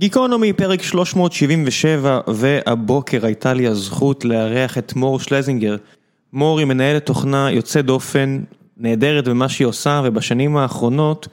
גיקונומי, 0.00 0.52
פרק 0.52 0.82
377, 0.82 2.20
והבוקר 2.26 3.26
הייתה 3.26 3.52
לי 3.52 3.66
הזכות 3.66 4.24
לארח 4.24 4.78
את 4.78 4.96
מור 4.96 5.20
שלזינגר. 5.20 5.76
מור 6.32 6.58
היא 6.58 6.66
מנהלת 6.66 7.06
תוכנה 7.06 7.50
יוצאת 7.50 7.84
דופן, 7.84 8.40
נהדרת 8.76 9.28
במה 9.28 9.48
שהיא 9.48 9.66
עושה, 9.66 10.02
ובשנים 10.04 10.56
האחרונות 10.56 11.28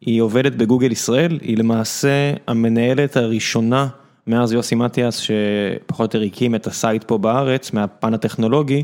היא 0.00 0.20
עובדת 0.20 0.52
בגוגל 0.52 0.92
ישראל, 0.92 1.38
היא 1.42 1.58
למעשה 1.58 2.32
המנהלת 2.46 3.16
הראשונה 3.16 3.88
מאז 4.26 4.52
יוסי 4.52 4.74
מתיאס, 4.74 5.16
שפחות 5.16 6.14
או 6.14 6.20
יותר 6.20 6.26
הקים 6.26 6.54
את 6.54 6.66
ה 6.66 6.74
site 6.74 7.04
פה 7.04 7.18
בארץ, 7.18 7.72
מהפן 7.72 8.14
הטכנולוגי, 8.14 8.82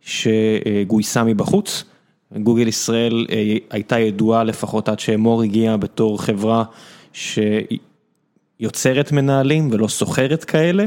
שגויסה 0.00 1.24
מבחוץ. 1.24 1.84
גוגל 2.36 2.68
ישראל 2.68 3.26
הייתה 3.70 3.98
ידועה 3.98 4.44
לפחות 4.44 4.88
עד 4.88 5.00
שמור 5.00 5.42
הגיעה 5.42 5.76
בתור 5.76 6.22
חברה 6.22 6.64
שיוצרת 8.58 9.12
מנהלים 9.12 9.68
ולא 9.72 9.88
סוחרת 9.88 10.44
כאלה. 10.44 10.84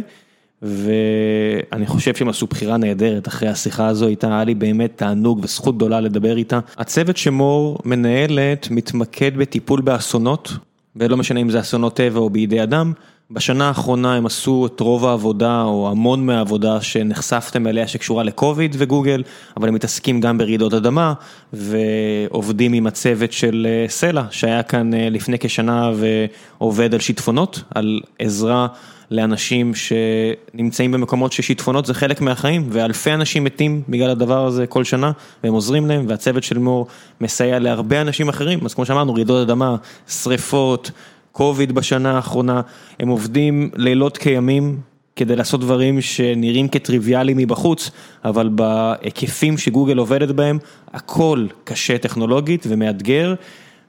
ואני 0.61 1.87
חושב 1.87 2.15
שהם 2.15 2.29
עשו 2.29 2.47
בחירה 2.47 2.77
נהדרת 2.77 3.27
אחרי 3.27 3.49
השיחה 3.49 3.87
הזו 3.87 4.07
איתה, 4.07 4.27
היה 4.27 4.43
לי 4.43 4.55
באמת 4.55 4.91
תענוג 4.95 5.39
וזכות 5.43 5.75
גדולה 5.75 6.01
לדבר 6.01 6.37
איתה. 6.37 6.59
הצוות 6.77 7.17
שמור 7.17 7.77
מנהלת 7.85 8.67
מתמקד 8.71 9.37
בטיפול 9.37 9.81
באסונות, 9.81 10.51
ולא 10.95 11.17
משנה 11.17 11.39
אם 11.39 11.49
זה 11.49 11.59
אסונות 11.59 11.95
טבע 11.95 12.19
או 12.19 12.29
בידי 12.29 12.63
אדם. 12.63 12.93
בשנה 13.31 13.67
האחרונה 13.67 14.15
הם 14.15 14.25
עשו 14.25 14.65
את 14.65 14.79
רוב 14.79 15.05
העבודה 15.05 15.61
או 15.61 15.89
המון 15.91 16.25
מהעבודה 16.25 16.81
שנחשפתם 16.81 17.67
אליה 17.67 17.87
שקשורה 17.87 18.23
לקוביד 18.23 18.75
וגוגל, 18.79 19.23
אבל 19.57 19.67
הם 19.67 19.73
מתעסקים 19.73 20.21
גם 20.21 20.37
ברעידות 20.37 20.73
אדמה 20.73 21.13
ועובדים 21.53 22.73
עם 22.73 22.87
הצוות 22.87 23.31
של 23.31 23.67
סלע 23.87 24.23
שהיה 24.31 24.63
כאן 24.63 24.91
לפני 24.93 25.39
כשנה 25.39 25.91
ועובד 25.95 26.93
על 26.93 26.99
שיטפונות, 26.99 27.63
על 27.75 27.99
עזרה 28.19 28.67
לאנשים 29.11 29.71
שנמצאים 29.75 30.91
במקומות 30.91 31.31
ששיטפונות 31.31 31.85
זה 31.85 31.93
חלק 31.93 32.21
מהחיים 32.21 32.67
ואלפי 32.69 33.13
אנשים 33.13 33.43
מתים 33.43 33.81
בגלל 33.89 34.09
הדבר 34.09 34.45
הזה 34.45 34.67
כל 34.67 34.83
שנה 34.83 35.11
והם 35.43 35.53
עוזרים 35.53 35.87
להם 35.87 36.05
והצוות 36.07 36.43
של 36.43 36.57
מור 36.57 36.87
מסייע 37.21 37.59
להרבה 37.59 38.01
אנשים 38.01 38.29
אחרים, 38.29 38.59
אז 38.65 38.73
כמו 38.73 38.85
שאמרנו 38.85 39.13
רעידות 39.13 39.47
אדמה, 39.47 39.75
שריפות. 40.07 40.91
קוביד 41.31 41.71
בשנה 41.71 42.15
האחרונה, 42.15 42.61
הם 42.99 43.09
עובדים 43.09 43.69
לילות 43.75 44.17
כימים 44.17 44.79
כדי 45.15 45.35
לעשות 45.35 45.61
דברים 45.61 46.01
שנראים 46.01 46.67
כטריוויאליים 46.67 47.37
מבחוץ, 47.37 47.91
אבל 48.25 48.49
בהיקפים 48.55 49.57
שגוגל 49.57 49.97
עובדת 49.97 50.31
בהם, 50.31 50.57
הכל 50.93 51.45
קשה 51.63 51.97
טכנולוגית 51.97 52.65
ומאתגר, 52.69 53.33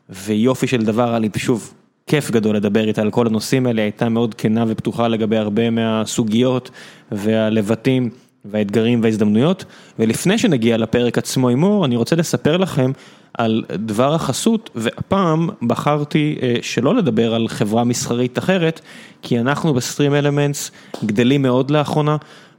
ויופי 0.08 0.66
של 0.66 0.84
דבר, 0.84 1.18
לי 1.18 1.28
שוב 1.36 1.74
כיף 2.06 2.30
גדול 2.30 2.56
לדבר 2.56 2.88
איתה 2.88 3.02
על 3.02 3.10
כל 3.10 3.26
הנושאים 3.26 3.66
האלה, 3.66 3.82
הייתה 3.82 4.08
מאוד 4.08 4.34
כנה 4.34 4.64
ופתוחה 4.68 5.08
לגבי 5.08 5.36
הרבה 5.36 5.70
מהסוגיות 5.70 6.70
והלבטים 7.12 8.10
והאתגרים 8.44 9.02
וההזדמנויות, 9.02 9.64
ולפני 9.98 10.38
שנגיע 10.38 10.76
לפרק 10.76 11.18
עצמו 11.18 11.48
עם 11.48 11.60
מור, 11.60 11.84
אני 11.84 11.96
רוצה 11.96 12.16
לספר 12.16 12.56
לכם 12.56 12.92
על 13.40 13.64
דבר 13.74 14.14
החסות, 14.14 14.70
והפעם 14.74 15.48
בחרתי 15.62 16.38
שלא 16.62 16.94
לדבר 16.94 17.34
על 17.34 17.48
חברה 17.48 17.84
מסחרית 17.84 18.38
אחרת, 18.38 18.80
כי 19.22 19.40
אנחנו 19.40 19.74
בסטרים 19.74 20.14
אלמנטס 20.14 20.70
גדלים 21.04 21.42
מאוד 21.42 21.70
לאחרונה, 21.70 22.16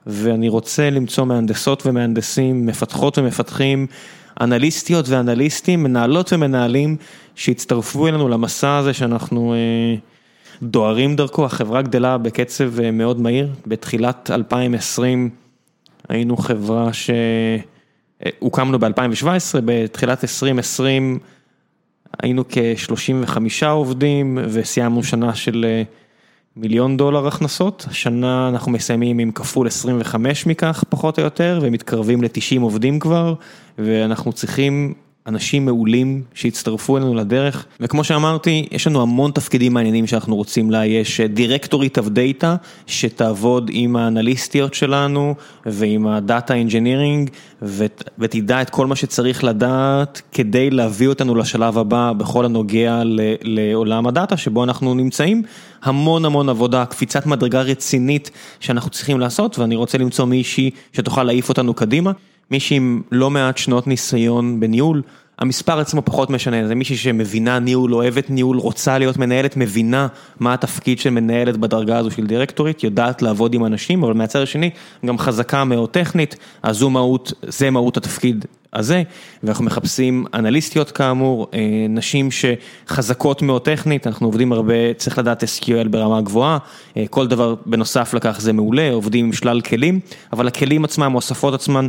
ואני 0.08 0.50
רוצה 0.50 0.90
למצוא 0.90 1.26
מהנדסות 1.26 1.86
ומהנדסים, 1.86 2.66
מפתחות 2.66 3.18
ומפתחים, 3.18 3.88
אנליסטיות 4.42 5.10
ואנליסטים, 5.10 5.84
מנהלות 5.84 6.34
ומנהלים, 6.34 6.98
שהצטרפו 7.36 8.08
אלינו 8.08 8.30
למסע 8.30 8.78
הזה 8.78 8.94
שאנחנו 8.94 9.54
דוהרים 10.64 11.16
דרכו, 11.16 11.46
החברה 11.46 11.82
גדלה 11.82 12.18
בקצב 12.18 12.92
מאוד 12.92 13.22
מהיר, 13.22 13.50
בתחילת 13.68 14.32
2020 14.34 15.30
היינו 16.10 16.38
חברה 16.38 16.94
ש... 16.94 17.10
הוקמנו 18.40 18.80
ב-2017, 18.80 19.62
בתחילת 19.66 20.24
2020 20.24 21.20
היינו 22.24 22.44
כ-35 22.50 23.66
עובדים 23.66 24.38
וסיימנו 24.50 25.04
שנה 25.04 25.36
של 25.36 25.66
מיליון 26.56 26.98
דולר 26.98 27.28
הכנסות, 27.28 27.86
השנה 27.90 28.50
אנחנו 28.50 28.72
מסיימים 28.72 29.20
עם 29.20 29.32
כפול 29.32 29.68
25 29.68 30.46
מכך 30.46 30.84
פחות 30.90 31.20
או 31.20 31.24
יותר 31.24 31.60
ומתקרבים 31.62 32.24
ל-90 32.24 32.62
עובדים 32.62 33.00
כבר 33.00 33.34
ואנחנו 33.78 34.34
צריכים 34.34 34.94
אנשים 35.28 35.66
מעולים 35.66 36.24
שהצטרפו 36.34 36.98
אלינו 36.98 37.16
לדרך 37.16 37.66
וכמו 37.80 38.04
שאמרתי 38.04 38.68
יש 38.72 38.88
לנו 38.88 39.02
המון 39.02 39.32
תפקידים 39.32 39.74
מעניינים 39.74 40.08
שאנחנו 40.08 40.36
רוצים 40.36 40.72
לאייש, 40.72 41.22
דירקטורית 41.22 41.98
of 41.98 42.02
data 42.02 42.48
שתעבוד 42.88 43.70
עם 43.74 43.96
האנליסטיות 43.96 44.74
שלנו 44.74 45.36
ועם 45.66 46.08
ה 46.08 46.17
data 46.17 46.54
engineering 46.54 47.30
ותדע 48.20 48.62
את 48.62 48.70
כל 48.70 48.88
מה 48.88 48.96
שצריך 48.96 49.44
לדעת 49.44 50.22
כדי 50.32 50.70
להביא 50.70 51.08
אותנו 51.08 51.36
לשלב 51.36 51.78
הבא 51.78 52.14
בכל 52.18 52.46
הנוגע 52.46 53.02
לעולם 53.42 54.08
ה 54.08 54.14
data 54.14 54.38
שבו 54.38 54.64
אנחנו 54.64 54.94
נמצאים, 54.94 55.44
המון 55.84 56.26
המון 56.26 56.50
עבודה, 56.50 56.86
קפיצת 56.86 57.26
מדרגה 57.26 57.62
רצינית 57.62 58.32
שאנחנו 58.60 58.90
צריכים 58.90 59.20
לעשות 59.20 59.60
ואני 59.60 59.76
רוצה 59.76 59.98
למצוא 59.98 60.26
מישהי 60.26 60.72
שתוכל 60.94 61.24
להעיף 61.24 61.50
אותנו 61.50 61.74
קדימה. 61.74 62.12
מישהי 62.52 62.78
עם 62.78 63.02
לא 63.12 63.30
מעט 63.30 63.58
שנות 63.58 63.88
ניסיון 63.88 64.60
בניהול, 64.60 65.02
המספר 65.40 65.80
עצמו 65.80 66.02
פחות 66.06 66.30
משנה, 66.30 66.68
זה 66.68 66.76
מישהי 66.76 66.98
שמבינה 66.98 67.60
ניהול, 67.60 67.94
אוהבת 67.94 68.30
ניהול, 68.30 68.58
רוצה 68.58 68.98
להיות 68.98 69.18
מנהלת, 69.18 69.58
מבינה 69.58 70.08
מה 70.40 70.54
התפקיד 70.54 71.00
של 71.00 71.10
מנהלת 71.10 71.58
בדרגה 71.58 71.98
הזו 71.98 72.12
של 72.12 72.28
דירקטורית, 72.28 72.84
יודעת 72.84 73.22
לעבוד 73.22 73.54
עם 73.54 73.66
אנשים, 73.66 74.04
אבל 74.04 74.14
מהצד 74.14 74.42
השני 74.42 74.70
גם 75.06 75.18
חזקה 75.18 75.64
מאוד 75.64 75.90
טכנית, 75.90 76.36
אז 76.64 76.78
זו 76.78 76.90
מהות, 76.90 77.34
זה 77.42 77.70
מהות 77.70 77.98
התפקיד 77.98 78.46
הזה, 78.74 79.04
ואנחנו 79.44 79.66
מחפשים 79.66 80.26
אנליסטיות 80.34 80.92
כאמור, 80.92 81.48
נשים 81.90 82.30
שחזקות 82.32 83.42
מאוד 83.42 83.62
טכנית, 83.62 84.08
אנחנו 84.08 84.28
עובדים 84.28 84.52
הרבה, 84.52 84.94
צריך 84.94 85.18
לדעת 85.18 85.44
SQL 85.44 85.88
ברמה 85.90 86.22
גבוהה, 86.22 86.58
כל 87.10 87.28
דבר 87.28 87.56
בנוסף 87.66 88.14
לכך 88.14 88.38
זה 88.42 88.54
מעולה, 88.54 88.92
עובדים 88.92 89.26
עם 89.26 89.34
שלל 89.34 89.62
כלים, 89.62 90.00
אבל 90.34 90.48
הכלים 90.48 90.84
עצמם, 90.84 91.18
השפות 91.18 91.54
עצמן, 91.54 91.88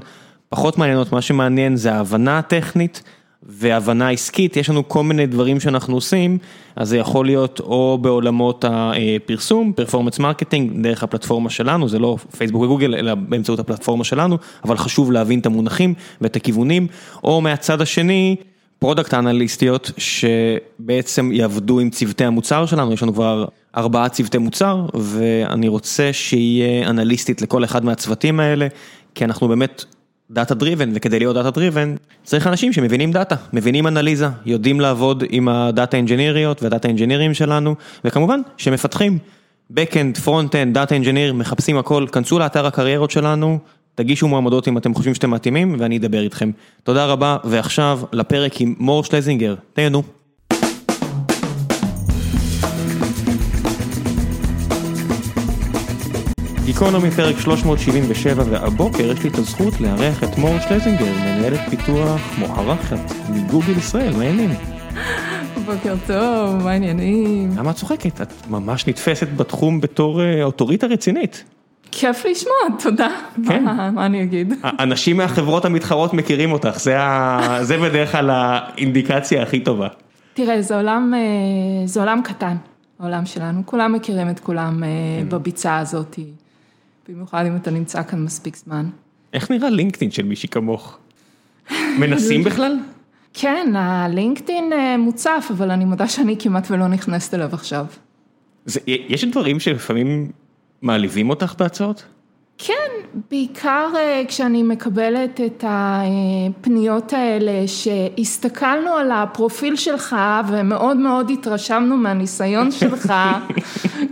פחות 0.52 0.78
מעניינות, 0.78 1.12
מה 1.12 1.22
שמעניין 1.22 1.76
זה 1.76 1.92
ההבנה 1.92 2.38
הטכנית 2.38 3.02
והבנה 3.42 4.10
עסקית, 4.10 4.56
יש 4.56 4.70
לנו 4.70 4.88
כל 4.88 5.02
מיני 5.02 5.26
דברים 5.26 5.60
שאנחנו 5.60 5.94
עושים, 5.94 6.38
אז 6.76 6.88
זה 6.88 6.98
יכול 6.98 7.26
להיות 7.26 7.60
או 7.60 7.98
בעולמות 8.00 8.64
הפרסום, 8.68 9.72
performance 9.72 10.19
marketing, 10.19 10.82
דרך 10.82 11.02
הפלטפורמה 11.02 11.50
שלנו, 11.50 11.88
זה 11.88 11.98
לא 11.98 12.16
פייסבוק 12.36 12.62
וגוגל, 12.62 12.94
אלא 12.94 13.14
באמצעות 13.14 13.58
הפלטפורמה 13.58 14.04
שלנו, 14.04 14.38
אבל 14.64 14.76
חשוב 14.76 15.12
להבין 15.12 15.40
את 15.40 15.46
המונחים 15.46 15.94
ואת 16.20 16.36
הכיוונים, 16.36 16.86
או 17.24 17.40
מהצד 17.40 17.80
השני, 17.80 18.36
product 18.78 19.15
אנליסטיות 19.14 19.90
שבעצם 19.98 21.32
יעבדו 21.32 21.80
עם 21.80 21.90
צוותי 21.90 22.24
המוצר 22.24 22.66
שלנו, 22.66 22.92
יש 22.92 23.02
לנו 23.02 23.14
כבר 23.14 23.44
ארבעה 23.76 24.08
צוותי 24.08 24.38
מוצר, 24.38 24.86
ואני 24.94 25.69
רוצה 25.69 26.12
שיהיה 26.12 26.90
אנליסטית 26.90 27.42
לכל 27.42 27.64
אחד 27.64 27.84
מהצוותים 27.84 28.40
האלה, 28.40 28.66
כי 29.14 29.24
אנחנו 29.24 29.48
באמת... 29.48 29.84
data 30.31 30.54
driven 30.54 30.91
וכדי 30.94 31.19
להיות 31.19 31.37
data 31.37 31.50
driven 31.50 31.94
צריך 32.25 32.47
אנשים 32.47 32.72
שמבינים 32.72 33.12
data, 33.12 33.37
מבינים 33.53 33.87
אנליזה, 33.87 34.28
יודעים 34.47 34.81
לעבוד 34.81 35.25
עם 35.28 35.49
ה 35.48 35.58
data 35.58 35.97
אינג'יניריות 35.97 36.62
וה 36.62 36.71
data 36.71 36.88
אינג'ינירים 36.88 37.34
שלנו 37.34 37.75
וכמובן 38.05 38.41
שמפתחים 38.56 39.19
Backend, 39.72 40.27
Frontend, 40.27 40.75
Data 40.75 41.05
Engineer, 41.05 41.32
מחפשים 41.34 41.78
הכל, 41.78 42.06
כנסו 42.12 42.38
לאתר 42.38 42.66
הקריירות 42.66 43.11
שלנו, 43.11 43.59
תגישו 43.94 44.28
מועמדות 44.28 44.69
אם 44.69 44.78
אתם 44.78 44.94
חושבים 44.94 45.15
שאתם 45.15 45.31
מתאימים 45.31 45.77
ואני 45.78 45.99
אדבר 45.99 46.21
איתכם. 46.22 46.50
תודה 46.82 47.06
רבה 47.06 47.37
ועכשיו 47.44 48.00
לפרק 48.12 48.61
עם 48.61 48.75
מור 48.78 49.05
שלזינגר, 49.05 49.55
תהנו. 49.72 50.03
גיקונומי 56.64 57.11
פרק 57.11 57.38
377 57.38 58.43
והבוקר 58.50 59.12
יש 59.12 59.23
לי 59.23 59.31
את 59.31 59.38
הזכות 59.38 59.81
לארח 59.81 60.25
את 60.25 60.38
מור 60.38 60.55
שלזינגר, 60.69 61.12
מנהלת 61.12 61.61
פיתוח 61.70 62.20
מוערכת 62.38 62.97
מגוגל 63.31 63.79
ישראל, 63.79 64.17
מה 64.17 64.23
העניינים? 64.23 64.59
בוקר 65.67 65.94
טוב, 66.06 66.62
מה 66.64 66.70
העניינים? 66.70 67.50
למה 67.56 67.70
את 67.70 67.76
צוחקת? 67.76 68.20
את 68.20 68.32
ממש 68.50 68.87
נתפסת 68.87 69.29
בתחום 69.37 69.81
בתור 69.81 70.20
אוטוריטה 70.43 70.87
רצינית. 70.87 71.44
כיף 71.91 72.25
לשמוע, 72.31 72.79
תודה. 72.82 73.08
כן. 73.49 73.65
מה 73.94 74.06
אני 74.06 74.23
אגיד? 74.23 74.55
אנשים 74.81 75.17
מהחברות 75.17 75.65
המתחרות 75.65 76.15
מכירים 76.15 76.53
אותך, 76.53 76.79
זה 77.61 77.79
בדרך 77.79 78.12
כלל 78.12 78.31
האינדיקציה 78.32 79.43
הכי 79.43 79.61
טובה. 79.61 79.88
תראה, 80.35 80.62
זה 80.62 82.00
עולם 82.00 82.20
קטן, 82.25 82.56
העולם 83.00 83.26
שלנו, 83.26 83.62
כולם 83.65 83.93
מכירים 83.93 84.31
את 84.31 84.41
כולם 84.41 84.82
בביצה 85.29 85.79
הזאת. 85.79 86.19
במיוחד 87.08 87.46
אם 87.46 87.56
אתה 87.56 87.70
נמצא 87.70 88.02
כאן 88.02 88.25
מספיק 88.25 88.56
זמן. 88.56 88.90
איך 89.32 89.50
נראה 89.50 89.70
לינקדאין 89.70 90.10
של 90.10 90.22
מישהי 90.22 90.49
כמוך? 90.49 90.99
מנסים 92.00 92.44
בכלל? 92.44 92.76
כן, 93.34 93.72
הלינקדאין 93.76 94.72
מוצף, 94.99 95.46
אבל 95.50 95.70
אני 95.70 95.84
מודה 95.84 96.08
שאני 96.08 96.37
כמעט 96.38 96.70
ולא 96.70 96.88
נכנסת 96.88 97.34
אליו 97.34 97.50
עכשיו. 97.52 97.87
יש 98.87 99.25
דברים 99.25 99.60
שלפעמים 99.60 100.31
מעליבים 100.82 101.31
אותך 101.31 101.54
בהצעות? 101.58 102.04
כן, 102.58 102.90
בעיקר 103.31 103.88
כשאני 104.28 104.62
מקבלת 104.62 105.40
את 105.40 105.64
הפניות 105.69 107.12
האלה 107.12 107.69
שהסתכלנו 107.69 108.90
על 108.90 109.10
הפרופיל 109.10 109.76
שלך 109.76 110.16
ומאוד 110.48 110.96
מאוד 110.96 111.31
התרשמנו 111.31 111.96
מהניסיון 111.96 112.70
שלך 112.70 113.12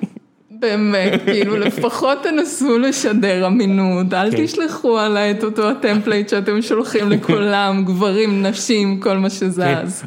באמת, 0.60 1.20
כאילו 1.26 1.56
לפחות 1.56 2.18
תנסו 2.22 2.78
לשדר 2.78 3.46
אמינות, 3.46 4.14
אל 4.14 4.30
תשלחו 4.36 4.98
עליי 4.98 5.30
את 5.30 5.44
אותו 5.44 5.70
ה 5.70 5.77
template 5.77 6.28
שאתם 6.28 6.62
שולחים 6.62 7.10
לכולם, 7.12 7.84
גברים, 7.84 8.46
נשים, 8.46 9.00
כל 9.00 9.18
מה 9.18 9.30
שזז. 9.30 10.04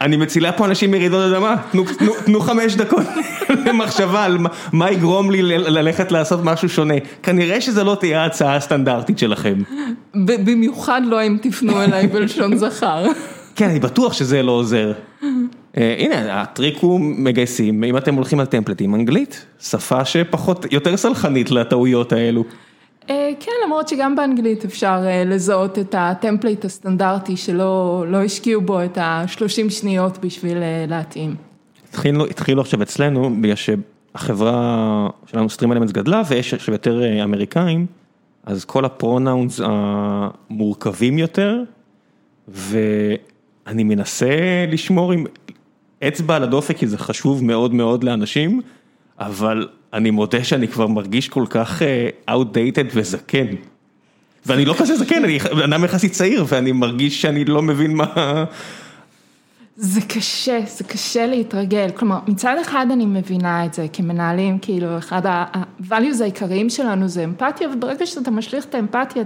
אני 0.00 0.16
מצילה 0.16 0.52
פה 0.52 0.66
אנשים 0.66 0.90
מרעידות 0.90 1.32
אדמה, 1.32 1.56
תנו 2.24 2.40
חמש 2.40 2.74
דקות 2.74 3.06
למחשבה 3.66 4.24
על 4.24 4.38
מה 4.72 4.90
יגרום 4.90 5.30
לי 5.30 5.42
ללכת 5.42 6.12
לעשות 6.12 6.40
משהו 6.44 6.68
שונה, 6.68 6.94
כנראה 7.22 7.60
שזה 7.60 7.84
לא 7.84 7.96
תהיה 8.00 8.22
ההצעה 8.22 8.56
הסטנדרטית 8.56 9.18
שלכם. 9.18 9.54
במיוחד 10.14 11.02
לא 11.04 11.26
אם 11.26 11.36
תפנו 11.42 11.82
אליי 11.82 12.06
בלשון 12.06 12.56
זכר. 12.56 13.04
כן, 13.56 13.68
אני 13.70 13.80
בטוח 13.80 14.12
שזה 14.12 14.42
לא 14.42 14.52
עוזר. 14.52 14.92
הנה, 15.76 16.42
הטריק 16.42 16.78
הוא 16.78 17.00
מגייסים, 17.00 17.84
אם 17.84 17.96
אתם 17.96 18.14
הולכים 18.14 18.40
על 18.40 18.46
טמפלטים, 18.46 18.94
אנגלית, 18.94 19.46
שפה 19.60 20.04
שפחות, 20.04 20.72
יותר 20.72 20.96
סלחנית 20.96 21.50
לטעויות 21.50 22.12
האלו. 22.12 22.44
כן, 23.40 23.52
למרות 23.66 23.88
שגם 23.88 24.16
באנגלית 24.16 24.64
אפשר 24.64 25.00
לזהות 25.26 25.78
את 25.78 25.94
הטמפלט 25.98 26.64
הסטנדרטי 26.64 27.36
שלא 27.36 28.22
השקיעו 28.24 28.60
בו 28.60 28.84
את 28.84 28.98
השלושים 29.00 29.70
שניות 29.70 30.18
בשביל 30.18 30.58
להתאים. 30.88 31.34
התחילו 32.30 32.60
עכשיו 32.60 32.82
אצלנו, 32.82 33.30
בגלל 33.40 33.54
שהחברה 33.54 35.08
שלנו 35.26 35.50
סטרים 35.50 35.72
אלמנטס 35.72 35.92
גדלה 35.92 36.22
ויש 36.28 36.54
עכשיו 36.54 36.74
יותר 36.74 37.22
אמריקאים, 37.24 37.86
אז 38.44 38.64
כל 38.64 38.84
הפרונאונס 38.84 39.60
המורכבים 39.64 41.18
יותר, 41.18 41.62
ואני 42.48 43.84
מנסה 43.84 44.26
לשמור 44.68 45.12
עם... 45.12 45.24
אצבע 46.08 46.36
על 46.36 46.42
הדופק 46.42 46.76
כי 46.76 46.86
זה 46.86 46.98
חשוב 46.98 47.44
מאוד 47.44 47.74
מאוד 47.74 48.04
לאנשים, 48.04 48.60
אבל 49.18 49.68
אני 49.92 50.10
מודה 50.10 50.44
שאני 50.44 50.68
כבר 50.68 50.86
מרגיש 50.86 51.28
כל 51.28 51.44
כך 51.50 51.82
outdated 52.30 52.90
וזקן. 52.94 53.46
ואני 54.46 54.64
לא 54.64 54.74
כזה 54.78 54.96
זקן, 54.96 55.24
אני 55.24 55.38
אדם 55.64 55.84
יחסית 55.84 56.12
צעיר 56.12 56.44
ואני 56.48 56.72
מרגיש 56.72 57.22
שאני 57.22 57.44
לא 57.44 57.62
מבין 57.62 57.94
מה... 57.94 58.44
זה 59.76 60.00
קשה, 60.00 60.60
זה 60.66 60.84
קשה 60.84 61.26
להתרגל, 61.26 61.90
כלומר 61.94 62.18
מצד 62.26 62.56
אחד 62.62 62.86
אני 62.92 63.06
מבינה 63.06 63.64
את 63.64 63.74
זה 63.74 63.86
כמנהלים, 63.92 64.58
כאילו 64.58 64.98
אחד 64.98 65.26
ה-values 65.26 66.22
העיקריים 66.22 66.70
שלנו 66.70 67.08
זה 67.08 67.24
אמפתיה 67.24 67.68
וברגע 67.68 68.06
שאתה 68.06 68.30
משליך 68.30 68.64
את 68.64 68.74
האמפתיה 68.74 69.22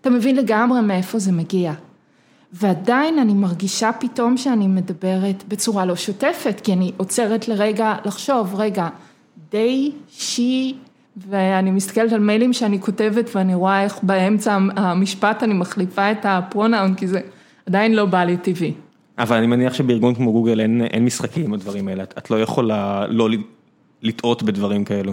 אתה 0.00 0.10
מבין 0.10 0.36
לגמרי 0.36 0.80
מאיפה 0.80 1.18
זה 1.18 1.32
מגיע. 1.32 1.72
ועדיין 2.52 3.18
אני 3.18 3.34
מרגישה 3.34 3.90
פתאום 4.00 4.36
שאני 4.36 4.66
מדברת 4.66 5.44
בצורה 5.48 5.84
לא 5.84 5.96
שוטפת, 5.96 6.60
כי 6.64 6.72
אני 6.72 6.92
עוצרת 6.96 7.48
לרגע 7.48 7.94
לחשוב, 8.04 8.54
רגע, 8.54 8.88
they, 9.52 9.90
she, 10.18 10.74
ואני 11.16 11.70
מסתכלת 11.70 12.12
על 12.12 12.20
מיילים 12.20 12.52
שאני 12.52 12.80
כותבת 12.80 13.30
ואני 13.36 13.54
רואה 13.54 13.82
איך 13.84 13.98
באמצע 14.02 14.58
המשפט 14.76 15.42
אני 15.42 15.54
מחליפה 15.54 16.10
את 16.10 16.18
הפרונאון, 16.24 16.94
כי 16.94 17.06
זה 17.06 17.20
עדיין 17.66 17.94
לא 17.94 18.04
בא 18.04 18.24
לי 18.24 18.36
טבעי. 18.36 18.72
אבל 19.18 19.36
אני 19.36 19.46
מניח 19.46 19.74
שבארגון 19.74 20.14
כמו 20.14 20.32
גוגל 20.32 20.60
אין 20.60 21.04
משחקים 21.04 21.44
עם 21.44 21.54
הדברים 21.54 21.88
האלה, 21.88 22.02
את 22.02 22.30
לא 22.30 22.42
יכולה 22.42 23.06
לא 23.08 23.28
לטעות 24.02 24.42
בדברים 24.42 24.84
כאלו. 24.84 25.12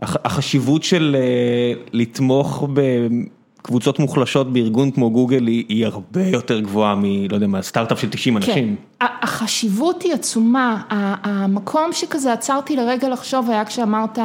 החשיבות 0.00 0.82
של 0.82 1.16
לתמוך 1.92 2.68
ב... 2.72 2.80
קבוצות 3.62 3.98
מוחלשות 3.98 4.52
בארגון 4.52 4.90
כמו 4.90 5.10
גוגל 5.10 5.46
היא 5.46 5.86
הרבה 5.86 6.26
יותר 6.26 6.60
גבוהה 6.60 6.94
מ... 6.94 7.04
לא 7.30 7.34
יודע 7.34 7.46
מה, 7.46 7.62
סטארט-אפ 7.62 8.00
של 8.00 8.10
90 8.10 8.36
אנשים. 8.36 8.76
כן, 9.00 9.06
החשיבות 9.22 10.02
היא 10.02 10.12
עצומה, 10.12 10.82
המקום 11.22 11.92
שכזה 11.92 12.32
עצרתי 12.32 12.76
לרגע 12.76 13.08
לחשוב 13.08 13.50
היה 13.50 13.64
כשאמרת 13.64 14.18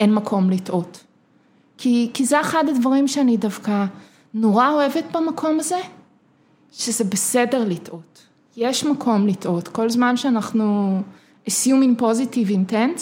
אין 0.00 0.14
מקום 0.14 0.50
לטעות. 0.50 1.04
כי 1.78 2.24
זה 2.24 2.40
אחד 2.40 2.64
הדברים 2.68 3.08
שאני 3.08 3.36
דווקא 3.36 3.84
נורא 4.34 4.70
אוהבת 4.70 5.04
במקום 5.12 5.60
הזה, 5.60 5.78
שזה 6.72 7.04
בסדר 7.04 7.64
לטעות. 7.68 8.26
יש 8.56 8.84
מקום 8.84 9.26
לטעות, 9.26 9.68
כל 9.68 9.90
זמן 9.90 10.16
שאנחנו 10.16 11.00
assuming 11.48 12.00
positive 12.00 12.50
intent. 12.50 13.00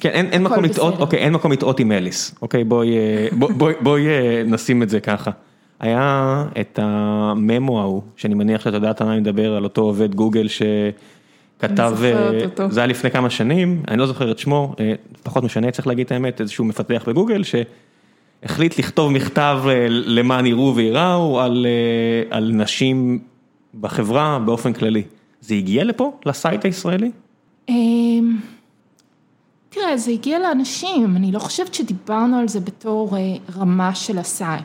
כן, 0.00 0.28
אין 0.32 0.42
מקום 0.42 0.64
לטעות, 0.64 1.00
אוקיי, 1.00 1.18
אין 1.18 1.32
מקום 1.32 1.52
לטעות 1.52 1.80
עם 1.80 1.92
אליס, 1.92 2.34
אוקיי, 2.42 2.64
בואי 3.80 4.06
נשים 4.46 4.82
את 4.82 4.90
זה 4.90 5.00
ככה. 5.00 5.30
היה 5.80 6.44
את 6.60 6.78
הממו 6.82 7.80
ההוא, 7.80 8.02
שאני 8.16 8.34
מניח 8.34 8.64
שאת 8.64 8.74
יודעת 8.74 9.00
על 9.00 9.06
מה 9.06 9.12
אני 9.12 9.20
מדבר, 9.20 9.56
על 9.56 9.64
אותו 9.64 9.80
עובד 9.80 10.14
גוגל 10.14 10.46
שכתב, 10.48 11.96
זה 12.70 12.80
היה 12.80 12.86
לפני 12.86 13.10
כמה 13.10 13.30
שנים, 13.30 13.82
אני 13.88 13.98
לא 13.98 14.06
זוכר 14.06 14.30
את 14.30 14.38
שמו, 14.38 14.74
פחות 15.22 15.44
משנה, 15.44 15.70
צריך 15.70 15.86
להגיד 15.86 16.06
את 16.06 16.12
האמת, 16.12 16.40
איזשהו 16.40 16.64
מפתח 16.64 17.04
בגוגל, 17.06 17.42
שהחליט 17.42 18.78
לכתוב 18.78 19.12
מכתב 19.12 19.60
למען 19.88 20.46
יראו 20.46 20.72
וייראו 20.76 21.40
על 22.30 22.50
נשים 22.52 23.18
בחברה 23.80 24.38
באופן 24.38 24.72
כללי. 24.72 25.02
זה 25.40 25.54
הגיע 25.54 25.84
לפה, 25.84 26.12
ל 26.26 26.34
site 26.34 26.64
הישראלי? 26.64 27.10
תראה, 29.68 29.96
זה 29.96 30.10
הגיע 30.10 30.38
לאנשים, 30.38 31.16
אני 31.16 31.32
לא 31.32 31.38
חושבת 31.38 31.74
שדיברנו 31.74 32.38
על 32.38 32.48
זה 32.48 32.60
בתור 32.60 33.16
רמה 33.56 33.94
של 33.94 34.18
ה 34.18 34.26
site, 34.26 34.64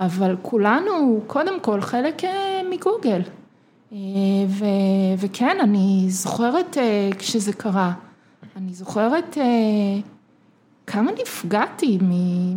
אבל 0.00 0.36
כולנו 0.42 1.20
קודם 1.26 1.60
כל 1.60 1.80
חלק 1.80 2.22
מגוגל, 2.70 3.20
וכן, 5.18 5.56
אני 5.60 6.04
זוכרת 6.08 6.76
כשזה 7.18 7.52
קרה, 7.52 7.92
אני 8.56 8.74
זוכרת 8.74 9.38
כמה 10.86 11.10
נפגעתי 11.22 11.98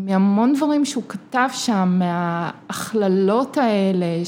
מהמון 0.05 0.53
דברים 0.53 0.85
שהוא 0.85 1.03
כתב 1.07 1.49
שם, 1.53 1.99
מההכללות 1.99 3.57
האלה, 3.57 4.25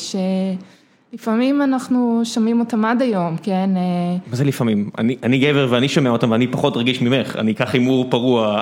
לפעמים 1.13 1.61
אנחנו 1.61 2.21
שומעים 2.23 2.59
אותם 2.59 2.85
עד 2.85 3.01
היום, 3.01 3.37
כן? 3.43 3.69
מה 4.27 4.35
זה 4.35 4.43
לפעמים? 4.43 4.89
אני 5.23 5.39
גבר 5.39 5.67
ואני 5.69 5.87
שומע 5.89 6.09
אותם 6.09 6.31
ואני 6.31 6.47
פחות 6.47 6.77
רגיש 6.77 7.01
ממך, 7.01 7.35
אני 7.35 7.51
אקח 7.51 7.73
הימור 7.73 8.09
פרוע 8.09 8.61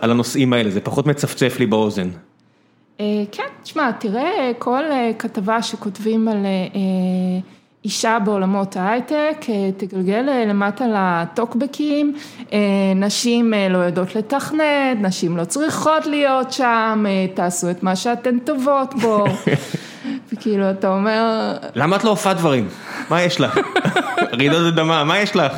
על 0.00 0.10
הנושאים 0.10 0.52
האלה, 0.52 0.70
זה 0.70 0.80
פחות 0.80 1.06
מצפצף 1.06 1.56
לי 1.58 1.66
באוזן. 1.66 2.08
כן, 3.32 3.48
תשמע, 3.62 3.92
תראה 3.92 4.52
כל 4.58 4.82
כתבה 5.18 5.62
שכותבים 5.62 6.28
על 6.28 6.46
אישה 7.84 8.18
בעולמות 8.24 8.76
ההייטק, 8.76 9.46
תגלגל 9.76 10.26
למטה 10.48 10.84
לטוקבקים, 10.94 12.14
נשים 12.96 13.54
לא 13.70 13.78
יודעות 13.78 14.16
לתכנת, 14.16 14.98
נשים 15.00 15.36
לא 15.36 15.44
צריכות 15.44 16.06
להיות 16.06 16.52
שם, 16.52 17.04
תעשו 17.34 17.70
את 17.70 17.82
מה 17.82 17.96
שאתן 17.96 18.38
טובות 18.38 18.94
בו. 18.94 19.24
וכאילו 20.32 20.70
אתה 20.70 20.88
אומר... 20.88 21.52
למה 21.74 21.96
את 21.96 22.04
לא 22.04 22.10
עושה 22.10 22.34
דברים? 22.34 22.68
מה 23.10 23.22
יש 23.22 23.40
לך? 23.40 23.58
רעידות 24.38 24.72
אדמה, 24.72 25.04
מה 25.04 25.18
יש 25.18 25.36
לך? 25.36 25.52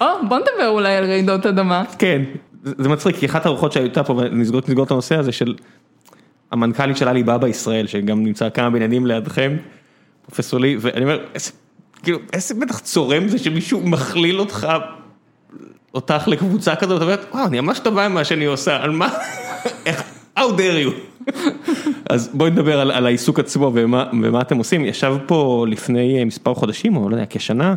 או, 0.00 0.06
בוא 0.28 0.38
נדבר 0.38 0.68
אולי 0.68 0.96
על 0.96 1.04
רעידות 1.04 1.46
אדמה. 1.46 1.82
כן, 1.98 2.22
זה 2.62 2.88
מצחיק, 2.88 3.16
כי 3.16 3.26
אחת 3.26 3.46
הארוחות 3.46 3.72
שהייתה 3.72 4.04
פה, 4.04 4.12
ונסגור 4.12 4.84
את 4.84 4.90
הנושא 4.90 5.16
הזה 5.16 5.32
של 5.32 5.54
המנכ"לית 6.50 6.96
של 6.96 7.08
עליבאבא 7.08 7.48
ישראל, 7.48 7.86
שגם 7.86 8.24
נמצא 8.24 8.50
כמה 8.50 8.70
בניינים 8.70 9.06
לידכם, 9.06 9.56
פרופסור 10.26 10.60
לי, 10.60 10.76
ואני 10.80 11.02
אומר, 11.02 11.24
כאילו, 12.02 12.18
איזה 12.32 12.54
בטח 12.54 12.78
צורם 12.78 13.28
זה 13.28 13.38
שמישהו 13.38 13.80
מכליל 13.80 14.40
אותך, 14.40 14.68
אותך 15.94 16.28
לקבוצה 16.28 16.76
כזאת, 16.76 17.02
ואתה 17.02 17.04
אומר, 17.04 17.16
וואו, 17.32 17.46
אני 17.46 17.60
ממש 17.60 17.78
טובה 17.78 18.04
עם 18.04 18.14
מה 18.14 18.24
שאני 18.24 18.44
עושה, 18.44 18.76
על 18.76 18.90
מה, 18.90 19.08
איך, 19.86 20.02
how 20.38 20.40
dare 20.40 20.86
you. 20.86 21.30
אז 22.10 22.30
בואי 22.34 22.50
נדבר 22.50 22.80
על 22.80 23.06
העיסוק 23.06 23.38
עצמו 23.38 23.70
ומה 23.74 24.40
אתם 24.40 24.56
עושים, 24.56 24.84
ישב 24.84 25.16
פה 25.26 25.66
לפני 25.68 26.24
מספר 26.24 26.54
חודשים, 26.54 26.96
או 26.96 27.08
לא 27.08 27.14
יודע, 27.14 27.26
כשנה, 27.30 27.74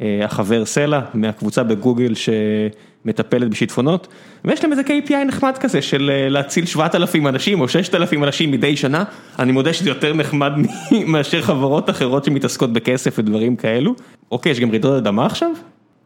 החבר 0.00 0.64
סלע 0.64 1.00
מהקבוצה 1.14 1.62
בגוגל 1.62 2.12
שמטפלת 2.14 3.50
בשיטפונות, 3.50 4.08
ויש 4.44 4.62
להם 4.64 4.72
איזה 4.72 4.82
KPI 4.82 5.24
נחמד 5.26 5.58
כזה 5.58 5.82
של 5.82 6.10
להציל 6.30 6.66
7,000 6.66 7.26
אנשים 7.26 7.60
או 7.60 7.68
6,000 7.68 8.24
אנשים 8.24 8.50
מדי 8.50 8.76
שנה, 8.76 9.04
אני 9.38 9.52
מודה 9.52 9.72
שזה 9.72 9.90
יותר 9.90 10.14
נחמד 10.14 10.52
מאשר 11.06 11.42
חברות 11.42 11.90
אחרות 11.90 12.24
שמתעסקות 12.24 12.72
בכסף 12.72 13.14
ודברים 13.18 13.56
כאלו. 13.56 13.94
אוקיי, 14.30 14.52
יש 14.52 14.60
גם 14.60 14.70
רעידות 14.70 14.94
אדמה 14.94 15.26
עכשיו? 15.26 15.50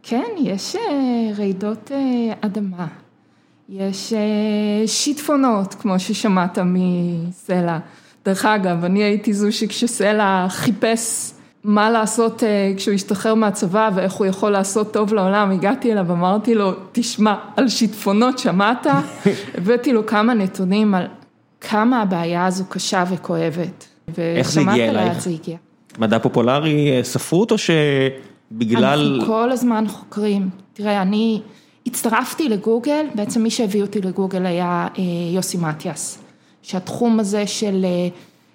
כן, 0.02 0.30
יש 0.38 0.76
רעידות 1.38 1.90
אדמה. 2.40 2.86
יש 3.68 4.12
שיטפונות, 4.86 5.74
כמו 5.74 5.98
ששמעת 5.98 6.58
מסלע. 6.64 7.78
דרך 8.24 8.44
אגב, 8.44 8.84
אני 8.84 9.02
הייתי 9.02 9.32
זו 9.32 9.52
שכשסלע 9.52 10.46
חיפש 10.48 11.32
מה 11.64 11.90
לעשות 11.90 12.42
כשהוא 12.76 12.94
ישתחרר 12.94 13.34
מהצבא 13.34 13.90
ואיך 13.94 14.12
הוא 14.12 14.26
יכול 14.26 14.50
לעשות 14.50 14.92
טוב 14.92 15.14
לעולם, 15.14 15.50
הגעתי 15.50 15.92
אליו, 15.92 16.12
אמרתי 16.12 16.54
לו, 16.54 16.72
תשמע, 16.92 17.34
על 17.56 17.68
שיטפונות 17.68 18.38
שמעת? 18.38 18.86
הבאתי 19.58 19.92
לו 19.92 20.06
כמה 20.06 20.34
נתונים 20.34 20.94
על 20.94 21.06
כמה 21.60 22.02
הבעיה 22.02 22.46
הזו 22.46 22.64
קשה 22.68 23.04
וכואבת. 23.10 23.86
איך 24.18 24.50
זה 24.50 24.60
הגיע 24.60 24.90
אלייך? 24.90 25.20
זה 25.20 25.30
הגיע. 25.30 25.56
מדע 25.98 26.18
פופולרי, 26.18 27.00
ספרות 27.02 27.52
או 27.52 27.56
שבגלל... 27.58 28.84
אנחנו 28.84 29.26
כל 29.26 29.52
הזמן 29.52 29.84
חוקרים. 29.88 30.48
תראה, 30.72 31.02
אני 31.02 31.40
הצטרפתי 31.86 32.48
לגוגל, 32.48 33.06
בעצם 33.14 33.42
מי 33.42 33.50
שהביא 33.50 33.82
אותי 33.82 34.00
לגוגל 34.00 34.46
היה 34.46 34.88
יוסי 35.34 35.56
מתיאס, 35.56 36.18
שהתחום 36.62 37.20
הזה 37.20 37.46
של 37.46 37.84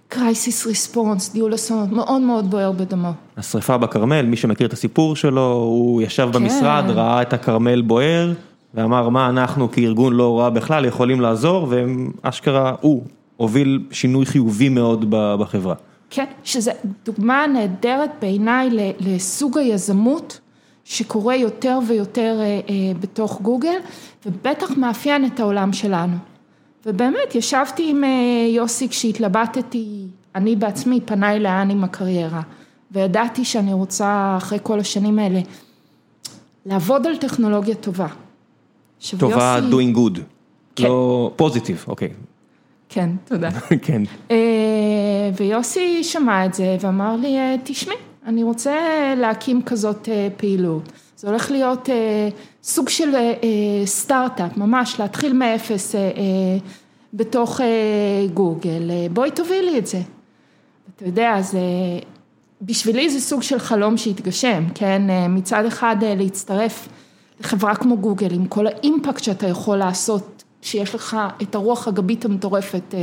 קרייסיס 0.10 0.66
ריספונס, 0.66 1.34
ניהול 1.34 1.56
אסונות, 1.56 1.92
מאוד 1.92 2.22
מאוד 2.22 2.52
בוער 2.52 2.72
בדמו. 2.72 3.12
השריפה 3.38 3.78
בכרמל, 3.78 4.26
מי 4.26 4.38
שמכיר 4.38 4.68
את 4.68 4.74
הסיפור 4.74 5.16
שלו, 5.16 5.52
הוא 5.52 6.02
ישב 6.02 6.30
במשרד, 6.34 6.84
כן. 6.88 6.94
ראה 6.94 7.22
את 7.22 7.34
הכרמל 7.34 7.82
בוער, 7.82 8.34
ואמר 8.74 9.10
מה 9.10 9.30
אנחנו 9.30 9.72
כארגון 9.72 10.14
לא 10.14 10.40
רע 10.40 10.50
בכלל 10.50 10.86
יכולים 10.86 11.22
לעזור, 11.22 11.68
ואשכרה 11.70 12.76
הוא 12.82 13.04
הוביל 13.38 13.84
שינוי 13.92 14.26
חיובי 14.26 14.70
מאוד 14.70 15.06
בחברה. 15.10 15.76
כן, 16.10 16.26
שזה 16.44 16.72
דוגמה 17.06 17.48
נהדרת 17.48 18.12
בעיניי 18.22 18.70
לסוג 19.00 19.58
היזמות 19.58 20.40
שקורה 20.84 21.36
יותר 21.36 21.80
ויותר 21.88 22.40
בתוך 23.00 23.42
גוגל, 23.42 23.76
ובטח 24.26 24.72
מאפיין 24.78 25.26
את 25.26 25.40
העולם 25.40 25.74
שלנו. 25.74 26.18
ובאמת, 26.88 27.36
ישבתי 27.36 27.90
עם 27.90 28.04
יוסי 28.50 28.90
כשהתלבטתי, 28.90 30.06
אני 30.36 30.56
בעצמי, 30.56 31.00
פניי 31.06 31.40
לאן 31.40 31.70
עם 31.70 31.84
הקריירה, 31.84 32.42
וידעתי 32.92 33.46
שאני 33.46 33.74
רוצה 33.74 34.36
אחרי 34.38 34.60
כל 34.64 34.80
השנים 34.80 35.20
האלה 35.20 35.40
לעבוד 36.66 37.08
על 37.08 37.18
טכנולוגיה 37.18 37.76
טובה. 37.76 38.08
טובה 39.20 39.60
doing 39.72 39.98
good, 39.98 40.20
כן. 40.76 40.84
לא 40.84 41.32
פוזיטיב, 41.36 41.86
אוקיי. 41.88 42.10
כן, 42.90 43.10
תודה. 43.26 43.50
כן. 43.86 44.02
ויוסי 45.38 46.04
שמע 46.04 46.46
את 46.46 46.54
זה 46.54 46.78
ואמר 46.82 47.16
לי, 47.16 47.38
תשמעי, 47.64 47.98
אני 48.26 48.44
רוצה 48.44 48.76
להקים 49.18 49.62
כזאת 49.62 50.10
פעילות. 50.38 50.92
זה 51.18 51.30
הולך 51.30 51.52
להיות 51.52 51.90
סוג 52.68 52.90
של 52.90 53.16
סטארט-אפ, 53.86 54.58
ממש 54.58 55.00
להתחיל 55.00 55.34
מאפס 55.34 55.96
בתוך 57.14 57.62
גוגל, 58.34 58.92
בואי 59.14 59.32
תובילי 59.32 59.78
את 59.80 59.88
זה. 59.88 60.02
אתה 60.96 61.06
יודע, 61.06 61.42
זה, 61.42 61.60
בשבילי 62.62 63.10
זה 63.10 63.20
סוג 63.20 63.42
של 63.42 63.60
חלום 63.60 63.98
שהתגשם, 63.98 64.64
כן? 64.76 65.02
מצד 65.30 65.66
אחד 65.66 65.96
להצטרף 66.02 66.88
לחברה 67.40 67.76
כמו 67.76 67.98
גוגל, 67.98 68.34
עם 68.34 68.46
כל 68.46 68.68
האימפקט 68.68 69.24
שאתה 69.24 69.48
יכול 69.48 69.78
לעשות, 69.78 70.44
שיש 70.62 70.96
לך 70.96 71.18
את 71.42 71.56
הרוח 71.56 71.88
הגבית 71.88 72.26
המטורפת 72.26 72.96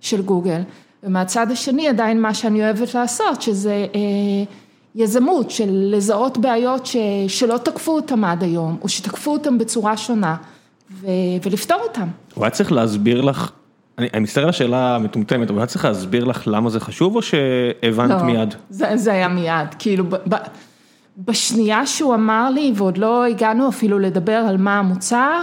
של 0.00 0.22
גוגל, 0.22 0.60
ומהצד 1.02 1.50
השני 1.50 1.88
עדיין 1.88 2.20
מה 2.20 2.34
שאני 2.34 2.64
אוהבת 2.64 2.94
לעשות, 2.94 3.42
שזה 3.42 3.86
יזמות 4.94 5.50
של 5.50 5.68
לזהות 5.70 6.38
בעיות 6.38 6.88
שלא 7.28 7.56
תקפו 7.56 7.92
אותם 7.92 8.24
עד 8.24 8.42
היום, 8.42 8.76
או 8.82 8.88
שתקפו 8.88 9.32
אותם 9.32 9.58
בצורה 9.58 9.96
שונה, 9.96 10.36
ולפתור 11.42 11.78
אותם. 11.82 12.08
הוא 12.34 12.44
היה 12.44 12.50
צריך 12.50 12.72
להסביר 12.72 13.20
לך, 13.20 13.50
אני 13.98 14.20
מצטער 14.20 14.44
על 14.44 14.50
השאלה 14.50 14.96
המטומטמת, 14.96 15.46
אבל 15.46 15.54
הוא 15.54 15.60
היה 15.60 15.66
צריך 15.66 15.84
להסביר 15.84 16.24
לך 16.24 16.42
למה 16.46 16.70
זה 16.70 16.80
חשוב, 16.80 17.16
או 17.16 17.22
שהבנת 17.22 18.22
מיד? 18.22 18.54
לא, 18.80 18.96
זה 18.96 19.12
היה 19.12 19.28
מיד, 19.28 19.74
כאילו, 19.78 20.04
בשנייה 21.18 21.86
שהוא 21.86 22.14
אמר 22.14 22.50
לי, 22.50 22.72
ועוד 22.74 22.98
לא 22.98 23.24
הגענו 23.24 23.68
אפילו 23.68 23.98
לדבר 23.98 24.44
על 24.48 24.56
מה 24.56 24.78
המוצר, 24.78 25.40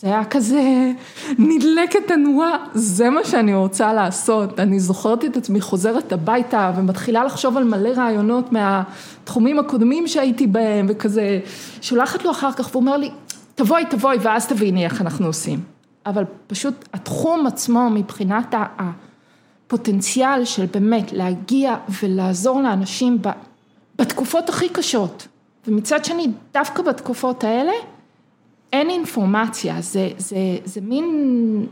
זה 0.00 0.06
היה 0.06 0.24
כזה, 0.24 0.92
נדלקת 1.38 2.10
הנורה, 2.10 2.56
זה 2.74 3.10
מה 3.10 3.24
שאני 3.24 3.54
רוצה 3.54 3.92
לעשות, 3.92 4.60
אני 4.60 4.80
זוכרת 4.80 5.24
את 5.24 5.36
עצמי 5.36 5.60
חוזרת 5.60 6.12
הביתה 6.12 6.72
ומתחילה 6.76 7.24
לחשוב 7.24 7.56
על 7.56 7.64
מלא 7.64 7.88
רעיונות 7.88 8.52
מהתחומים 8.52 9.58
הקודמים 9.58 10.06
שהייתי 10.06 10.46
בהם 10.46 10.86
וכזה, 10.88 11.40
שולחת 11.80 12.24
לו 12.24 12.30
אחר 12.30 12.52
כך 12.52 12.68
והוא 12.70 12.80
אומר 12.80 12.96
לי, 12.96 13.10
תבואי 13.54 13.84
תבואי 13.90 14.16
ואז 14.20 14.46
תביני 14.46 14.84
איך 14.84 15.00
אנחנו 15.00 15.26
עושים, 15.26 15.60
אבל 16.06 16.24
פשוט 16.46 16.74
התחום 16.92 17.46
עצמו 17.46 17.90
מבחינת 17.90 18.54
הפוטנציאל 18.78 20.44
של 20.44 20.66
באמת 20.66 21.12
להגיע 21.12 21.76
ולעזור 22.02 22.60
לאנשים 22.60 23.18
בתקופות 23.98 24.48
הכי 24.48 24.68
קשות, 24.68 25.28
ומצד 25.66 26.04
שני 26.04 26.30
דווקא 26.52 26.82
בתקופות 26.82 27.44
האלה, 27.44 27.72
אין 28.72 28.90
אינפורמציה, 28.90 29.80
זה, 29.80 30.08
זה, 30.18 30.36
זה 30.64 30.80
מין 30.80 31.66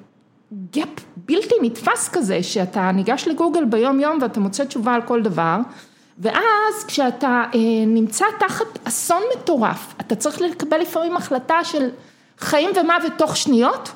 גאפ 0.72 0.88
בלתי 1.16 1.54
נתפס 1.62 2.08
כזה, 2.08 2.42
שאתה 2.42 2.92
ניגש 2.92 3.28
לגוגל 3.28 3.64
ביום 3.64 4.00
יום 4.00 4.18
ואתה 4.22 4.40
מוצא 4.40 4.64
תשובה 4.64 4.94
על 4.94 5.02
כל 5.02 5.22
דבר, 5.22 5.58
ואז 6.18 6.84
כשאתה 6.86 7.44
אה, 7.54 7.60
נמצא 7.86 8.24
תחת 8.40 8.78
אסון 8.84 9.22
מטורף, 9.36 9.94
אתה 10.00 10.16
צריך 10.16 10.40
לקבל 10.40 10.80
לפעמים 10.80 11.16
החלטה 11.16 11.64
של 11.64 11.88
חיים 12.38 12.70
ומוות 12.80 13.12
תוך 13.18 13.36
שניות, 13.36 13.92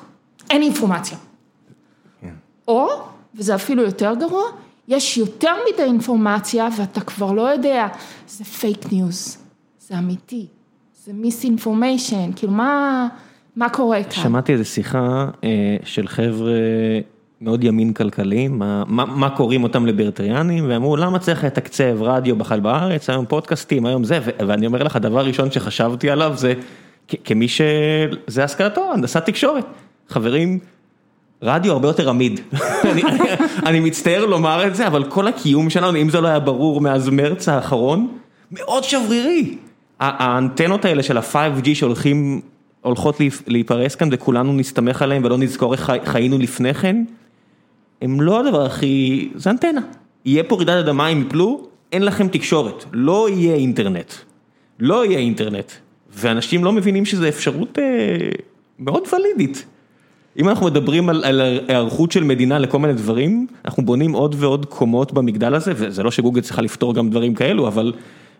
אין 0.49 0.61
אינפורמציה. 0.61 1.17
Yeah. 1.17 2.21
כן. 2.21 2.33
או, 2.67 2.87
וזה 3.35 3.55
אפילו 3.55 3.83
יותר 3.83 4.13
גרוע, 4.15 4.43
יש 4.87 5.17
יותר 5.17 5.53
מדי 5.73 5.83
אינפורמציה 5.83 6.67
ואתה 6.77 7.01
כבר 7.01 7.31
לא 7.31 7.41
יודע, 7.41 7.87
זה 8.27 8.43
fake 8.43 8.91
news, 8.91 9.37
זה 9.79 9.97
אמיתי. 9.97 10.47
זה 11.05 11.13
misinformation, 11.13 12.31
כאילו 12.35 12.53
מה, 12.53 13.07
מה 13.55 13.69
קורה 13.69 14.03
כאן? 14.03 14.23
שמעתי 14.23 14.53
איזו 14.53 14.65
שיחה 14.65 15.27
אה, 15.43 15.77
של 15.83 16.07
חבר'ה 16.07 16.51
מאוד 17.41 17.63
ימין 17.63 17.93
כלכלי, 17.93 18.47
מה, 18.47 18.83
מה, 18.87 19.05
מה 19.05 19.29
קוראים 19.29 19.63
אותם 19.63 19.85
ליברטריאנים, 19.85 20.65
ואמרו 20.69 20.97
למה 20.97 21.19
צריך 21.19 21.43
לתקצב 21.43 22.01
רדיו 22.01 22.35
בכלל 22.35 22.59
בארץ, 22.59 23.09
היום 23.09 23.25
פודקאסטים, 23.25 23.85
היום 23.85 24.03
זה, 24.03 24.19
ואני 24.47 24.65
אומר 24.65 24.83
לך, 24.83 24.95
הדבר 24.95 25.19
הראשון 25.19 25.51
שחשבתי 25.51 26.09
עליו 26.09 26.33
זה, 26.35 26.53
כמי 27.23 27.47
שזה 27.47 28.43
השכלתו, 28.43 28.91
הנדסת 28.93 29.25
תקשורת. 29.25 29.65
חברים, 30.09 30.59
רדיו 31.41 31.73
הרבה 31.73 31.87
יותר 31.87 32.09
עמיד, 32.09 32.39
אני, 32.91 33.03
אני, 33.03 33.19
אני 33.65 33.79
מצטער 33.79 34.25
לומר 34.25 34.67
את 34.67 34.75
זה, 34.75 34.87
אבל 34.87 35.03
כל 35.03 35.27
הקיום 35.27 35.69
שלנו, 35.69 35.97
אם 35.97 36.09
זה 36.09 36.21
לא 36.21 36.27
היה 36.27 36.39
ברור 36.39 36.81
מאז 36.81 37.09
מרץ 37.09 37.49
האחרון, 37.49 38.07
מאוד 38.51 38.83
שברירי. 38.83 39.57
האנטנות 40.01 40.85
האלה 40.85 41.03
של 41.03 41.17
ה-5G 41.17 41.75
שהולכים, 41.75 42.41
הולכות 42.81 43.17
להיפרס 43.47 43.95
כאן 43.95 44.09
וכולנו 44.11 44.53
נסתמך 44.53 45.01
עליהם 45.01 45.23
ולא 45.25 45.37
נזכור 45.37 45.73
איך 45.73 45.91
חיינו 46.05 46.37
לפני 46.37 46.73
כן, 46.73 47.03
הם 48.01 48.21
לא 48.21 48.39
הדבר 48.39 48.65
הכי, 48.65 49.29
זה 49.35 49.49
אנטנה. 49.49 49.81
יהיה 50.25 50.43
פה 50.43 50.55
רעידת 50.55 50.69
אדמה 50.85 51.07
אם 51.07 51.21
יפלו, 51.21 51.67
אין 51.91 52.05
לכם 52.05 52.27
תקשורת, 52.27 52.85
לא 52.93 53.29
יהיה 53.29 53.55
אינטרנט. 53.55 54.13
לא 54.79 55.05
יהיה 55.05 55.19
אינטרנט. 55.19 55.71
ואנשים 56.13 56.63
לא 56.63 56.71
מבינים 56.71 57.05
שזו 57.05 57.27
אפשרות 57.27 57.79
אה, 57.79 57.83
מאוד 58.79 59.03
ולידית. 59.13 59.65
אם 60.37 60.49
אנחנו 60.49 60.65
מדברים 60.65 61.09
על, 61.09 61.23
על 61.23 61.41
היערכות 61.67 62.11
של 62.11 62.23
מדינה 62.23 62.59
לכל 62.59 62.79
מיני 62.79 62.93
דברים, 62.93 63.47
אנחנו 63.65 63.85
בונים 63.85 64.11
עוד 64.11 64.35
ועוד 64.39 64.65
קומות 64.65 65.13
במגדל 65.13 65.55
הזה, 65.55 65.73
וזה 65.75 66.03
לא 66.03 66.11
שגוגל 66.11 66.41
צריכה 66.41 66.61
לפתור 66.61 66.93
גם 66.93 67.09
דברים 67.09 67.35
כאלו, 67.35 67.67
אבל 67.67 67.93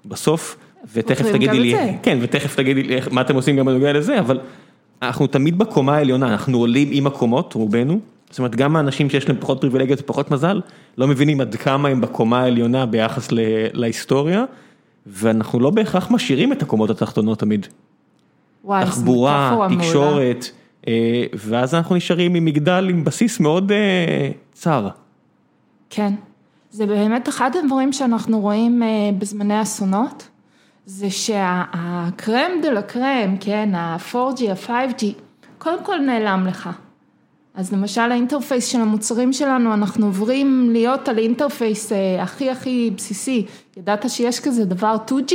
בסוף 0.06 0.58
ותכף 0.94 1.32
תגידי 1.32 1.60
לי, 1.60 1.76
כן, 2.04 2.18
ותכף 2.22 2.56
תגידי 2.56 2.84
לי 2.84 3.00
מה 3.12 3.22
אתם 3.22 3.36
עושים 3.36 3.58
גם 3.58 3.66
בנוגע 3.66 3.94
לזה, 3.94 4.20
אבל 4.20 4.40
אנחנו 5.02 5.28
תמיד 5.28 5.58
בקומה 5.58 5.96
העליונה, 5.96 6.28
אנחנו 6.28 6.58
עולים 6.58 6.88
עם 6.92 7.08
הקומות, 7.08 7.54
רובנו, 7.54 8.00
זאת 8.30 8.40
אומרת 8.40 8.56
גם 8.56 8.76
האנשים 8.76 9.10
שיש 9.10 9.30
להם 9.30 9.38
פחות 9.40 9.62
פריבילגיות 9.62 10.00
ופחות 10.02 10.32
מזל, 10.32 10.62
לא 10.98 11.08
מבינים 11.08 11.42
עד 11.42 11.56
כמה 11.56 11.90
הם 11.90 12.02
בקומה 12.02 12.42
העליונה 12.42 12.86
ביחס 12.86 13.28
להיסטוריה, 13.74 14.44
ואנחנו 15.08 15.60
לא 15.60 15.70
בהכרח 15.70 16.12
משאירים 16.12 16.54
את 16.54 16.62
הקומות 16.62 16.90
התחתונות 16.90 17.40
תמיד. 17.40 17.68
וואי, 18.64 18.86
תחבורה, 18.86 19.68
תקשורת, 19.78 20.46
אה, 20.88 21.24
ואז 21.34 21.76
אנחנו 21.76 21.96
נשארים 21.96 22.36
עם 22.36 22.46
מגדל 22.46 22.88
עם 22.90 23.04
בסיס 23.04 23.40
מאוד 23.40 23.72
אה, 23.72 24.30
צר. 24.54 24.88
כן, 25.90 26.14
זה 26.72 26.86
באמת 26.86 27.30
אחד 27.30 27.52
הדברים 27.64 27.94
שאנחנו 27.94 28.40
רואים 28.40 28.84
אה, 28.84 28.88
בזמני 29.18 29.62
אסונות. 29.62 30.28
זה 30.86 31.10
שה 31.10 31.63
crème 31.63 32.52
de 32.62 32.72
la 32.72 32.82
crème, 32.82 33.38
כן, 33.40 33.70
ה-4G, 33.76 34.52
ה-5G, 34.52 35.06
קודם 35.58 35.84
כל 35.84 35.98
נעלם 35.98 36.46
לך. 36.48 36.70
אז 37.56 37.74
למשל 37.74 38.02
ה 38.02 38.08
interface 38.08 38.68
של 38.68 38.82
המוצרים 38.82 39.34
שלנו, 39.34 39.74
אנחנו 39.74 40.06
עוברים 40.06 40.70
להיות 40.72 41.10
על 41.10 41.18
interface 41.18 41.92
הכי 42.20 42.50
הכי 42.50 42.92
בסיסי. 42.96 43.46
ידעת 43.78 44.10
שיש 44.10 44.40
כזה 44.40 44.66
דבר 44.66 44.96
2G? 45.08 45.34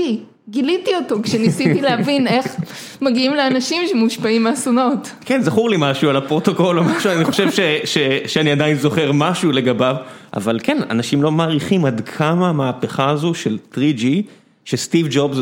גיליתי 0.48 0.90
אותו 0.94 1.16
כשניסיתי 1.22 1.80
להבין 1.88 2.26
איך 2.26 2.56
מגיעים 3.00 3.34
לאנשים 3.34 3.82
שמושפעים 3.86 4.44
מאסונות. 4.44 5.10
כן, 5.20 5.42
זכור 5.42 5.70
לי 5.70 5.76
משהו 5.80 6.10
על 6.10 6.16
הפרוטוקול 6.16 6.78
או 6.78 6.84
משהו, 6.84 7.10
אני 7.10 7.24
חושב 7.24 7.48
שאני 8.26 8.52
עדיין 8.52 8.76
זוכר 8.76 9.12
משהו 9.12 9.52
לגביו, 9.52 9.96
אבל 10.34 10.58
כן, 10.62 10.78
אנשים 10.90 11.22
לא 11.22 11.30
מעריכים 11.30 11.84
עד 11.84 12.00
כמה 12.00 12.48
המהפכה 12.48 13.10
הזו 13.10 13.34
של 13.34 13.58
3G, 13.74 14.04
שסטיב 14.66 15.06
ג'ובס, 15.10 15.38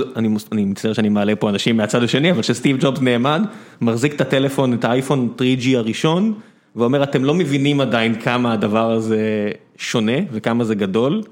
אני 0.53 0.65
מצטער 0.65 0.93
שאני 0.93 1.09
מעלה 1.09 1.37
פה 1.37 1.51
אנשים 1.51 1.77
מהצד 1.77 2.03
השני, 2.03 2.31
אבל 2.31 2.43
שסטיב 2.43 2.77
ג'ובס 2.81 3.01
נעמד, 3.01 3.43
מחזיק 3.81 4.15
את 4.15 4.21
הטלפון, 4.21 4.75
את 4.75 4.85
האייפון 4.85 5.35
3G 5.39 5.77
הראשון, 5.77 6.35
ואומר, 6.77 7.03
אתם 7.03 7.25
לא 7.25 7.35
מבינים 7.35 7.81
עדיין 7.81 8.21
כמה 8.21 8.53
הדבר 8.53 8.91
הזה 8.91 9.51
שונה 9.77 10.13
וכמה 10.33 10.65
זה 10.65 10.75
גדול. 10.75 11.23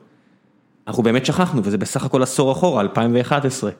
אנחנו 0.86 1.02
באמת 1.02 1.26
שכחנו, 1.26 1.60
וזה 1.64 1.78
בסך 1.78 2.04
הכל 2.04 2.22
עשור 2.22 2.52
אחורה, 2.52 2.80
2011. 2.80 3.70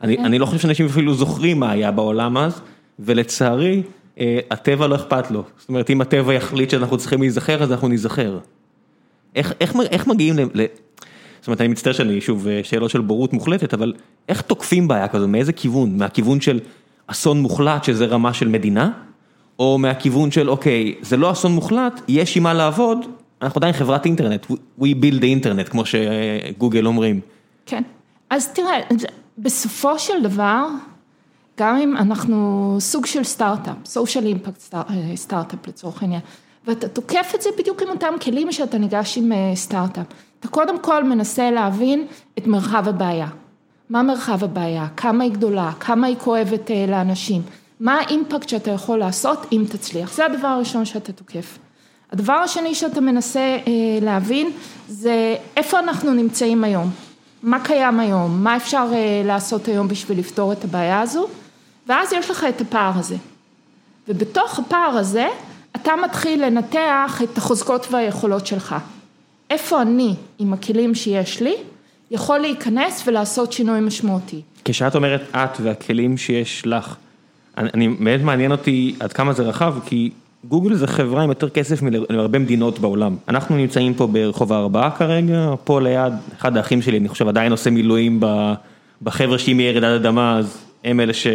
אני, 0.00 0.16
כן. 0.16 0.24
אני 0.24 0.38
לא 0.38 0.46
חושב 0.46 0.58
שאנשים 0.58 0.86
אפילו 0.86 1.14
זוכרים 1.14 1.60
מה 1.60 1.70
היה 1.70 1.90
בעולם 1.90 2.36
אז, 2.36 2.60
ולצערי, 2.98 3.82
אה, 4.20 4.38
הטבע 4.50 4.86
לא 4.86 4.94
אכפת 4.94 5.30
לו. 5.30 5.42
זאת 5.58 5.68
אומרת, 5.68 5.90
אם 5.90 6.00
הטבע 6.00 6.34
יחליט 6.34 6.70
שאנחנו 6.70 6.98
צריכים 6.98 7.20
להיזכר, 7.20 7.62
אז 7.62 7.72
אנחנו 7.72 7.88
ניזכר. 7.88 8.38
איך, 9.36 9.52
איך, 9.60 9.76
איך 9.90 10.06
מגיעים 10.06 10.36
ל... 10.54 10.64
אומרת, 11.48 11.60
אני 11.60 11.68
מצטער 11.68 11.92
שאני 11.92 12.20
שוב 12.20 12.48
אה, 12.48 12.60
שאלות 12.62 12.90
של 12.90 13.00
בורות 13.00 13.32
מוחלטת, 13.32 13.74
אבל 13.74 13.92
איך 14.28 14.40
תוקפים 14.40 14.88
בעיה 14.88 15.08
כזו, 15.08 15.28
מאיזה 15.28 15.52
כיוון? 15.52 15.98
מהכיוון 15.98 16.40
של 16.40 16.60
אסון 17.06 17.40
מוחלט, 17.40 17.84
שזה 17.84 18.06
רמה 18.06 18.34
של 18.34 18.48
מדינה? 18.48 18.90
או 19.58 19.78
מהכיוון 19.78 20.30
של 20.30 20.50
אוקיי, 20.50 20.94
זה 21.00 21.16
לא 21.16 21.32
אסון 21.32 21.52
מוחלט, 21.52 22.00
יש 22.08 22.36
עם 22.36 22.42
מה 22.42 22.54
לעבוד, 22.54 22.98
אנחנו 23.42 23.58
עדיין 23.58 23.72
חברת 23.72 24.04
אינטרנט, 24.04 24.46
we 24.80 24.84
build 24.84 25.20
the 25.20 25.24
אינטרנט, 25.24 25.68
כמו 25.68 25.82
שגוגל 25.86 26.86
אומרים. 26.86 27.20
כן, 27.66 27.82
אז 28.30 28.48
תראה, 28.48 28.80
בסופו 29.38 29.98
של 29.98 30.22
דבר, 30.22 30.66
גם 31.58 31.76
אם 31.76 31.96
אנחנו 31.96 32.76
סוג 32.80 33.06
של 33.06 33.24
סטארט-אפ, 33.24 33.76
social 33.86 34.46
impact 34.46 34.76
סטארט-אפ 35.14 35.68
לצורך 35.68 36.02
העניין, 36.02 36.20
ואתה 36.66 36.88
תוקף 36.88 37.32
את 37.34 37.42
זה 37.42 37.50
בדיוק 37.58 37.82
עם 37.82 37.88
אותם 37.88 38.14
כלים 38.20 38.52
שאתה 38.52 38.78
ניגש 38.78 39.18
עם 39.18 39.32
אה, 39.32 39.52
סטארט-אפ. 39.54 40.06
אתה 40.40 40.48
קודם 40.48 40.78
כל 40.78 41.04
מנסה 41.04 41.50
להבין 41.50 42.06
את 42.38 42.46
מרחב 42.46 42.88
הבעיה. 42.88 43.28
מה 43.90 44.02
מרחב 44.02 44.44
הבעיה, 44.44 44.86
כמה 44.96 45.24
היא 45.24 45.32
גדולה, 45.32 45.70
כמה 45.80 46.06
היא 46.06 46.16
כואבת 46.16 46.70
אה, 46.70 46.86
לאנשים, 46.88 47.42
מה 47.80 47.94
האימפקט 47.94 48.48
שאתה 48.48 48.70
יכול 48.70 48.98
לעשות 48.98 49.46
אם 49.52 49.64
תצליח, 49.68 50.12
זה 50.12 50.26
הדבר 50.26 50.48
הראשון 50.48 50.84
שאתה 50.84 51.12
תוקף. 51.12 51.58
הדבר 52.12 52.32
השני 52.32 52.74
שאתה 52.74 53.00
מנסה 53.00 53.40
אה, 53.40 53.72
להבין 54.02 54.50
זה 54.88 55.36
איפה 55.56 55.78
אנחנו 55.78 56.14
נמצאים 56.14 56.64
היום, 56.64 56.90
מה 57.42 57.64
קיים 57.64 58.00
היום, 58.00 58.44
מה 58.44 58.56
אפשר 58.56 58.86
אה, 58.92 59.22
לעשות 59.24 59.68
היום 59.68 59.88
בשביל 59.88 60.18
לפתור 60.18 60.52
את 60.52 60.64
הבעיה 60.64 61.00
הזו, 61.00 61.28
ואז 61.86 62.12
יש 62.12 62.30
לך 62.30 62.46
את 62.48 62.60
הפער 62.60 62.92
הזה. 62.94 63.16
ובתוך 64.08 64.58
הפער 64.58 64.98
הזה 64.98 65.26
אתה 65.76 65.92
מתחיל 66.04 66.44
לנתח 66.44 67.20
את 67.24 67.38
החוזקות 67.38 67.86
והיכולות 67.90 68.46
שלך. 68.46 68.74
איפה 69.50 69.82
אני, 69.82 70.14
עם 70.38 70.52
הכלים 70.52 70.94
שיש 70.94 71.40
לי, 71.40 71.54
יכול 72.10 72.38
להיכנס 72.38 73.04
ולעשות 73.06 73.52
שינוי 73.52 73.80
משמעותי. 73.80 74.40
כשאת 74.64 74.94
אומרת 74.94 75.22
את 75.36 75.60
והכלים 75.60 76.16
שיש 76.16 76.66
לך, 76.66 76.96
אני, 77.58 77.68
אני 77.74 77.88
באמת 77.88 78.20
מעניין 78.20 78.52
אותי 78.52 78.94
עד 79.00 79.12
כמה 79.12 79.32
זה 79.32 79.42
רחב, 79.42 79.74
כי 79.86 80.10
גוגל 80.44 80.74
זה 80.74 80.86
חברה 80.86 81.22
עם 81.22 81.28
יותר 81.28 81.48
כסף 81.48 81.82
מהרבה 81.82 82.38
מדינות 82.38 82.78
בעולם. 82.78 83.16
אנחנו 83.28 83.56
נמצאים 83.56 83.94
פה 83.94 84.06
ברחוב 84.06 84.52
הארבעה 84.52 84.90
כרגע, 84.90 85.54
פה 85.64 85.80
ליד, 85.80 86.12
אחד 86.38 86.56
האחים 86.56 86.82
שלי, 86.82 86.98
אני 86.98 87.08
חושב 87.08 87.28
עדיין 87.28 87.52
עושה 87.52 87.70
מילואים 87.70 88.20
בחבר'ה 89.02 89.38
שאם 89.38 89.60
יהיה 89.60 89.72
רעידת 89.72 90.00
אדמה, 90.00 90.38
אז 90.38 90.58
הם 90.84 91.00
אלה 91.00 91.12
ש... 91.12 91.26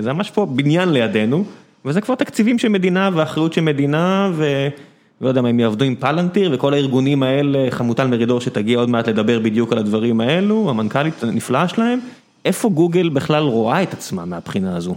זה 0.00 0.12
ממש 0.12 0.30
פה 0.30 0.46
בניין 0.46 0.92
לידינו, 0.92 1.44
וזה 1.84 2.00
כבר 2.00 2.14
תקציבים 2.14 2.58
של 2.58 2.68
מדינה 2.68 3.10
ואחריות 3.14 3.52
של 3.52 3.60
מדינה, 3.60 4.30
ולא 5.22 5.28
יודע 5.28 5.42
מה, 5.42 5.48
הם 5.48 5.60
יעבדו 5.60 5.84
עם 5.84 5.94
פלנטיר 5.94 6.50
וכל 6.54 6.74
הארגונים 6.74 7.22
האלה, 7.22 7.70
חמוטל 7.70 8.06
מרידור 8.06 8.40
שתגיע 8.40 8.78
עוד 8.78 8.90
מעט 8.90 9.08
לדבר 9.08 9.38
בדיוק 9.38 9.72
על 9.72 9.78
הדברים 9.78 10.20
האלו, 10.20 10.70
המנכ"לית 10.70 11.22
הנפלאה 11.22 11.68
שלהם, 11.68 12.00
איפה 12.44 12.68
גוגל 12.68 13.08
בכלל 13.08 13.42
רואה 13.42 13.82
את 13.82 13.92
עצמה 13.92 14.24
מהבחינה 14.24 14.76
הזו? 14.76 14.94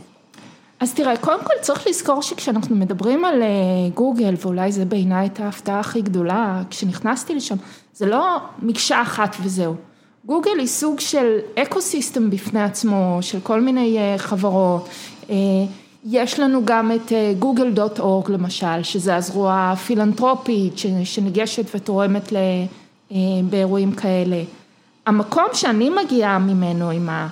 אז 0.80 0.94
תראה, 0.94 1.18
קודם 1.18 1.40
כל 1.44 1.54
צריך 1.62 1.88
לזכור 1.88 2.22
שכשאנחנו 2.22 2.76
מדברים 2.76 3.26
על 3.26 3.42
אה, 3.42 3.48
גוגל, 3.94 4.34
ואולי 4.42 4.72
זה 4.72 4.86
בעיניי 4.86 5.20
הייתה 5.20 5.46
ההפתעה 5.46 5.80
הכי 5.80 6.02
גדולה, 6.02 6.62
כשנכנסתי 6.70 7.36
לשם, 7.36 7.56
זה 7.94 8.06
לא 8.06 8.38
מקשה 8.62 9.02
אחת 9.02 9.36
וזהו. 9.44 9.76
גוגל 10.26 10.60
היא 10.60 10.68
סוג 10.68 11.00
של 11.00 11.38
ecosystem 11.56 12.30
בפני 12.30 12.64
עצמו, 12.64 13.18
של 13.22 13.40
כל 13.44 13.62
מיני 13.62 13.98
אה, 13.98 14.18
חברות. 14.18 14.90
אה, 16.06 16.10
יש 16.12 16.40
לנו 16.40 16.66
גם 16.66 16.92
את 16.92 17.12
דוט 17.74 18.00
אורג 18.00 18.32
למשל, 18.32 18.84
שזה 18.84 19.16
הזרוע 19.16 19.72
הפילנטרופית 19.74 20.74
שניגשת 21.04 21.76
ותורמת 21.76 22.34
באירועים 23.50 23.92
כאלה. 23.92 24.44
המקום 25.06 25.48
שאני 25.54 25.90
מגיעה 25.90 26.40
ממנו 26.40 26.90
עם 26.90 27.10
ה... 27.10 27.28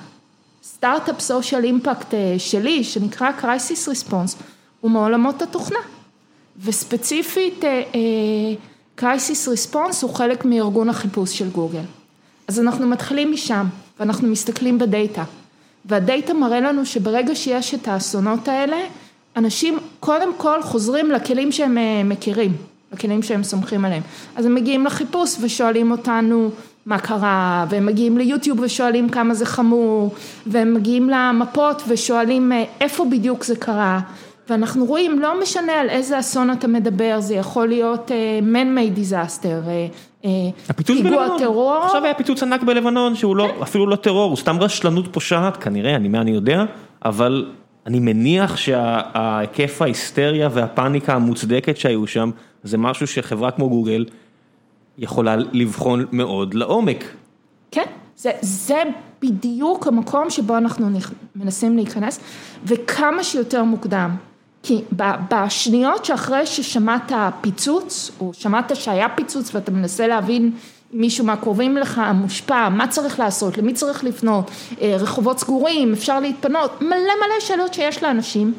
סטארט-אפ 0.63 1.19
סושיאל 1.19 1.63
אימפקט 1.63 2.13
שלי, 2.37 2.83
שנקרא 2.83 3.31
Crisis 3.41 3.89
Response, 3.89 4.43
הוא 4.81 4.91
מעולמות 4.91 5.41
התוכנה. 5.41 5.79
וספציפית 6.61 7.65
אה, 7.65 7.81
אה, 7.95 8.55
Crisis 8.99 9.47
Response 9.47 9.95
הוא 10.01 10.15
חלק 10.15 10.45
מארגון 10.45 10.89
החיפוש 10.89 11.37
של 11.37 11.49
גוגל. 11.49 11.83
אז 12.47 12.59
אנחנו 12.59 12.87
מתחילים 12.87 13.31
משם, 13.31 13.67
ואנחנו 13.99 14.27
מסתכלים 14.27 14.79
בדאטה. 14.79 15.23
והדאטה 15.85 16.33
מראה 16.33 16.59
לנו 16.59 16.85
שברגע 16.85 17.35
שיש 17.35 17.73
את 17.73 17.87
האסונות 17.87 18.47
האלה, 18.47 18.77
אנשים 19.37 19.77
קודם 19.99 20.33
כל 20.37 20.61
חוזרים 20.61 21.11
לכלים 21.11 21.51
שהם 21.51 21.77
אה, 21.77 22.01
מכירים, 22.03 22.55
לכלים 22.93 23.23
שהם 23.23 23.43
סומכים 23.43 23.85
עליהם. 23.85 24.03
אז 24.35 24.45
הם 24.45 24.55
מגיעים 24.55 24.85
לחיפוש 24.85 25.37
ושואלים 25.41 25.91
אותנו, 25.91 26.49
מה 26.85 26.99
קרה, 26.99 27.65
והם 27.69 27.85
מגיעים 27.85 28.17
ליוטיוב 28.17 28.59
ושואלים 28.59 29.09
כמה 29.09 29.33
זה 29.33 29.45
חמור, 29.45 30.13
והם 30.47 30.73
מגיעים 30.73 31.09
למפות 31.09 31.83
ושואלים 31.87 32.51
אה, 32.51 32.63
איפה 32.81 33.05
בדיוק 33.05 33.43
זה 33.43 33.55
קרה, 33.55 33.99
ואנחנו 34.49 34.85
רואים, 34.85 35.19
לא 35.19 35.41
משנה 35.41 35.73
על 35.73 35.89
איזה 35.89 36.19
אסון 36.19 36.51
אתה 36.51 36.67
מדבר, 36.67 37.19
זה 37.19 37.35
יכול 37.35 37.67
להיות 37.67 38.11
uh, 38.11 38.45
man-made 38.53 38.99
disaster, 38.99 39.43
uh, 39.65 40.12
פיגוע 40.85 41.27
טרור. 41.39 41.75
עכשיו 41.85 42.05
היה 42.05 42.13
פיצוץ 42.13 42.43
ענק 42.43 42.63
בלבנון, 42.63 43.15
שהוא 43.15 43.35
לא, 43.35 43.49
אפילו 43.63 43.87
לא 43.87 43.95
טרור, 43.95 44.29
הוא 44.29 44.37
סתם 44.37 44.57
רשלנות 44.59 45.13
פושעת, 45.13 45.57
כנראה, 45.57 45.95
אני 45.95 46.07
מה 46.07 46.21
אני 46.21 46.31
יודע, 46.31 46.63
אבל 47.05 47.51
אני 47.85 47.99
מניח 47.99 48.57
שההיקף 48.57 49.81
ההיסטריה 49.81 50.49
והפאניקה 50.51 51.13
המוצדקת 51.13 51.77
שהיו 51.77 52.07
שם, 52.07 52.31
זה 52.63 52.77
משהו 52.77 53.07
שחברה 53.07 53.51
כמו 53.51 53.69
גוגל, 53.69 54.05
יכולה 54.97 55.35
לבחון 55.51 56.05
מאוד 56.11 56.53
לעומק. 56.53 57.03
כן, 57.71 57.85
זה, 58.17 58.31
זה 58.41 58.83
בדיוק 59.21 59.87
המקום 59.87 60.29
שבו 60.29 60.57
אנחנו 60.57 60.89
מנסים 61.35 61.75
להיכנס, 61.75 62.19
וכמה 62.65 63.23
שיותר 63.23 63.63
מוקדם. 63.63 64.15
כי 64.63 64.81
בשניות 65.29 66.05
שאחרי 66.05 66.45
ששמעת 66.45 67.11
פיצוץ, 67.41 68.11
או 68.19 68.31
שמעת 68.33 68.75
שהיה 68.75 69.09
פיצוץ 69.09 69.55
ואתה 69.55 69.71
מנסה 69.71 70.07
להבין 70.07 70.51
מישהו 70.93 71.25
מהקרובים 71.25 71.77
לך 71.77 72.01
מושפע, 72.13 72.69
מה 72.69 72.87
צריך 72.87 73.19
לעשות, 73.19 73.57
למי 73.57 73.73
צריך 73.73 74.03
לפנות, 74.03 74.51
אה, 74.81 74.95
רחובות 74.99 75.39
סגורים, 75.39 75.93
אפשר 75.93 76.19
להתפנות, 76.19 76.81
מלא 76.81 76.93
מלא 76.93 77.39
שאלות 77.39 77.73
שיש 77.73 78.03
לאנשים, 78.03 78.53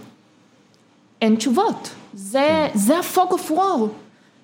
אין 1.22 1.36
תשובות. 1.36 1.90
זה, 2.14 2.68
זה 2.74 2.96
ה-fog 2.98 3.32
of 3.32 3.50
war. 3.50 3.88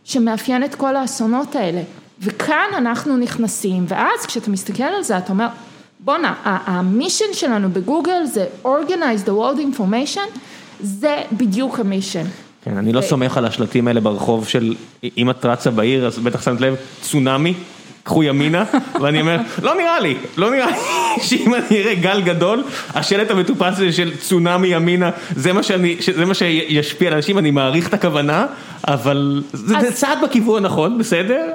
שמאפיין 0.05 0.65
את 0.65 0.75
כל 0.75 0.97
האסונות 0.97 1.57
האלה. 1.57 1.83
וכאן 2.21 2.67
אנחנו 2.77 3.17
נכנסים, 3.17 3.85
ואז 3.89 4.27
כשאתה 4.27 4.51
מסתכל 4.51 4.83
על 4.83 5.03
זה, 5.03 5.19
אתה 5.19 5.33
אומר, 5.33 5.47
בואנה, 6.01 6.35
המישן 6.45 7.33
שלנו 7.33 7.71
בגוגל 7.71 8.25
זה 8.25 8.47
Organize 8.65 9.27
the 9.27 9.31
World 9.31 9.79
Information, 9.79 10.39
זה 10.83 11.23
בדיוק 11.33 11.81
המישן. 11.81 12.25
כן, 12.65 12.77
אני 12.77 12.93
לא 12.93 13.01
סומך 13.01 13.37
על 13.37 13.45
השלטים 13.45 13.89
האלה 13.89 14.01
ברחוב 14.01 14.49
של, 14.49 14.75
אם 15.19 15.31
את 15.31 15.45
רצה 15.45 15.71
בעיר, 15.71 16.07
אז 16.07 16.19
בטח 16.19 16.43
שמת 16.43 16.61
לב, 16.61 16.77
צונאמי, 17.01 17.55
קחו 18.03 18.23
ימינה, 18.23 18.65
ואני 19.01 19.21
אומר, 19.21 19.39
לא 19.63 19.75
נראה 19.75 20.01
לי, 20.01 20.17
לא 20.37 20.51
נראה 20.51 20.67
לי 20.67 20.77
שאם 21.27 21.55
אני 21.55 21.83
אראה 21.83 21.95
גל 21.95 22.21
גדול, 22.23 22.65
השלט 22.95 23.31
המטופס 23.31 23.73
הזה 23.73 23.93
של 23.93 24.17
צונאמי 24.17 24.69
ימינה, 24.69 25.11
זה 25.37 25.53
מה, 25.53 25.63
שאני, 25.63 25.97
זה 26.15 26.25
מה 26.25 26.35
שישפיע 26.35 27.09
על 27.09 27.15
אנשים, 27.15 27.39
אני 27.39 27.51
מעריך 27.51 27.89
את 27.89 27.95
הכוונה, 27.95 28.47
אבל 28.89 29.43
זה, 29.53 29.79
אז... 29.79 29.85
זה 29.85 29.93
צעד 29.93 30.19
בכיוון 30.23 30.65
הנכון, 30.65 30.99
בסדר? 30.99 31.51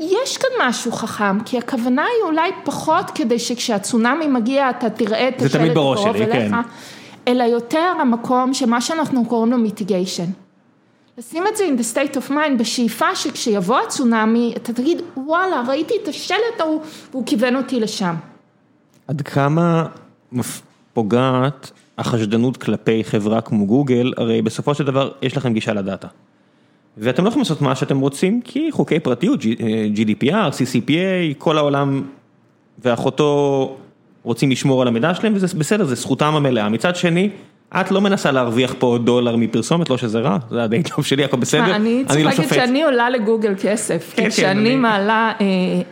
יש 0.00 0.36
כאן 0.36 0.68
משהו 0.68 0.92
חכם, 0.92 1.40
כי 1.44 1.58
הכוונה 1.58 2.02
היא 2.02 2.30
אולי 2.30 2.50
פחות 2.64 3.10
כדי 3.14 3.38
שכשהצונאמי 3.38 4.26
מגיע 4.26 4.70
אתה 4.70 4.90
תראה 4.90 5.28
את 5.28 5.42
השלט 5.42 5.70
הקרוב 5.70 6.16
אליך, 6.16 6.32
כן. 6.32 6.50
אלא 7.28 7.42
יותר 7.42 7.92
המקום 8.00 8.54
שמה 8.54 8.80
שאנחנו 8.80 9.24
קוראים 9.24 9.52
לו 9.52 9.58
מיטיגיישן. 9.58 10.24
לשים 11.18 11.44
את 11.46 11.56
זה 11.56 11.64
in 11.64 11.80
the 11.80 11.96
state 11.96 12.16
of 12.16 12.30
mind, 12.30 12.58
בשאיפה 12.58 13.14
שכשיבוא 13.14 13.78
הצונאמי, 13.86 14.52
אתה 14.56 14.72
תגיד, 14.72 15.02
וואלה, 15.16 15.62
ראיתי 15.68 15.94
את 16.02 16.08
השלט 16.08 16.60
ההוא, 16.60 16.82
והוא 17.10 17.26
כיוון 17.26 17.56
אותי 17.56 17.80
לשם. 17.80 18.14
עד 19.08 19.22
כמה 19.22 19.86
פוגעת 20.92 21.70
החשדנות 21.98 22.56
כלפי 22.56 23.04
חברה 23.04 23.40
כמו 23.40 23.66
גוגל, 23.66 24.12
הרי 24.16 24.42
בסופו 24.42 24.74
של 24.74 24.84
דבר 24.84 25.10
יש 25.22 25.36
לכם 25.36 25.52
גישה 25.52 25.72
לדאטה. 25.72 26.08
ואתם 26.98 27.24
לא 27.24 27.28
יכולים 27.28 27.42
לעשות 27.42 27.62
מה 27.62 27.74
שאתם 27.74 28.00
רוצים, 28.00 28.40
כי 28.44 28.72
חוקי 28.72 29.00
פרטיות, 29.00 29.40
GDPR, 29.94 30.50
CCPA, 30.50 31.34
כל 31.38 31.58
העולם 31.58 32.02
ואחותו 32.78 33.76
רוצים 34.26 34.50
לשמור 34.50 34.82
על 34.82 34.88
המידע 34.88 35.14
שלהם, 35.14 35.32
וזה 35.36 35.58
בסדר, 35.58 35.84
זה 35.84 35.94
זכותם 35.94 36.34
המלאה. 36.34 36.68
מצד 36.68 36.96
שני, 36.96 37.30
את 37.80 37.90
לא 37.90 38.00
מנסה 38.00 38.30
להרוויח 38.30 38.74
פה 38.78 38.98
דולר 39.04 39.36
מפרסומת, 39.36 39.90
לא 39.90 39.96
שזה 39.96 40.18
רע, 40.18 40.38
זה 40.50 40.62
הדי 40.62 40.82
טוב 40.82 41.04
שלי, 41.04 41.24
הכל 41.24 41.36
בסדר, 41.36 41.76
אני 41.76 41.94
לא 41.94 42.00
שופט. 42.00 42.10
אני 42.10 42.24
צריך 42.24 42.38
להגיד 42.38 42.54
שאני 42.54 42.84
עולה 42.84 43.10
לגוגל 43.10 43.54
כסף, 43.62 44.10
כי 44.10 44.16
כן, 44.16 44.22
כן, 44.22 44.30
כשאני 44.30 44.76
מעלה 44.76 45.32
אה, 45.40 45.46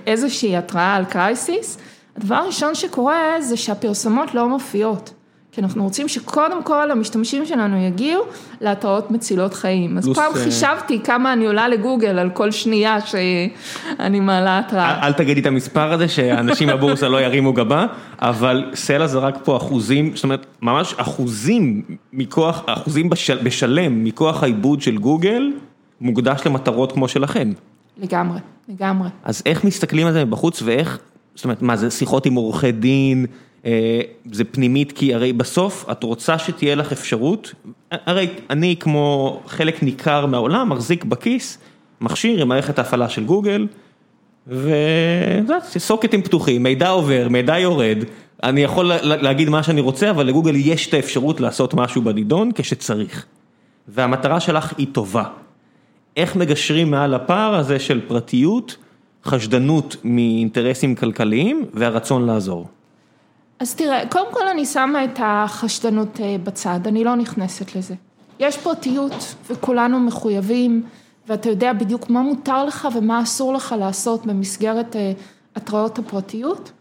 איזושהי 0.07 0.57
התראה 0.57 0.94
על 0.94 1.05
קרייסיס, 1.05 1.79
הדבר 2.16 2.35
הראשון 2.35 2.75
שקורה 2.75 3.40
זה 3.40 3.57
שהפרסומות 3.57 4.35
לא 4.35 4.49
מופיעות. 4.49 5.12
כי 5.55 5.61
אנחנו 5.61 5.85
רוצים 5.85 6.09
שקודם 6.09 6.62
כל 6.62 6.90
המשתמשים 6.90 7.47
שלנו 7.47 7.77
יגיעו 7.77 8.23
להתראות 8.61 9.11
מצילות 9.11 9.55
חיים. 9.55 9.99
אז 9.99 10.09
פעם 10.14 10.33
אה, 10.37 10.45
חישבתי 10.45 11.01
כמה 11.05 11.33
אני 11.33 11.47
עולה 11.47 11.69
לגוגל 11.69 12.19
על 12.19 12.31
כל 12.31 12.51
שנייה 12.51 13.01
שאני 13.01 14.21
מעלה 14.21 14.59
התראה. 14.59 15.07
אל 15.07 15.12
תגידי 15.12 15.40
את 15.40 15.47
המספר 15.47 15.93
הזה 15.93 16.09
שאנשים 16.09 16.69
בבורסה 16.69 17.09
לא 17.09 17.21
ירימו 17.21 17.53
גבה, 17.53 17.87
אבל 18.19 18.71
סלע 18.75 19.07
זרק 19.07 19.38
פה 19.45 19.57
אחוזים, 19.57 20.12
זאת 20.14 20.25
אומרת, 20.25 20.47
ממש 20.62 20.95
אחוזים 20.97 21.83
מכוח, 22.12 22.62
אחוזים 22.67 23.11
בשלם 23.43 24.05
מכוח 24.05 24.43
העיבוד 24.43 24.83
של 24.83 24.99
גוגל, 24.99 25.53
מוקדש 26.01 26.40
למטרות 26.47 26.93
כמו 26.93 27.09
שלכם. 27.09 27.53
לגמרי, 27.99 28.38
לגמרי. 28.69 29.09
אז 29.25 29.43
איך 29.47 29.64
מסתכלים 29.64 30.07
על 30.07 30.12
זה 30.12 30.25
מבחוץ 30.25 30.62
ואיך, 30.62 30.99
זאת 31.35 31.45
אומרת, 31.45 31.62
מה 31.62 31.77
זה 31.77 31.90
שיחות 31.90 32.27
עם 32.27 32.35
עורכי 32.35 32.73
דין? 32.73 33.27
אה, 33.64 34.00
זה 34.33 34.44
פנימית 34.44 34.92
כי 34.92 35.14
הרי 35.14 35.33
בסוף 35.33 35.87
את 35.92 36.03
רוצה 36.03 36.38
שתהיה 36.38 36.74
לך 36.74 36.92
אפשרות, 36.92 37.55
הרי 37.90 38.29
אני 38.50 38.77
כמו 38.81 39.40
חלק 39.46 39.83
ניכר 39.83 40.27
מהעולם 40.27 40.68
מחזיק 40.68 41.05
בכיס 41.05 41.59
מכשיר 42.00 42.40
עם 42.40 42.48
מערכת 42.48 42.79
ההפעלה 42.79 43.09
של 43.09 43.24
גוגל 43.24 43.66
וסוקטים 44.46 46.22
פתוחים, 46.22 46.62
מידע 46.62 46.88
עובר, 46.88 47.29
מידע 47.31 47.59
יורד, 47.59 47.98
אני 48.42 48.61
יכול 48.61 48.92
להגיד 49.03 49.48
מה 49.48 49.62
שאני 49.62 49.81
רוצה 49.81 50.11
אבל 50.11 50.27
לגוגל 50.27 50.57
יש 50.57 50.88
את 50.88 50.94
האפשרות 50.94 51.40
לעשות 51.40 51.74
משהו 51.74 52.03
בנידון 52.03 52.50
כשצריך 52.55 53.27
והמטרה 53.88 54.40
שלך 54.40 54.72
היא 54.79 54.87
טובה. 54.92 55.24
איך 56.16 56.37
מגשרים 56.37 56.90
מעל 56.90 57.14
הפער 57.14 57.55
הזה 57.55 57.79
של 57.79 58.00
פרטיות, 58.09 58.77
חשדנות 59.24 59.96
מאינטרסים 60.05 60.94
כלכליים 60.94 61.64
והרצון 61.74 62.27
לעזור? 62.27 62.68
אז 63.64 63.74
תראה, 63.74 64.07
קודם 64.11 64.27
כל 64.33 64.48
אני 64.48 64.66
שמה 64.66 65.05
את 65.05 65.18
החשדנות 65.22 66.20
אה, 66.20 66.37
בצד, 66.42 66.81
אני 66.87 67.05
לא 67.05 67.14
נכנסת 67.14 67.77
לזה. 67.77 67.94
יש 68.38 68.59
פרטיות 68.59 69.35
וכולנו 69.50 70.00
מחויבים, 70.00 70.83
ואתה 71.29 71.48
יודע 71.48 71.72
בדיוק 71.72 72.11
מה 72.11 72.22
מותר 72.22 72.64
לך 72.64 72.88
ומה 72.94 73.22
אסור 73.22 73.55
לך 73.55 73.74
לעשות 73.79 74.27
במסגרת 74.27 74.96
אה, 74.96 75.12
התראות 75.57 75.98
הפרטיות. 75.98 76.72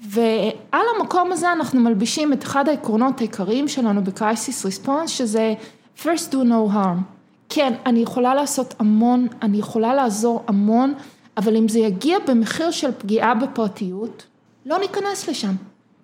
ועל 0.00 0.86
המקום 0.98 1.32
הזה 1.32 1.52
אנחנו 1.52 1.80
מלבישים 1.80 2.32
את 2.32 2.44
אחד 2.44 2.68
העקרונות 2.68 3.20
העיקריים 3.20 3.68
שלנו 3.68 4.04
בקרייסיס 4.04 4.64
ריספונס, 4.64 5.10
שזה 5.10 5.54
first 6.02 6.32
do 6.32 6.36
no 6.36 6.74
harm. 6.74 7.00
כן, 7.48 7.72
אני 7.86 7.98
יכולה 7.98 8.34
לעשות 8.34 8.74
המון, 8.78 9.26
אני 9.42 9.58
יכולה 9.58 9.94
לעזור 9.94 10.44
המון, 10.46 10.94
אבל 11.36 11.56
אם 11.56 11.68
זה 11.68 11.78
יגיע 11.78 12.18
במחיר 12.26 12.70
של 12.70 12.92
פגיעה 12.98 13.34
בפרטיות, 13.34 14.26
לא 14.66 14.78
ניכנס 14.78 15.28
לשם. 15.28 15.52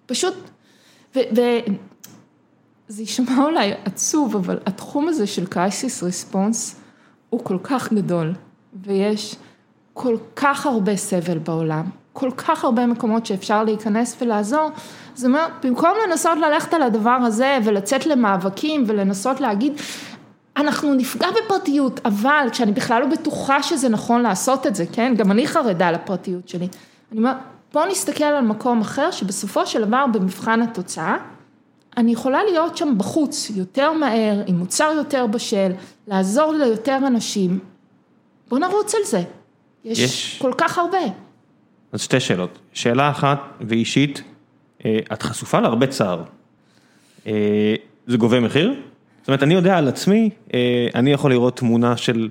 פשוט, 0.07 0.35
וזה 1.15 1.63
יישמע 2.99 3.45
אולי 3.45 3.73
עצוב, 3.85 4.37
אבל 4.37 4.59
התחום 4.67 5.09
הזה 5.09 5.27
של 5.27 5.47
קייסיס 5.47 6.03
ריספונס 6.03 6.81
הוא 7.31 7.45
כל 7.45 7.59
כך 7.63 7.93
גדול, 7.93 8.35
ויש 8.83 9.37
כל 9.93 10.17
כך 10.37 10.67
הרבה 10.67 10.97
סבל 10.97 11.39
בעולם, 11.39 11.85
כל 12.13 12.31
כך 12.37 12.65
הרבה 12.65 12.87
מקומות 12.87 13.27
שאפשר 13.27 13.65
להיכנס 13.65 14.17
ולעזור, 14.21 14.71
זאת 15.15 15.25
אומרת, 15.25 15.51
במקום 15.63 15.91
לנסות 16.09 16.39
ללכת 16.39 16.75
על 16.75 16.83
הדבר 16.83 17.11
הזה 17.11 17.59
ולצאת 17.65 18.07
למאבקים 18.07 18.85
ולנסות 18.87 19.41
להגיד, 19.41 19.73
אנחנו 20.57 20.95
נפגע 20.95 21.29
בפרטיות, 21.31 22.01
אבל 22.05 22.49
כשאני 22.53 22.73
בכלל 22.73 23.03
לא 23.03 23.07
בטוחה 23.07 23.63
שזה 23.63 23.89
נכון 23.89 24.23
לעשות 24.23 24.67
את 24.67 24.75
זה, 24.75 24.85
כן? 24.93 25.15
גם 25.17 25.31
אני 25.31 25.47
חרדה 25.47 25.91
לפרטיות 25.91 26.49
שלי. 26.49 26.69
אני 27.13 27.19
אומרת, 27.19 27.37
בואו 27.77 27.87
נסתכל 27.91 28.25
על 28.25 28.45
מקום 28.45 28.81
אחר 28.81 29.11
שבסופו 29.11 29.67
של 29.67 29.85
דבר 29.85 30.05
במבחן 30.13 30.63
התוצאה, 30.63 31.17
אני 31.97 32.13
יכולה 32.13 32.45
להיות 32.45 32.77
שם 32.77 32.95
בחוץ 32.99 33.51
יותר 33.55 33.93
מהר, 33.93 34.43
עם 34.47 34.59
מוצר 34.59 34.93
יותר 34.97 35.27
בשל, 35.27 35.73
לעזור 36.07 36.53
ליותר 36.53 36.99
אנשים. 37.07 37.59
בואו 38.49 38.61
נרוץ 38.61 38.95
על 38.95 39.01
זה. 39.05 39.23
יש, 39.85 39.99
יש 39.99 40.39
כל 40.43 40.53
כך 40.59 40.79
הרבה. 40.79 40.99
אז 41.93 42.01
שתי 42.01 42.21
שאלות. 42.21 42.59
שאלה 42.73 43.11
אחת 43.11 43.39
ואישית, 43.61 44.23
אה, 44.85 44.99
את 45.13 45.23
חשופה 45.23 45.61
להרבה 45.61 45.87
צער. 45.87 46.23
אה, 47.27 47.75
זה 48.07 48.17
גובה 48.17 48.41
מחיר? 48.41 48.75
זאת 49.21 49.29
אומרת, 49.29 49.43
אני 49.43 49.55
יודע 49.55 49.79
על 49.79 49.89
עצמי, 49.89 50.31
אה, 50.55 50.89
אני 50.95 51.13
יכול 51.13 51.31
לראות 51.31 51.57
תמונה 51.57 51.97
של... 51.97 52.29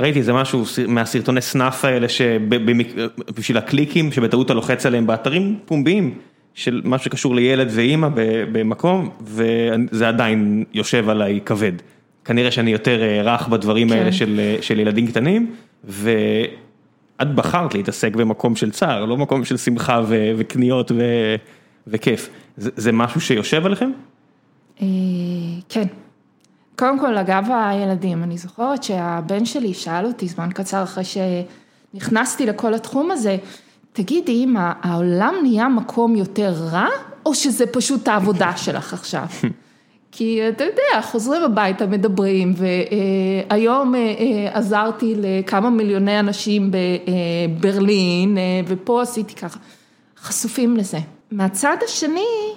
ראיתי 0.00 0.18
איזה 0.18 0.32
משהו 0.32 0.64
מהסרטוני 0.88 1.40
סנאפ 1.40 1.84
האלה 1.84 2.06
שבשביל 2.08 3.56
הקליקים 3.56 4.12
שבטעות 4.12 4.46
אתה 4.46 4.54
לוחץ 4.54 4.86
עליהם 4.86 5.06
באתרים 5.06 5.58
פומביים 5.64 6.14
של 6.54 6.80
משהו 6.84 7.04
שקשור 7.04 7.34
לילד 7.34 7.68
ואימא 7.70 8.08
במקום 8.52 9.10
וזה 9.20 10.08
עדיין 10.08 10.64
יושב 10.72 11.08
עליי 11.08 11.40
כבד. 11.44 11.72
כנראה 12.24 12.50
שאני 12.50 12.70
יותר 12.70 13.02
אה, 13.02 13.22
רך 13.22 13.48
בדברים 13.48 13.88
כן. 13.88 13.96
האלה 13.96 14.12
של 14.12 14.40
אה, 14.40 14.56
של 14.60 14.80
ילדים 14.80 15.06
קטנים 15.06 15.54
ואת 15.84 17.34
בחרת 17.34 17.74
להתעסק 17.74 18.16
במקום 18.16 18.56
של 18.56 18.70
צער, 18.70 19.04
לא 19.04 19.16
מקום 19.16 19.44
של 19.44 19.56
שמחה 19.56 20.02
וקניות 20.08 20.92
וכיף. 21.86 22.30
זה, 22.56 22.70
זה 22.76 22.92
משהו 22.92 23.20
שיושב 23.20 23.66
עליכם? 23.66 23.90
אה, 24.82 24.86
כן. 25.68 25.86
קודם 26.80 26.98
כל, 26.98 27.18
אגב 27.18 27.46
הילדים, 27.50 28.22
אני 28.22 28.38
זוכרת 28.38 28.82
שהבן 28.82 29.44
שלי 29.44 29.74
שאל 29.74 30.06
אותי 30.06 30.28
זמן 30.28 30.48
קצר 30.54 30.82
אחרי 30.82 31.04
שנכנסתי 31.04 32.46
לכל 32.46 32.74
התחום 32.74 33.10
הזה, 33.10 33.36
תגידי, 33.92 34.44
אמא, 34.44 34.72
העולם 34.82 35.34
נהיה 35.42 35.68
מקום 35.68 36.16
יותר 36.16 36.52
רע, 36.72 36.86
או 37.26 37.34
שזה 37.34 37.66
פשוט 37.66 38.08
העבודה 38.08 38.56
שלך 38.64 38.92
עכשיו? 38.92 39.26
כי 40.12 40.48
אתה 40.48 40.64
יודע, 40.64 41.02
חוזרים 41.02 41.42
הביתה, 41.42 41.86
מדברים, 41.86 42.54
והיום 42.56 43.94
אה, 43.94 44.00
אה, 44.00 44.58
עזרתי 44.58 45.14
לכמה 45.16 45.70
מיליוני 45.70 46.20
אנשים 46.20 46.70
בברלין, 46.70 48.38
אה, 48.38 48.42
ופה 48.66 49.02
עשיתי 49.02 49.34
ככה, 49.34 49.58
חשופים 50.18 50.76
לזה. 50.76 50.98
מהצד 51.30 51.76
השני, 51.84 52.52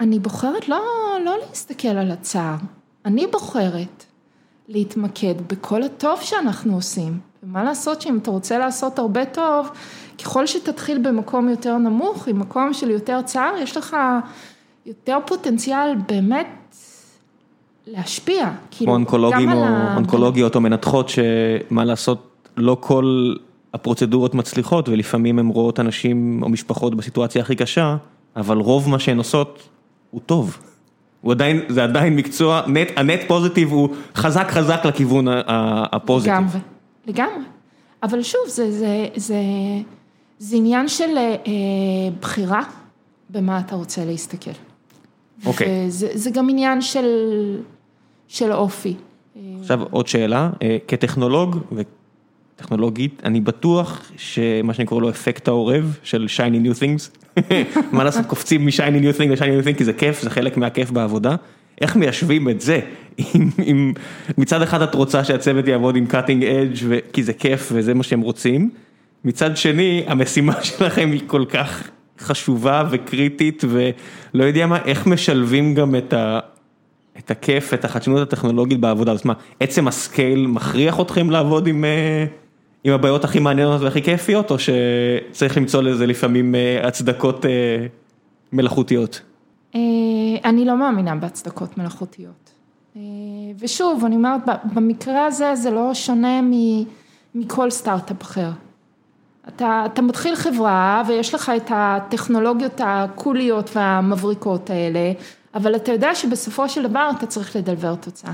אני 0.00 0.18
בוחרת 0.18 0.68
לא, 0.68 0.80
לא 1.24 1.36
להסתכל 1.48 1.88
על 1.88 2.10
הצער. 2.10 2.56
אני 3.04 3.26
בוחרת 3.26 4.04
להתמקד 4.68 5.34
בכל 5.46 5.82
הטוב 5.82 6.20
שאנחנו 6.20 6.74
עושים. 6.74 7.18
ומה 7.42 7.64
לעשות 7.64 8.00
שאם 8.00 8.18
אתה 8.18 8.30
רוצה 8.30 8.58
לעשות 8.58 8.98
הרבה 8.98 9.24
טוב, 9.24 9.70
ככל 10.22 10.46
שתתחיל 10.46 10.98
במקום 10.98 11.48
יותר 11.48 11.78
נמוך, 11.78 12.28
עם 12.28 12.38
מקום 12.38 12.72
של 12.72 12.90
יותר 12.90 13.22
צער, 13.22 13.56
יש 13.58 13.76
לך 13.76 13.96
יותר 14.86 15.18
פוטנציאל 15.26 15.94
באמת 16.08 16.46
להשפיע. 17.86 18.44
כמו 18.44 18.54
כאילו, 18.70 18.92
אונקולוגים 18.92 19.52
או 19.52 19.64
ה... 19.64 19.94
אונקולוגיות 19.96 20.54
או 20.54 20.60
מנתחות, 20.60 21.08
שמה 21.08 21.84
לעשות, 21.84 22.48
לא 22.56 22.76
כל 22.80 23.34
הפרוצדורות 23.74 24.34
מצליחות, 24.34 24.88
ולפעמים 24.88 25.38
הן 25.38 25.48
רואות 25.48 25.80
אנשים 25.80 26.42
או 26.42 26.48
משפחות 26.48 26.94
בסיטואציה 26.94 27.42
הכי 27.42 27.56
קשה, 27.56 27.96
אבל 28.36 28.58
רוב 28.58 28.88
מה 28.88 28.98
שהן 28.98 29.18
עושות 29.18 29.68
הוא 30.10 30.20
טוב. 30.26 30.58
הוא 31.20 31.32
עדיין, 31.32 31.60
זה 31.68 31.84
עדיין 31.84 32.16
מקצוע, 32.16 32.62
הנט 32.96 33.20
פוזיטיב 33.26 33.72
הוא 33.72 33.88
חזק 34.14 34.46
חזק 34.50 34.84
לכיוון 34.84 35.26
הפוזיטיב. 35.92 36.34
לגמרי, 36.34 36.60
לגמרי. 37.06 37.44
אבל 38.02 38.22
שוב, 38.22 38.40
זה, 38.46 38.70
זה, 38.70 39.06
זה, 39.16 39.42
זה 40.38 40.56
עניין 40.56 40.88
של 40.88 41.18
אה, 41.18 41.32
בחירה 42.20 42.62
במה 43.30 43.60
אתה 43.60 43.76
רוצה 43.76 44.04
להסתכל. 44.04 44.50
אוקיי. 45.46 45.86
וזה 45.86 46.08
זה 46.14 46.30
גם 46.30 46.50
עניין 46.50 46.80
של, 46.80 47.06
של 48.28 48.52
אופי. 48.52 48.94
עכשיו 49.60 49.80
עוד 49.90 50.06
שאלה, 50.06 50.50
אה, 50.62 50.76
כטכנולוג 50.88 51.58
וטכנולוגית, 51.72 53.22
אני 53.24 53.40
בטוח 53.40 54.10
שמה 54.16 54.74
שאני 54.74 54.86
קורא 54.86 55.00
לו 55.00 55.10
אפקט 55.10 55.48
העורב 55.48 55.98
של 56.02 56.26
shiny 56.36 56.66
new 56.66 56.78
things, 56.80 57.19
מה 57.92 58.04
לעשות, 58.04 58.26
קופצים 58.26 58.64
מ-shiny 58.64 59.02
new 59.02 59.18
thing 59.18 59.28
ל-shiny 59.30 59.62
new 59.62 59.66
thing, 59.66 59.78
כי 59.78 59.84
זה 59.84 59.92
כיף, 59.92 60.22
זה 60.22 60.30
חלק 60.30 60.56
מהכיף 60.56 60.90
בעבודה. 60.90 61.36
איך 61.80 61.96
מיישבים 61.96 62.48
את 62.48 62.60
זה? 62.60 62.80
אם 63.70 63.92
מצד 64.38 64.62
אחד 64.62 64.82
את 64.82 64.94
רוצה 64.94 65.24
שהצוות 65.24 65.68
יעבוד 65.68 65.96
עם 65.96 66.06
cutting 66.10 66.42
edge 66.42 66.84
כי 67.12 67.22
זה 67.22 67.32
כיף 67.32 67.68
וזה 67.74 67.94
מה 67.94 68.02
שהם 68.02 68.20
רוצים, 68.20 68.70
מצד 69.24 69.56
שני 69.56 70.04
המשימה 70.06 70.62
שלכם 70.64 71.10
היא 71.12 71.20
כל 71.26 71.44
כך 71.48 71.90
חשובה 72.20 72.84
וקריטית 72.90 73.64
ולא 73.68 74.44
יודע 74.44 74.66
מה, 74.66 74.78
איך 74.84 75.06
משלבים 75.06 75.74
גם 75.74 75.94
את 75.94 76.12
ה... 76.12 76.38
את 77.18 77.30
הכיף, 77.30 77.74
את 77.74 77.84
החדשנות 77.84 78.20
הטכנולוגית 78.20 78.80
בעבודה, 78.80 79.14
זאת 79.14 79.24
אומרת, 79.24 79.36
עצם 79.60 79.88
הסקייל 79.88 80.46
מכריח 80.46 81.00
אתכם 81.00 81.30
לעבוד 81.30 81.66
עם 81.66 81.84
עם 82.84 82.92
הבעיות 82.92 83.24
הכי 83.24 83.38
מעניינות 83.38 83.80
והכי 83.80 84.02
כיפיות, 84.02 84.50
או 84.50 84.56
שצריך 84.58 85.56
למצוא 85.56 85.82
לזה 85.82 86.06
לפעמים 86.06 86.54
הצדקות 86.82 87.44
מלאכותיות? 88.52 89.20
אני 90.44 90.64
לא 90.64 90.76
מאמינה 90.76 91.14
בהצדקות 91.16 91.78
מלאכותיות. 91.78 92.50
ושוב, 93.58 94.04
אני 94.04 94.16
אומרת, 94.16 94.40
במקרה 94.74 95.26
הזה 95.26 95.54
זה 95.54 95.70
לא 95.70 95.94
שונה 95.94 96.40
מכל 97.34 97.70
סטארט-אפ 97.70 98.22
אחר. 98.22 98.50
אתה, 99.48 99.82
אתה 99.86 100.02
מתחיל 100.02 100.36
חברה 100.36 101.02
ויש 101.06 101.34
לך 101.34 101.52
את 101.56 101.70
הטכנולוגיות 101.74 102.80
הקוליות 102.84 103.70
והמבריקות 103.76 104.70
האלה, 104.70 105.12
אבל 105.54 105.76
אתה 105.76 105.92
יודע 105.92 106.14
שבסופו 106.14 106.68
של 106.68 106.88
דבר 106.88 107.10
אתה 107.18 107.26
צריך 107.26 107.56
לדלבר 107.56 107.94
תוצאה. 107.94 108.32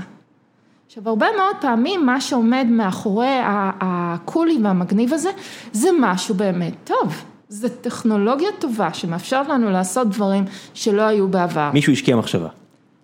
עכשיו 0.87 1.09
הרבה 1.09 1.27
מאוד 1.37 1.55
פעמים 1.61 2.05
מה 2.05 2.21
שעומד 2.21 2.67
מאחורי 2.69 3.37
הקולי 3.81 4.57
והמגניב 4.63 5.13
הזה, 5.13 5.29
זה 5.71 5.89
משהו 5.99 6.35
באמת 6.35 6.73
טוב. 6.83 7.23
זה 7.49 7.69
טכנולוגיה 7.69 8.49
טובה 8.59 8.93
שמאפשרת 8.93 9.47
לנו 9.47 9.69
לעשות 9.69 10.09
דברים 10.09 10.43
שלא 10.73 11.01
היו 11.01 11.27
בעבר. 11.27 11.69
מישהו 11.73 11.93
השקיע 11.93 12.15
מחשבה. 12.15 12.47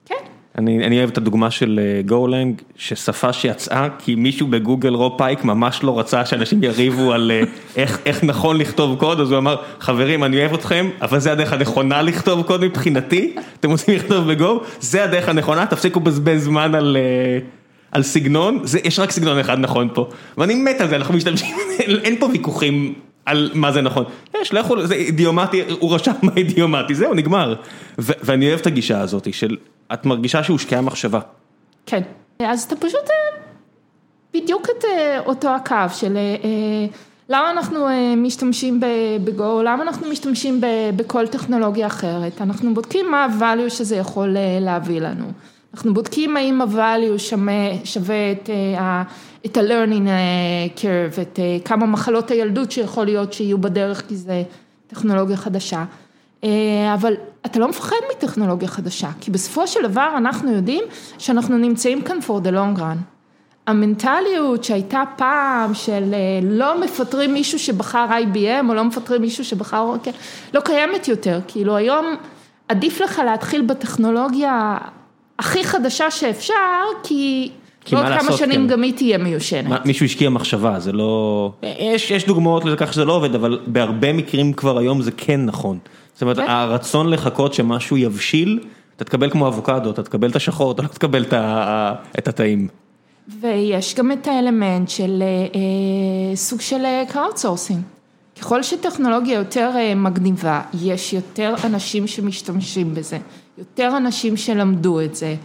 כן. 0.06 0.15
אני 0.58 0.86
אני 0.86 0.98
אוהב 0.98 1.10
את 1.10 1.17
הדוגמה 1.17 1.52
של 1.52 1.80
גולנג, 2.06 2.62
ששפה 2.76 3.34
שיצאה 3.34 3.88
כי 4.00 4.15
מישהו 4.15 4.48
בגוגל 4.48 4.93
רו 4.93 5.17
פייק 5.17 5.43
ממש 5.43 5.84
לא 5.84 6.00
רצה 6.00 6.26
שאנשים 6.26 6.63
יריבו 6.63 7.13
על 7.13 7.32
איך 7.78 8.00
איך 8.06 8.24
נכון 8.24 8.58
לכתוב 8.58 9.00
קוד, 9.00 9.19
אז 9.19 9.32
הוא 9.32 9.38
אמר 9.38 9.56
חברים 9.80 10.24
אני 10.24 10.39
אוהב 10.39 10.54
אתכם, 10.54 10.89
אבל 11.02 11.19
זה 11.19 11.32
הדרך 11.32 11.54
הנכונה 11.54 12.02
לכתוב 12.02 12.43
קוד 12.43 12.65
מבחינתי, 12.65 13.36
אתם 13.60 13.72
רוצים 13.72 13.96
לכתוב 13.96 14.32
בגו, 14.32 14.62
זה 14.80 15.04
הדרך 15.04 15.30
הנכונה, 15.30 15.65
תפסיקו 15.65 16.00
לבזבז 16.00 16.43
זמן 16.43 16.76
על... 16.76 16.98
על 17.93 18.03
סגנון, 18.03 18.60
זה, 18.63 18.79
יש 18.84 18.99
רק 18.99 19.12
סגנון 19.12 19.39
אחד 19.39 19.60
נכון 19.60 19.89
פה, 19.93 20.10
ואני 20.38 20.56
מת 20.56 20.82
על 20.82 20.89
זה, 20.89 20.95
אנחנו 20.95 21.13
משתמשים, 21.13 21.56
אין 22.03 22.15
פה 22.19 22.25
ויכוחים 22.25 22.93
על 23.25 23.51
מה 23.53 23.71
זה 23.71 23.82
נכון, 23.82 24.06
יש, 24.41 24.53
לא 24.53 24.60
יכול, 24.60 24.86
זה 24.86 24.95
אידיומטי, 24.95 25.62
הוא 25.79 25.95
רשם 25.95 26.12
מה 26.23 26.32
אידיומטי, 26.38 26.95
זהו, 26.95 27.13
נגמר. 27.13 27.56
ו, 27.99 28.12
ואני 28.23 28.47
אוהב 28.47 28.60
את 28.60 28.67
הגישה 28.67 29.01
הזאת 29.01 29.34
של, 29.34 29.58
את 29.93 30.06
מרגישה 30.06 30.43
שהושקעה 30.43 30.82
מחשבה. 30.82 31.19
כן, 31.86 32.01
אז 32.39 32.63
אתה 32.63 32.75
פשוט 32.75 33.10
בדיוק 34.34 34.67
את 34.77 34.86
אותו 35.25 35.49
הקו 35.49 35.75
של 35.93 36.17
למה 37.29 37.51
אנחנו 37.51 37.88
משתמשים 38.17 38.79
בגו, 39.23 39.63
למה 39.63 39.84
אנחנו 39.84 40.10
משתמשים 40.10 40.62
בכל 40.95 41.27
טכנולוגיה 41.27 41.88
אחרת, 41.88 42.41
אנחנו 42.41 42.73
בודקים 42.73 43.12
מה 43.12 43.27
הvalue 43.39 43.69
שזה 43.69 43.95
יכול 43.95 44.38
להביא 44.62 45.01
לנו. 45.01 45.25
אנחנו 45.73 45.93
בודקים 45.93 46.38
האם 46.38 46.62
ה-value 46.62 47.19
שווה 47.83 48.31
את 49.45 49.57
ה-learning 49.57 50.07
curve, 50.77 51.21
את 51.21 51.39
כמה 51.65 51.86
מחלות 51.86 52.31
הילדות 52.31 52.71
שיכול 52.71 53.05
להיות 53.05 53.33
שיהיו 53.33 53.57
בדרך 53.57 54.07
כי 54.07 54.15
זה 54.15 54.43
טכנולוגיה 54.88 55.38
חדשה, 55.38 55.83
אבל 56.93 57.13
אתה 57.45 57.59
לא 57.59 57.67
מפחד 57.67 57.95
מטכנולוגיה 58.15 58.67
חדשה, 58.67 59.09
כי 59.21 59.31
בסופו 59.31 59.67
של 59.67 59.79
דבר 59.83 60.13
אנחנו 60.17 60.51
יודעים 60.51 60.83
שאנחנו 61.17 61.57
נמצאים 61.57 62.01
כאן 62.01 62.17
for 62.27 62.45
the 62.45 62.51
long 62.51 62.79
run. 62.79 62.97
המנטליות 63.67 64.63
שהייתה 64.63 65.03
פעם 65.15 65.73
של 65.73 66.15
לא 66.41 66.81
מפטרים 66.81 67.33
מישהו 67.33 67.59
שבחר 67.59 68.07
IBM 68.09 68.69
או 68.69 68.73
לא 68.73 68.83
מפטרים 68.83 69.21
מישהו 69.21 69.45
שבחר, 69.45 69.95
לא 70.53 70.59
קיימת 70.59 71.07
יותר, 71.07 71.39
כאילו 71.47 71.75
היום 71.75 72.05
עדיף 72.67 73.01
לך 73.01 73.21
להתחיל 73.25 73.62
בטכנולוגיה 73.62 74.77
הכי 75.39 75.63
חדשה 75.63 76.12
שאפשר, 76.12 76.54
כי 77.04 77.52
בעוד 77.91 78.06
כמה 78.19 78.38
שנים 78.38 78.67
גם 78.67 78.82
היא 78.84 78.93
תהיה 78.93 79.17
מיושנת. 79.17 79.86
מישהו 79.86 80.06
השקיע 80.06 80.30
מחשבה, 80.30 80.80
זה 80.80 80.91
לא... 80.91 81.52
יש 81.88 82.26
דוגמאות 82.28 82.65
לכך 82.65 82.93
שזה 82.93 83.06
לא 83.06 83.15
עובד, 83.15 83.36
אבל 83.36 83.60
בהרבה 83.67 84.13
מקרים 84.13 84.54
כבר 84.54 84.78
היום 84.78 85.02
זה 85.02 85.12
כן 85.12 85.46
נכון. 85.46 85.78
זאת 86.13 86.22
אומרת, 86.22 86.38
הרצון 86.39 87.10
לחכות 87.10 87.54
שמשהו 87.54 87.98
יבשיל, 87.98 88.60
אתה 88.96 89.04
תקבל 89.04 89.30
כמו 89.30 89.48
אבוקדו, 89.48 89.89
אתה 89.91 90.04
תקבל 90.04 90.30
את 90.30 90.36
השחור, 90.36 90.72
אתה 90.72 90.82
לא 90.82 90.88
תקבל 90.88 91.26
את 92.17 92.28
הטעים. 92.28 92.67
ויש 93.41 93.96
גם 93.96 94.12
את 94.12 94.28
האלמנט 94.28 94.89
של 94.89 95.24
סוג 96.36 96.62
של 96.62 96.86
crowdsourcing. 97.13 97.80
ככל 98.41 98.63
שטכנולוגיה 98.63 99.38
יותר 99.38 99.72
מגניבה, 99.96 100.62
יש 100.82 101.13
יותר 101.13 101.54
אנשים 101.63 102.08
שמשתמשים 102.08 102.96
בזה. 102.96 103.17
יותר 103.58 103.94
אנשים 103.98 104.38
שלמדו 104.38 105.02
את 105.02 105.16
זה, 105.16 105.36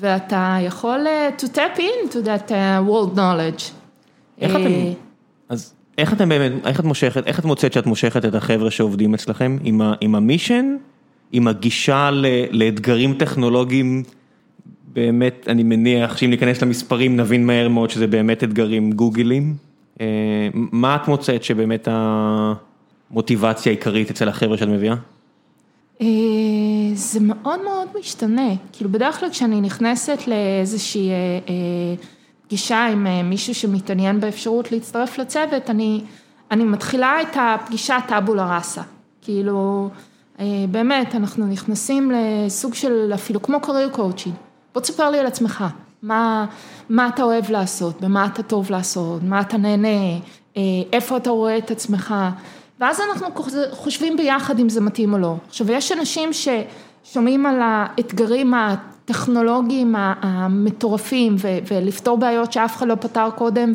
ואתה 0.00 0.56
יכול 0.62 1.06
to 1.38 1.44
tap 1.44 1.78
in 1.78 2.12
to 2.12 2.26
that 2.26 2.50
world 2.88 3.16
knowledge. 3.16 3.62
איך 4.40 4.56
אתם, 4.56 4.70
אז 5.48 5.74
איך 5.98 6.12
אתם 6.12 6.28
באמת, 6.28 6.66
איך 6.66 6.80
את 6.80 6.84
מושכת, 6.84 7.26
איך 7.26 7.38
את 7.38 7.44
מוצאת 7.44 7.72
שאת 7.72 7.86
מושכת 7.86 8.24
את 8.24 8.34
החבר'ה 8.34 8.70
שעובדים 8.70 9.14
אצלכם, 9.14 9.58
עם 10.00 10.14
המישן, 10.14 10.76
עם 11.32 11.48
הגישה 11.48 12.10
לאתגרים 12.50 13.14
טכנולוגיים, 13.14 14.02
באמת, 14.92 15.44
אני 15.48 15.62
מניח 15.62 16.16
שאם 16.16 16.30
ניכנס 16.30 16.62
למספרים 16.62 17.16
נבין 17.16 17.46
מהר 17.46 17.68
מאוד 17.68 17.90
שזה 17.90 18.06
באמת 18.06 18.44
אתגרים 18.44 18.92
גוגלים, 18.92 19.56
מה 20.52 20.96
את 20.96 21.08
מוצאת 21.08 21.44
שבאמת 21.44 21.88
המוטיבציה 21.90 23.72
העיקרית 23.72 24.10
אצל 24.10 24.28
החבר'ה 24.28 24.58
שאת 24.58 24.68
מביאה? 24.68 24.94
זה 26.94 27.20
מאוד 27.20 27.64
מאוד 27.64 27.88
משתנה, 28.00 28.48
כאילו 28.72 28.92
בדרך 28.92 29.20
כלל 29.20 29.30
כשאני 29.30 29.60
נכנסת 29.60 30.18
לאיזושהי 30.26 31.10
פגישה 32.46 32.86
עם 32.86 33.06
מישהו 33.30 33.54
שמתעניין 33.54 34.20
באפשרות 34.20 34.72
להצטרף 34.72 35.18
לצוות, 35.18 35.70
אני 36.50 36.64
מתחילה 36.64 37.22
את 37.22 37.36
הפגישה 37.40 37.98
טאבולה 38.08 38.56
ראסה, 38.56 38.82
כאילו 39.22 39.88
באמת 40.70 41.14
אנחנו 41.14 41.46
נכנסים 41.46 42.12
לסוג 42.14 42.74
של 42.74 43.10
אפילו 43.14 43.42
כמו 43.42 43.58
career 43.62 43.96
coaching, 43.96 44.34
בוא 44.74 44.82
תספר 44.82 45.10
לי 45.10 45.18
על 45.18 45.26
עצמך, 45.26 45.64
מה 46.02 46.46
אתה 47.08 47.22
אוהב 47.22 47.50
לעשות, 47.50 48.00
במה 48.00 48.26
אתה 48.26 48.42
טוב 48.42 48.70
לעשות, 48.70 49.22
מה 49.22 49.40
אתה 49.40 49.56
נהנה, 49.56 50.18
איפה 50.92 51.16
אתה 51.16 51.30
רואה 51.30 51.58
את 51.58 51.70
עצמך. 51.70 52.14
ואז 52.80 53.00
אנחנו 53.00 53.26
חושבים 53.70 54.16
ביחד 54.16 54.58
אם 54.58 54.68
זה 54.68 54.80
מתאים 54.80 55.12
או 55.12 55.18
לא. 55.18 55.34
עכשיו 55.48 55.72
יש 55.72 55.92
אנשים 55.92 56.30
ששומעים 56.32 57.46
על 57.46 57.60
האתגרים 57.62 58.54
הטכנולוגיים 58.54 59.94
המטורפים 59.96 61.36
ולפתור 61.70 62.18
בעיות 62.18 62.52
שאף 62.52 62.76
אחד 62.76 62.88
לא 62.88 62.94
פתר 62.94 63.28
קודם 63.30 63.72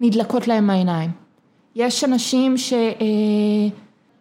ונדלקות 0.00 0.48
להם 0.48 0.70
העיניים. 0.70 1.10
יש 1.76 2.04
אנשים 2.04 2.54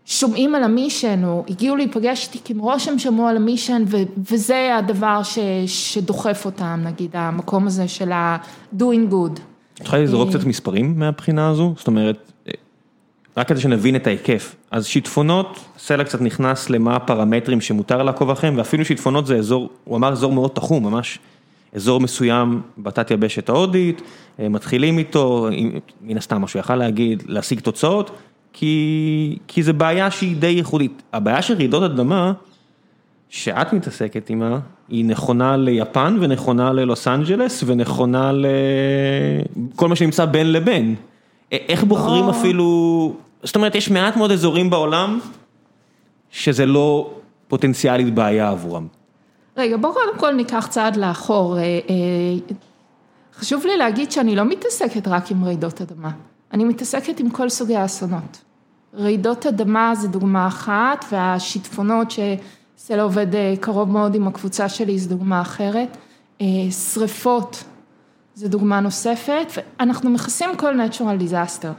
ששומעים 0.06 0.56
על 0.56 0.64
המישן 0.64 1.24
או 1.24 1.44
הגיעו 1.50 1.76
להיפגש 1.76 2.28
איתי 2.28 2.40
כי 2.44 2.54
מראש 2.54 2.88
הם 2.88 3.00
שמעו 3.00 3.28
על 3.28 3.38
המישן 3.38 3.84
וזה 4.18 4.76
הדבר 4.76 5.22
שדוחף 5.68 6.46
אותם, 6.46 6.82
נגיד 6.86 7.12
המקום 7.14 7.68
הזה 7.68 7.88
של 7.88 8.12
ה-doing 8.12 9.12
good. 9.12 9.40
את 9.74 9.80
יכולה 9.80 10.04
לזרוק 10.04 10.30
קצת 10.30 10.46
מספרים 10.46 11.00
מהבחינה 11.00 11.50
הזו? 11.50 11.74
זאת 11.78 11.88
אומרת... 11.88 12.33
רק 13.38 13.48
כדי 13.48 13.62
שנבין 13.62 13.96
את 13.96 14.08
ההיקף, 14.08 14.56
אז 14.72 14.86
שיטפונות, 14.86 15.60
סלע 15.78 16.04
קצת 16.04 16.22
נכנס 16.22 16.70
למה 16.70 16.96
הפרמטרים 16.96 17.62
שמותר 17.62 18.04
לעקוב 18.04 18.30
אחריהם, 18.30 18.58
ואפילו 18.58 18.86
שיטפונות 18.86 19.28
זה 19.28 19.36
אזור, 19.36 19.70
הוא 19.84 19.98
אמר 19.98 20.12
אזור 20.12 20.32
מאוד 20.32 20.52
תחום, 20.52 20.84
ממש 20.84 21.20
אזור 21.76 22.00
מסוים 22.00 22.62
בתת 22.78 23.12
יבשת 23.12 23.50
ההודית, 23.50 24.02
מתחילים 24.40 24.98
איתו, 24.98 25.48
מן 26.02 26.18
הסתם 26.18 26.42
מה 26.42 26.48
שהוא 26.48 26.60
יכל 26.60 26.76
להגיד, 26.76 27.24
להשיג 27.28 27.60
תוצאות, 27.60 28.12
כי 28.54 29.38
כי 29.48 29.64
זה 29.64 29.74
בעיה 29.74 30.12
שהיא 30.12 30.36
די 30.36 30.48
ייחודית. 30.48 31.04
הבעיה 31.14 31.42
של 31.42 31.54
רעידות 31.54 31.84
אדמה, 31.84 32.34
שאת 33.30 33.74
מתעסקת 33.74 34.30
עימה, 34.30 34.60
היא 34.90 35.06
נכונה 35.06 35.58
ליפן 35.58 36.18
ונכונה 36.22 36.74
ללוס 36.74 37.08
אנג'לס 37.08 37.64
ונכונה 37.66 38.32
לכל 38.34 39.88
מה 39.88 39.96
שנמצא 39.96 40.26
בין 40.26 40.52
לבין. 40.52 40.96
איך 41.54 41.84
בוחרים 41.84 42.30
אפילו, 42.30 43.14
זאת 43.44 43.56
אומרת 43.56 43.76
יש 43.76 43.92
מעט 43.92 44.18
מאוד 44.18 44.32
אזורים 44.32 44.70
בעולם 44.70 45.20
שזה 46.32 46.66
לא 46.66 47.14
פוטנציאלית 47.48 48.14
בעיה 48.14 48.50
עבורם. 48.50 48.88
רגע 49.58 49.78
בוא 49.78 49.94
קודם 49.94 50.20
כל 50.20 50.34
ניקח 50.34 50.68
צעד 50.68 50.96
לאחור, 50.96 51.58
חשוב 53.36 53.66
לי 53.66 53.78
להגיד 53.78 54.12
שאני 54.12 54.36
לא 54.36 54.44
מתעסקת 54.44 55.08
רק 55.08 55.32
עם 55.32 55.46
רעידות 55.46 55.82
אדמה, 55.82 56.12
אני 56.54 56.64
מתעסקת 56.64 57.20
עם 57.20 57.30
כל 57.30 57.50
סוגי 57.50 57.76
האסונות. 57.76 58.42
רעידות 58.98 59.46
אדמה 59.46 59.96
זה 59.96 60.08
דוגמה 60.08 60.48
אחת 60.48 61.06
והשיטפונות 61.12 62.12
לא 62.98 63.04
עובד 63.04 63.36
אה, 63.36 63.54
קרוב 63.60 63.92
מאוד 63.92 64.16
עם 64.16 64.28
הקבוצה 64.28 64.70
שלי, 64.70 65.00
זו 65.00 65.10
דוגמה 65.10 65.42
אחרת. 65.42 65.98
אה, 66.42 66.72
שריפות, 66.94 67.64
זו 68.36 68.48
דוגמה 68.48 68.80
נוספת, 68.80 69.52
ואנחנו 69.58 70.10
מכסים 70.10 70.50
כל 70.58 70.74
natural 70.80 71.22
disaster. 71.22 71.74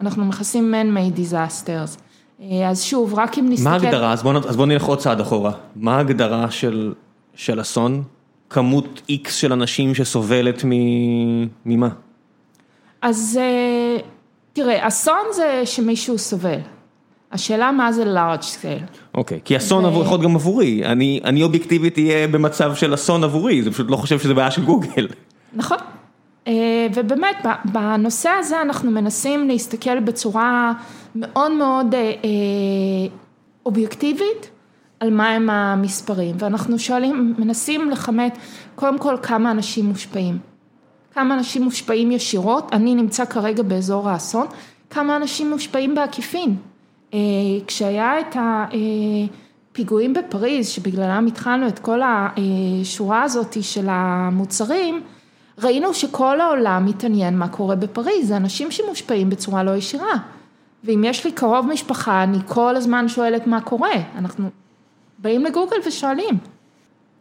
אנחנו 0.00 0.24
מכסים 0.24 0.74
man-made 0.74 1.18
disasters. 1.18 2.00
אה, 2.42 2.68
אז 2.68 2.82
שוב, 2.82 3.14
רק 3.14 3.38
אם 3.38 3.46
נסתכל... 3.48 3.68
מה 3.68 3.74
ההגדרה? 3.74 4.12
אז 4.12 4.22
בוא, 4.22 4.34
אז 4.48 4.56
בוא 4.56 4.66
נלך 4.66 4.84
עוד 4.84 4.98
צעד 4.98 5.20
אחורה. 5.20 5.52
מה 5.76 5.96
ההגדרה 5.96 6.50
של, 6.50 6.94
של 7.34 7.60
אסון? 7.60 8.02
כמות 8.50 9.02
איקס 9.08 9.34
של 9.34 9.52
אנשים 9.52 9.94
שסובלת 9.94 10.64
מ... 10.64 10.70
ממה? 11.64 11.88
אז 13.02 13.40
תראה, 14.52 14.88
אסון 14.88 15.22
זה 15.32 15.62
שמישהו 15.64 16.18
סובל. 16.18 16.58
השאלה 17.32 17.72
מה 17.72 17.92
זה 17.92 18.04
large 18.04 18.42
scale. 18.44 18.96
אוקיי, 19.14 19.40
כי 19.44 19.56
אסון 19.56 19.84
ו... 19.84 19.88
יכול 19.88 20.02
להיות 20.04 20.20
גם 20.20 20.34
עבורי, 20.34 20.84
אני, 20.84 21.20
אני 21.24 21.42
אובייקטיבית 21.42 21.98
אהיה 21.98 22.28
במצב 22.28 22.74
של 22.74 22.94
אסון 22.94 23.24
עבורי, 23.24 23.62
זה 23.62 23.70
פשוט 23.70 23.90
לא 23.90 23.96
חושב 23.96 24.18
שזה 24.18 24.34
בעיה 24.34 24.50
של 24.50 24.64
גוגל. 24.64 25.06
נכון, 25.52 25.78
אה, 26.46 26.86
ובאמת 26.94 27.36
בנושא 27.64 28.30
הזה 28.38 28.62
אנחנו 28.62 28.90
מנסים 28.90 29.48
להסתכל 29.48 30.00
בצורה 30.00 30.72
מאוד 31.14 31.52
מאוד 31.52 31.94
אה, 31.94 32.00
אה, 32.00 32.10
אובייקטיבית 33.66 34.50
על 35.00 35.10
מהם 35.10 35.50
המספרים, 35.50 36.36
ואנחנו 36.38 36.78
שואלים, 36.78 37.34
מנסים 37.38 37.90
לכמת 37.90 38.38
קודם 38.74 38.98
כל 38.98 39.16
כמה 39.22 39.50
אנשים 39.50 39.86
מושפעים. 39.86 40.38
כמה 41.14 41.34
אנשים 41.34 41.62
מושפעים 41.62 42.10
ישירות, 42.12 42.72
אני 42.72 42.94
נמצא 42.94 43.24
כרגע 43.24 43.62
באזור 43.62 44.08
האסון, 44.08 44.46
כמה 44.90 45.16
אנשים 45.16 45.50
מושפעים 45.50 45.94
בעקיפין. 45.94 46.56
כשהיה 47.66 48.20
את 48.20 48.36
הפיגועים 48.36 50.14
בפריז, 50.14 50.68
שבגללם 50.68 51.26
התחלנו 51.26 51.68
את 51.68 51.78
כל 51.78 52.00
השורה 52.04 53.22
הזאת 53.22 53.56
של 53.62 53.86
המוצרים, 53.88 55.02
ראינו 55.62 55.94
שכל 55.94 56.40
העולם 56.40 56.86
מתעניין 56.86 57.38
מה 57.38 57.48
קורה 57.48 57.76
בפריז, 57.76 58.28
זה 58.28 58.36
אנשים 58.36 58.70
שמושפעים 58.70 59.30
בצורה 59.30 59.62
לא 59.62 59.76
ישירה. 59.76 60.14
ואם 60.84 61.04
יש 61.04 61.24
לי 61.24 61.32
קרוב 61.32 61.66
משפחה, 61.66 62.22
אני 62.22 62.38
כל 62.46 62.76
הזמן 62.76 63.08
שואלת 63.08 63.46
מה 63.46 63.60
קורה, 63.60 63.94
אנחנו 64.18 64.50
באים 65.18 65.44
לגוגל 65.44 65.76
ושואלים. 65.86 66.38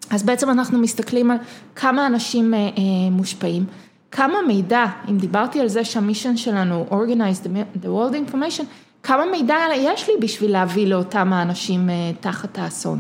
אז 0.10 0.23
בעצם 0.23 0.49
אנחנו 0.49 0.80
מסתכלים 0.80 1.32
על 1.32 1.38
כמה 1.75 2.08
אנשים 2.08 2.54
אה, 2.54 2.60
אה, 2.60 3.10
מושפעים, 3.12 3.65
כמה 4.12 4.41
מידע, 4.47 4.86
אם 5.10 5.17
דיברתי 5.17 5.60
על 5.60 5.67
זה 5.67 5.86
שהמישן 5.86 6.38
שלנו, 6.38 6.86
Organize 6.89 7.45
the 7.84 7.88
World 7.88 8.32
Information, 8.32 8.63
כמה 9.04 9.25
מידע 9.25 9.58
יש 9.78 10.10
לי 10.10 10.13
בשביל 10.19 10.52
להביא 10.52 10.88
לאותם 10.88 11.34
האנשים 11.34 11.89
אה, 11.89 12.12
תחת 12.19 12.58
האסון. 12.58 12.99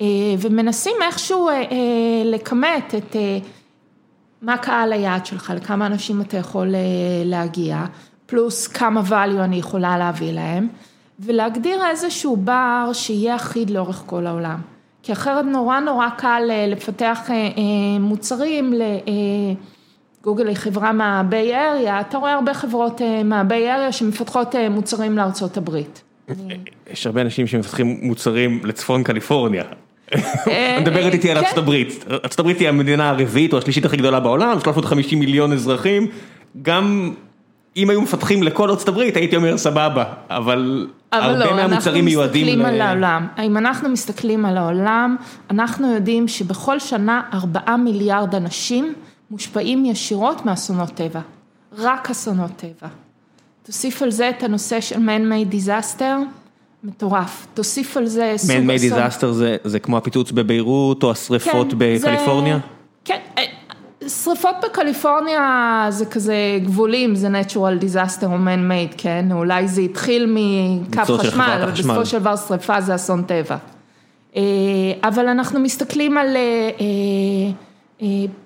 אה, 0.00 0.06
ומנסים 0.38 0.96
איכשהו 1.02 1.48
אה, 1.48 1.62
לכמת 2.24 2.94
את 2.94 3.16
מה 4.44 4.56
קהל 4.56 4.92
היעד 4.92 5.26
שלך, 5.26 5.52
לכמה 5.56 5.86
אנשים 5.86 6.20
אתה 6.20 6.36
יכול 6.36 6.74
להגיע, 7.24 7.84
פלוס 8.26 8.66
כמה 8.66 9.02
value 9.08 9.40
אני 9.40 9.56
יכולה 9.56 9.98
להביא 9.98 10.32
להם, 10.32 10.68
ולהגדיר 11.20 11.86
איזשהו 11.90 12.36
בר 12.36 12.90
שיהיה 12.92 13.36
אחיד 13.36 13.70
לאורך 13.70 14.02
כל 14.06 14.26
העולם. 14.26 14.58
כי 15.02 15.12
אחרת 15.12 15.44
נורא 15.44 15.80
נורא 15.80 16.08
קל 16.08 16.42
לפתח 16.68 17.28
מוצרים 18.00 18.74
גוגל 20.24 20.48
היא 20.48 20.56
חברה 20.56 20.92
מהביי 20.92 21.54
אריה, 21.54 22.00
אתה 22.00 22.18
רואה 22.18 22.34
הרבה 22.34 22.54
חברות 22.54 23.02
אה, 23.02 23.22
מהביי 23.22 23.72
אריה 23.72 23.92
שמפתחות 23.92 24.54
אה, 24.54 24.68
מוצרים 24.68 25.16
לארצות 25.16 25.56
הברית. 25.56 26.02
יש 26.90 27.06
הרבה 27.06 27.20
אנשים 27.20 27.46
שמפתחים 27.46 27.98
מוצרים 28.02 28.60
לצפון 28.64 29.02
קליפורניה. 29.02 29.64
אה, 30.12 30.78
מדברת 30.80 31.12
איתי 31.12 31.30
על 31.30 31.36
ארצות 31.36 31.54
כן. 31.54 31.60
הברית, 31.60 32.04
ארצות 32.10 32.40
הברית 32.40 32.58
היא 32.58 32.68
המדינה 32.68 33.10
הרביעית 33.10 33.52
או 33.52 33.58
השלישית 33.58 33.84
הכי 33.84 33.96
גדולה 33.96 34.20
בעולם, 34.20 34.60
350 34.60 35.18
מיליון 35.18 35.52
אזרחים, 35.52 36.06
גם 36.62 37.14
אם 37.76 37.90
היו 37.90 38.02
מפתחים 38.02 38.42
לכל 38.42 38.70
ארצות 38.70 38.88
הברית 38.88 39.16
הייתי 39.16 39.36
אומר 39.36 39.58
סבבה, 39.58 40.04
אבל 40.30 40.86
הרבה 41.12 41.44
לא, 41.44 41.56
מהמוצרים 41.56 42.04
מיועדים. 42.04 42.60
אבל 42.60 42.94
לא, 42.94 43.06
אנחנו 43.08 43.08
מסתכלים 43.08 43.46
על 43.46 43.46
העולם, 43.46 43.46
אם 43.46 43.56
אנחנו 43.56 43.88
מסתכלים 43.88 44.46
על 44.46 44.56
העולם, 44.56 45.16
אנחנו 45.50 45.94
יודעים 45.94 46.28
שבכל 46.28 46.78
שנה 46.78 47.22
4 47.34 47.76
מיליארד 47.76 48.34
אנשים 48.34 48.94
מושפעים 49.30 49.84
ישירות 49.84 50.46
מאסונות 50.46 50.90
טבע, 50.90 51.20
רק 51.78 52.10
אסונות 52.10 52.50
טבע. 52.56 52.88
תוסיף 53.62 54.02
על 54.02 54.10
זה 54.10 54.28
את 54.28 54.42
הנושא 54.42 54.80
של 54.80 54.96
man-made 54.96 55.54
disaster, 55.54 56.02
מטורף. 56.84 57.46
תוסיף 57.54 57.96
על 57.96 58.06
זה 58.06 58.34
סוג 58.36 58.50
אסון. 58.50 58.70
man-made 58.70 58.92
disaster 58.92 59.26
זה, 59.26 59.56
זה 59.64 59.78
כמו 59.78 59.96
הפיצוץ 59.96 60.30
בביירות 60.30 61.02
או 61.02 61.10
השריפות 61.10 61.70
כן, 61.70 61.78
בקליפורניה? 61.78 62.56
זה, 62.56 62.62
כן, 63.04 63.18
אה, 63.38 63.42
שריפות 64.08 64.54
בקליפורניה 64.64 65.86
זה 65.88 66.06
כזה 66.06 66.34
גבולים, 66.64 67.14
זה 67.14 67.28
natural 67.28 67.82
disaster 67.82 68.26
או 68.26 68.36
man-made, 68.36 68.94
כן? 68.96 69.28
אולי 69.32 69.68
זה 69.68 69.80
התחיל 69.80 70.26
מקו 70.28 71.18
חשמל, 71.18 71.60
אבל 71.62 71.70
בסופו 71.70 72.06
של 72.06 72.18
דבר 72.18 72.36
שריפה 72.36 72.80
זה 72.80 72.94
אסון 72.94 73.22
טבע. 73.22 73.56
אה, 74.36 74.42
אבל 75.02 75.28
אנחנו 75.28 75.60
מסתכלים 75.60 76.18
על... 76.18 76.36
אה, 76.36 76.84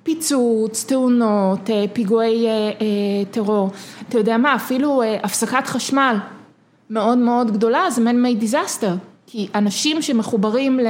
פיצוץ, 0.03 0.85
תאונות, 0.85 1.71
פיגועי 1.93 2.47
טרור, 3.31 3.71
אתה 4.09 4.19
יודע 4.19 4.37
מה, 4.37 4.55
אפילו 4.55 5.03
הפסקת 5.23 5.67
חשמל 5.67 6.17
מאוד 6.91 7.19
מאוד 7.19 7.51
גדולה 7.51 7.91
זה 7.91 8.03
man-made 8.03 8.43
disaster, 8.43 8.91
כי 9.27 9.49
אנשים 9.55 10.03
שמחוברים 10.03 10.81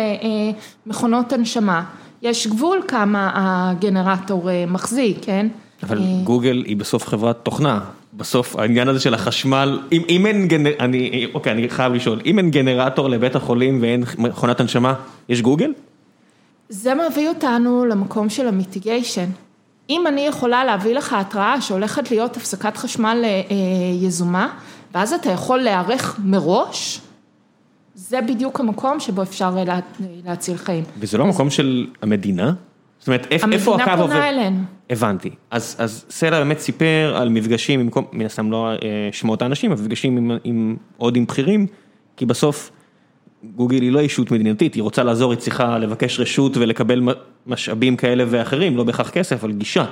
למכונות 0.86 1.32
הנשמה, 1.32 1.84
יש 2.22 2.46
גבול 2.46 2.82
כמה 2.88 3.30
הגנרטור 3.34 4.48
מחזיק, 4.66 5.18
כן? 5.22 5.46
אבל 5.82 5.98
גוגל 6.24 6.64
היא 6.66 6.76
בסוף 6.76 7.08
חברת 7.08 7.36
תוכנה, 7.42 7.80
בסוף 8.14 8.56
העניין 8.56 8.88
הזה 8.88 9.00
של 9.00 9.14
החשמל, 9.14 9.80
אם, 9.92 10.02
אם 10.08 10.26
אין 10.26 10.48
גנר... 10.48 10.70
אני, 10.80 11.26
אוקיי, 11.34 11.52
אני 11.52 11.68
חייב 11.68 11.92
לשאול, 11.92 12.20
אם 12.26 12.38
אין 12.38 12.50
גנרטור 12.50 13.08
לבית 13.08 13.36
החולים 13.36 13.78
ואין 13.82 14.04
מכונת 14.18 14.60
הנשמה, 14.60 14.94
יש 15.28 15.42
גוגל? 15.42 15.72
זה 16.68 16.92
מביא 16.94 17.28
אותנו 17.28 17.84
למקום 17.84 18.28
של 18.28 18.48
המיטיגיישן. 18.48 19.26
אם 19.90 20.06
אני 20.06 20.20
יכולה 20.20 20.64
להביא 20.64 20.94
לך 20.94 21.12
התראה 21.12 21.60
שהולכת 21.60 22.10
להיות 22.10 22.36
הפסקת 22.36 22.76
חשמל 22.76 23.24
אה, 23.24 23.30
יזומה, 24.02 24.48
ואז 24.94 25.12
אתה 25.12 25.30
יכול 25.30 25.58
להיערך 25.58 26.20
מראש, 26.24 27.00
זה 27.94 28.20
בדיוק 28.20 28.60
המקום 28.60 29.00
שבו 29.00 29.22
אפשר 29.22 29.64
לה, 29.64 29.80
להציל 30.24 30.56
חיים. 30.56 30.84
וזה 30.98 31.18
לא 31.18 31.24
המקום 31.24 31.50
של 31.50 31.86
המדינה? 32.02 32.52
זאת 32.98 33.08
אומרת, 33.08 33.26
איפה 33.30 33.46
הקו 33.46 33.70
עובר? 33.70 33.82
המדינה 33.82 33.96
פונה 33.96 34.28
אלינו. 34.28 34.58
הבנתי. 34.90 35.30
אז, 35.50 35.76
אז 35.78 36.04
סלע 36.10 36.38
באמת 36.38 36.58
סיפר 36.58 37.14
על 37.16 37.28
מפגשים, 37.28 37.80
עם, 37.80 37.88
מן 38.12 38.26
הסתם 38.26 38.50
לא 38.50 38.70
שמות 39.12 39.42
האנשים, 39.42 39.72
אבל 39.72 39.82
מפגשים 39.82 40.16
עם, 40.16 40.38
עם, 40.44 40.76
עוד 40.96 41.16
עם 41.16 41.24
בכירים, 41.24 41.66
כי 42.16 42.26
בסוף 42.26 42.70
גוגל 43.56 43.82
היא 43.82 43.92
לא 43.92 43.98
אישות 43.98 44.30
מדינתית, 44.30 44.74
היא 44.74 44.82
רוצה 44.82 45.02
לעזור, 45.02 45.32
היא 45.32 45.38
צריכה 45.38 45.78
לבקש 45.78 46.20
רשות 46.20 46.56
ולקבל 46.56 47.02
משאבים 47.46 47.96
כאלה 47.96 48.24
ואחרים, 48.28 48.76
לא 48.76 48.84
בהכרח 48.84 49.10
כסף, 49.10 49.44
אבל 49.44 49.52
גישה. 49.52 49.84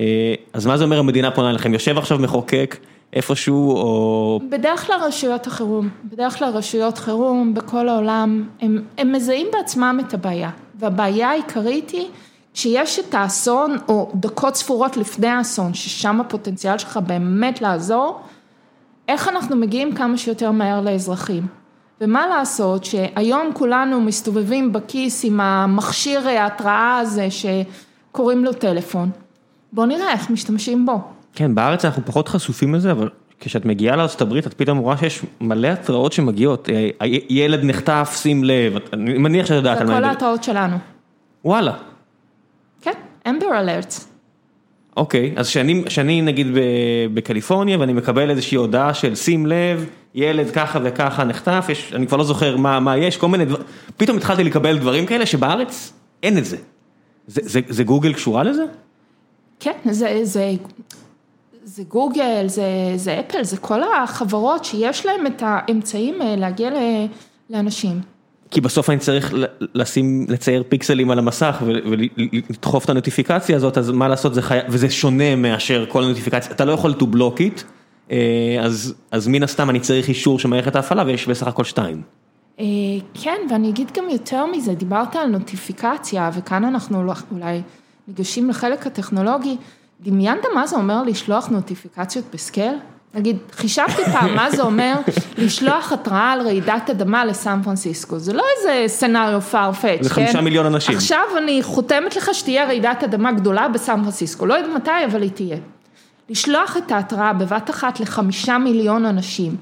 אה, 0.00 0.34
אז 0.52 0.66
מה 0.66 0.76
זה 0.76 0.84
אומר 0.84 0.98
המדינה 0.98 1.30
פונה 1.30 1.50
אליכם? 1.50 1.72
יושב 1.72 1.98
עכשיו 1.98 2.18
מחוקק 2.18 2.76
איפשהו 3.12 3.70
או... 3.70 4.40
בדרך 4.48 4.86
כלל 4.86 5.00
רשויות 5.02 5.46
החירום, 5.46 5.88
בדרך 6.04 6.38
כלל 6.38 6.48
רשויות 6.48 6.98
חירום 6.98 7.54
בכל 7.54 7.88
העולם, 7.88 8.48
הם, 8.60 8.82
הם 8.98 9.12
מזהים 9.12 9.46
בעצמם 9.52 10.00
את 10.08 10.14
הבעיה, 10.14 10.50
והבעיה 10.74 11.30
העיקרית 11.30 11.90
היא 11.90 12.08
שיש 12.54 12.98
את 12.98 13.14
האסון 13.14 13.76
או 13.88 14.10
דקות 14.14 14.56
ספורות 14.56 14.96
לפני 14.96 15.28
האסון, 15.28 15.74
ששם 15.74 16.20
הפוטנציאל 16.20 16.78
שלך 16.78 16.96
באמת 16.96 17.60
לעזור, 17.60 18.20
איך 19.08 19.28
אנחנו 19.28 19.56
מגיעים 19.56 19.94
כמה 19.94 20.18
שיותר 20.18 20.50
מהר 20.50 20.80
לאזרחים. 20.80 21.46
ומה 22.00 22.26
לעשות 22.26 22.84
שהיום 22.84 23.50
כולנו 23.54 24.00
מסתובבים 24.00 24.72
בכיס 24.72 25.24
עם 25.24 25.40
המכשיר 25.40 26.28
ההתראה 26.28 26.98
הזה 26.98 27.28
שקוראים 27.30 28.44
לו 28.44 28.52
טלפון. 28.52 29.10
בוא 29.72 29.86
נראה 29.86 30.12
איך 30.12 30.30
משתמשים 30.30 30.86
בו. 30.86 31.00
כן, 31.34 31.54
בארץ 31.54 31.84
אנחנו 31.84 32.04
פחות 32.04 32.28
חשופים 32.28 32.74
לזה, 32.74 32.92
אבל 32.92 33.08
כשאת 33.40 33.64
מגיעה 33.64 33.96
לארה"ב 33.96 34.34
את 34.34 34.54
פתאום 34.54 34.78
רואה 34.78 34.96
שיש 34.96 35.22
מלא 35.40 35.68
התראות 35.68 36.12
שמגיעות, 36.12 36.68
אה, 36.70 37.06
ילד 37.28 37.64
נחטף, 37.64 38.18
שים 38.22 38.44
לב, 38.44 38.72
אני 38.92 39.18
מניח 39.18 39.46
שאת 39.46 39.56
יודעת 39.56 39.80
על 39.80 39.86
מה... 39.86 39.94
זה 39.94 40.00
כל 40.00 40.04
ההתראות 40.04 40.44
שלנו. 40.44 40.76
וואלה. 41.44 41.72
כן, 42.82 42.92
אמבר 43.28 43.46
אלרטס. 43.58 44.08
אוקיי, 44.96 45.34
אז 45.36 45.48
שאני 45.88 46.22
נגיד 46.22 46.46
בקליפורניה 47.14 47.78
ואני 47.78 47.92
מקבל 47.92 48.30
איזושהי 48.30 48.56
הודעה 48.56 48.94
של 48.94 49.14
שים 49.14 49.46
לב, 49.46 49.86
ילד 50.14 50.50
ככה 50.50 50.78
וככה 50.82 51.24
נחטף, 51.24 51.66
יש, 51.68 51.92
אני 51.94 52.06
כבר 52.06 52.16
לא 52.16 52.24
זוכר 52.24 52.56
מה, 52.56 52.80
מה 52.80 52.96
יש, 52.96 53.16
כל 53.16 53.28
מיני 53.28 53.44
דברים, 53.44 53.64
פתאום 53.96 54.16
התחלתי 54.16 54.44
לקבל 54.44 54.78
דברים 54.78 55.06
כאלה 55.06 55.26
שבארץ 55.26 55.92
אין 56.22 56.38
את 56.38 56.44
זה. 56.44 56.56
זה, 57.26 57.40
זה, 57.44 57.60
זה 57.68 57.84
גוגל 57.84 58.12
קשורה 58.12 58.42
לזה? 58.42 58.64
כן, 59.60 59.72
זה, 59.90 60.20
זה, 60.22 60.52
זה 61.64 61.82
גוגל, 61.88 62.44
זה, 62.46 62.92
זה 62.96 63.20
אפל, 63.20 63.44
זה 63.44 63.56
כל 63.56 63.80
החברות 63.82 64.64
שיש 64.64 65.06
להם 65.06 65.26
את 65.26 65.42
האמצעים 65.46 66.22
אה, 66.22 66.36
להגיע 66.36 66.70
לאנשים. 67.50 68.00
כי 68.50 68.60
בסוף 68.60 68.90
אני 68.90 68.98
צריך 68.98 69.34
לשים, 69.74 70.26
לצייר 70.28 70.62
פיקסלים 70.68 71.10
על 71.10 71.18
המסך 71.18 71.62
ולדחוף 71.66 72.84
את 72.84 72.90
הנוטיפיקציה 72.90 73.56
הזאת, 73.56 73.78
אז 73.78 73.90
מה 73.90 74.08
לעשות, 74.08 74.32
וזה 74.68 74.90
שונה 74.90 75.36
מאשר 75.36 75.86
כל 75.88 76.04
הנוטיפיקציה, 76.04 76.52
אתה 76.52 76.64
לא 76.64 76.72
יכול 76.72 76.94
to 77.00 77.04
block 77.14 77.38
it, 77.38 77.62
אז 79.10 79.28
מן 79.28 79.42
הסתם 79.42 79.70
אני 79.70 79.80
צריך 79.80 80.08
אישור 80.08 80.38
של 80.38 80.48
מערכת 80.48 80.76
ההפעלה 80.76 81.02
ויש 81.06 81.28
בסך 81.28 81.46
הכל 81.46 81.64
שתיים. 81.64 82.02
כן, 83.14 83.36
ואני 83.50 83.70
אגיד 83.70 83.90
גם 83.96 84.04
יותר 84.10 84.46
מזה, 84.46 84.74
דיברת 84.74 85.16
על 85.16 85.26
נוטיפיקציה, 85.26 86.30
וכאן 86.34 86.64
אנחנו 86.64 87.12
אולי 87.32 87.62
ניגשים 88.08 88.50
לחלק 88.50 88.86
הטכנולוגי, 88.86 89.56
דמיינת 90.02 90.46
מה 90.54 90.66
זה 90.66 90.76
אומר 90.76 91.02
לשלוח 91.02 91.48
נוטיפיקציות 91.48 92.24
בסקייל? 92.34 92.74
נגיד, 93.14 93.36
חישבתי 93.52 94.04
פעם 94.04 94.36
מה 94.36 94.50
זה 94.50 94.62
אומר 94.62 94.94
לשלוח 95.38 95.92
התראה 95.92 96.32
על 96.32 96.40
רעידת 96.40 96.90
אדמה 96.90 97.24
לסן 97.24 97.60
פרנסיסקו, 97.64 98.18
זה 98.18 98.32
לא 98.32 98.44
איזה 98.56 98.84
סצנריו 98.86 99.42
farfetch, 99.52 99.82
כן? 99.82 100.02
זה 100.02 100.10
חמישה 100.10 100.40
מיליון 100.40 100.66
אנשים. 100.66 100.94
עכשיו 100.94 101.24
אני 101.38 101.62
חותמת 101.62 102.16
לך 102.16 102.30
שתהיה 102.32 102.66
רעידת 102.66 103.02
אדמה 103.04 103.32
גדולה 103.32 103.68
בסן 103.68 104.02
פרנסיסקו, 104.02 104.46
לא 104.46 104.54
יודעת 104.54 104.74
מתי, 104.74 105.04
אבל 105.10 105.22
היא 105.22 105.30
תהיה. 105.30 105.56
לשלוח 106.28 106.76
את 106.76 106.92
ההתראה 106.92 107.32
בבת 107.32 107.70
אחת 107.70 108.00
לחמישה 108.00 108.58
מיליון 108.58 109.06
אנשים, 109.06 109.56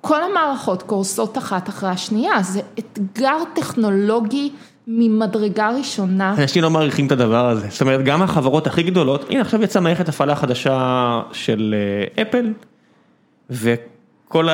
כל 0.00 0.22
המערכות 0.22 0.82
קורסות 0.82 1.38
אחת 1.38 1.68
אחרי 1.68 1.88
השנייה, 1.88 2.42
זה 2.42 2.60
אתגר 2.78 3.36
טכנולוגי 3.54 4.50
ממדרגה 4.86 5.70
ראשונה. 5.78 6.34
אנשים 6.38 6.62
לא 6.62 6.70
מעריכים 6.70 7.06
את 7.06 7.12
הדבר 7.12 7.48
הזה, 7.48 7.66
זאת 7.70 7.80
אומרת 7.80 8.04
גם 8.04 8.22
החברות 8.22 8.66
הכי 8.66 8.82
גדולות, 8.82 9.30
הנה 9.30 9.40
עכשיו 9.40 9.62
יצאה 9.62 9.82
מערכת 9.82 10.08
הפעלה 10.08 10.36
חדשה 10.36 11.20
של 11.32 11.74
אפל, 12.22 12.52
וכל 13.50 14.48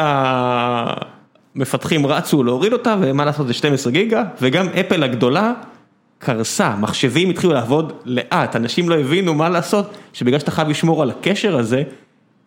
המפתחים 1.57 2.07
רצו 2.07 2.45
להוריד 2.45 2.72
אותה 2.72 2.97
ומה 3.01 3.24
לעשות 3.24 3.47
זה 3.47 3.53
12 3.55 3.93
גיגה, 3.93 4.24
וגם 4.41 4.66
אפל 4.68 5.03
הגדולה 5.03 5.53
קרסה, 6.18 6.76
מחשבים 6.76 7.31
התחילו 7.31 7.53
לעבוד 7.53 7.93
לאט, 8.05 8.57
אנשים 8.57 8.89
לא 8.89 8.99
הבינו 8.99 9.35
מה 9.35 9.49
לעשות, 9.49 9.95
שבגלל 10.12 10.39
שאתה 10.39 10.51
חייב 10.51 10.68
לשמור 10.68 11.03
על 11.03 11.11
הקשר 11.11 11.59
הזה, 11.59 11.83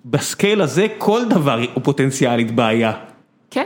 ב 0.06 0.15
scale 0.15 0.62
הזה 0.62 0.88
כל 0.98 1.22
דבר 1.30 1.60
הוא 1.74 1.84
פוטנציאלית 1.84 2.56
בעיה. 2.56 2.92
כן, 3.52 3.64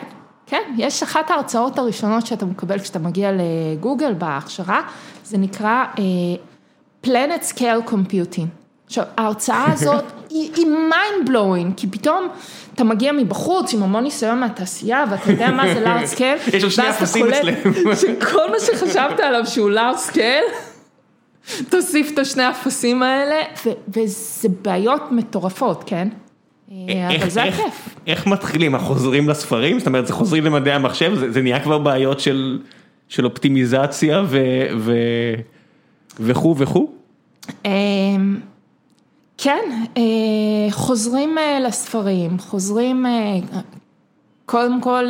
כן, 0.48 0.62
יש 0.78 1.04
אחת 1.04 1.30
ההרצאות 1.32 1.78
הראשונות 1.78 2.26
שאתה 2.26 2.46
מקבל 2.46 2.80
כשאתה 2.80 3.00
מגיע 3.00 3.32
לגוגל 3.32 4.14
בהכשרה, 4.14 4.82
זה 5.24 5.38
נקרא 5.38 5.86
Planet 7.06 7.54
Scale 7.54 7.90
Computing. 7.90 8.48
עכשיו, 8.86 9.04
ההרצאה 9.18 9.66
הזאת 9.74 10.04
היא 10.30 10.52
היא 10.56 10.66
mind 10.66 11.30
blowing, 11.30 11.74
כי 11.78 11.88
פתאום 11.88 12.28
אתה 12.76 12.84
מגיע 12.84 13.12
מבחוץ 13.12 13.74
עם 13.74 13.84
המון 13.84 14.04
ניסיון 14.04 14.40
מהתעשייה, 14.40 15.06
ואתה 15.12 15.32
יודע 15.32 15.52
מה 15.52 15.74
זה 15.74 15.80
large 15.80 16.06
scale, 16.06 16.38
יש 16.54 16.64
לו 16.64 16.72
שני 16.72 16.90
אפסים 16.90 17.26
אצלם. 17.34 17.54
שכל 18.02 18.52
מה 18.52 18.60
שחשבת 18.60 19.20
עליו 19.20 19.46
שהוא 19.46 19.70
large 19.70 19.98
scale, 19.98 20.44
תוסיף 21.70 22.12
את 22.14 22.20
השני 22.20 22.44
האפסים 22.44 23.04
האלה, 23.04 23.42
וזה 23.88 24.50
בעיות 24.62 25.12
מטורפות, 25.12 25.84
כן? 25.86 26.08
אבל 26.72 27.30
זה 27.30 27.44
הכיף. 27.44 27.96
איך 28.08 28.28
מתחילים, 28.28 28.78
חוזרים 28.78 29.30
לספרים? 29.30 29.80
זאת 29.80 29.88
אומרת, 29.88 30.08
זה 30.08 30.14
חוזרים 30.14 30.46
למדעי 30.46 30.74
המחשב, 30.74 31.32
זה 31.32 31.42
נהיה 31.42 31.60
כבר 31.60 31.78
בעיות 31.78 32.20
של 33.10 33.26
אופטימיזציה 33.26 34.24
וכו' 36.20 36.56
וכו'? 36.58 36.92
כן, 39.38 39.84
חוזרים 40.72 41.36
לספרים, 41.68 42.40
חוזרים 42.40 43.06
קודם 44.46 44.82
כל 44.82 45.04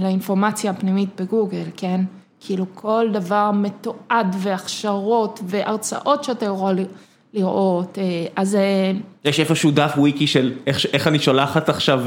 לאינפורמציה 0.00 0.70
הפנימית 0.70 1.20
בגוגל, 1.20 1.64
כן? 1.76 2.00
כאילו 2.40 2.66
כל 2.74 3.08
דבר 3.12 3.50
מתועד 3.50 4.36
והכשרות 4.38 5.40
והרצאות 5.46 6.24
שאתה 6.24 6.44
יכול 6.44 6.78
לראות, 7.34 7.98
אז... 8.36 8.58
יש 9.24 9.40
איפשהו 9.40 9.70
דף 9.70 9.92
וויקי 9.96 10.26
של 10.26 10.52
איך 10.66 11.06
אני 11.06 11.18
שולחת 11.18 11.68
עכשיו 11.68 12.00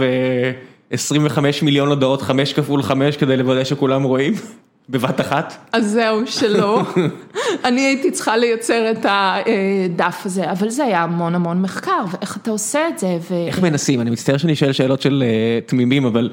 25 0.91 1.63
מיליון 1.63 1.89
הודעות 1.89 2.21
5 2.21 2.53
כפול 2.53 2.84
5 2.84 3.17
כדי 3.17 3.38
לוודא 3.38 3.63
שכולם 3.63 4.03
רואים? 4.03 4.34
בבת 4.89 5.21
אחת? 5.21 5.57
אז 5.71 5.91
זהו, 5.91 6.28
שלא. 6.28 6.82
אני 7.65 7.82
הייתי 7.82 8.11
צריכה 8.11 8.38
לייצר 8.38 8.91
את 8.91 9.05
הדף 9.05 10.21
הזה, 10.25 10.51
אבל 10.51 10.69
זה 10.69 10.84
היה 10.84 11.03
המון 11.03 11.36
המון 11.36 11.61
מחקר, 11.61 12.03
ואיך 12.11 12.38
אתה 12.38 12.51
עושה 12.51 12.88
את 12.88 12.99
זה, 12.99 13.17
ו... 13.30 13.47
איך 13.47 13.61
מנסים? 13.61 14.01
אני 14.01 14.09
מצטער 14.09 14.38
שאני 14.38 14.55
שואל 14.55 14.71
שאלות 14.71 15.01
של 15.01 15.23
תמימים, 15.65 16.05
אבל 16.05 16.30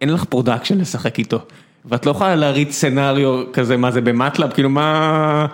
אין 0.00 0.08
לך 0.08 0.24
production 0.24 0.78
לשחק 0.78 1.18
איתו, 1.18 1.38
ואת 1.84 2.06
לא 2.06 2.10
יכולה 2.10 2.36
להריץ 2.36 2.74
scenario 2.74 3.52
כזה, 3.52 3.76
מה 3.76 3.90
זה 3.90 4.00
ב 4.00 4.07
MATLAB, 4.07 4.52
כאילו 4.52 4.70
מה... 4.70 5.46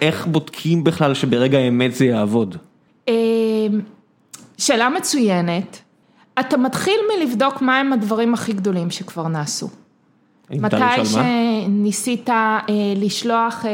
איך 0.00 0.26
בודקים 0.26 0.84
בכלל 0.84 1.14
שברגע 1.14 1.58
האמת 1.58 1.94
זה 1.94 2.04
יעבוד? 2.04 2.56
שאלה 4.58 4.88
מצוינת. 4.88 5.78
אתה 6.40 6.56
מתחיל 6.56 6.94
מלבדוק 7.16 7.62
מהם 7.62 7.92
הדברים 7.92 8.34
הכי 8.34 8.52
גדולים 8.52 8.90
שכבר 8.90 9.28
נעשו. 9.28 9.68
מתי 10.50 10.76
שניסית 11.04 12.30
לשלוח 12.96 13.64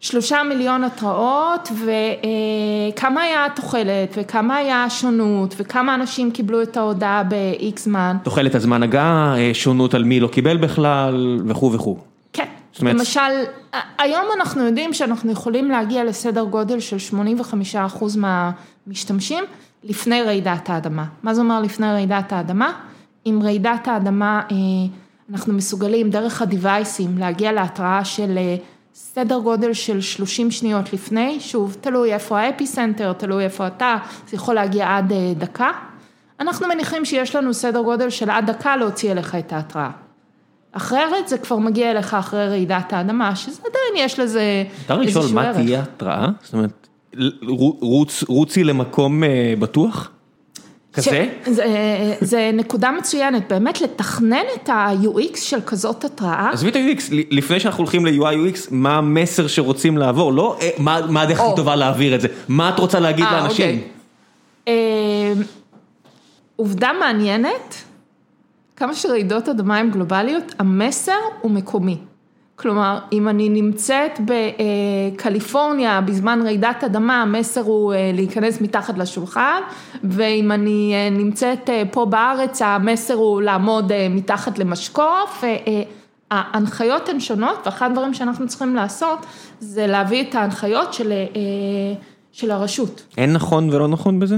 שלושה 0.00 0.42
מיליון 0.48 0.84
התראות 0.84 1.68
וכמה 1.72 3.22
היה 3.22 3.46
התוחלת 3.46 4.14
וכמה 4.16 4.56
היה 4.56 4.84
השונות 4.84 5.54
וכמה 5.58 5.94
אנשים 5.94 6.30
קיבלו 6.30 6.62
את 6.62 6.76
ההודעה 6.76 7.22
ב-X 7.22 7.80
זמן. 7.80 8.16
תוחלת 8.22 8.54
הזמן 8.54 8.82
הגעה, 8.82 9.34
שונות 9.52 9.94
על 9.94 10.04
מי 10.04 10.20
לא 10.20 10.28
קיבל 10.28 10.56
בכלל 10.56 11.40
וכו' 11.46 11.72
וכו'. 11.72 11.96
כן, 12.80 12.96
למשל 12.96 13.44
היום 13.98 14.24
אנחנו 14.36 14.62
יודעים 14.66 14.92
שאנחנו 14.92 15.32
יכולים 15.32 15.70
להגיע 15.70 16.04
לסדר 16.04 16.44
גודל 16.44 16.80
של 16.80 16.96
85% 17.94 18.04
מהמשתמשים 18.16 19.44
לפני 19.84 20.22
רעידת 20.22 20.70
האדמה. 20.70 21.04
מה 21.22 21.34
זה 21.34 21.40
אומר 21.40 21.60
לפני 21.60 21.86
רעידת 21.86 22.32
האדמה? 22.32 22.72
אם 23.26 23.40
רעידת 23.42 23.88
האדמה 23.88 24.42
אנחנו 25.30 25.54
מסוגלים 25.54 26.10
דרך 26.10 26.42
הדיווייסים 26.42 27.18
להגיע 27.18 27.52
להתראה 27.52 28.04
של 28.04 28.38
סדר 28.94 29.38
גודל 29.38 29.72
של 29.72 30.00
30 30.00 30.50
שניות 30.50 30.92
לפני, 30.92 31.40
שוב 31.40 31.76
תלוי 31.80 32.14
איפה 32.14 32.40
ה 32.40 32.66
epicenter, 32.66 33.12
תלוי 33.12 33.44
איפה 33.44 33.66
אתה, 33.66 33.96
זה 34.28 34.36
יכול 34.36 34.54
להגיע 34.54 34.96
עד 34.96 35.12
דקה, 35.38 35.70
אנחנו 36.40 36.68
מניחים 36.68 37.04
שיש 37.04 37.36
לנו 37.36 37.54
סדר 37.54 37.82
גודל 37.82 38.10
של 38.10 38.30
עד 38.30 38.50
דקה 38.50 38.76
להוציא 38.76 39.12
אליך 39.12 39.34
את 39.34 39.52
ההתראה. 39.52 39.90
אחרת 40.72 41.28
זה 41.28 41.38
כבר 41.38 41.56
מגיע 41.56 41.90
אליך 41.90 42.14
אחרי 42.14 42.48
רעידת 42.48 42.92
האדמה, 42.92 43.36
שזה 43.36 43.60
עדיין 43.60 44.06
יש 44.06 44.18
לזה 44.18 44.64
איזשהו 44.90 44.94
ערך. 44.94 45.08
אפשר 45.08 45.20
לשאול 45.20 45.34
מה 45.34 45.52
תהיה 45.54 45.82
התראה? 45.82 46.26
זאת 46.42 46.54
אומרת, 46.54 46.88
רוצי 48.28 48.64
למקום 48.64 49.22
בטוח? 49.58 50.10
כזה? 50.92 51.28
זה 52.20 52.50
נקודה 52.54 52.90
מצוינת, 52.90 53.48
באמת 53.48 53.80
לתכנן 53.80 54.44
את 54.54 54.68
ה-UX 54.68 55.36
של 55.36 55.60
כזאת 55.60 56.04
התראה. 56.04 56.50
עזבי 56.52 56.68
את 56.68 56.76
ה-UX, 56.76 57.02
לפני 57.30 57.60
שאנחנו 57.60 57.84
הולכים 57.84 58.06
ל-UI 58.06 58.54
UX, 58.54 58.58
מה 58.70 58.96
המסר 58.96 59.46
שרוצים 59.46 59.98
לעבור, 59.98 60.32
לא 60.32 60.58
מה 60.78 61.22
הדרך 61.22 61.40
הכי 61.40 61.56
טובה 61.56 61.76
להעביר 61.76 62.14
את 62.14 62.20
זה, 62.20 62.28
מה 62.48 62.68
את 62.68 62.78
רוצה 62.78 63.00
להגיד 63.00 63.24
לאנשים? 63.32 63.80
עובדה 66.56 66.90
מעניינת, 67.00 67.84
כמה 68.80 68.94
שרעידות 68.94 69.48
אדמה 69.48 69.78
הן 69.78 69.90
גלובליות, 69.90 70.54
המסר 70.58 71.12
הוא 71.40 71.50
מקומי. 71.50 71.96
כלומר, 72.56 72.98
אם 73.12 73.28
אני 73.28 73.48
נמצאת 73.48 74.20
בקליפורניה 74.24 76.00
בזמן 76.00 76.40
רעידת 76.44 76.84
אדמה, 76.84 77.22
המסר 77.22 77.60
הוא 77.60 77.94
להיכנס 78.14 78.60
מתחת 78.60 78.98
לשולחן, 78.98 79.60
ואם 80.04 80.52
אני 80.52 80.94
נמצאת 81.10 81.70
פה 81.90 82.06
בארץ, 82.06 82.62
המסר 82.62 83.14
הוא 83.14 83.42
לעמוד 83.42 83.92
מתחת 84.10 84.58
למשקוף, 84.58 85.44
ההנחיות 86.30 87.08
הן 87.08 87.20
שונות, 87.20 87.58
ואחד 87.66 87.90
הדברים 87.90 88.14
שאנחנו 88.14 88.48
צריכים 88.48 88.76
לעשות, 88.76 89.26
זה 89.60 89.86
להביא 89.86 90.24
את 90.28 90.34
ההנחיות 90.34 90.96
של 92.32 92.50
הרשות. 92.50 93.02
אין 93.18 93.32
נכון 93.32 93.70
ולא 93.70 93.88
נכון 93.88 94.20
בזה? 94.20 94.36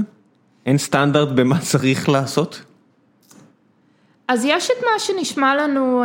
אין 0.65 0.77
סטנדרט 0.77 1.29
במה 1.29 1.59
צריך 1.59 2.09
לעשות? 2.09 2.61
אז 4.33 4.45
יש 4.45 4.69
את 4.71 4.83
מה 4.83 4.99
שנשמע 4.99 5.55
לנו 5.55 6.03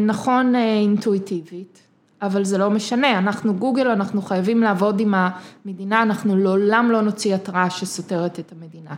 נכון 0.00 0.54
אינטואיטיבית, 0.54 1.78
אבל 2.22 2.44
זה 2.44 2.58
לא 2.58 2.70
משנה, 2.70 3.18
אנחנו 3.18 3.54
גוגל, 3.54 3.88
אנחנו 3.88 4.22
חייבים 4.22 4.60
לעבוד 4.60 5.00
עם 5.00 5.14
המדינה, 5.16 6.02
אנחנו 6.02 6.36
לעולם 6.36 6.90
לא 6.90 7.00
נוציא 7.00 7.34
התראה 7.34 7.70
שסותרת 7.70 8.38
את 8.38 8.52
המדינה. 8.52 8.94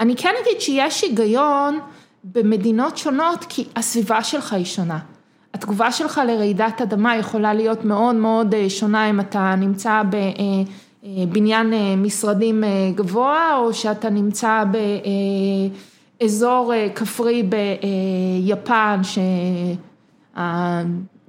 אני 0.00 0.16
כן 0.16 0.34
אגיד 0.42 0.60
שיש 0.60 1.02
היגיון 1.02 1.78
במדינות 2.24 2.96
שונות, 2.96 3.44
כי 3.48 3.64
הסביבה 3.76 4.22
שלך 4.22 4.52
היא 4.52 4.64
שונה. 4.64 4.98
התגובה 5.54 5.92
שלך 5.92 6.20
לרעידת 6.26 6.80
אדמה 6.80 7.16
יכולה 7.16 7.54
להיות 7.54 7.84
מאוד 7.84 8.14
מאוד 8.14 8.54
שונה 8.68 9.10
אם 9.10 9.20
אתה 9.20 9.54
נמצא 9.58 10.02
בבניין 11.02 11.72
משרדים 11.96 12.64
גבוה, 12.94 13.56
או 13.56 13.74
שאתה 13.74 14.10
נמצא 14.10 14.64
ב... 14.72 14.76
אזור 16.24 16.72
כפרי 16.94 17.42
ביפן 18.44 19.00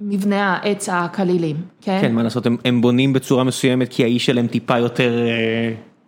מבנה 0.00 0.54
העץ 0.54 0.88
הקלילים, 0.92 1.56
כן? 1.80 1.98
כן, 2.00 2.14
מה 2.14 2.22
לעשות, 2.22 2.46
הם, 2.46 2.56
הם 2.64 2.80
בונים 2.80 3.12
בצורה 3.12 3.44
מסוימת 3.44 3.88
כי 3.88 4.04
האיש 4.04 4.26
שלהם 4.26 4.46
טיפה 4.46 4.78
יותר 4.78 5.26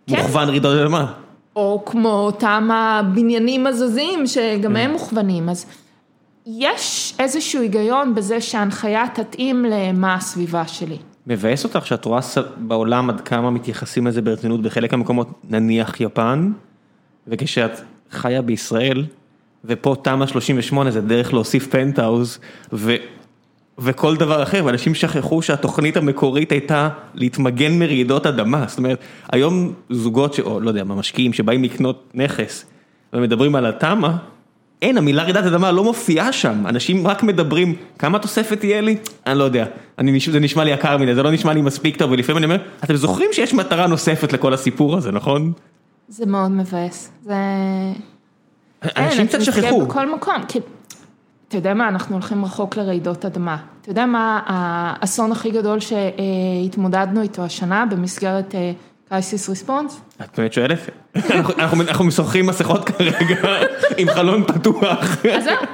כן. 0.07 0.15
מוכוון 0.15 0.49
רעידות 0.49 0.79
אדמה. 0.79 1.13
או 1.55 1.83
כמו 1.85 2.09
אותם 2.09 2.69
הבניינים 2.73 3.67
הזזים 3.67 4.27
שגם 4.27 4.75
הם 4.75 4.91
מוכוונים, 4.91 5.49
אז 5.49 5.65
יש 6.45 7.13
איזשהו 7.19 7.61
היגיון 7.61 8.15
בזה 8.15 8.41
שההנחיה 8.41 9.05
תתאים 9.13 9.65
למה 9.65 10.15
הסביבה 10.15 10.67
שלי. 10.67 10.97
מבאס 11.27 11.63
אותך 11.63 11.85
שאת 11.85 12.05
רואה 12.05 12.19
בעולם 12.57 13.09
עד 13.09 13.21
כמה 13.21 13.49
מתייחסים 13.49 14.07
לזה 14.07 14.21
ברצינות 14.21 14.61
בחלק 14.61 14.93
המקומות, 14.93 15.27
נניח 15.49 16.01
יפן, 16.01 16.51
וכשאת 17.27 17.71
חיה 18.11 18.41
בישראל, 18.41 19.05
ופה 19.65 19.95
תמ"א 20.01 20.27
38 20.27 20.91
זה 20.91 21.01
דרך 21.01 21.33
להוסיף 21.33 21.67
פנטהאוז, 21.67 22.39
ו... 22.73 22.95
וכל 23.79 24.15
דבר 24.15 24.43
אחר, 24.43 24.61
ואנשים 24.65 24.95
שכחו 24.95 25.41
שהתוכנית 25.41 25.97
המקורית 25.97 26.51
הייתה 26.51 26.89
להתמגן 27.13 27.79
מרעידות 27.79 28.25
אדמה, 28.25 28.65
זאת 28.67 28.77
אומרת, 28.77 28.99
היום 29.31 29.73
זוגות, 29.89 30.33
ש... 30.33 30.39
או 30.39 30.59
לא 30.59 30.69
יודע, 30.69 30.83
משקיעים 30.83 31.33
שבאים 31.33 31.63
לקנות 31.63 32.09
נכס 32.13 32.65
ומדברים 33.13 33.55
על 33.55 33.65
התמ"א, 33.65 34.09
אין, 34.81 34.97
המילה 34.97 35.23
רעידת 35.23 35.45
אדמה 35.45 35.71
לא 35.71 35.83
מופיעה 35.83 36.33
שם, 36.33 36.67
אנשים 36.67 37.07
רק 37.07 37.23
מדברים, 37.23 37.75
כמה 37.99 38.19
תוספת 38.19 38.59
תהיה 38.59 38.81
לי? 38.81 38.97
אני 39.27 39.39
לא 39.39 39.43
יודע, 39.43 39.65
אני, 39.99 40.19
זה 40.31 40.39
נשמע 40.39 40.63
לי 40.63 40.71
יקר 40.71 40.97
מדי, 40.97 41.15
זה 41.15 41.23
לא 41.23 41.31
נשמע 41.31 41.53
לי 41.53 41.61
מספיק 41.61 41.97
טוב, 41.97 42.11
ולפעמים 42.11 42.37
אני 42.37 42.45
אומר, 42.45 42.57
אתם 42.83 42.95
זוכרים 42.95 43.29
שיש 43.33 43.53
מטרה 43.53 43.87
נוספת 43.87 44.33
לכל 44.33 44.53
הסיפור 44.53 44.97
הזה, 44.97 45.11
נכון? 45.11 45.53
זה 46.09 46.25
מאוד 46.25 46.51
מבאס, 46.51 47.11
זה... 47.23 47.35
אנשים 48.97 49.27
קצת 49.27 49.41
שכחו. 49.41 49.61
כן, 49.61 49.85
בכל 49.87 50.15
מקום, 50.15 50.35
כי... 50.47 50.59
אתה 51.47 51.57
יודע 51.57 51.73
מה, 51.73 51.87
אנחנו 51.87 52.15
הולכים 52.15 52.45
רחוק 52.45 52.77
לרעידות 52.77 53.25
אדמה. 53.25 53.57
אתה 53.81 53.89
יודע 53.89 54.05
מה 54.05 54.39
האסון 54.45 55.31
הכי 55.31 55.51
גדול 55.51 55.79
שהתמודדנו 55.79 57.21
איתו 57.21 57.41
השנה 57.41 57.85
במסגרת 57.85 58.55
קייסיס 59.09 59.49
ריספונס? 59.49 60.01
את 60.21 60.39
באמת 60.39 60.53
שואלת? 60.53 60.79
אנחנו 61.89 62.05
משוחחים 62.05 62.45
מסכות 62.45 62.89
כרגע 62.89 63.35
עם 63.97 64.07
חלון 64.09 64.43
פתוח. 64.43 65.17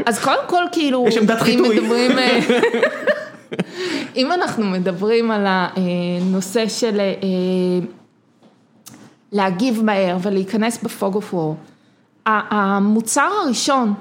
אז 0.06 0.20
קודם 0.24 0.44
כל 0.48 0.64
כאילו, 0.72 1.06
יש 1.08 1.18
עמדת 1.18 1.42
חיטוי. 1.42 1.80
אם 4.16 4.32
אנחנו 4.32 4.66
מדברים 4.66 5.32
על 5.32 5.46
הנושא 5.48 6.68
של 6.68 7.00
להגיב 9.36 9.84
מהר 9.84 10.18
ולהיכנס 10.22 10.84
בפוג 10.84 11.16
אוף 11.16 11.34
וור, 11.34 11.56
המוצר 12.26 13.30
הראשון 13.44 13.94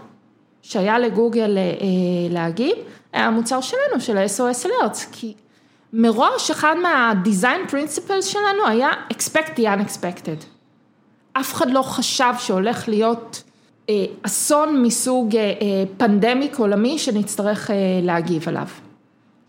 שהיה 0.63 0.99
לגוגל 0.99 1.59
להגיב, 2.31 2.77
היה 3.13 3.27
המוצר 3.27 3.61
שלנו, 3.61 4.01
של 4.01 4.17
ה-SOS 4.17 4.67
Alerts, 4.67 4.99
כי 5.13 5.35
מראש 5.93 6.51
אחד 6.51 6.75
מה-design 6.83 7.71
principles 7.71 8.23
שלנו 8.23 8.67
היה 8.67 8.91
expect 9.13 9.51
the 9.57 9.63
unexpected. 9.63 10.45
אף 11.33 11.55
אחד 11.55 11.71
לא 11.71 11.83
חשב 11.83 12.33
שהולך 12.39 12.89
להיות 12.89 13.43
אה, 13.89 14.05
אסון 14.23 14.83
מסוג 14.83 15.37
אה, 15.37 15.41
אה, 15.41 15.85
פנדמיק 15.97 16.59
עולמי 16.59 16.99
שנצטרך 16.99 17.71
אה, 17.71 17.77
להגיב 18.03 18.49
עליו. 18.49 18.67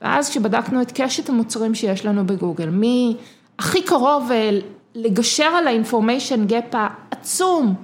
ואז 0.01 0.29
כשבדקנו 0.29 0.81
את 0.81 0.91
קשת 1.01 1.29
המוצרים 1.29 1.75
שיש 1.75 2.05
לנו 2.05 2.25
בגוגל, 2.25 2.69
מי 2.69 3.15
הכי 3.59 3.81
קרוב 3.81 4.31
אה, 4.31 4.59
לגשר 4.95 5.43
על 5.43 5.67
ה-information 5.67 6.51
gap 6.51 6.75
העצום 6.77 7.75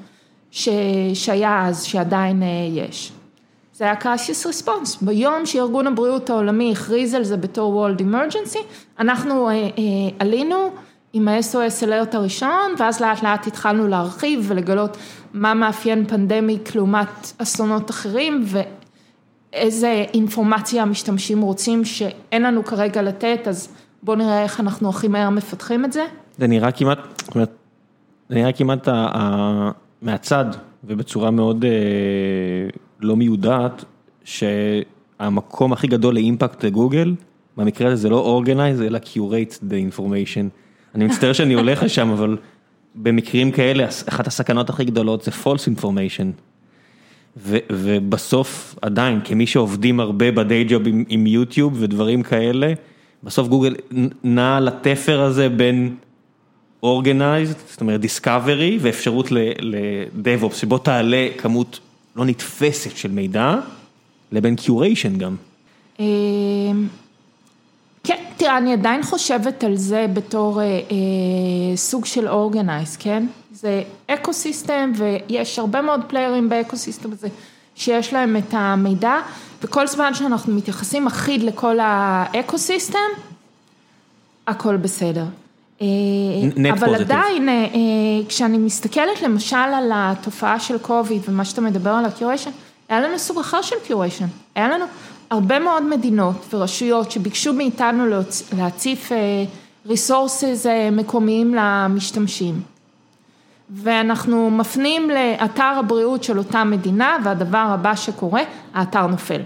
ש... 0.52 0.70
שהיה 1.14 1.68
אז, 1.68 1.84
שעדיין 1.84 2.44
אה, 2.44 2.48
יש. 2.72 3.12
זה 3.74 3.86
היה 3.86 3.96
קרייסיס 3.96 4.46
ריספונס, 4.46 5.02
ביום 5.02 5.46
שארגון 5.46 5.88
הבריאות 5.88 6.30
העולמי 6.30 6.72
הכריז 6.72 7.14
על 7.14 7.24
זה 7.24 7.38
בתור 7.38 7.88
World 7.88 8.02
Emergency, 8.02 8.60
אנחנו 9.00 9.50
אה, 9.50 9.54
אה, 9.54 9.70
עלינו 10.20 10.70
עם 11.14 11.28
ה-SOS 11.28 11.84
אלרט 11.84 12.16
הראשון, 12.16 12.74
ואז 12.78 13.02
לאט 13.02 13.24
לאט 13.24 13.48
התחלנו 13.48 13.88
להרחיב 13.88 14.46
ולגלות 14.48 14.98
מה 15.34 15.54
מאפיין 15.54 16.08
פנדמיק 16.08 16.76
לעומת 16.76 17.32
אסונות 17.38 17.90
אחרים, 17.90 18.46
ואיזה 19.54 20.06
אינפורמציה 20.14 20.82
המשתמשים 20.82 21.42
רוצים 21.42 21.86
שאין 21.86 22.42
לנו 22.42 22.66
כרגע 22.66 23.02
לתת, 23.02 23.48
אז 23.48 23.70
בואו 24.04 24.18
נראה 24.18 24.44
איך 24.44 24.60
אנחנו 24.60 24.90
הכי 24.90 25.08
מהר 25.08 25.30
מפתחים 25.30 25.86
את 25.86 25.94
זה. 25.94 26.06
זה 26.38 26.48
נראה 26.48 26.72
כמעט, 26.72 27.00
זאת 27.22 27.36
אומרת, 27.36 27.52
זה 28.30 28.36
נראה 28.36 28.52
כמעט 28.52 28.88
מהצד 30.02 30.46
ובצורה 30.84 31.32
מאוד 31.32 31.66
לא 33.00 33.16
מיודעת, 33.16 33.86
שהמקום 34.24 35.74
הכי 35.74 35.88
גדול 35.88 36.14
לאימפקט 36.14 36.66
לגוגל, 36.66 37.16
במקרה 37.58 37.88
הזה 37.88 37.96
זה 37.96 38.10
לא 38.10 38.42
organize 38.42 38.84
אלא 38.84 39.00
curate 39.14 39.54
the 39.70 39.96
information. 39.96 40.46
אני 40.96 41.06
מצטער 41.06 41.34
שאני 41.34 41.54
הולך 41.54 41.84
לשם, 41.84 42.10
אבל 42.10 42.38
במקרים 42.96 43.52
כאלה, 43.52 43.86
אחת 44.10 44.28
הסכנות 44.28 44.70
הכי 44.70 44.86
גדולות 44.86 45.24
זה 45.24 45.32
false 45.44 45.80
information. 45.80 46.42
ובסוף 47.70 48.76
עדיין, 48.82 49.20
כמי 49.24 49.48
שעובדים 49.48 50.00
הרבה 50.00 50.32
בדיי 50.32 50.66
ג'וב 50.70 50.88
עם, 50.88 51.04
עם 51.08 51.28
יוטיוב 51.28 51.78
ודברים 51.80 52.24
כאלה, 52.24 52.74
בסוף 53.24 53.48
גוגל 53.48 53.76
נע 54.24 54.60
לתפר 54.60 55.22
הזה 55.22 55.50
בין 55.50 55.96
organized, 56.86 57.70
זאת 57.70 57.82
אומרת 57.82 58.02
discovery 58.04 58.78
ואפשרות 58.80 59.32
ל-DevOps, 59.32 60.56
שבו 60.56 60.78
תעלה 60.78 61.28
כמות 61.38 61.80
לא 62.16 62.26
נתפסת 62.26 62.98
של 62.98 63.12
מידע, 63.12 63.56
לבין 64.32 64.56
curation 64.56 65.18
גם. 65.18 65.36
אמ, 66.00 66.88
כן, 68.04 68.24
תראה, 68.38 68.58
אני 68.58 68.74
עדיין 68.74 69.04
חושבת 69.04 69.64
על 69.64 69.76
זה 69.76 70.06
בתור 70.14 70.62
אה, 70.62 70.66
אה, 70.66 70.80
סוג 71.76 72.06
של 72.06 72.28
organize, 72.28 72.98
כן? 72.98 73.26
זה 73.52 73.84
ecosystem 74.08 74.92
ויש 74.96 75.60
הרבה 75.60 75.82
מאוד 75.82 76.02
פליירים 76.08 76.50
ב 76.50 76.78
ecosystem 76.78 77.12
הזה 77.12 77.28
שיש 77.82 78.14
להם 78.14 78.38
את 78.38 78.54
המידע, 78.54 79.16
וכל 79.64 79.88
זמן 79.88 80.14
שאנחנו 80.14 80.54
מתייחסים 80.54 81.08
אחיד 81.08 81.44
לכל 81.44 81.78
ה 81.82 82.58
ecosystem, 82.58 83.00
הכל 84.48 84.78
בסדר. 84.78 85.26
אה, 85.82 85.88
אבל 86.72 86.96
עדיין, 86.96 87.50
אה, 87.50 87.54
אה, 87.54 87.70
כשאני 88.28 88.58
מסתכלת 88.58 89.22
למשל 89.22 89.56
על 89.56 89.92
התופעה 89.94 90.60
של 90.60 90.78
קוביד 90.78 91.22
ומה 91.28 91.46
שאתה 91.46 91.62
מדבר 91.62 91.90
על 91.90 92.06
ה 92.06 92.10
curation, 92.10 92.52
היה 92.90 93.02
לנו 93.02 93.20
סוג 93.20 93.40
אחר 93.40 93.62
של 93.62 93.76
curation, 93.88 94.26
היה 94.56 94.70
לנו 94.70 94.86
הרבה 95.30 95.60
מאוד 95.60 95.84
מדינות 95.84 96.54
ורשויות 96.54 97.12
שביקשו 97.12 97.54
מאיתנו 97.54 98.06
להציף 98.58 99.12
resources 99.86 100.66
מקומיים 100.92 101.56
למשתמשים. 101.56 102.71
ואנחנו 103.72 104.52
מפנים 104.52 105.10
לאתר 105.10 105.74
הבריאות 105.80 106.24
של 106.24 106.38
אותה 106.38 106.64
מדינה 106.64 107.18
והדבר 107.24 107.66
הבא 107.70 107.96
שקורה, 107.96 108.42
האתר 108.74 109.08
נופל. 109.08 109.42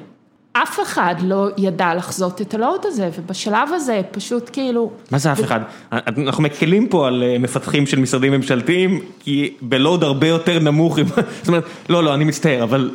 אף 0.53 0.79
אחד 0.83 1.15
לא 1.21 1.47
ידע 1.57 1.95
לחזות 1.95 2.41
את 2.41 2.53
ה 2.53 2.59
load 2.59 2.81
הזה, 2.85 3.09
ובשלב 3.19 3.69
הזה 3.73 4.01
פשוט 4.11 4.49
כאילו... 4.53 4.91
מה 5.11 5.17
זה 5.17 5.31
אף 5.31 5.43
אחד? 5.43 5.59
אנחנו 5.91 6.43
מקלים 6.43 6.87
פה 6.87 7.07
על 7.07 7.23
אה, 7.23 7.37
מפתחים 7.39 7.85
של 7.85 7.99
משרדים 7.99 8.31
ממשלתיים, 8.31 8.99
כי 9.19 9.53
ב 9.61 9.70
load 9.70 10.03
הרבה 10.03 10.27
יותר 10.27 10.59
נמוך, 10.59 10.99
זאת 11.41 11.47
אומרת, 11.47 11.63
לא, 11.89 12.03
לא, 12.03 12.13
אני 12.13 12.23
מצטער, 12.23 12.63
אבל 12.63 12.91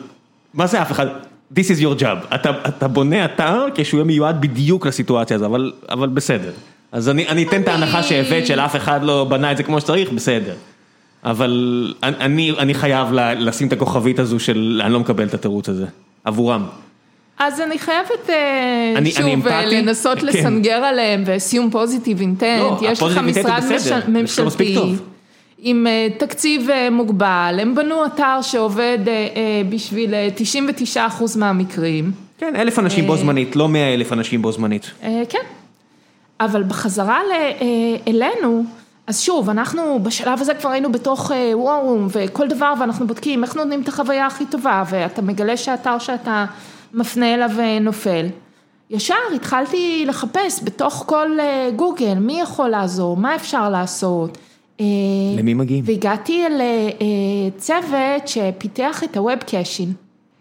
מה 0.54 0.66
זה 0.66 0.82
אף 0.82 0.92
אחד? 0.92 1.06
This 1.54 1.66
is 1.78 1.82
your 1.82 2.00
job, 2.00 2.34
אתה, 2.34 2.50
אתה 2.68 2.88
בונה 2.88 3.24
אתר 3.24 3.66
כשהוא 3.74 3.98
יהיה 3.98 4.06
מיועד 4.06 4.40
בדיוק 4.40 4.86
לסיטואציה 4.86 5.36
הזו, 5.36 5.46
אבל, 5.46 5.72
אבל 5.88 6.08
בסדר. 6.08 6.50
אז 6.92 7.08
אני, 7.08 7.28
אני 7.28 7.42
אתן 7.42 7.62
את 7.62 7.68
ההנחה 7.68 8.02
שהבאת 8.02 8.46
של 8.46 8.60
אף 8.60 8.76
אחד 8.76 9.02
לא 9.02 9.24
בנה 9.24 9.52
את 9.52 9.56
זה 9.56 9.62
כמו 9.62 9.80
שצריך, 9.80 10.10
בסדר. 10.12 10.54
אבל 11.24 11.94
אני, 12.02 12.52
אני 12.58 12.74
חייב 12.74 13.08
לשים 13.38 13.68
את 13.68 13.72
הכוכבית 13.72 14.18
הזו 14.18 14.40
של 14.40 14.80
אני 14.84 14.92
לא 14.92 15.00
מקבל 15.00 15.26
את 15.26 15.34
התירוץ 15.34 15.68
הזה, 15.68 15.86
עבורם. 16.24 16.66
אז 17.40 17.60
אני 17.60 17.78
חייבת 17.78 18.30
אה, 18.30 18.94
אני, 18.96 19.10
שוב 19.10 19.46
אני 19.46 19.46
אה, 19.46 19.66
לנסות 19.66 20.18
כן. 20.18 20.26
לסנגר 20.26 20.84
עליהם 20.84 21.22
ו-assume 21.26 21.74
positive 21.74 22.20
intent, 22.20 22.60
לא, 22.60 22.78
יש 22.82 23.02
לך 23.02 23.18
משרד 23.18 23.62
ממשלתי 24.08 24.78
עם 25.58 25.86
אה, 25.86 26.08
תקציב 26.18 26.68
מוגבל, 26.90 27.58
הם 27.62 27.74
בנו 27.74 28.06
אתר 28.06 28.42
שעובד 28.42 28.98
בשביל 29.68 30.14
99% 30.96 30.98
מהמקרים. 31.36 32.12
כן, 32.38 32.56
אלף 32.56 32.78
אנשים 32.78 33.06
בו 33.06 33.16
זמנית, 33.16 33.56
לא 33.56 33.68
מאה 33.68 33.94
אלף 33.94 34.12
אנשים 34.12 34.42
בו 34.42 34.52
זמנית. 34.52 34.90
כן, 35.28 35.44
אבל 36.40 36.62
בחזרה 36.62 37.18
אלינו, 38.08 38.64
אז 39.10 39.20
שוב, 39.20 39.50
אנחנו 39.50 39.98
בשלב 40.02 40.40
הזה 40.40 40.54
כבר 40.54 40.70
היינו 40.70 40.92
בתוך 40.92 41.30
וואו, 41.54 41.98
וכל 42.10 42.48
דבר, 42.48 42.74
ואנחנו 42.80 43.06
בודקים 43.06 43.44
איך 43.44 43.56
נותנים 43.56 43.82
את 43.82 43.88
החוויה 43.88 44.26
הכי 44.26 44.46
טובה, 44.46 44.82
ואתה 44.90 45.22
מגלה 45.22 45.56
שהאתר 45.56 45.98
שאתה... 45.98 46.46
מפנה 46.94 47.34
אליו 47.34 47.50
נופל. 47.80 48.26
ישר 48.90 49.14
התחלתי 49.34 50.04
לחפש 50.06 50.60
בתוך 50.64 51.04
כל 51.06 51.40
אה, 51.40 51.70
גוגל, 51.76 52.14
מי 52.14 52.40
יכול 52.40 52.68
לעזור, 52.68 53.16
מה 53.16 53.36
אפשר 53.36 53.70
לעשות. 53.70 54.38
אה, 54.80 54.84
למי 55.36 55.54
מגיעים? 55.54 55.84
והגעתי 55.86 56.44
לצוות 56.50 57.94
אה, 57.94 58.16
שפיתח 58.26 59.04
את 59.04 59.16
ה 59.16 59.21
web 59.21 59.34
caching. 59.34 59.92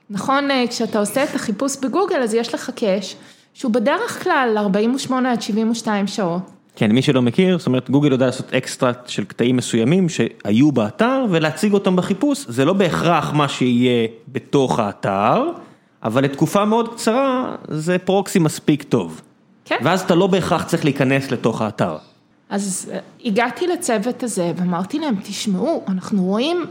נכון, 0.10 0.52
אה, 0.52 0.66
כשאתה 0.70 1.00
עושה 1.00 1.24
את 1.24 1.36
החיפוש 1.36 1.78
בגוגל, 1.78 2.22
אז 2.24 2.34
יש 2.34 2.54
לך 2.54 2.70
cache, 2.70 3.16
שהוא 3.54 3.72
בדרך 3.72 4.24
כלל 4.24 4.54
48 4.58 5.32
עד 5.32 5.42
72 5.42 6.08
שעות. 6.08 6.42
כן, 6.80 6.92
מי 6.92 7.02
שלא 7.02 7.22
מכיר, 7.22 7.58
זאת 7.58 7.68
אומרת, 7.68 7.90
גוגל 7.90 8.12
יודע 8.12 8.26
לעשות 8.26 8.54
extract 8.54 9.10
של 9.10 9.24
קטעים 9.24 9.58
מסוימים 9.58 10.10
שהיו 10.10 10.72
באתר 10.72 11.26
ולהציג 11.30 11.74
אותם 11.74 11.96
בחיפוש, 11.96 12.46
זה 12.48 12.66
לא 12.66 12.74
בהכרח 12.74 13.34
מה 13.34 13.50
שיהיה 13.50 14.08
בתוך 14.28 14.80
האתר, 14.80 15.44
אבל 16.04 16.24
לתקופה 16.24 16.66
מאוד 16.66 16.94
קצרה 16.94 17.56
זה 17.68 17.98
proxy 17.98 18.40
מספיק 18.40 18.84
טוב. 18.84 19.22
כן. 19.66 19.76
ואז 19.84 20.02
אתה 20.02 20.16
לא 20.16 20.28
בהכרח 20.28 20.64
צריך 20.64 20.86
להיכנס 20.86 21.32
לתוך 21.32 21.62
האתר. 21.62 21.98
אז 22.50 22.92
אה, 22.94 23.00
הגעתי 23.26 23.68
לצוות 23.68 24.24
הזה 24.24 24.52
ואמרתי 24.56 25.00
להם, 25.00 25.16
תשמעו, 25.24 25.84
אנחנו 25.88 26.24
רואים 26.24 26.66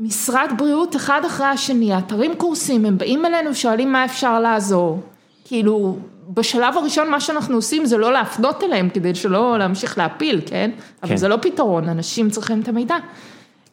משרד 0.00 0.52
בריאות 0.58 0.96
אחד 0.96 1.20
אחרי 1.26 1.46
השני, 1.46 1.98
אתרים 1.98 2.34
קורסים, 2.36 2.84
הם 2.84 2.98
באים 2.98 3.26
אלינו, 3.26 3.54
שואלים 3.54 3.92
מה 3.92 4.04
אפשר 4.04 4.40
לעזור. 4.40 5.00
כאילו, 5.44 5.98
בשלב 6.28 6.76
הראשון 6.76 7.10
מה 7.10 7.20
שאנחנו 7.20 7.56
עושים 7.56 7.86
זה 7.86 7.96
לא 7.96 8.12
להפנות 8.12 8.62
אליהם 8.62 8.88
כדי 8.88 9.14
שלא 9.14 9.58
להמשיך 9.58 9.98
להפיל, 9.98 10.40
כן? 10.46 10.70
אבל 11.02 11.10
כן. 11.10 11.16
זה 11.16 11.28
לא 11.28 11.36
פתרון, 11.42 11.88
אנשים 11.88 12.30
צריכים 12.30 12.60
את 12.60 12.68
המידע. 12.68 12.96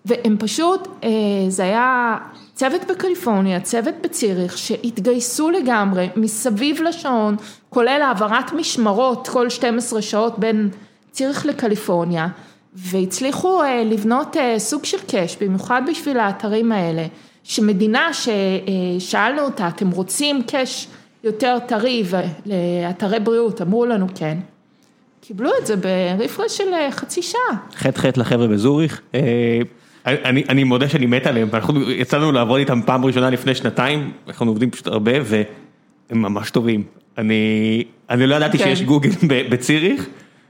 והם 0.05 0.37
פשוט, 0.39 0.87
אה, 1.03 1.09
זה 1.47 1.63
היה 1.63 2.17
צוות 2.53 2.81
בקליפורניה, 2.89 3.59
צוות 3.59 3.95
בציריך, 4.03 4.57
שהתגייסו 4.57 5.49
לגמרי 5.49 6.09
מסביב 6.15 6.81
לשעון, 6.81 7.35
כולל 7.69 8.01
העברת 8.01 8.53
משמרות 8.53 9.27
כל 9.27 9.49
12 9.49 10.01
שעות 10.01 10.39
בין 10.39 10.69
ציריך 11.11 11.45
לקליפורניה, 11.45 12.27
והצליחו 12.73 13.63
אה, 13.63 13.83
לבנות 13.83 14.37
אה, 14.37 14.59
סוג 14.59 14.85
של 14.85 14.99
קאש, 15.11 15.37
במיוחד 15.41 15.81
בשביל 15.87 16.19
האתרים 16.19 16.71
האלה, 16.71 17.05
שמדינה 17.43 18.09
ששאלנו 18.13 19.41
אותה, 19.41 19.67
אתם 19.67 19.89
רוצים 19.89 20.43
קאש 20.43 20.87
יותר 21.23 21.57
טרי 21.67 22.03
לאתרי 22.45 23.19
בריאות, 23.19 23.61
אמרו 23.61 23.85
לנו 23.85 24.07
כן. 24.15 24.37
קיבלו 25.21 25.49
את 25.61 25.67
זה 25.67 25.75
ברפרש 25.75 26.57
של 26.57 26.73
אה, 26.73 26.91
חצי 26.91 27.21
שעה. 27.21 27.57
חטא 27.75 27.99
חטא 27.99 28.19
לחבר'ה 28.19 28.47
בזוריך. 28.47 29.01
אה, 29.15 29.59
אני, 30.05 30.43
אני 30.49 30.63
מודה 30.63 30.89
שאני 30.89 31.05
מת 31.05 31.27
עליהם, 31.27 31.49
אנחנו 31.53 31.91
יצאנו 31.91 32.31
לעבוד 32.31 32.59
איתם 32.59 32.81
פעם 32.85 33.05
ראשונה 33.05 33.29
לפני 33.29 33.55
שנתיים, 33.55 34.11
אנחנו 34.27 34.51
עובדים 34.51 34.71
פשוט 34.71 34.87
הרבה 34.87 35.11
והם 35.23 35.43
ממש 36.11 36.51
טובים. 36.51 36.83
אני, 37.17 37.83
אני 38.09 38.27
לא 38.27 38.35
ידעתי 38.35 38.57
כן. 38.57 38.63
שיש 38.63 38.81
גוגל 38.81 39.09
ב- 39.27 39.49
בציריך, 39.49 40.05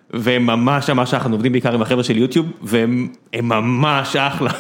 והם 0.10 0.46
ממש 0.46 0.90
ממש 0.90 1.14
אנחנו 1.14 1.36
עובדים 1.36 1.52
בעיקר 1.52 1.74
עם 1.74 1.82
החבר'ה 1.82 2.04
של 2.04 2.18
יוטיוב, 2.18 2.46
והם 2.62 3.08
הם 3.34 3.50
ממש 3.50 4.16
אחלה. 4.16 4.52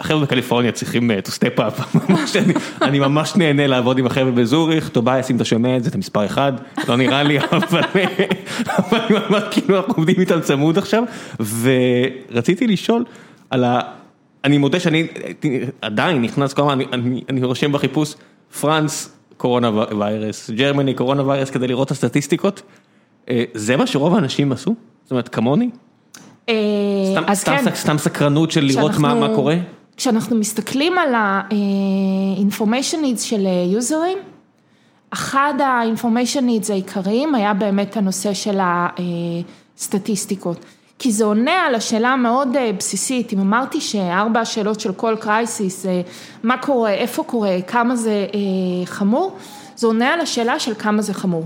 החבר'ה 0.00 0.20
בקליפורניה 0.20 0.72
צריכים 0.72 1.10
אה, 1.10 1.18
to 1.26 1.28
step 1.28 1.58
up, 1.58 1.98
אני, 2.82 2.98
ממש 2.98 3.36
נהנה 3.36 3.66
לעבוד 3.66 3.98
עם 3.98 4.06
החבר'ה 4.06 4.30
בזוריך, 4.30 4.88
טובייס 4.88 5.30
אם 5.30 5.36
אתה 5.36 5.44
שומע 5.44 5.76
את 5.76 5.84
זה, 5.84 5.90
אתה 5.90 5.98
מספר 5.98 6.26
אחד, 6.26 6.52
לא 6.88 6.96
נראה 6.96 7.22
לי, 7.22 7.38
אבל 7.40 7.80
אבל 8.78 8.98
אני 8.98 9.18
ממש 9.28 9.42
כאילו 9.50 9.76
אנחנו 9.76 9.94
עובדים 9.96 10.20
איתם 10.20 10.40
צמוד 10.40 10.78
עכשיו, 10.78 11.02
ורציתי 11.40 12.66
לשאול 12.66 13.04
על 13.50 13.64
ה... 13.64 13.80
אני 14.44 14.58
מודה 14.58 14.80
שאני 14.80 15.06
עדיין 15.82 16.22
נכנס 16.22 16.52
כל 16.52 16.62
הזמן, 16.62 16.84
אני, 17.28 17.42
רושם 17.42 17.72
בחיפוש 17.72 18.14
פרנס 18.60 19.16
קורונה 19.36 19.70
ויירס, 19.98 20.50
גרמני 20.50 20.94
קורונה 20.94 21.28
ויירס 21.28 21.50
כדי 21.50 21.66
לראות 21.66 21.86
את 21.86 21.92
הסטטיסטיקות, 21.92 22.62
אה, 23.30 23.44
זה 23.54 23.76
מה 23.76 23.86
שרוב 23.86 24.14
האנשים 24.14 24.52
עשו? 24.52 24.74
זאת 25.04 25.10
אומרת 25.10 25.28
כמוני? 25.28 25.70
אה, 26.48 26.54
סתם, 27.34 27.56
כן. 27.64 27.74
סתם 27.74 27.98
סקרנות 27.98 28.50
של 28.50 28.64
לראות 28.64 28.98
מה 28.98 29.28
קורה? 29.34 29.56
כשאנחנו 29.98 30.36
מסתכלים 30.36 30.98
על 30.98 31.14
ה-information 31.14 32.96
needs 32.96 33.20
של 33.20 33.46
יוזרים, 33.72 34.18
אחד 35.10 35.54
ה-information 35.60 36.42
needs 36.42 36.72
העיקריים 36.72 37.34
היה 37.34 37.54
באמת 37.54 37.96
הנושא 37.96 38.34
של 38.34 38.58
הסטטיסטיקות. 39.76 40.64
כי 40.98 41.12
זה 41.12 41.24
עונה 41.24 41.52
על 41.66 41.74
השאלה 41.74 42.08
המאוד 42.08 42.56
אה, 42.56 42.72
בסיסית, 42.72 43.32
אם 43.32 43.38
אמרתי 43.38 43.80
שארבע 43.80 44.40
השאלות 44.40 44.80
של 44.80 44.92
כל 44.92 45.16
קרייסיס, 45.20 45.86
אה, 45.86 46.00
מה 46.42 46.58
קורה, 46.58 46.92
איפה 46.92 47.22
קורה, 47.22 47.56
כמה 47.66 47.96
זה 47.96 48.26
אה, 48.34 48.86
חמור, 48.86 49.36
זה 49.76 49.86
עונה 49.86 50.14
על 50.14 50.20
השאלה 50.20 50.60
של 50.60 50.74
כמה 50.74 51.02
זה 51.02 51.14
חמור. 51.14 51.44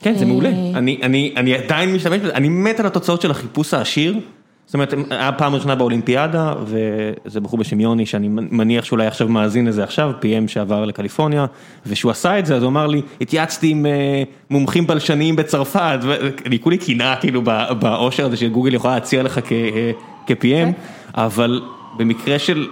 כן, 0.00 0.14
זה 0.14 0.24
אה, 0.24 0.28
מעולה. 0.28 0.48
אני, 0.48 1.00
אני, 1.02 1.34
אני 1.36 1.54
עדיין 1.54 1.94
משתמש 1.94 2.18
בזה, 2.18 2.34
אני 2.34 2.48
מת 2.48 2.80
על 2.80 2.86
התוצאות 2.86 3.22
של 3.22 3.30
החיפוש 3.30 3.74
העשיר. 3.74 4.20
זאת 4.66 4.74
אומרת, 4.74 4.94
היה 5.10 5.32
פעם 5.32 5.54
ראשונה 5.54 5.74
באולימפיאדה, 5.74 6.52
וזה 6.64 7.40
בחור 7.40 7.58
בשם 7.58 7.80
יוני, 7.80 8.06
שאני 8.06 8.28
מניח 8.28 8.84
שאולי 8.84 9.06
עכשיו 9.06 9.28
מאזין 9.28 9.66
לזה 9.66 9.84
עכשיו, 9.84 10.12
PM 10.22 10.48
שעבר 10.48 10.84
לקליפורניה, 10.84 11.46
ושהוא 11.86 12.10
עשה 12.10 12.38
את 12.38 12.46
זה, 12.46 12.56
אז 12.56 12.62
הוא 12.62 12.70
אמר 12.70 12.86
לי, 12.86 13.02
התייעצתי 13.20 13.68
עם 13.68 13.86
אה, 13.86 14.22
מומחים 14.50 14.86
בלשניים 14.86 15.36
בצרפת, 15.36 15.98
ואני 16.02 16.58
כולי 16.60 16.78
קנאה 16.78 17.16
כאילו 17.16 17.42
בא- 17.42 17.72
באושר 17.72 18.26
הזה 18.26 18.36
שגוגל 18.36 18.74
יכולה 18.74 18.94
להציע 18.94 19.22
לך 19.22 19.38
אה, 19.38 19.90
כ-PM, 20.26 20.72
אבל 21.14 21.60
במקרה 21.98 22.38
של, 22.38 22.66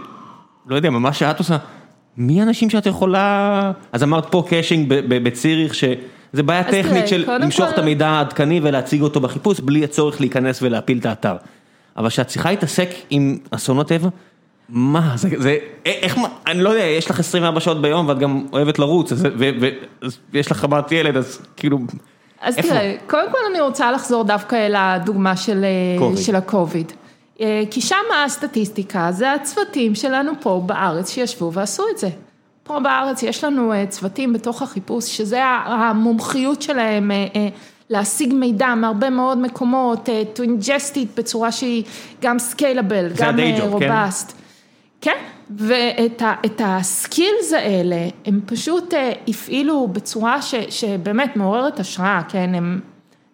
לא 0.66 0.76
יודע, 0.76 0.90
ממש 0.90 1.18
שאת 1.18 1.38
עושה, 1.38 1.56
מי 2.16 2.40
האנשים 2.40 2.70
שאת 2.70 2.86
יכולה, 2.86 3.72
אז 3.92 4.02
אמרת 4.02 4.26
פה 4.30 4.44
caching 4.48 4.86
בציריך, 5.08 5.74
שזה 5.74 6.42
בעיה 6.42 6.60
אז 6.60 6.66
תראה, 6.66 6.82
טכנית 6.82 7.08
של 7.08 7.24
למשוך 7.40 7.64
כל- 7.66 7.72
את 7.74 7.78
המידע 7.78 8.08
העדכני 8.08 8.60
ולהציג 8.62 9.02
אותו 9.02 9.20
בחיפוש, 9.20 9.60
בלי 9.60 9.84
הצורך 9.84 10.20
להיכנס 10.20 10.62
ולהפיל 10.62 10.98
את 10.98 11.06
האתר. 11.06 11.36
אבל 11.96 12.08
כשאת 12.08 12.26
צריכה 12.26 12.50
להתעסק 12.50 12.88
עם 13.10 13.38
אסונות 13.50 13.88
טבע, 13.88 14.08
מה, 14.68 15.12
זה, 15.16 15.28
זה, 15.38 15.56
איך, 15.86 16.18
מה- 16.18 16.28
אני 16.46 16.62
לא 16.62 16.68
יודע, 16.70 16.84
יש 16.84 17.10
לך 17.10 17.20
24 17.20 17.60
שעות 17.60 17.82
ביום 17.82 18.08
ואת 18.08 18.18
גם 18.18 18.46
אוהבת 18.52 18.78
לרוץ, 18.78 19.12
אז- 19.12 19.24
ו- 19.38 19.50
ו- 19.60 19.68
אז 20.02 20.18
יש 20.32 20.50
לך 20.50 20.64
בת 20.64 20.92
ילד, 20.92 21.16
אז 21.16 21.40
כאילו, 21.56 21.78
אז 22.40 22.58
איפה? 22.58 22.68
תראה, 22.68 22.94
קודם 23.06 23.30
כל 23.32 23.38
אני 23.50 23.60
רוצה 23.60 23.92
לחזור 23.92 24.24
דווקא 24.24 24.56
אל 24.56 24.74
הדוגמה 24.76 25.36
של, 25.36 25.64
אה. 25.64 26.16
של 26.16 26.36
הקוביד. 26.36 26.92
אה, 27.40 27.62
כי 27.70 27.80
שם 27.80 27.96
הסטטיסטיקה 28.24 29.08
זה 29.12 29.32
הצוותים 29.32 29.94
שלנו 29.94 30.32
פה 30.40 30.62
בארץ 30.66 31.10
שישבו 31.10 31.52
ועשו 31.52 31.82
את 31.94 31.98
זה. 31.98 32.08
פה 32.62 32.80
בארץ 32.80 33.22
יש 33.22 33.44
לנו 33.44 33.72
אה, 33.72 33.86
צוותים 33.86 34.32
בתוך 34.32 34.62
החיפוש, 34.62 35.16
שזה 35.16 35.44
המומחיות 35.44 36.62
שלהם 36.62 37.10
אה, 37.10 37.26
אה, 37.36 37.48
להשיג 37.92 38.34
מידע 38.34 38.74
מהרבה 38.74 39.10
מאוד 39.10 39.38
מקומות, 39.38 40.08
אה, 40.08 40.22
to 40.36 40.40
ingest 40.40 40.94
it 40.94 41.06
בצורה 41.16 41.52
שהיא 41.52 41.84
גם 42.22 42.36
scalable, 42.52 43.16
גם 43.16 43.36
job, 43.38 43.40
כן? 43.60 43.66
רובסט. 43.68 44.32
כן, 45.00 45.16
ואת 45.56 46.22
ה- 46.22 46.34
את 46.46 46.60
ה 46.64 46.77
skills 46.77 47.52
האלה, 47.52 47.96
הם 48.26 48.40
פשוט 48.46 48.94
אה, 48.94 49.12
הפעילו 49.28 49.88
בצורה 49.88 50.42
ש, 50.42 50.54
שבאמת 50.68 51.36
מעוררת 51.36 51.80
השראה, 51.80 52.20
כן, 52.28 52.50
הם, 52.54 52.80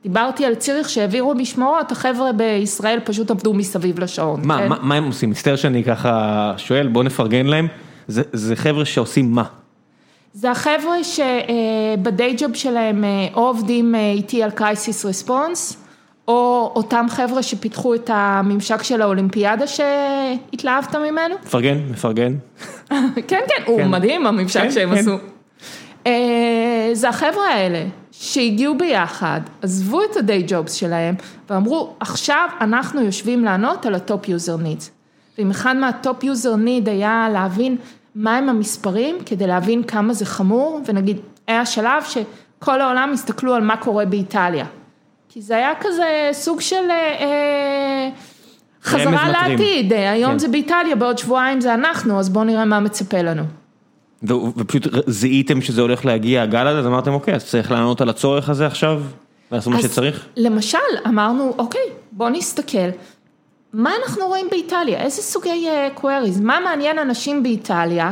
דיברתי 0.03 0.45
על 0.45 0.55
ציריך 0.55 0.89
שהעבירו 0.89 1.35
משמרות, 1.35 1.93
החבר'ה 1.93 2.33
בישראל 2.33 2.99
פשוט 3.05 3.31
עבדו 3.31 3.55
מסביב 3.55 4.01
לשעון. 4.01 4.41
מה, 4.45 4.59
כן? 4.59 4.69
מה, 4.69 4.77
מה 4.83 4.95
הם 4.95 5.05
עושים? 5.05 5.31
מצטער 5.31 5.57
שאני 5.57 5.85
ככה 5.85 6.13
שואל, 6.57 6.89
בוא 6.89 7.05
נפרגן 7.05 7.47
להם, 7.47 7.67
זה, 8.09 8.23
זה 8.33 8.57
חבר'ה 8.57 8.85
שעושים 8.85 9.33
מה? 9.33 9.45
זה 10.41 10.51
החבר'ה 10.51 10.97
שב 11.05 11.70
day 11.70 12.35
job 12.39 12.55
שלהם 12.55 13.05
אה, 13.05 13.09
או 13.34 13.47
עובדים 13.47 13.95
אה, 13.95 14.12
איתי 14.12 14.43
על 14.43 14.51
crisis 14.51 15.05
response, 15.05 15.77
או 16.28 16.72
אותם 16.76 17.07
חבר'ה 17.09 17.43
שפיתחו 17.43 17.95
את 17.95 18.11
הממשק 18.12 18.82
של 18.82 19.03
האולימפיאדה 19.03 19.64
שהתלהבת 19.66 20.95
ממנו. 20.95 21.34
מפרגן, 21.43 21.78
מפרגן. 21.91 22.34
כן, 22.89 23.01
כן, 23.28 23.62
הוא 23.66 23.78
כן. 23.78 23.91
מדהים 23.91 24.26
הממשק 24.26 24.61
כן, 24.61 24.70
שהם 24.70 24.95
כן. 24.95 24.97
עשו. 24.97 25.16
אה, 26.07 26.91
זה 26.93 27.09
החבר'ה 27.09 27.49
האלה 27.49 27.84
שהגיעו 28.11 28.78
ביחד, 28.78 29.41
עזבו 29.62 30.01
את 30.11 30.16
ה 30.16 30.24
day 30.24 30.45
jobs 30.47 30.73
שלהם 30.72 31.14
ואמרו 31.51 31.95
עכשיו 32.01 32.49
אנחנו 32.61 33.01
יושבים 33.01 33.45
לענות 33.45 33.86
על 33.86 33.95
ה 33.95 34.03
top 34.03 34.29
user 34.29 34.57
needs. 34.57 34.91
ואם 35.39 35.51
אחד 35.51 35.76
מה 35.77 35.96
top 35.96 36.25
user 36.25 36.57
need 36.57 36.89
היה 36.89 37.28
להבין 37.32 37.76
מהם 38.19 38.49
המספרים 38.49 39.16
כדי 39.27 39.47
להבין 39.47 39.83
כמה 39.83 40.12
זה 40.12 40.27
חמור 40.27 40.81
ונגיד 40.87 41.16
היה 41.47 41.66
שלב 41.66 42.03
שכל 42.05 42.81
העולם 42.81 43.11
הסתכלו 43.12 43.55
על 43.55 43.62
מה 43.62 43.77
קורה 43.77 44.05
באיטליה. 44.05 44.66
כי 45.29 45.43
זה 45.43 45.57
היה 45.57 45.73
כזה 45.81 46.31
סוג 46.33 46.61
של 46.61 46.91
אה, 46.91 47.16
אה, 47.21 48.09
חזרה 48.83 49.03
רמז 49.03 49.31
מטרים. 49.31 49.59
לעתיד, 49.59 49.93
אה, 49.93 50.11
היום 50.11 50.33
כן. 50.33 50.39
זה 50.39 50.49
באיטליה, 50.49 50.97
בעוד 50.97 51.19
שבועיים 51.19 51.61
זה 51.61 51.75
אנחנו, 51.75 52.19
אז 52.19 52.29
בואו 52.29 52.45
נראה 52.45 52.64
מה 52.64 52.81
מצפה 52.81 53.23
לנו. 53.23 53.43
ופשוט 54.57 54.87
זיהיתם 55.07 55.61
שזה 55.61 55.81
הולך 55.81 56.05
להגיע 56.05 56.43
הגל 56.43 56.66
הזה, 56.66 56.79
אז 56.79 56.87
אמרתם 56.87 57.12
אוקיי, 57.12 57.35
אז 57.35 57.45
צריך 57.45 57.71
לענות 57.71 58.01
על 58.01 58.09
הצורך 58.09 58.49
הזה 58.49 58.66
עכשיו, 58.66 59.03
לעשות 59.53 59.73
מה 59.73 59.83
שצריך? 59.83 60.27
למשל, 60.37 60.79
אמרנו, 61.07 61.55
אוקיי, 61.59 61.81
בואו 62.12 62.29
נסתכל, 62.29 62.89
מה 63.73 63.91
אנחנו 64.03 64.27
רואים 64.27 64.47
באיטליה, 64.51 65.01
איזה 65.01 65.23
סוגי 65.23 65.69
קוויריז, 65.95 66.41
מה 66.41 66.59
מעניין 66.64 66.99
אנשים 66.99 67.43
באיטליה, 67.43 68.11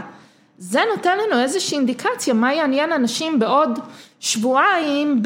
זה 0.58 0.80
נותן 0.96 1.18
לנו 1.18 1.42
איזושהי 1.42 1.78
אינדיקציה 1.78 2.34
מה 2.34 2.54
יעניין 2.54 2.92
אנשים 2.92 3.38
בעוד 3.38 3.78
שבועיים 4.20 5.22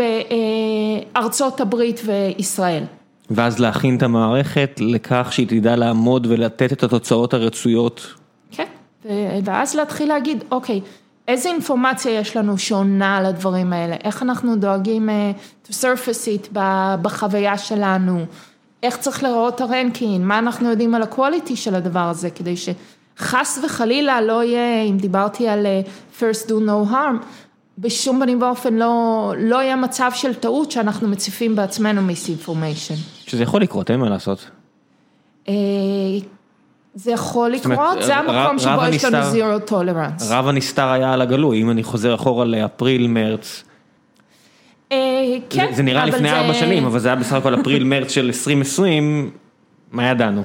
בארצות 1.12 1.60
הברית 1.60 2.00
וישראל. 2.04 2.82
ואז 3.30 3.58
להכין 3.58 3.96
את 3.96 4.02
המערכת 4.02 4.80
לכך 4.80 5.28
שהיא 5.30 5.46
תדע 5.46 5.76
לעמוד 5.76 6.26
ולתת 6.30 6.72
את 6.72 6.82
התוצאות 6.82 7.34
הרצויות. 7.34 8.14
כן. 8.50 8.66
ואז 9.44 9.74
להתחיל 9.74 10.08
להגיד, 10.08 10.44
אוקיי, 10.50 10.80
איזה 11.28 11.48
אינפורמציה 11.48 12.20
יש 12.20 12.36
לנו 12.36 12.58
שעונה 12.58 13.16
על 13.16 13.26
הדברים 13.26 13.72
האלה, 13.72 13.96
איך 14.04 14.22
אנחנו 14.22 14.56
דואגים 14.56 15.08
to 15.66 15.70
surface 15.70 16.48
it 16.48 16.48
בחוויה 17.02 17.58
שלנו, 17.58 18.24
איך 18.82 18.96
צריך 18.96 19.22
לראות 19.22 19.60
הרנקין, 19.60 20.26
מה 20.26 20.38
אנחנו 20.38 20.70
יודעים 20.70 20.94
על 20.94 21.02
הקואליטי 21.02 21.56
של 21.56 21.74
הדבר 21.74 22.08
הזה, 22.08 22.30
כדי 22.30 22.54
שחס 22.56 23.58
וחלילה 23.64 24.20
לא 24.20 24.44
יהיה, 24.44 24.82
אם 24.82 24.96
דיברתי 24.96 25.48
על 25.48 25.66
first 26.18 26.46
do 26.46 26.52
no 26.52 26.90
harm, 26.92 27.24
בשום 27.78 28.20
פנים 28.22 28.42
ואופן 28.42 28.74
לא, 28.74 29.32
לא 29.38 29.62
יהיה 29.62 29.76
מצב 29.76 30.10
של 30.14 30.34
טעות 30.34 30.70
שאנחנו 30.70 31.08
מציפים 31.08 31.56
בעצמנו 31.56 32.02
misinformation. 32.02 32.94
שזה 33.26 33.42
יכול 33.42 33.62
לקרות, 33.62 33.90
אין 33.90 34.00
מה 34.00 34.08
לעשות. 34.08 34.50
זה 36.94 37.12
יכול 37.12 37.50
לקרות, 37.50 38.02
זה 38.02 38.16
המקום 38.16 38.58
שבו 38.58 38.84
יש 38.92 39.04
לנו 39.04 39.30
zero 39.30 39.58
tolerance. 39.58 40.30
רב 40.30 40.48
הנסתר 40.48 40.88
היה 40.88 41.12
על 41.12 41.20
הגלוי, 41.20 41.62
אם 41.62 41.70
אני 41.70 41.82
חוזר 41.82 42.14
אחורה 42.14 42.44
לאפריל, 42.44 43.06
מרץ. 43.06 43.64
כן, 45.50 45.70
זה 45.74 45.82
נראה 45.82 46.06
לפני 46.06 46.30
ארבע 46.30 46.54
שנים, 46.54 46.84
אבל 46.84 46.98
זה 46.98 47.08
היה 47.08 47.16
בסך 47.16 47.32
הכל 47.32 47.60
אפריל, 47.60 47.84
מרץ 47.84 48.10
של 48.12 48.26
2020, 48.26 49.30
מה 49.92 50.06
ידענו? 50.06 50.42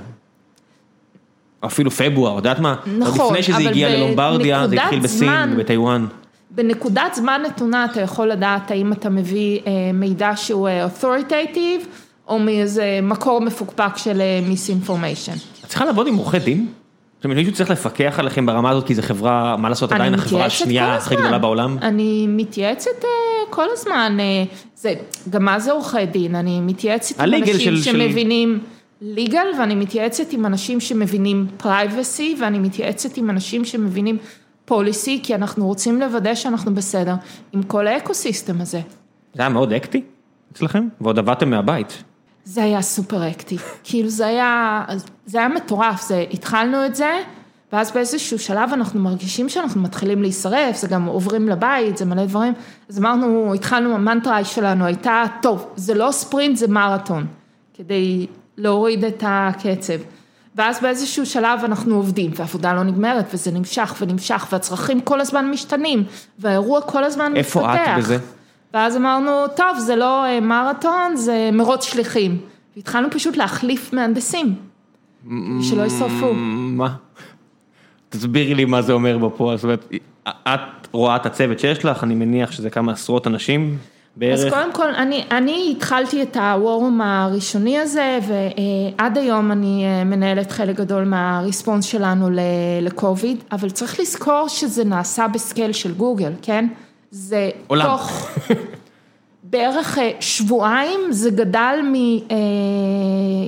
אפילו 1.65 1.91
פברואר, 1.91 2.35
יודעת 2.35 2.59
מה? 2.59 2.75
נכון, 2.97 3.25
לפני 3.25 3.43
שזה 3.43 3.69
הגיע 3.69 3.89
ללומברדיה, 3.89 4.67
זה 4.67 4.75
התחיל 4.75 4.99
בסין, 4.99 5.57
בטיוואן. 5.57 6.05
בנקודת 6.51 7.15
זמן 7.15 7.41
נתונה 7.45 7.85
אתה 7.85 8.01
יכול 8.01 8.27
לדעת 8.27 8.71
האם 8.71 8.93
אתה 8.93 9.09
מביא 9.09 9.59
מידע 9.93 10.31
שהוא 10.35 10.69
authoritative, 10.69 11.85
או 12.27 12.39
מאיזה 12.39 12.99
מקור 13.03 13.41
מפוקפק 13.41 13.97
של 13.97 14.21
מיס-אינפורמיישן. 14.47 15.33
את 15.63 15.69
צריכה 15.69 15.85
לעבוד 15.85 16.07
עם 16.07 16.15
עורכי 16.15 16.39
דין? 16.39 16.67
זאת 17.15 17.25
אומרת, 17.25 17.37
מישהו 17.37 17.53
צריך 17.53 17.69
לפקח 17.69 18.15
עליכם 18.19 18.45
ברמה 18.45 18.69
הזאת, 18.69 18.87
כי 18.87 18.95
זו 18.95 19.01
חברה, 19.01 19.57
מה 19.57 19.69
לעשות, 19.69 19.91
עדיין 19.91 20.13
החברה 20.13 20.45
השנייה 20.45 20.95
הכי 20.95 21.15
גדולה 21.15 21.37
בעולם? 21.37 21.77
אני 21.81 22.25
מתייעצת 22.27 23.05
כל 23.49 23.65
הזמן, 23.73 24.17
זה, 24.75 24.93
גם 25.29 25.45
מה 25.45 25.59
זה 25.59 25.71
עורכי 25.71 26.05
דין? 26.05 26.35
אני 26.35 26.61
מתייעצת 26.61 27.19
עם 27.19 27.33
אנשים 27.33 27.77
שמבינים 27.77 28.59
legal, 29.01 29.59
ואני 29.59 29.75
מתייעצת 29.75 30.33
עם 30.33 30.45
אנשים 30.45 30.79
שמבינים 30.79 31.47
privacy, 31.61 32.41
ואני 32.41 32.59
מתייעצת 32.59 33.17
עם 33.17 33.29
אנשים 33.29 33.65
שמבינים 33.65 34.17
policy, 34.69 35.19
כי 35.23 35.35
אנחנו 35.35 35.67
רוצים 35.67 35.99
לוודא 35.99 36.35
שאנחנו 36.35 36.73
בסדר 36.75 37.15
עם 37.53 37.63
כל 37.63 37.87
האקוסיסטם 37.87 38.61
הזה. 38.61 38.81
זה 39.33 39.41
היה 39.41 39.49
מאוד 39.49 39.73
אקטי 39.73 40.01
אצלכם? 40.51 40.87
ועוד 41.01 41.19
עבדתם 41.19 41.49
מהבית. 41.49 42.03
זה 42.45 42.63
היה 42.63 42.81
סופר 42.81 43.29
אקטי, 43.29 43.57
כאילו 43.83 44.09
זה 44.09 44.27
היה, 44.27 44.85
זה 45.25 45.37
היה 45.37 45.47
מטורף, 45.47 46.07
זה, 46.07 46.25
התחלנו 46.33 46.85
את 46.85 46.95
זה, 46.95 47.19
ואז 47.73 47.91
באיזשהו 47.91 48.39
שלב 48.39 48.69
אנחנו 48.73 48.99
מרגישים 48.99 49.49
שאנחנו 49.49 49.81
מתחילים 49.81 50.21
להישרף, 50.21 50.77
זה 50.77 50.87
גם 50.87 51.05
עוברים 51.05 51.49
לבית, 51.49 51.97
זה 51.97 52.05
מלא 52.05 52.25
דברים, 52.25 52.53
אז 52.89 52.99
אמרנו, 52.99 53.53
התחלנו, 53.53 53.95
המנטרה 53.95 54.43
שלנו 54.43 54.85
הייתה, 54.85 55.23
טוב, 55.41 55.67
זה 55.75 55.93
לא 55.93 56.11
ספרינט, 56.11 56.57
זה 56.57 56.67
מרתון, 56.67 57.27
כדי 57.73 58.27
להוריד 58.57 59.03
את 59.03 59.23
הקצב. 59.27 59.93
ואז 60.55 60.81
באיזשהו 60.81 61.25
שלב 61.25 61.59
אנחנו 61.63 61.95
עובדים, 61.95 62.31
והעבודה 62.35 62.73
לא 62.73 62.83
נגמרת, 62.83 63.25
וזה 63.33 63.51
נמשך 63.51 63.95
ונמשך, 64.01 64.47
והצרכים 64.51 65.01
כל 65.01 65.21
הזמן 65.21 65.49
משתנים, 65.49 66.03
והאירוע 66.39 66.81
כל 66.81 67.03
הזמן 67.03 67.33
מתפתח. 67.33 67.57
איפה 67.57 67.75
את 67.75 67.97
בזה? 67.97 68.17
ואז 68.75 68.97
אמרנו, 68.97 69.31
טוב, 69.55 69.79
זה 69.79 69.95
לא 69.95 70.25
מרתון, 70.41 71.15
זה 71.15 71.49
מרוץ 71.53 71.83
שליחים. 71.83 72.37
והתחלנו 72.75 73.11
פשוט 73.11 73.37
להחליף 73.37 73.93
מהנדסים, 73.93 74.55
שלא 75.61 75.85
ישרפו. 75.85 76.33
מה? 76.33 76.95
תסבירי 78.09 78.55
לי 78.55 78.65
מה 78.65 78.81
זה 78.81 78.93
אומר 78.93 79.17
בפועל, 79.17 79.57
זאת 79.57 79.63
אומרת, 79.63 79.87
את 80.27 80.87
רואה 80.91 81.15
את 81.15 81.25
הצוות 81.25 81.59
שיש 81.59 81.85
לך, 81.85 82.03
אני 82.03 82.15
מניח 82.15 82.51
שזה 82.51 82.69
כמה 82.69 82.91
עשרות 82.91 83.27
אנשים 83.27 83.77
בערך. 84.15 84.39
אז 84.45 84.53
קודם 84.53 84.73
כל, 84.73 84.95
אני, 84.95 85.23
אני 85.31 85.73
התחלתי 85.77 86.21
את 86.21 86.37
הוורום 86.37 87.01
הראשוני 87.01 87.79
הזה, 87.79 88.19
ועד 88.27 89.17
היום 89.17 89.51
אני 89.51 90.03
מנהלת 90.05 90.51
חלק 90.51 90.75
גדול 90.75 91.03
מהריספונס 91.03 91.85
שלנו 91.85 92.29
לקוביד, 92.81 93.43
אבל 93.51 93.69
צריך 93.69 93.99
לזכור 93.99 94.47
שזה 94.47 94.83
נעשה 94.83 95.27
בסקייל 95.27 95.71
של 95.71 95.93
גוגל, 95.93 96.31
כן? 96.41 96.67
זה 97.11 97.49
עולם. 97.67 97.85
תוך 97.85 98.29
בערך 99.43 99.97
שבועיים, 100.19 100.99
זה 101.09 101.29
גדל 101.29 101.79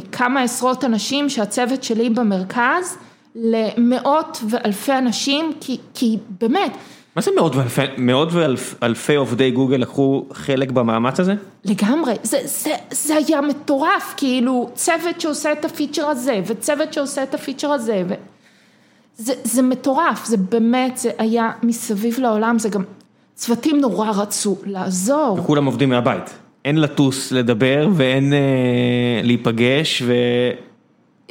מכמה 0.03 0.41
עשרות 0.41 0.83
אנשים 0.83 1.29
שהצוות 1.29 1.83
שלי 1.83 2.09
במרכז, 2.09 2.97
למאות 3.35 4.37
ואלפי 4.49 4.93
אנשים, 4.93 5.51
כי, 5.61 5.77
כי 5.93 6.17
באמת. 6.41 6.71
מה 7.15 7.21
זה 7.21 7.31
מאות 7.35 7.55
ואלפי, 7.55 7.81
מאות 7.97 8.29
ואלפי 8.31 9.15
עובדי 9.15 9.51
גוגל 9.51 9.77
לקחו 9.77 10.25
חלק 10.33 10.71
במאמץ 10.71 11.19
הזה? 11.19 11.33
לגמרי, 11.65 12.13
זה, 12.23 12.39
זה, 12.45 12.71
זה 12.91 13.15
היה 13.15 13.41
מטורף, 13.41 14.13
כאילו 14.17 14.69
צוות 14.73 15.21
שעושה 15.21 15.51
את 15.51 15.65
הפיצ'ר 15.65 16.05
הזה, 16.05 16.41
וצוות 16.45 16.93
שעושה 16.93 17.23
את 17.23 17.33
הפיצ'ר 17.33 17.71
הזה, 17.71 18.03
ו... 18.07 18.13
זה, 19.17 19.33
זה 19.43 19.61
מטורף, 19.61 20.25
זה 20.25 20.37
באמת, 20.37 20.97
זה 20.97 21.11
היה 21.17 21.51
מסביב 21.63 22.19
לעולם, 22.19 22.59
זה 22.59 22.69
גם, 22.69 22.83
צוותים 23.38 23.81
נורא 23.81 24.11
רצו 24.11 24.57
לעזור. 24.65 25.38
וכולם 25.39 25.65
עובדים 25.65 25.89
מהבית, 25.89 26.33
אין 26.65 26.81
לטוס 26.81 27.31
לדבר 27.31 27.88
ואין 27.93 28.33
אה, 28.33 28.39
להיפגש 29.23 30.03
ו... 30.05 30.13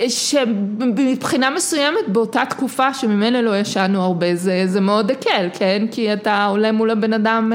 שמבחינה 0.09 1.51
מסוימת 1.51 2.09
באותה 2.09 2.43
תקופה 2.51 2.95
שממילא 2.95 3.41
לא 3.41 3.57
ישנו 3.57 4.03
הרבה, 4.03 4.35
זה, 4.35 4.63
זה 4.67 4.81
מאוד 4.81 5.11
הקל, 5.11 5.49
כן? 5.59 5.87
כי 5.91 6.13
אתה 6.13 6.47
עולה 6.47 6.73
מול 6.73 6.91
הבן 6.91 7.13
אדם 7.13 7.53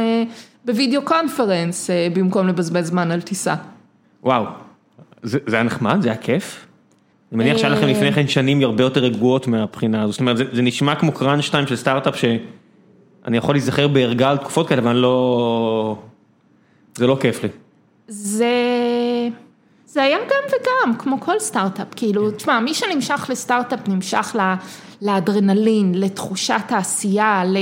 בווידאו 0.65 1.01
קונפרנס 1.01 1.89
במקום 2.13 2.47
לבזבז 2.47 2.87
זמן 2.87 3.11
על 3.11 3.21
טיסה. 3.21 3.55
וואו, 4.23 4.45
זה, 5.23 5.39
זה 5.47 5.55
היה 5.55 5.63
נחמד? 5.63 6.01
זה 6.01 6.09
היה 6.09 6.17
כיף? 6.17 6.65
אני 7.31 7.43
מניח 7.43 7.57
שהיה 7.57 7.69
לכם 7.69 7.87
לפני 7.87 8.13
כן 8.13 8.27
שנים 8.27 8.61
הרבה 8.61 8.83
יותר 8.83 9.01
רגועות 9.01 9.47
מהבחינה 9.47 10.01
הזאת, 10.01 10.13
זאת 10.13 10.19
אומרת 10.19 10.37
זה, 10.37 10.43
זה 10.51 10.61
נשמע 10.61 10.95
כמו 10.95 11.11
2 11.41 11.67
של 11.67 11.75
סטארט-אפ 11.75 12.15
שאני 13.23 13.37
יכול 13.37 13.55
להיזכר 13.55 13.87
בערגה 13.87 14.29
על 14.29 14.37
תקופות 14.37 14.67
כאלה, 14.67 14.81
אבל 14.81 14.91
אני 14.91 15.01
לא... 15.01 15.95
זה 16.95 17.07
לא 17.07 17.17
כיף 17.21 17.43
לי. 17.43 17.49
זה... 18.07 18.47
זה 19.85 20.03
היה 20.03 20.17
גם 20.17 20.43
וגם, 20.47 20.95
כמו 20.97 21.19
כל 21.19 21.39
סטארט-אפ, 21.39 21.87
כאילו, 21.95 22.31
תשמע, 22.31 22.59
מי 22.59 22.73
שנמשך 22.73 23.25
לסטארט-אפ 23.29 23.87
נמשך 23.87 24.35
לאדרנלין, 25.01 25.95
לתחושת 25.95 26.63
העשייה, 26.69 27.43
ל... 27.45 27.57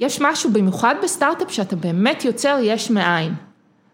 יש 0.00 0.20
משהו 0.20 0.50
במיוחד 0.50 0.94
בסטארט-אפ 1.02 1.50
שאתה 1.50 1.76
באמת 1.76 2.24
יוצר 2.24 2.58
יש 2.62 2.90
מאין. 2.90 3.34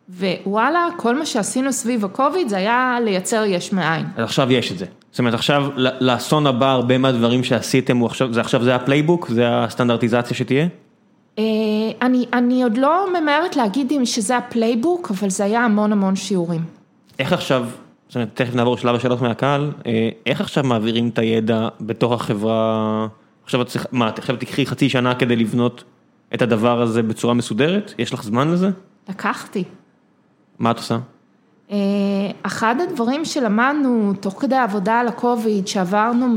ווואלה, 0.08 0.88
כל 0.96 1.18
מה 1.18 1.26
שעשינו 1.26 1.72
סביב 1.72 2.04
הקוביד 2.04 2.48
זה 2.48 2.56
היה 2.56 2.98
לייצר 3.04 3.44
יש 3.44 3.72
מאין. 3.72 4.06
אז 4.16 4.24
עכשיו 4.24 4.52
יש 4.52 4.72
את 4.72 4.78
זה. 4.78 4.86
זאת 5.14 5.18
אומרת, 5.18 5.34
עכשיו 5.34 5.66
לאסון 5.76 6.46
הבא, 6.46 6.70
הרבה 6.70 6.98
מהדברים 6.98 7.44
שעשיתם, 7.44 8.00
זה 8.30 8.40
עכשיו 8.40 8.64
זה 8.64 8.74
ה 8.74 8.80
playbook? 8.80 9.28
זה 9.28 9.48
הסטנדרטיזציה 9.48 10.36
שתהיה? 10.36 10.66
אני, 12.02 12.26
אני 12.32 12.62
עוד 12.62 12.76
לא 12.76 13.06
ממהרת 13.20 13.56
להגיד 13.56 13.92
אם 13.92 14.06
שזה 14.06 14.36
ה 14.36 14.44
playbook, 14.44 15.11
אבל 15.10 15.30
זה 15.30 15.44
היה 15.44 15.64
המון 15.64 15.92
המון 15.92 16.16
שיעורים. 16.16 16.60
איך 17.18 17.32
עכשיו, 17.32 17.66
זאת 18.08 18.14
אומרת, 18.14 18.28
תכף 18.34 18.54
נעבור 18.54 18.74
לשלב 18.74 18.94
השאלות 18.94 19.20
מהקהל, 19.20 19.70
איך 20.26 20.40
עכשיו 20.40 20.64
מעבירים 20.64 21.08
את 21.08 21.18
הידע 21.18 21.68
בתוך 21.80 22.12
החברה, 22.12 23.06
עכשיו 23.44 23.62
את 23.62 23.66
צריכה, 23.66 23.88
מה, 23.92 24.10
עכשיו 24.18 24.36
תקחי 24.36 24.66
חצי 24.66 24.88
שנה 24.88 25.14
כדי 25.14 25.36
לבנות 25.36 25.84
את 26.34 26.42
הדבר 26.42 26.82
הזה 26.82 27.02
בצורה 27.02 27.34
מסודרת? 27.34 27.94
יש 27.98 28.14
לך 28.14 28.22
זמן 28.22 28.50
לזה? 28.50 28.70
לקחתי. 29.08 29.64
מה 30.58 30.70
את 30.70 30.76
עושה? 30.76 30.98
אחד 32.42 32.74
הדברים 32.88 33.24
שלמדנו 33.24 34.12
תוך 34.20 34.40
כדי 34.40 34.54
העבודה 34.54 35.00
על 35.00 35.08
הקוביד, 35.08 35.68
שעברנו 35.68 36.28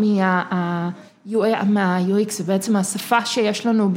מה-UX, 1.66 2.32
זה 2.32 2.44
בעצם 2.44 2.76
השפה 2.76 3.26
שיש 3.26 3.66
לנו 3.66 3.92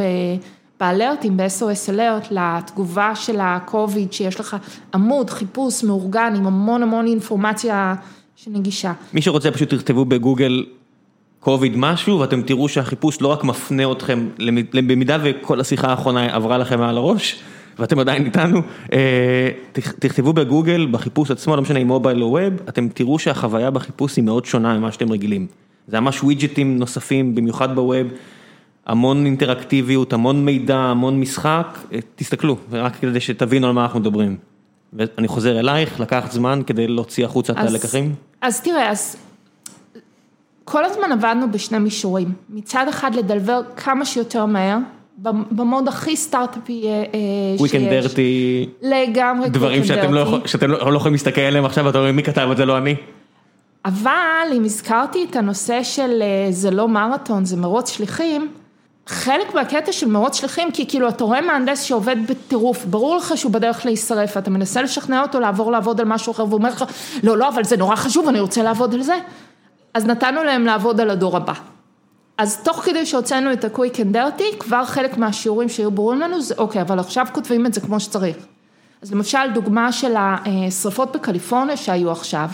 באלרטים, 0.80 1.36
ב-SOS 1.36 1.90
אלרט, 1.90 2.28
לתגובה 2.30 3.14
של 3.14 3.38
הקוביד, 3.40 4.12
שיש 4.12 4.40
לך 4.40 4.56
עמוד 4.94 5.30
חיפוש 5.30 5.84
מאורגן 5.84 6.34
עם 6.36 6.46
המון 6.46 6.82
המון 6.82 7.06
אינפורמציה 7.06 7.94
שנגישה. 8.36 8.92
מי 9.12 9.22
שרוצה 9.22 9.50
פשוט 9.50 9.74
תכתבו 9.74 10.04
בגוגל 10.04 10.64
קוביד 11.40 11.72
משהו, 11.76 12.20
ואתם 12.20 12.42
תראו 12.42 12.68
שהחיפוש 12.68 13.20
לא 13.20 13.28
רק 13.28 13.44
מפנה 13.44 13.92
אתכם, 13.92 14.28
במידה 14.72 15.16
וכל 15.22 15.60
השיחה 15.60 15.88
האחרונה 15.88 16.34
עברה 16.34 16.58
לכם 16.58 16.80
מעל 16.80 16.96
הראש, 16.96 17.40
ואתם 17.80 17.98
עדיין 17.98 18.24
איתנו, 18.24 18.62
תכתבו 19.98 20.32
בגוגל, 20.32 20.86
בחיפוש 20.90 21.30
עצמו, 21.30 21.56
לא 21.56 21.62
משנה 21.62 21.78
אם 21.78 21.86
מובייל 21.86 22.22
או 22.22 22.28
ווב, 22.28 22.54
אתם 22.68 22.88
תראו 22.88 23.18
שהחוויה 23.18 23.70
בחיפוש 23.70 24.16
היא 24.16 24.24
מאוד 24.24 24.44
שונה 24.44 24.78
ממה 24.78 24.92
שאתם 24.92 25.12
רגילים. 25.12 25.46
זה 25.86 26.00
ממש 26.00 26.22
ווידג'טים 26.22 26.78
נוספים, 26.78 27.34
במיוחד 27.34 27.74
בווב, 27.74 28.06
המון 28.86 29.26
אינטראקטיביות, 29.26 30.12
המון 30.12 30.44
מידע, 30.44 30.76
המון 30.76 31.20
משחק, 31.20 31.78
תסתכלו, 32.16 32.56
רק 32.72 32.96
כדי 32.96 33.20
שתבינו 33.20 33.66
על 33.66 33.72
מה 33.72 33.82
אנחנו 33.82 34.00
מדברים. 34.00 34.36
ואני 34.92 35.28
חוזר 35.28 35.58
אלייך, 35.60 36.00
לקחת 36.00 36.32
זמן 36.32 36.62
כדי 36.66 36.88
להוציא 36.88 37.24
החוצה 37.24 37.52
את 37.52 37.58
הלקחים? 37.58 38.14
אז 38.40 38.60
תראה, 38.60 38.90
אז 38.90 39.16
כל 40.64 40.84
הזמן 40.84 41.12
עבדנו 41.12 41.52
בשני 41.52 41.78
מישורים, 41.78 42.32
מצד 42.50 42.86
אחד 42.88 43.14
לדלבר 43.14 43.60
כמה 43.76 44.04
שיותר 44.04 44.46
מהר, 44.46 44.78
במוד 45.50 45.88
הכי 45.88 46.16
סטארט-אפי 46.16 46.82
שיש. 46.82 47.60
וויקנד 47.60 47.90
דרטי. 47.90 48.68
לגמרי 48.82 49.48
דברים 49.48 49.84
שאתם 49.84 50.14
לא, 50.14 50.38
שאתם 50.46 50.70
לא 50.70 50.96
יכולים 50.96 51.12
להסתכל 51.12 51.40
עליהם 51.40 51.64
עכשיו 51.64 51.84
ואתה 51.84 51.98
אומר 51.98 52.12
מי 52.12 52.22
כתב 52.22 52.48
את 52.52 52.56
זה 52.56 52.64
לא 52.64 52.78
אני. 52.78 52.94
אבל 53.84 54.48
אם 54.56 54.64
הזכרתי 54.64 55.26
את 55.30 55.36
הנושא 55.36 55.82
של 55.82 56.22
זה 56.50 56.70
לא 56.70 56.88
מרתון 56.88 57.44
זה 57.44 57.56
מרוץ 57.56 57.90
שליחים, 57.90 58.48
חלק 59.06 59.54
מהקטע 59.54 59.92
של 59.92 60.08
מרוץ 60.08 60.40
שליחים 60.40 60.70
כי 60.72 60.86
כאילו 60.86 61.08
אתה 61.08 61.24
רואה 61.24 61.40
מהנדס 61.40 61.82
שעובד 61.82 62.16
בטירוף, 62.28 62.84
ברור 62.84 63.16
לך 63.16 63.32
שהוא 63.36 63.52
בדרך 63.52 63.86
להישרף, 63.86 64.36
אתה 64.36 64.50
מנסה 64.50 64.82
לשכנע 64.82 65.22
אותו 65.22 65.40
לעבור 65.40 65.72
לעבוד 65.72 66.00
על 66.00 66.06
משהו 66.06 66.32
אחר 66.32 66.44
והוא 66.44 66.58
אומר 66.58 66.68
לך 66.68 66.84
לא 67.22 67.38
לא 67.38 67.48
אבל 67.48 67.64
זה 67.64 67.76
נורא 67.76 67.96
חשוב 67.96 68.28
אני 68.28 68.40
רוצה 68.40 68.62
לעבוד 68.62 68.94
על 68.94 69.02
זה, 69.02 69.14
אז 69.94 70.06
נתנו 70.06 70.44
להם 70.44 70.64
לעבוד 70.64 71.00
על 71.00 71.10
הדור 71.10 71.36
הבא. 71.36 71.52
אז 72.40 72.62
תוך 72.62 72.76
כדי 72.76 73.06
שהוצאנו 73.06 73.52
את 73.52 73.64
ה-Quick 73.64 73.94
and 73.94 74.14
Dirty, 74.14 74.56
כבר 74.58 74.84
חלק 74.84 75.16
מהשיעורים 75.16 75.68
שהיו 75.68 75.90
ברורים 75.90 76.20
לנו 76.20 76.40
זה 76.40 76.54
אוקיי, 76.58 76.82
אבל 76.82 76.98
עכשיו 76.98 77.26
כותבים 77.32 77.66
את 77.66 77.74
זה 77.74 77.80
כמו 77.80 78.00
שצריך. 78.00 78.36
אז 79.02 79.12
למשל 79.12 79.38
דוגמה 79.54 79.92
של 79.92 80.14
השריפות 80.18 81.16
בקליפורניה 81.16 81.76
שהיו 81.76 82.10
עכשיו, 82.10 82.48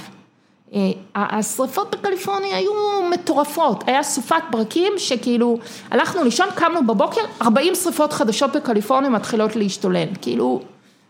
השריפות 1.15 1.95
בקליפורניה 1.95 2.57
היו 2.57 2.73
מטורפות, 3.11 3.85
היה 3.87 4.03
סופת 4.03 4.43
ברקים 4.51 4.93
שכאילו 4.97 5.59
הלכנו 5.91 6.25
לישון, 6.25 6.49
קמנו 6.55 6.87
בבוקר, 6.87 7.21
40 7.43 7.75
שריפות 7.75 8.13
חדשות 8.13 8.57
בקליפורניה 8.57 9.11
מתחילות 9.11 9.57
להשתולל, 9.57 10.09
כאילו 10.23 10.61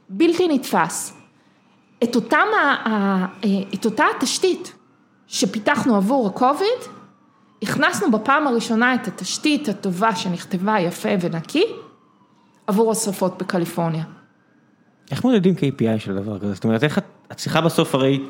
בלתי 0.08 0.48
נתפס. 0.48 1.12
את, 2.02 2.16
אותם, 2.16 2.46
את 3.74 3.84
אותה 3.84 4.04
התשתית 4.16 4.72
שפיתחנו 5.26 5.96
עבור 5.96 6.26
הקוביד, 6.26 6.95
הכנסנו 7.62 8.10
בפעם 8.10 8.46
הראשונה 8.46 8.94
את 8.94 9.08
התשתית 9.08 9.68
הטובה 9.68 10.16
שנכתבה 10.16 10.80
יפה 10.80 11.08
ונקי 11.20 11.64
עבור 12.66 12.92
השרפות 12.92 13.38
בקליפורניה. 13.38 14.04
איך 15.10 15.24
מודדים 15.24 15.54
KPI 15.54 15.98
של 15.98 16.14
דבר 16.14 16.38
כזה? 16.38 16.54
זאת 16.54 16.64
אומרת, 16.64 16.84
איך 16.84 16.98
את 17.32 17.36
צריכה 17.36 17.60
בסוף 17.60 17.94
הרי, 17.94 18.20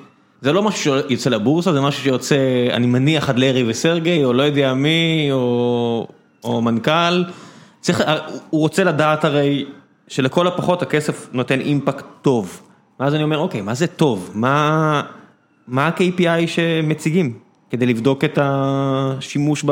זה 0.41 0.53
לא 0.53 0.63
משהו 0.63 0.83
שיוצא 1.09 1.31
לבורסה, 1.31 1.73
זה 1.73 1.81
משהו 1.81 2.03
שיוצא, 2.03 2.37
אני 2.73 2.87
מניח 2.87 3.29
עד 3.29 3.39
לארי 3.39 3.71
וסרגי, 3.71 4.25
או 4.25 4.33
לא 4.33 4.43
יודע 4.43 4.75
מי, 4.75 5.29
או, 5.33 6.07
או 6.45 6.63
מנכ"ל. 6.63 7.25
צריך, 7.81 8.03
הוא 8.51 8.61
רוצה 8.61 8.85
לדעת 8.85 9.25
הרי 9.25 9.65
שלכל 10.09 10.47
הפחות 10.47 10.83
הכסף 10.83 11.29
נותן 11.33 11.61
impact 11.61 12.05
טוב. 12.23 12.61
ואז 13.01 13.15
אני 13.15 13.23
אומר, 13.23 13.39
אוקיי, 13.39 13.61
מה 13.61 13.75
זה 13.75 13.87
טוב? 13.87 14.31
מה, 14.35 15.03
מה 15.67 15.87
ה-KPI 15.87 16.47
שמציגים? 16.47 17.46
כדי 17.71 17.87
לבדוק 17.87 18.25
את 18.25 18.39
השימוש 18.43 19.65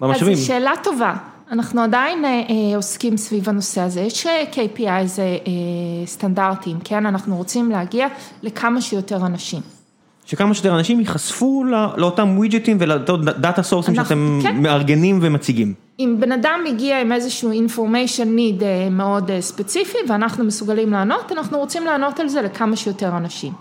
במשאבים. 0.00 0.32
אז 0.32 0.38
זו 0.38 0.46
שאלה 0.46 0.72
טובה, 0.82 1.14
אנחנו 1.52 1.82
עדיין 1.82 2.24
עוסקים 2.76 3.16
סביב 3.16 3.48
הנושא 3.48 3.80
הזה, 3.80 4.00
יש 4.00 4.26
KPI 4.52 5.04
זה 5.04 5.36
סטנדרטים, 6.06 6.76
כן, 6.84 7.06
אנחנו 7.06 7.36
רוצים 7.36 7.70
להגיע 7.70 8.06
לכמה 8.42 8.80
שיותר 8.80 9.26
אנשים. 9.26 9.60
שכמה 10.24 10.54
שיותר 10.54 10.74
אנשים 10.78 11.00
ייחשפו 11.00 11.64
לאותם 11.96 12.38
widget־ים 12.38 12.76
ולאותו 12.80 13.16
data 13.16 13.62
source־ים 13.62 13.94
שאתם 13.94 14.38
כן. 14.42 14.62
מארגנים 14.62 15.18
ומציגים. 15.22 15.74
אם 15.98 16.16
בן 16.20 16.32
אדם 16.32 16.60
מגיע 16.64 17.00
עם 17.00 17.12
איזשהו 17.12 17.52
information 17.52 18.26
need 18.38 18.64
מאוד 18.90 19.30
ספציפי 19.40 19.98
ואנחנו 20.08 20.44
מסוגלים 20.44 20.92
לענות, 20.92 21.32
אנחנו 21.32 21.58
רוצים 21.58 21.84
לענות 21.84 22.20
על 22.20 22.28
זה 22.28 22.42
לכמה 22.42 22.76
שיותר 22.76 23.16
אנשים. 23.16 23.52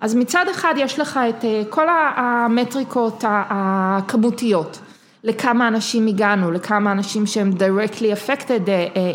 אז 0.00 0.14
מצד 0.14 0.44
אחד 0.50 0.74
יש 0.76 0.98
לך 0.98 1.20
את 1.28 1.44
כל 1.70 1.86
המטריקות 2.16 3.24
הכמותיות, 3.28 4.80
לכמה 5.24 5.68
אנשים 5.68 6.06
הגענו, 6.06 6.50
לכמה 6.50 6.92
אנשים 6.92 7.26
שהם 7.26 7.50
directly 7.52 8.28
affected 8.28 8.70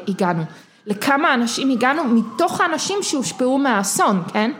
הגענו, 0.07 0.43
לכמה 0.85 1.33
אנשים 1.33 1.69
הגענו 1.69 2.03
מתוך 2.03 2.61
האנשים 2.61 2.97
שהושפעו 3.01 3.57
מהאסון, 3.57 4.23
כן? 4.33 4.51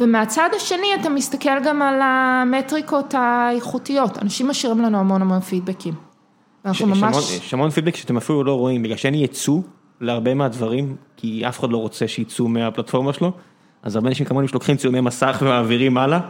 ומהצד 0.00 0.48
השני 0.56 0.86
אתה 1.00 1.08
מסתכל 1.08 1.60
גם 1.64 1.82
על 1.82 2.00
המטריקות 2.02 3.14
האיכותיות, 3.18 4.18
אנשים 4.22 4.48
משאירים 4.48 4.80
לנו 4.80 4.98
המון 4.98 5.22
המון 5.22 5.40
פידבקים. 5.40 5.94
אנחנו 6.64 6.86
ממש... 6.86 7.16
יש 7.30 7.54
המון 7.54 7.70
פידבק 7.70 7.96
שאתם 7.96 8.16
אפילו 8.16 8.44
לא 8.44 8.58
רואים, 8.58 8.82
בגלל 8.82 8.96
שאין 8.96 9.14
ייצוא 9.14 9.60
להרבה 10.00 10.34
מהדברים, 10.34 10.96
כי 11.16 11.48
אף 11.48 11.60
אחד 11.60 11.70
לא 11.70 11.76
רוצה 11.76 12.08
שייצאו 12.08 12.48
מהפלטפורמה 12.48 13.12
שלו. 13.12 13.32
אז 13.86 13.96
הרבה 13.96 14.08
אנשים 14.08 14.26
כמוני 14.26 14.48
שלוקחים 14.48 14.76
צילומי 14.76 15.00
מסך 15.00 15.38
ומעבירים 15.40 15.98
הלאה, 15.98 16.20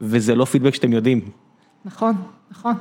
וזה 0.00 0.34
לא 0.34 0.44
פידבק 0.44 0.74
שאתם 0.74 0.92
יודעים. 0.92 1.20
נכון, 1.84 2.14
נכון. 2.50 2.74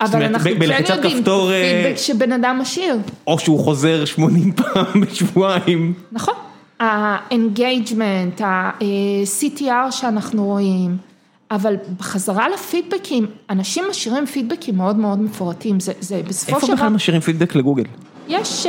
אבל 0.00 0.22
אנחנו 0.22 0.50
כן 0.50 0.62
יודעים 0.94 1.24
פידבק 1.24 1.96
שבן 1.96 2.32
אדם 2.32 2.58
משאיר. 2.60 2.96
או 3.26 3.38
שהוא 3.38 3.58
חוזר 3.58 4.04
80 4.04 4.52
פעם 4.62 5.00
בשבועיים. 5.00 5.94
נכון. 6.12 6.34
ה-engagement, 6.80 8.42
ה-CTR 8.44 9.90
שאנחנו 9.90 10.44
רואים, 10.44 10.96
אבל 11.50 11.76
בחזרה 11.98 12.48
לפידבקים, 12.48 13.26
אנשים 13.50 13.84
משאירים 13.90 14.26
פידבקים 14.26 14.76
מאוד 14.76 14.96
מאוד 14.96 15.22
מפורטים, 15.22 15.80
זה 15.80 16.22
בסופו 16.28 16.60
של 16.60 16.66
דבר... 16.66 16.72
איפה 16.72 16.76
בכלל 16.76 16.88
משאירים 16.88 17.20
פידבק 17.20 17.54
לגוגל? 17.54 17.84
יש 18.28 18.66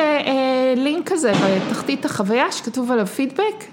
לינק 0.76 1.12
כזה 1.12 1.34
בתחתית 1.70 2.06
החוויה 2.06 2.52
שכתוב 2.52 2.92
עליו 2.92 3.08
פידבק. 3.08 3.66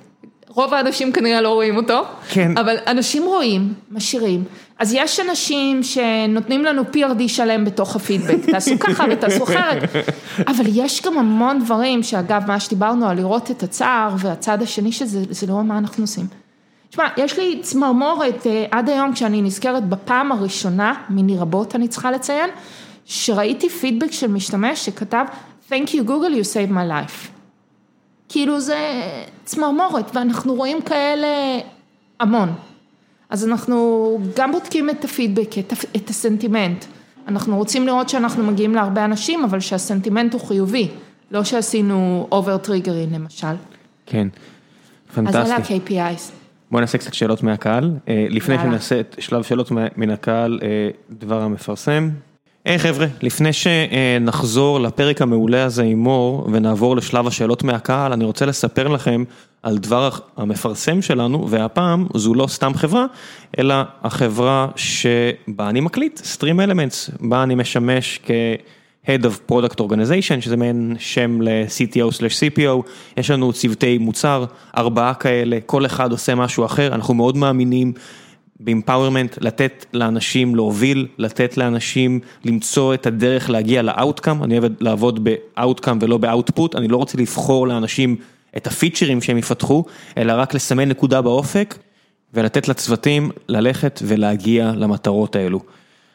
רוב 0.54 0.74
האנשים 0.74 1.12
כנראה 1.12 1.40
לא 1.40 1.48
רואים 1.54 1.76
אותו, 1.76 2.02
כן. 2.28 2.58
אבל 2.58 2.76
אנשים 2.86 3.22
רואים, 3.22 3.74
משאירים, 3.90 4.44
אז 4.78 4.92
יש 4.94 5.20
אנשים 5.20 5.82
שנותנים 5.82 6.64
לנו 6.64 6.82
PRD 6.82 7.28
שלם 7.28 7.64
בתוך 7.64 7.96
הפידבק, 7.96 8.44
תעשו 8.52 8.78
ככה 8.80 9.04
ותעשו 9.10 9.44
אחרת, 9.44 9.82
אבל 10.46 10.64
יש 10.72 11.02
גם 11.02 11.18
המון 11.18 11.64
דברים 11.64 12.02
שאגב 12.02 12.42
מה 12.46 12.60
שדיברנו 12.60 13.08
על 13.08 13.16
לראות 13.16 13.50
את 13.50 13.62
הצער 13.62 14.14
והצד 14.18 14.62
השני 14.62 14.92
שזה 14.92 15.20
זה 15.30 15.46
לא 15.46 15.64
מה 15.64 15.78
אנחנו 15.78 16.04
עושים. 16.04 16.26
תשמע, 16.90 17.08
יש 17.16 17.38
לי 17.38 17.58
צמרמורת 17.62 18.46
עד 18.70 18.88
היום 18.88 19.12
כשאני 19.12 19.42
נזכרת 19.42 19.88
בפעם 19.88 20.32
הראשונה, 20.32 20.94
מיני 21.08 21.36
רבות 21.36 21.74
אני 21.74 21.88
צריכה 21.88 22.10
לציין, 22.10 22.50
שראיתי 23.06 23.68
פידבק 23.68 24.12
של 24.12 24.26
משתמש 24.26 24.84
שכתב 24.86 25.24
Thank 25.70 25.88
you 25.88 26.02
Google 26.08 26.34
you 26.34 26.44
saved 26.44 26.70
my 26.70 26.84
life. 26.84 27.39
כאילו 28.32 28.60
זה 28.60 29.02
צמרמורת 29.44 30.16
ואנחנו 30.16 30.54
רואים 30.54 30.82
כאלה 30.82 31.26
המון. 32.20 32.48
אז 33.30 33.48
אנחנו 33.48 34.18
גם 34.36 34.52
בודקים 34.52 34.90
את 34.90 35.04
הפידבק, 35.04 35.50
את 35.96 36.10
הסנטימנט. 36.10 36.84
אנחנו 37.28 37.56
רוצים 37.56 37.86
לראות 37.86 38.08
שאנחנו 38.08 38.44
מגיעים 38.44 38.74
להרבה 38.74 39.04
אנשים, 39.04 39.44
אבל 39.44 39.60
שהסנטימנט 39.60 40.32
הוא 40.32 40.40
חיובי, 40.40 40.88
לא 41.30 41.44
שעשינו 41.44 42.28
over 42.32 42.56
triggering 42.56 43.14
למשל. 43.14 43.54
כן, 44.06 44.28
פנטסטי. 45.14 45.38
אז 45.38 45.46
אלה 45.46 45.56
ה-KPIs. 45.56 46.32
בואי 46.70 46.80
נעשה 46.80 46.98
קצת 46.98 47.14
שאלות 47.14 47.42
מהקהל. 47.42 47.96
לפני 48.08 48.58
שנעשה 48.58 49.00
את 49.00 49.16
שלב 49.18 49.42
שאלות 49.42 49.70
מן 49.96 50.10
הקהל, 50.10 50.60
דבר 51.10 51.42
המפרסם. 51.42 52.10
היי 52.64 52.78
חבר'ה, 52.78 53.06
לפני 53.22 53.50
שנחזור 53.52 54.80
לפרק 54.80 55.22
המעולה 55.22 55.64
הזה 55.64 55.82
עם 55.82 55.98
מור 55.98 56.48
ונעבור 56.52 56.96
לשלב 56.96 57.26
השאלות 57.26 57.62
מהקהל, 57.62 58.12
אני 58.12 58.24
רוצה 58.24 58.46
לספר 58.46 58.88
לכם 58.88 59.24
על 59.62 59.78
דבר 59.78 60.10
המפרסם 60.36 61.02
שלנו, 61.02 61.50
והפעם 61.50 62.06
זו 62.14 62.34
לא 62.34 62.46
סתם 62.46 62.72
חברה, 62.74 63.06
אלא 63.58 63.74
החברה 64.02 64.68
שבה 64.76 65.68
אני 65.68 65.80
מקליט, 65.80 66.20
Stream 66.20 66.68
Elements, 66.68 67.28
בה 67.28 67.42
אני 67.42 67.54
משמש 67.54 68.20
כ-Head 68.26 69.24
of 69.24 69.52
Product 69.52 69.80
Organization, 69.80 70.40
שזה 70.40 70.56
מעין 70.56 70.96
שם 70.98 71.42
ל-CTO/CPO, 71.42 72.82
יש 73.16 73.30
לנו 73.30 73.52
צוותי 73.52 73.98
מוצר, 73.98 74.44
ארבעה 74.76 75.14
כאלה, 75.14 75.58
כל 75.66 75.86
אחד 75.86 76.12
עושה 76.12 76.34
משהו 76.34 76.64
אחר, 76.64 76.94
אנחנו 76.94 77.14
מאוד 77.14 77.36
מאמינים. 77.36 77.92
ב 78.60 78.66
empowerment, 78.66 79.38
לתת 79.40 79.86
לאנשים 79.92 80.54
להוביל, 80.54 81.06
לתת 81.18 81.56
לאנשים 81.56 82.20
למצוא 82.44 82.94
את 82.94 83.06
הדרך 83.06 83.50
להגיע 83.50 83.82
ל 83.82 83.89
outcome, 83.89 84.44
אני 84.44 84.58
אוהב 84.58 84.72
לעבוד 84.80 85.24
ב 85.24 85.33
outcome 85.34 85.98
ולא 86.00 86.18
ב 86.18 86.25
output, 86.26 86.76
אני 86.76 86.88
לא 86.88 86.96
רוצה 86.96 87.18
לבחור 87.18 87.68
לאנשים 87.68 88.16
את 88.56 88.66
הפיצ'רים 88.66 89.20
שהם 89.20 89.38
יפתחו, 89.38 89.84
אלא 90.18 90.32
רק 90.36 90.54
לסמן 90.54 90.88
נקודה 90.88 91.22
באופק 91.22 91.78
ולתת 92.34 92.68
לצוותים 92.68 93.30
ללכת 93.48 94.00
ולהגיע 94.06 94.72
למטרות 94.76 95.36
האלו. 95.36 95.60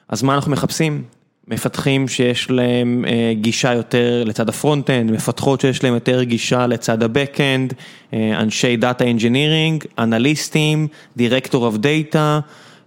אז 0.09 0.23
מה 0.23 0.35
אנחנו 0.35 0.51
מחפשים? 0.51 1.03
מפתחים 1.47 2.07
שיש 2.07 2.49
להם 2.49 3.05
גישה 3.31 3.73
יותר 3.73 4.23
לצד 4.25 4.49
ה 4.49 4.55
front-end, 4.55 5.11
מפתחות 5.11 5.61
שיש 5.61 5.83
להם 5.83 5.93
יותר 5.93 6.23
גישה 6.23 6.67
לצד 6.67 7.03
ה 7.03 7.10
back-end, 7.10 7.73
אנשי 8.13 8.77
data 8.77 9.03
engineering, 9.03 9.83
אנליסטים, 9.99 10.87
director 11.17 11.65
of 11.65 11.77
data, 11.77 12.39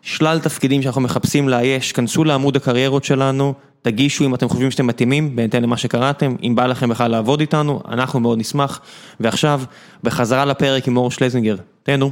שלל 0.03 0.39
תפקידים 0.39 0.83
שאנחנו 0.83 1.01
מחפשים 1.01 1.49
לאייש, 1.49 1.93
כנסו 1.93 2.25
לעמוד 2.25 2.57
הקריירות 2.57 3.05
שלנו, 3.05 3.55
תגישו 3.83 4.25
אם 4.25 4.35
אתם 4.35 4.49
חושבים 4.49 4.71
שאתם 4.71 4.87
מתאימים, 4.87 5.37
בהתאם 5.37 5.63
למה 5.63 5.77
שקראתם, 5.77 6.35
אם 6.43 6.55
בא 6.55 6.67
לכם 6.67 6.89
בכלל 6.89 7.11
לעבוד 7.11 7.41
איתנו, 7.41 7.81
אנחנו 7.89 8.21
מאוד 8.21 8.39
נשמח. 8.39 8.81
ועכשיו, 9.21 9.63
בחזרה 10.05 10.45
לפרק 10.45 10.89
עם 10.89 10.97
אור 10.97 11.11
שלזינגר, 11.11 11.57
תהנו. 11.83 12.11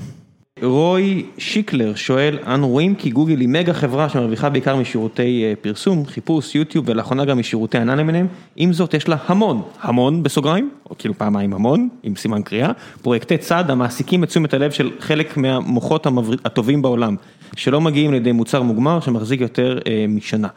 רוי 0.63 1.27
שיקלר 1.39 1.95
שואל, 1.95 2.39
אנו 2.47 2.69
רואים 2.69 2.95
כי 2.95 3.11
גוגל 3.11 3.41
היא 3.41 3.49
מגה 3.49 3.75
חברה 3.75 4.09
שמרוויחה 4.09 4.49
בעיקר 4.49 4.77
משירותי 4.77 5.45
פרסום, 5.61 6.07
חיפוש, 6.07 6.55
יוטיוב 6.55 6.89
ולאחרונה 6.89 7.25
גם 7.25 7.39
משירותי 7.39 7.79
ענן 7.79 7.99
למיניהם, 7.99 8.27
עם 8.57 8.73
זאת 8.73 8.95
יש 8.95 9.09
לה 9.09 9.17
המון, 9.27 9.63
המון 9.81 10.23
בסוגריים, 10.23 10.71
או 10.91 10.95
כאילו 10.99 11.15
פעמיים 11.19 11.53
המון, 11.53 11.89
עם 12.03 12.17
סימן 12.17 12.43
קריאה, 12.43 12.71
פרויקטי 13.03 13.39
צד 13.39 13.71
המעסיקים 13.71 14.25
את 14.25 14.29
תשומת 14.29 14.55
הלב 14.55 14.71
של 14.71 14.91
חלק 15.01 15.37
מהמוחות 15.37 16.07
הטובים 16.45 16.83
בעולם, 16.83 17.17
שלא 17.57 17.81
מגיעים 17.81 18.13
לידי 18.13 18.33
מוצר 18.33 18.63
מוגמר 18.63 19.01
שמחזיק 19.01 19.41
יותר 19.41 19.79
משנה. 20.09 20.49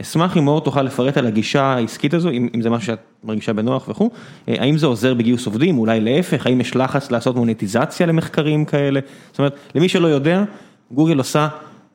אשמח 0.00 0.36
אם 0.36 0.44
מאור 0.44 0.60
תוכל 0.60 0.82
לפרט 0.82 1.16
על 1.16 1.26
הגישה 1.26 1.62
העסקית 1.62 2.14
הזו, 2.14 2.30
אם 2.30 2.62
זה 2.62 2.70
משהו 2.70 2.86
שאת 2.86 2.98
מרגישה 3.24 3.52
בנוח 3.52 3.88
וכו', 3.88 4.10
האם 4.46 4.78
זה 4.78 4.86
עוזר 4.86 5.14
בגיוס 5.14 5.46
עובדים, 5.46 5.78
אולי 5.78 6.00
להפך, 6.00 6.46
האם 6.46 6.60
יש 6.60 6.76
לחץ 6.76 7.10
לעשות 7.10 7.36
מוניטיזציה 7.36 8.06
למחקרים 8.06 8.64
כאלה, 8.64 9.00
זאת 9.30 9.38
אומרת, 9.38 9.56
למי 9.74 9.88
שלא 9.88 10.08
יודע, 10.08 10.44
גוגל 10.90 11.18
עושה 11.18 11.48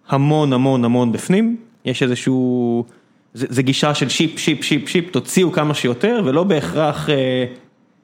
המון 0.09 0.53
המון 0.53 0.85
המון 0.85 1.11
בפנים, 1.11 1.57
יש 1.85 2.03
איזשהו, 2.03 2.85
זה 3.33 3.63
גישה 3.63 3.93
של 3.93 4.09
ship, 4.09 4.39
ship, 4.39 4.63
ship, 4.63 4.89
ship, 4.89 5.11
תוציאו 5.11 5.51
כמה 5.51 5.73
שיותר, 5.73 6.21
ולא 6.25 6.43
בהכרח 6.43 7.09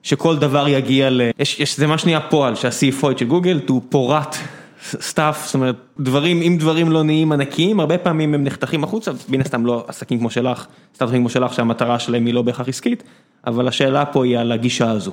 שכל 0.03 0.37
דבר 0.37 0.67
יגיע 0.67 1.09
ל... 1.09 1.21
יש, 1.39 1.77
זה 1.77 1.87
מה 1.87 1.97
שנהיה 1.97 2.19
פועל, 2.19 2.55
שה-CFO 2.55 3.07
של 3.17 3.25
גוגל, 3.25 3.59
הוא 3.67 3.81
Porat 3.89 4.35
stuff, 4.99 5.45
זאת 5.45 5.55
אומרת, 5.55 5.75
דברים, 5.99 6.41
אם 6.41 6.57
דברים 6.59 6.91
לא 6.91 7.03
נהיים 7.03 7.31
ענקיים, 7.31 7.79
הרבה 7.79 7.97
פעמים 7.97 8.33
הם 8.33 8.43
נחתכים 8.43 8.83
החוצה, 8.83 9.11
מן 9.29 9.41
הסתם 9.41 9.65
לא 9.65 9.85
עסקים 9.87 10.19
כמו 10.19 10.29
שלך, 10.29 10.67
סטארט-אפים 10.95 11.21
כמו 11.21 11.29
שלך 11.29 11.53
שהמטרה 11.53 11.99
שלהם 11.99 12.25
היא 12.25 12.33
לא 12.33 12.41
בהכרח 12.41 12.69
עסקית, 12.69 13.03
אבל 13.47 13.67
השאלה 13.67 14.05
פה 14.05 14.25
היא 14.25 14.37
על 14.37 14.51
הגישה 14.51 14.91
הזו. 14.91 15.11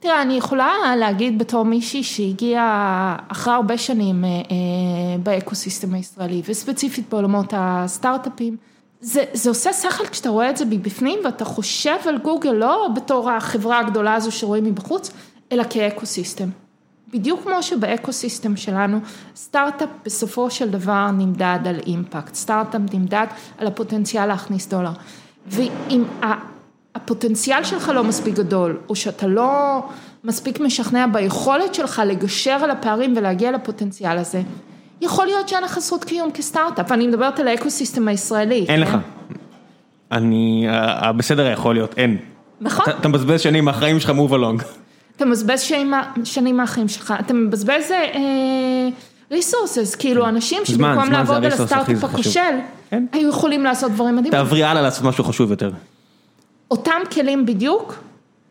תראה, 0.00 0.22
אני 0.22 0.34
יכולה 0.34 0.72
להגיד 0.96 1.38
בתור 1.38 1.64
מישהי 1.64 2.02
שהגיעה 2.02 3.16
אחרי 3.28 3.54
הרבה 3.54 3.78
שנים 3.78 4.24
באקוסיסטם 5.22 5.94
הישראלי, 5.94 6.42
וספציפית 6.48 7.08
בעולמות 7.10 7.54
הסטארט-אפים, 7.56 8.56
זה, 9.00 9.24
זה 9.32 9.50
עושה 9.50 9.72
שכל 9.72 10.06
כשאתה 10.06 10.28
רואה 10.28 10.50
את 10.50 10.56
זה 10.56 10.64
מבפנים, 10.64 11.18
ואתה 11.24 11.44
חושב 11.44 11.96
על 12.08 12.18
גוגל 12.18 12.52
לא 12.52 12.88
בתור 12.96 13.30
החברה 13.30 13.78
הגדולה 13.78 14.14
הזו 14.14 14.32
שרואים 14.32 14.64
מבחוץ, 14.64 15.12
אלא 15.52 15.64
כאקוסיסטם. 15.70 16.48
בדיוק 17.12 17.42
כמו 17.42 17.62
שבאקוסיסטם 17.62 18.56
שלנו, 18.56 18.98
סטארט-אפ 19.36 19.88
בסופו 20.04 20.50
של 20.50 20.70
דבר 20.70 21.10
נמדד 21.10 21.58
על 21.64 21.76
impact, 21.86 22.34
סטארט-אפ 22.34 22.80
נמדד 22.92 23.26
על 23.58 23.66
הפוטנציאל 23.66 24.26
להכניס 24.26 24.68
דולר. 24.68 24.92
ואם 25.46 26.02
הפוטנציאל 26.94 27.64
שלך 27.64 27.88
לא 27.88 28.04
מספיק 28.04 28.34
גדול, 28.34 28.78
או 28.88 28.96
שאתה 28.96 29.26
לא 29.26 29.82
מספיק 30.24 30.60
משכנע 30.60 31.06
ביכולת 31.06 31.74
שלך 31.74 32.02
לגשר 32.06 32.58
על 32.62 32.70
הפערים 32.70 33.14
ולהגיע 33.16 33.52
לפוטנציאל 33.52 34.18
הזה, 34.18 34.42
יכול 35.00 35.26
להיות 35.26 35.48
שאין 35.48 35.64
לך 35.64 35.78
זכות 35.78 36.04
קיום 36.04 36.30
כסטארט-אפ, 36.30 36.92
אני 36.92 37.06
מדברת 37.06 37.40
על 37.40 37.48
האקוסיסטם 37.48 38.08
הישראלי. 38.08 38.66
אין 38.68 38.80
לך. 38.80 38.96
אני, 40.12 40.66
בסדר 41.16 41.46
יכול 41.46 41.74
להיות, 41.74 41.94
אין. 41.98 42.16
נכון. 42.60 42.84
אתה 43.00 43.08
מבזבז 43.08 43.40
שנים 43.40 43.64
מהחיים 43.64 44.00
שלך 44.00 44.10
move 44.10 44.32
along. 44.32 44.79
אתה 45.20 45.28
מבזבז 45.28 45.60
שנים 46.24 46.56
מהחיים 46.56 46.88
שלך, 46.88 47.14
אתה 47.20 47.34
מבזבז 47.34 47.92
ריסורסס, 49.30 49.94
כאילו 49.94 50.28
אנשים 50.28 50.62
שבמקום 50.64 51.12
לעבוד 51.12 51.44
על 51.44 51.52
הסטארט-אפ 51.52 52.04
הכושל, 52.04 52.40
היו 52.90 53.28
יכולים 53.28 53.64
לעשות 53.64 53.92
דברים 53.92 54.16
מדהימים. 54.16 54.32
תעברי 54.32 54.64
הלאה 54.64 54.82
לעשות 54.82 55.04
משהו 55.04 55.24
חשוב 55.24 55.50
יותר. 55.50 55.70
אותם 56.70 57.00
כלים 57.12 57.46
בדיוק, 57.46 57.94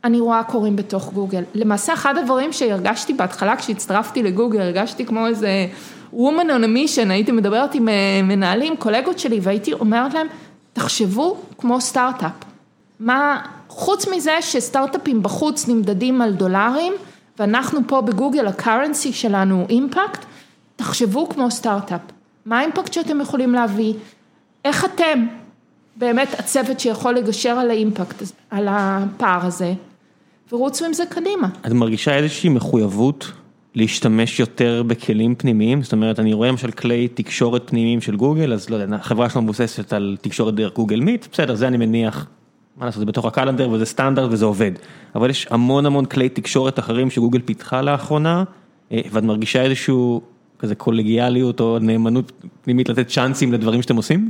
אני 0.03 0.19
רואה 0.19 0.43
קורים 0.43 0.75
בתוך 0.75 1.13
גוגל. 1.13 1.43
למעשה 1.55 1.93
אחד 1.93 2.17
הדברים 2.17 2.53
שהרגשתי 2.53 3.13
בהתחלה 3.13 3.55
כשהצטרפתי 3.55 4.23
לגוגל, 4.23 4.61
הרגשתי 4.61 5.05
כמו 5.05 5.27
איזה 5.27 5.67
woman 6.13 6.47
on 6.47 6.63
a 6.63 6.67
mission, 6.67 7.09
הייתי 7.09 7.31
מדברת 7.31 7.75
עם 7.75 7.89
מנהלים, 8.23 8.77
קולגות 8.77 9.19
שלי, 9.19 9.39
והייתי 9.41 9.73
אומרת 9.73 10.13
להם, 10.13 10.27
תחשבו 10.73 11.37
כמו 11.57 11.81
סטארט-אפ. 11.81 12.31
מה... 12.99 13.41
חוץ 13.69 14.07
מזה 14.07 14.31
שסטארט-אפים 14.41 15.23
בחוץ 15.23 15.67
נמדדים 15.67 16.21
על 16.21 16.33
דולרים, 16.33 16.93
ואנחנו 17.39 17.79
פה 17.87 18.01
בגוגל, 18.01 18.47
הקרנסי 18.47 19.13
שלנו 19.13 19.55
הוא 19.55 19.69
אימפקט, 19.69 20.25
תחשבו 20.75 21.29
כמו 21.29 21.51
סטארט-אפ, 21.51 22.01
מה 22.45 22.59
האימפקט 22.59 22.93
שאתם 22.93 23.21
יכולים 23.21 23.53
להביא, 23.53 23.93
איך 24.65 24.85
אתם 24.85 25.25
באמת 25.95 26.39
הצוות 26.39 26.79
שיכול 26.79 27.15
לגשר 27.15 27.49
על 27.49 27.69
האימפקט, 27.69 28.23
על 28.49 28.67
הפער 28.71 29.45
הזה, 29.45 29.73
ורוצו 30.51 30.85
עם 30.85 30.93
זה 30.93 31.03
קדימה. 31.09 31.47
את 31.67 31.71
מרגישה 31.71 32.15
איזושהי 32.15 32.49
מחויבות 32.49 33.31
להשתמש 33.75 34.39
יותר 34.39 34.83
בכלים 34.87 35.35
פנימיים, 35.35 35.83
זאת 35.83 35.93
אומרת, 35.93 36.19
אני 36.19 36.33
רואה 36.33 36.47
למשל 36.49 36.71
כלי 36.71 37.07
תקשורת 37.07 37.69
פנימיים 37.69 38.01
של 38.01 38.15
גוגל, 38.15 38.53
אז 38.53 38.69
לא 38.69 38.75
יודע, 38.75 38.95
החברה 38.95 39.29
שלנו 39.29 39.41
מבוססת 39.41 39.93
על 39.93 40.17
תקשורת 40.21 40.55
דרך 40.55 40.73
גוגל 40.73 40.99
מיט, 40.99 41.27
בסדר, 41.31 41.55
זה 41.55 41.67
אני 41.67 41.77
מניח. 41.77 42.27
מה 42.79 42.85
לעשות, 42.85 42.99
זה 42.99 43.05
בתוך 43.05 43.25
הקלנדר 43.25 43.69
וזה 43.69 43.85
סטנדרט 43.85 44.29
וזה 44.31 44.45
עובד, 44.45 44.71
אבל 45.15 45.29
יש 45.29 45.47
המון 45.49 45.85
המון 45.85 46.05
כלי 46.05 46.29
תקשורת 46.29 46.79
אחרים 46.79 47.09
שגוגל 47.09 47.41
פיתחה 47.45 47.81
לאחרונה, 47.81 48.43
ואת 48.91 49.23
מרגישה 49.23 49.61
איזשהו 49.61 50.21
כזה 50.59 50.75
קולגיאליות 50.75 51.59
או 51.59 51.79
נאמנות 51.79 52.31
פנימית 52.61 52.89
לתת 52.89 53.07
צ'אנסים 53.07 53.53
לדברים 53.53 53.81
שאתם 53.81 53.95
עושים? 53.95 54.29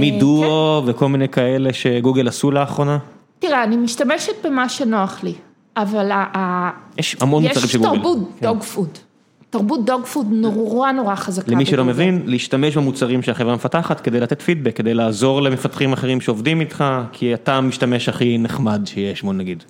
מדואו 0.00 0.82
וכל 0.86 1.08
מיני 1.08 1.28
כאלה 1.28 1.72
שגוגל 1.72 2.28
עשו 2.28 2.50
לאחרונה? 2.50 2.98
תראה, 3.38 3.64
אני 3.64 3.76
משתמשת 3.76 4.32
במה 4.44 4.68
שנוח 4.68 5.24
לי, 5.24 5.34
אבל 5.76 6.10
יש 6.98 7.16
המון 7.20 7.42
מוצרים 7.42 7.68
של 7.68 7.78
גוגל. 7.78 7.90
יש 7.92 7.98
תרבות 8.02 8.18
dogfood. 8.42 8.98
תרבות 9.50 9.84
dogfood 9.84 10.26
נורא 10.30 10.92
נורא 10.92 11.14
חזקה. 11.14 11.52
למי 11.52 11.66
שלא 11.66 11.84
מבין, 11.84 12.22
להשתמש 12.26 12.76
במוצרים 12.76 13.22
שהחברה 13.22 13.54
מפתחת 13.54 14.00
כדי 14.00 14.20
לתת 14.20 14.42
פידבק, 14.42 14.76
כדי 14.76 14.94
לעזור 14.94 15.42
למפתחים 15.42 15.92
אחרים 15.92 16.20
שעובדים 16.20 16.60
איתך, 16.60 16.84
כי 17.12 17.34
אתה 17.34 17.54
המשתמש 17.54 18.08
הכי 18.08 18.38
נחמד 18.38 18.82
שיש, 18.84 19.22
בוא 19.22 19.32
נגיד. 19.32 19.62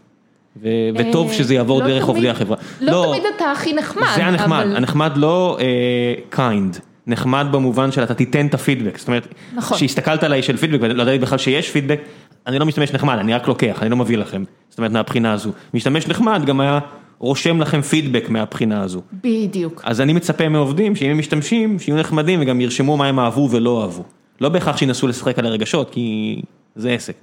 וטוב 0.97 1.33
שזה 1.33 1.55
יעבור 1.55 1.81
דרך 1.81 2.05
עובדי 2.05 2.31
החברה. 2.31 2.57
לא 2.81 3.07
תמיד 3.09 3.23
אתה 3.37 3.53
הכי 3.53 3.73
נחמד. 3.73 4.07
זה 4.17 4.27
הנחמד, 4.27 4.67
הנחמד 4.75 5.13
לא 5.17 5.59
kind, 6.33 6.79
נחמד 7.07 7.47
במובן 7.51 7.93
של 7.93 8.03
אתה 8.03 8.15
תיתן 8.15 8.47
את 8.47 8.55
הפידבק, 8.55 8.99
זאת 8.99 9.09
אומרת, 9.09 9.35
שהסתכלת 9.77 10.23
עליי 10.25 10.43
של 10.43 10.57
פידבק 10.57 10.79
ולא 10.81 11.03
ידעתי 11.03 11.19
בכלל 11.19 11.39
שיש 11.39 11.71
פידבק, 11.71 12.01
אני 12.47 12.59
לא 12.59 12.67
משתמש 12.67 12.93
נחמד, 12.93 13.19
אני 13.19 13.35
רק 13.35 13.49
לוקח, 13.49 13.79
אני 13.83 13.91
לא 13.91 13.97
מביא 13.97 14.17
לכם, 14.17 14.45
זאת 14.69 14.79
אומרת 14.79 14.93
מהבחינה 14.93 15.33
הזו. 15.33 15.51
משתמש 15.75 16.09
נחמד 16.09 16.45
גם 16.45 16.61
היה 16.61 16.79
רושם 17.21 17.61
לכם 17.61 17.81
פידבק 17.81 18.29
מהבחינה 18.29 18.83
הזו. 18.83 19.01
בדיוק. 19.13 19.83
אז 19.85 20.01
אני 20.01 20.13
מצפה 20.13 20.49
מעובדים 20.49 20.97
שאם 20.97 21.11
הם 21.11 21.19
משתמשים, 21.19 21.79
שיהיו 21.79 21.97
נחמדים 21.97 22.43
וגם 22.43 22.61
ירשמו 22.61 22.97
מה 22.97 23.07
הם 23.07 23.19
אהבו 23.19 23.49
ולא 23.51 23.83
אהבו. 23.83 24.03
לא 24.41 24.49
בהכרח 24.49 24.77
שינסו 24.77 25.07
לשחק 25.07 25.39
על 25.39 25.47
הרגשות, 25.47 25.91
כי 25.91 26.41
זה 26.77 26.91
עסק. 26.91 27.15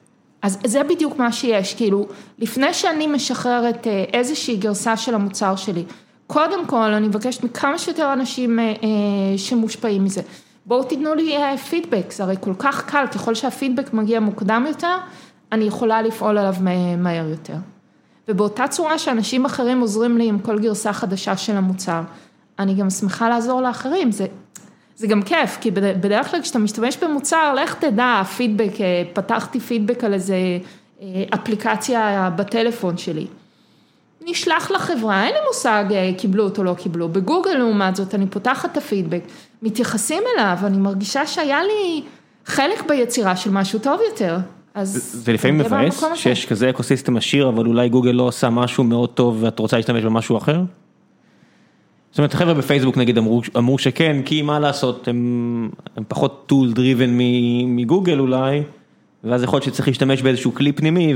אז 0.41 0.60
זה 0.66 0.84
בדיוק 0.84 1.18
מה 1.20 1.32
שיש, 1.32 1.74
כאילו, 1.74 2.08
לפני 2.39 2.74
שאני 2.74 3.08
משחררת 3.08 3.88
איזושהי 4.14 4.56
גרסה 4.56 4.98
של 4.98 5.16
המוצר 5.16 5.56
שלי, 5.56 5.84
קודם 6.28 6.68
כל 6.68 6.93
אני 6.93 7.08
מבקשת 7.08 7.43
מכמה 7.43 7.78
שיותר 7.78 8.14
אנשים 8.14 8.60
שמושפעים 9.38 10.04
מזה, 10.04 10.22
בואו 10.66 10.84
תיתנו 10.84 11.16
לי 11.16 11.36
פידבק, 11.70 12.12
זה 12.12 12.24
הרי 12.24 12.36
כל 12.39 12.54
כך 12.60 12.86
קל, 12.86 13.06
ככל 13.12 13.36
שהפידבק 13.36 13.93
מגיע 13.93 14.20
מוקדם 14.20 14.66
יותר, 14.68 14.98
אני 15.52 15.64
יכולה 15.64 16.02
לפעול 16.02 16.38
עליו 16.38 16.56
מהר 16.98 17.30
יותר. 17.30 17.56
ובאותה 18.28 18.67
צורה 18.67 18.99
שאנשים 18.99 19.45
אחרים 19.45 19.80
עוזרים 19.80 20.17
לי 20.17 20.28
עם 20.28 20.39
כל 20.39 20.59
גרסה 20.59 20.93
חדשה 20.93 21.38
של 21.38 21.57
המוצר, 21.57 22.01
אני 22.59 22.73
גם 22.73 22.89
שמחה 22.89 23.30
לעזור 23.30 23.61
לאחרים, 23.61 24.11
זה, 24.11 24.25
זה 24.95 25.07
גם 25.07 25.21
כיף, 25.21 25.57
כי 25.61 25.71
בדרך 25.71 26.32
כלל 26.32 26.41
כשאתה 26.41 26.59
משתמש 26.59 26.97
במוצר, 26.97 27.53
לך 27.53 27.73
תדע, 27.73 28.21
פידבק, 28.38 28.71
פתחתי 29.13 29.59
פידבק 29.59 30.03
על 30.03 30.13
איזה 30.13 30.36
אפליקציה 31.34 32.30
בטלפון 32.36 32.97
שלי. 32.97 33.28
נשלח 34.25 34.71
לחברה, 34.71 35.23
אין 35.23 35.34
לי 35.34 35.39
מושג 35.47 35.86
קיבלו 36.17 36.43
אותו 36.43 36.61
או 36.61 36.65
לא 36.65 36.73
קיבלו, 36.73 37.09
בגוגל 37.09 37.51
לעומת 37.51 37.95
זאת 37.95 38.15
אני 38.15 38.28
פותחת 38.28 38.71
את 38.71 38.78
הפידבק, 38.78 39.21
מתייחסים 39.61 40.23
אליו, 40.36 40.57
אני 40.63 40.78
מרגישה 40.78 41.28
שהיה 41.28 41.63
לי 41.63 42.03
חלק 42.45 42.84
ביצירה 42.88 43.36
של 43.36 43.51
משהו 43.51 43.80
טוב 43.80 43.99
יותר. 44.11 44.38
זה 44.84 45.34
לפעמים 45.34 45.57
מבאס 45.57 46.03
שיש 46.15 46.45
כזה 46.45 46.69
אקוסיסטם 46.69 47.17
עשיר, 47.17 47.49
אבל 47.49 47.65
אולי 47.65 47.89
גוגל 47.89 48.11
לא 48.11 48.23
עושה 48.23 48.49
משהו 48.49 48.84
מאוד 48.84 49.09
טוב 49.09 49.38
ואת 49.39 49.59
רוצה 49.59 49.78
להשתמש 49.78 50.03
במשהו 50.03 50.38
אחר? 50.38 50.61
זאת 52.11 52.17
אומרת, 52.17 52.34
חבר'ה 52.34 52.53
בפייסבוק 52.53 52.97
נגיד 52.97 53.17
אמרו 53.57 53.78
שכן, 53.78 54.21
כי 54.25 54.41
מה 54.41 54.59
לעשות, 54.59 55.07
הם 55.07 55.69
פחות 56.07 56.51
tool 56.51 56.75
driven 56.75 57.09
מגוגל 57.65 58.19
אולי, 58.19 58.63
ואז 59.23 59.43
יכול 59.43 59.57
להיות 59.57 59.63
שצריך 59.63 59.88
להשתמש 59.88 60.21
באיזשהו 60.21 60.53
כלי 60.53 60.71
פנימי 60.71 61.13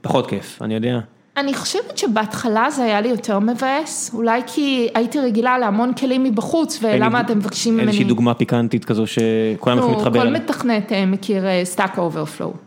ופחות 0.00 0.26
כיף, 0.26 0.62
אני 0.62 0.74
יודע. 0.74 1.00
אני 1.36 1.54
חושבת 1.54 1.98
שבהתחלה 1.98 2.70
זה 2.70 2.84
היה 2.84 3.00
לי 3.00 3.08
יותר 3.08 3.38
מבאס, 3.38 4.10
אולי 4.14 4.40
כי 4.46 4.88
הייתי 4.94 5.20
רגילה 5.20 5.58
להמון 5.58 5.94
כלים 5.94 6.24
מבחוץ, 6.24 6.78
ולמה 6.82 7.20
אתם 7.20 7.38
מבקשים 7.38 7.74
ממני... 7.74 7.86
איזושהי 7.86 8.04
דוגמה 8.04 8.34
פיקנטית 8.34 8.84
כזו 8.84 9.04
שכולם 9.06 9.78
יכולים 9.78 9.96
להתחבר 9.96 10.22
אליה. 10.22 10.38
כל 10.38 10.44
מתכנת 10.44 10.92
מכיר 11.06 11.44
Stack 11.76 11.96
Overflow. 11.96 12.63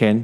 כן. 0.00 0.16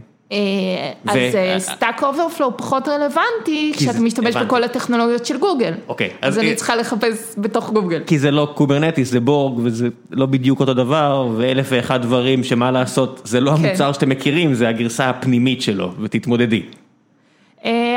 אז 1.06 1.18
Stack 1.58 2.02
Overflow 2.02 2.56
פחות 2.56 2.88
רלוונטי 2.88 3.72
כשאתה 3.76 4.00
משתמש 4.00 4.36
בכל 4.36 4.64
הטכנולוגיות 4.64 5.26
של 5.26 5.38
גוגל. 5.38 5.72
אוקיי. 5.88 6.10
אז 6.22 6.38
אני 6.38 6.54
צריכה 6.54 6.76
לחפש 6.76 7.34
בתוך 7.38 7.70
גוגל. 7.70 8.02
כי 8.06 8.18
זה 8.18 8.30
לא 8.30 8.52
קוברנטיס, 8.54 9.10
זה 9.10 9.20
בורג 9.20 9.58
וזה 9.62 9.88
לא 10.10 10.26
בדיוק 10.26 10.60
אותו 10.60 10.74
דבר 10.74 11.28
ואלף 11.36 11.66
ואחד 11.70 12.02
דברים 12.02 12.44
שמה 12.44 12.70
לעשות, 12.70 13.20
זה 13.24 13.40
לא 13.40 13.50
המוצר 13.50 13.92
שאתם 13.92 14.08
מכירים, 14.08 14.54
זה 14.54 14.68
הגרסה 14.68 15.10
הפנימית 15.10 15.62
שלו 15.62 15.92
ותתמודדי. 16.00 16.62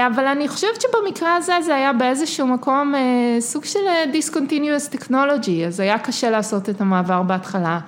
אבל 0.07 0.27
אני 0.31 0.47
חושבת 0.47 0.81
שבמקרה 0.81 1.35
הזה 1.35 1.53
זה 1.65 1.75
היה 1.75 1.93
באיזשהו 1.93 2.47
מקום 2.47 2.93
סוג 3.39 3.65
של 3.65 3.79
discontinuous 4.13 4.95
technology, 4.95 5.67
אז 5.67 5.79
היה 5.79 5.99
קשה 5.99 6.29
לעשות 6.29 6.69
את 6.69 6.81
המעבר 6.81 7.21
בהתחלה. 7.21 7.79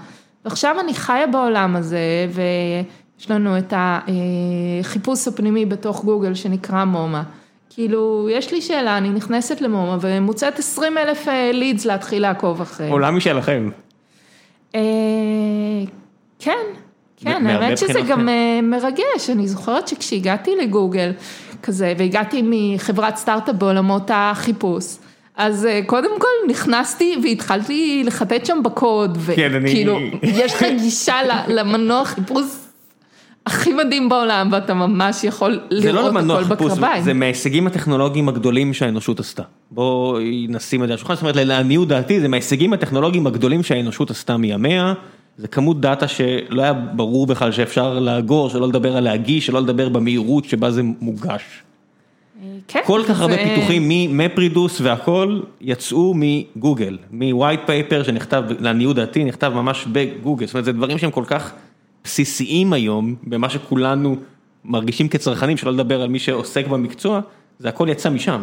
ועכשיו 0.45 0.79
אני 0.79 0.93
חיה 0.93 1.27
בעולם 1.27 1.75
הזה 1.75 1.99
ויש 3.22 3.32
לנו 3.32 3.57
את 3.57 3.74
החיפוש 3.78 5.28
הפנימי 5.28 5.65
בתוך 5.65 6.03
גוגל 6.03 6.34
שנקרא 6.34 6.86
מומה. 6.86 7.24
כאילו, 7.69 8.28
יש 8.32 8.51
לי 8.51 8.61
שאלה, 8.61 8.97
אני 8.97 9.09
נכנסת 9.09 9.61
למומה 9.61 9.97
ומוצאת 10.01 10.59
20 10.59 10.97
אלף 10.97 11.28
לידס 11.53 11.86
להתחיל 11.86 12.22
לעקוב 12.22 12.61
אחריהם. 12.61 12.91
עולם 12.91 13.17
משלכם. 13.17 13.69
כן, 16.39 16.57
כן, 17.17 17.47
האמת 17.47 17.78
שזה 17.78 18.01
גם 18.01 18.30
מרגש, 18.63 19.30
אני 19.30 19.47
זוכרת 19.47 19.88
שכשהגעתי 19.88 20.51
לגוגל 20.61 21.11
כזה 21.63 21.93
והגעתי 21.97 22.41
מחברת 22.45 23.17
סטארט-אפ 23.17 23.55
בעולמות 23.55 24.11
החיפוש, 24.13 24.86
אז 25.36 25.67
קודם 25.86 26.19
כל 26.19 26.49
נכנסתי 26.49 27.15
והתחלתי 27.24 28.03
לחטט 28.05 28.45
שם 28.45 28.57
בקוד, 28.63 29.17
וכאילו, 29.22 29.99
יש 30.24 30.53
לך 30.53 30.63
גישה 30.82 31.17
למנוע 31.47 32.05
חיפוש 32.05 32.45
הכי 33.45 33.73
מדהים 33.73 34.09
בעולם 34.09 34.49
ואתה 34.51 34.73
ממש 34.73 35.23
יכול 35.23 35.59
לראות 35.71 36.15
הכל 36.15 36.43
בקרביים. 36.43 37.03
זה 37.03 37.13
מההישגים 37.13 37.67
הטכנולוגיים 37.67 38.29
הגדולים 38.29 38.73
שהאנושות 38.73 39.19
עשתה. 39.19 39.43
בואי 39.71 40.47
נשים 40.49 40.83
את 40.83 40.87
זה 40.87 40.93
על 40.93 40.95
השולחן, 40.95 41.15
זאת 41.15 41.21
אומרת 41.21 41.35
לעניות 41.35 41.87
דעתי 41.87 42.19
זה 42.19 42.27
מההישגים 42.27 42.73
הטכנולוגיים 42.73 43.27
הגדולים 43.27 43.63
שהאנושות 43.63 44.11
עשתה 44.11 44.37
מימיה. 44.37 44.93
זה 45.37 45.47
כמות 45.47 45.81
דאטה 45.81 46.07
שלא 46.07 46.61
היה 46.61 46.73
ברור 46.73 47.27
בכלל 47.27 47.51
שאפשר 47.51 47.99
לאגור, 47.99 48.49
שלא 48.49 48.67
לדבר 48.67 48.97
על 48.97 49.03
להגיש, 49.03 49.45
שלא 49.45 49.61
לדבר 49.61 49.89
במהירות 49.89 50.45
שבה 50.45 50.71
זה 50.71 50.81
מוגש. 51.01 51.43
כל 52.85 53.01
כך 53.07 53.21
הרבה 53.21 53.37
פיתוחים 53.37 54.17
map 54.17 54.39
reduce 54.39 54.82
והכל 54.81 55.39
יצאו 55.61 56.13
מגוגל, 56.15 56.97
מ 57.11 57.19
white 57.19 57.59
paper 57.65 58.03
שנכתב, 58.03 58.43
לעניות 58.59 58.95
דעתי, 58.95 59.23
נכתב 59.23 59.51
ממש 59.55 59.85
בגוגל, 59.91 60.45
זאת 60.45 60.53
אומרת 60.53 60.65
זה 60.65 60.71
דברים 60.71 60.97
שהם 60.97 61.11
כל 61.11 61.23
כך 61.27 61.51
בסיסיים 62.03 62.73
היום, 62.73 63.15
במה 63.23 63.49
שכולנו 63.49 64.15
מרגישים 64.65 65.09
כצרכנים, 65.09 65.57
שלא 65.57 65.73
לדבר 65.73 66.01
על 66.01 66.09
מי 66.09 66.19
שעוסק 66.19 66.67
במקצוע, 66.67 67.19
זה 67.59 67.69
הכל 67.69 67.87
יצא 67.89 68.09
משם. 68.09 68.41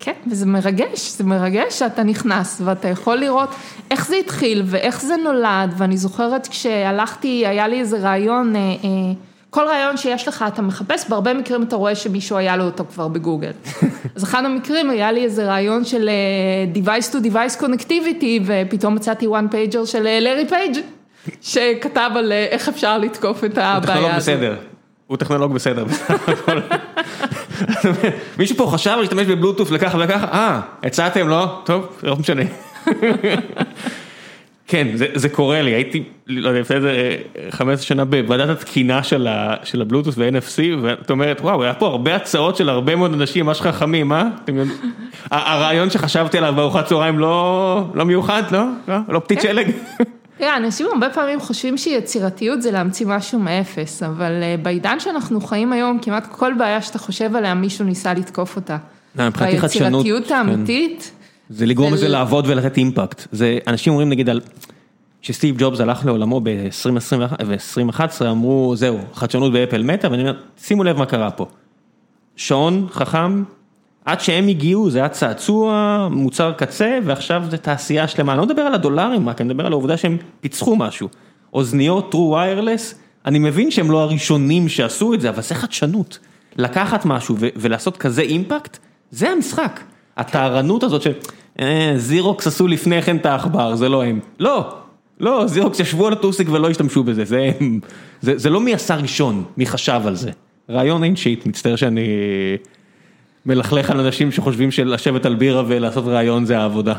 כן, 0.00 0.12
וזה 0.30 0.46
מרגש, 0.46 1.10
זה 1.16 1.24
מרגש 1.24 1.78
שאתה 1.78 2.02
נכנס 2.02 2.60
ואתה 2.64 2.88
יכול 2.88 3.16
לראות 3.16 3.48
איך 3.90 4.08
זה 4.08 4.16
התחיל 4.16 4.62
ואיך 4.66 5.00
זה 5.00 5.16
נולד, 5.16 5.74
ואני 5.76 5.96
זוכרת 5.96 6.46
כשהלכתי, 6.46 7.46
היה 7.46 7.68
לי 7.68 7.80
איזה 7.80 7.98
רעיון, 7.98 8.54
כל 9.50 9.64
רעיון 9.66 9.96
שיש 9.96 10.28
לך 10.28 10.44
אתה 10.48 10.62
מחפש, 10.62 11.08
בהרבה 11.08 11.34
מקרים 11.34 11.62
אתה 11.62 11.76
רואה 11.76 11.94
שמישהו 11.94 12.36
היה 12.36 12.56
לו 12.56 12.64
אותו 12.64 12.84
כבר 12.94 13.08
בגוגל. 13.08 13.50
אז 14.16 14.24
אחד 14.24 14.44
המקרים 14.44 14.90
היה 14.90 15.12
לי 15.12 15.24
איזה 15.24 15.46
רעיון 15.46 15.84
של 15.84 16.10
Device 16.74 17.12
to 17.12 17.26
Device 17.26 17.62
Connectivity, 17.62 18.42
ופתאום 18.44 18.94
מצאתי 18.94 19.26
one 19.26 19.52
pager 19.52 19.86
של 19.86 20.02
לארי 20.20 20.48
פייג' 20.48 20.76
שכתב 21.42 22.10
על 22.14 22.32
איך 22.32 22.68
אפשר 22.68 22.98
לתקוף 22.98 23.44
את 23.44 23.58
הבעיה 23.58 24.16
הזאת. 24.16 24.34
הוא 24.36 24.46
טכנולוג 24.46 24.52
בסדר, 24.52 24.54
הוא 25.06 25.16
טכנולוג 25.16 25.54
בסדר. 25.54 25.84
מישהו 28.38 28.56
פה 28.56 28.70
חשב 28.72 28.96
להשתמש 29.00 29.26
בבלוטוף 29.26 29.70
לככה 29.70 29.98
וככה, 30.04 30.26
אה, 30.32 30.60
הצעתם 30.82 31.28
לא? 31.28 31.60
טוב, 31.64 31.98
לא 32.02 32.16
משנה. 32.16 32.42
כן, 34.68 34.88
זה 35.14 35.28
קורה 35.28 35.62
לי, 35.62 35.70
הייתי, 35.70 36.02
לא 36.26 36.48
יודע, 36.48 36.60
לפני 36.60 36.76
איזה 36.76 37.16
15 37.50 37.86
שנה 37.86 38.04
בוועדת 38.04 38.48
התקינה 38.48 39.02
של 39.02 39.80
הבלוטוף 39.80 40.14
ו-NFC, 40.18 40.62
ואת 40.82 41.10
אומרת, 41.10 41.40
וואו, 41.40 41.62
היה 41.62 41.74
פה 41.74 41.86
הרבה 41.86 42.16
הצעות 42.16 42.56
של 42.56 42.68
הרבה 42.68 42.96
מאוד 42.96 43.12
אנשים 43.12 43.46
ממש 43.46 43.60
חכמים, 43.60 44.12
אה? 44.12 44.24
הרעיון 45.30 45.90
שחשבתי 45.90 46.38
עליו 46.38 46.54
בארוחת 46.56 46.86
צהריים 46.86 47.18
לא 47.18 48.04
מיוחד, 48.06 48.42
לא? 48.50 48.64
לא 49.08 49.18
פתית 49.18 49.40
שלג? 49.40 49.70
תראה, 50.38 50.56
אנשים 50.56 50.86
הרבה 50.92 51.10
פעמים 51.10 51.40
חושבים 51.40 51.78
שיצירתיות 51.78 52.62
זה 52.62 52.70
להמציא 52.70 53.06
משהו 53.06 53.38
מאפס, 53.38 54.02
אבל 54.02 54.32
בעידן 54.62 55.00
שאנחנו 55.00 55.40
חיים 55.40 55.72
היום, 55.72 55.98
כמעט 56.02 56.26
כל 56.26 56.52
בעיה 56.58 56.82
שאתה 56.82 56.98
חושב 56.98 57.36
עליה, 57.36 57.54
מישהו 57.54 57.84
ניסה 57.84 58.14
לתקוף 58.14 58.56
אותה. 58.56 58.76
והיצירתיות 59.16 60.30
האמיתית... 60.30 61.12
זה 61.50 61.66
לגרום 61.66 61.94
לזה 61.94 62.08
לעבוד 62.08 62.44
ולתת 62.48 62.76
אימפקט. 62.76 63.26
זה, 63.32 63.58
אנשים 63.66 63.92
אומרים 63.92 64.08
נגיד 64.08 64.28
על, 64.28 64.40
שסטיב 65.22 65.54
ג'ובס 65.58 65.80
הלך 65.80 66.06
לעולמו 66.06 66.40
ב-2011, 66.40 68.24
אמרו, 68.30 68.76
זהו, 68.76 68.98
חדשנות 69.14 69.52
באפל 69.52 69.82
מתה, 69.82 70.10
ואני 70.10 70.22
אומר, 70.22 70.40
שימו 70.58 70.84
לב 70.84 70.98
מה 70.98 71.06
קרה 71.06 71.30
פה. 71.30 71.46
שעון 72.36 72.86
חכם, 72.90 73.42
עד 74.06 74.20
שהם 74.20 74.48
הגיעו 74.48 74.90
זה 74.90 74.98
היה 74.98 75.08
צעצוע, 75.08 76.08
מוצר 76.10 76.52
קצה, 76.52 76.98
ועכשיו 77.04 77.42
זה 77.50 77.56
תעשייה 77.56 78.08
שלמה, 78.08 78.32
אני 78.32 78.38
לא 78.38 78.46
מדבר 78.46 78.62
על 78.62 78.74
הדולרים 78.74 79.28
רק, 79.28 79.40
אני 79.40 79.48
מדבר 79.48 79.66
על 79.66 79.72
העובדה 79.72 79.96
שהם 79.96 80.16
פיצחו 80.40 80.76
משהו. 80.76 81.08
אוזניות 81.54 82.14
true 82.14 82.16
wireless, 82.16 82.94
אני 83.26 83.38
מבין 83.38 83.70
שהם 83.70 83.90
לא 83.90 84.00
הראשונים 84.00 84.68
שעשו 84.68 85.14
את 85.14 85.20
זה, 85.20 85.28
אבל 85.28 85.42
זה 85.42 85.54
חדשנות. 85.54 86.18
לקחת 86.56 87.04
משהו 87.04 87.36
ולעשות 87.56 87.96
כזה 87.96 88.22
אימפקט, 88.22 88.78
זה 89.10 89.30
המשחק. 89.30 89.80
הטהרנות 90.16 90.82
הזאת 90.82 91.02
של 91.02 91.12
זירוקס 91.96 92.46
עשו 92.46 92.68
לפני 92.68 93.02
כן 93.02 93.16
את 93.16 93.26
העכבר, 93.26 93.76
זה 93.76 93.88
לא 93.88 94.04
הם. 94.04 94.20
לא, 94.40 94.74
לא, 95.20 95.46
זירוקס 95.46 95.80
ישבו 95.80 96.06
על 96.06 96.12
הטוסיק 96.12 96.48
ולא 96.50 96.70
השתמשו 96.70 97.04
בזה, 97.04 97.24
זה 98.20 98.50
לא 98.50 98.60
מי 98.60 98.74
עשה 98.74 98.96
ראשון, 98.96 99.44
מי 99.56 99.66
חשב 99.66 100.00
על 100.04 100.14
זה. 100.14 100.30
רעיון 100.70 101.04
אין 101.04 101.16
שיט, 101.16 101.46
מצטער 101.46 101.76
שאני 101.76 102.08
מלכלך 103.46 103.90
על 103.90 104.00
אנשים 104.00 104.32
שחושבים 104.32 104.70
שלשבת 104.70 105.26
על 105.26 105.34
בירה 105.34 105.62
ולעשות 105.66 106.04
רעיון 106.04 106.44
זה 106.44 106.58
העבודה. 106.58 106.94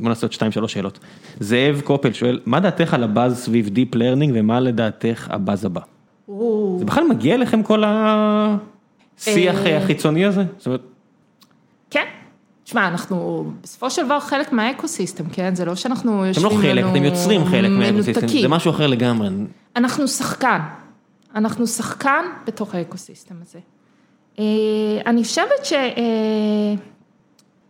בוא 0.00 0.08
נעשה 0.08 0.26
עוד 0.26 0.32
שתיים 0.32 0.52
שלוש 0.52 0.72
שאלות. 0.72 0.98
זאב 1.40 1.80
קופל 1.84 2.12
שואל, 2.12 2.40
מה 2.46 2.60
דעתך 2.60 2.94
על 2.94 3.02
הבאז 3.02 3.38
סביב 3.38 3.68
deep 3.68 3.94
learning 3.94 4.32
ומה 4.34 4.60
לדעתך 4.60 5.28
הבאז 5.30 5.64
הבא? 5.64 5.80
זה 6.78 6.84
בכלל 6.84 7.04
מגיע 7.10 7.36
לכם 7.36 7.62
כל 7.62 7.82
השיח 7.86 9.56
החיצוני 9.76 10.24
הזה? 10.24 10.44
כן, 11.90 12.04
תשמע, 12.64 12.88
אנחנו 12.88 13.46
בסופו 13.62 13.90
של 13.90 14.04
דבר 14.04 14.20
חלק 14.20 14.52
מהאקוסיסטם, 14.52 15.24
כן? 15.32 15.54
זה 15.54 15.64
לא 15.64 15.74
שאנחנו 15.74 16.26
יושבים 16.26 16.46
לנו... 16.46 16.60
אתם 16.60 16.66
לא 16.66 16.72
חלק, 16.72 16.84
אתם 16.90 17.04
יוצרים 17.04 17.44
חלק 17.44 17.70
מהאקוסיסטם, 17.70 18.28
זה 18.28 18.48
משהו 18.48 18.70
אחר 18.70 18.86
לגמרי. 18.86 19.28
אנחנו 19.76 20.08
שחקן, 20.08 20.60
אנחנו 21.34 21.66
שחקן 21.66 22.24
בתוך 22.46 22.74
האקוסיסטם 22.74 23.34
הזה. 23.42 23.58
אני 25.06 25.22
חושבת 25.22 25.64
ש... 25.64 25.72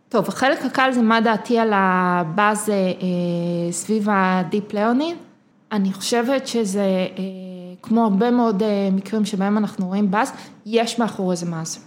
טוב, 0.09 0.27
החלק 0.27 0.65
הקל 0.65 0.91
זה 0.91 1.01
מה 1.01 1.21
דעתי 1.21 1.59
על 1.59 1.71
הבאז 1.75 2.71
סביב 3.71 4.07
ה 4.11 4.23
deep 4.23 4.73
learning. 4.73 5.17
אני 5.71 5.93
חושבת 5.93 6.47
שזה, 6.47 6.85
כמו 7.81 8.03
הרבה 8.03 8.31
מאוד 8.31 8.63
מקרים 8.91 9.25
שבהם 9.25 9.57
אנחנו 9.57 9.87
רואים 9.87 10.11
באז, 10.11 10.33
יש 10.65 10.99
מאחורי 10.99 11.35
זה 11.35 11.45
משהו. 11.49 11.81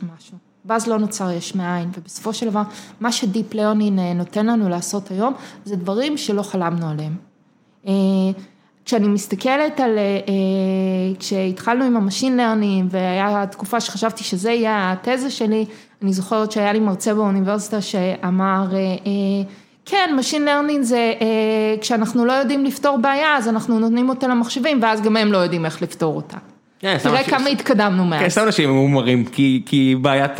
באז 0.65 0.87
לא 0.87 0.99
נוצר 0.99 1.31
יש 1.31 1.55
מאין, 1.55 1.91
ובסופו 1.99 2.33
של 2.33 2.51
דבר, 2.51 2.63
מה 3.01 3.13
ש 3.13 3.27
deep 3.27 3.55
learning 3.55 4.01
נותן 4.15 4.47
לנו 4.47 4.69
לעשות 4.69 5.11
היום, 5.11 5.35
זה 5.65 5.77
דברים 5.77 6.17
שלא 6.17 6.43
חלמנו 6.43 6.87
עליהם. 6.89 7.17
כשאני 8.85 9.09
מסתכלת 9.09 9.81
על, 9.81 9.99
כשהתחלנו 11.19 11.85
עם 11.85 11.97
ה 11.97 12.02
machine 12.02 12.37
learning, 12.37 12.89
והיה 12.91 13.47
תקופה 13.51 13.81
שחשבתי 13.81 14.25
שזה 14.25 14.51
יהיה 14.51 14.93
התזה 14.93 15.31
שלי, 15.31 15.65
אני 16.03 16.13
זוכרת 16.13 16.53
שהיה 16.53 16.73
לי 16.73 16.81
מרצה 16.81 17.15
באוניברסיטה 17.15 17.81
שאמר, 17.81 18.67
כן, 19.87 20.15
machine 20.17 20.45
learning 20.45 20.83
זה 20.83 21.13
כשאנחנו 21.81 22.25
לא 22.25 22.33
יודעים 22.33 22.65
לפתור 22.65 22.99
בעיה, 22.99 23.37
אז 23.37 23.49
אנחנו 23.49 23.79
נותנים 23.79 24.09
אותה 24.09 24.29
למחשבים, 24.29 24.83
ואז 24.83 25.03
גם 25.03 25.17
הם 25.17 25.33
לא 25.33 25.39
יודעים 25.39 25.65
איך 25.65 25.83
לפתור 25.83 26.17
אותה. 26.17 26.37
תראה 26.79 27.25
כמה 27.25 27.49
התקדמנו 27.49 28.05
מאז. 28.05 28.21
כן, 28.23 28.29
סתם 28.29 28.43
אנשים 28.43 28.71
ממורמרים, 28.71 29.25
כי 29.67 29.97
בעיית 30.01 30.33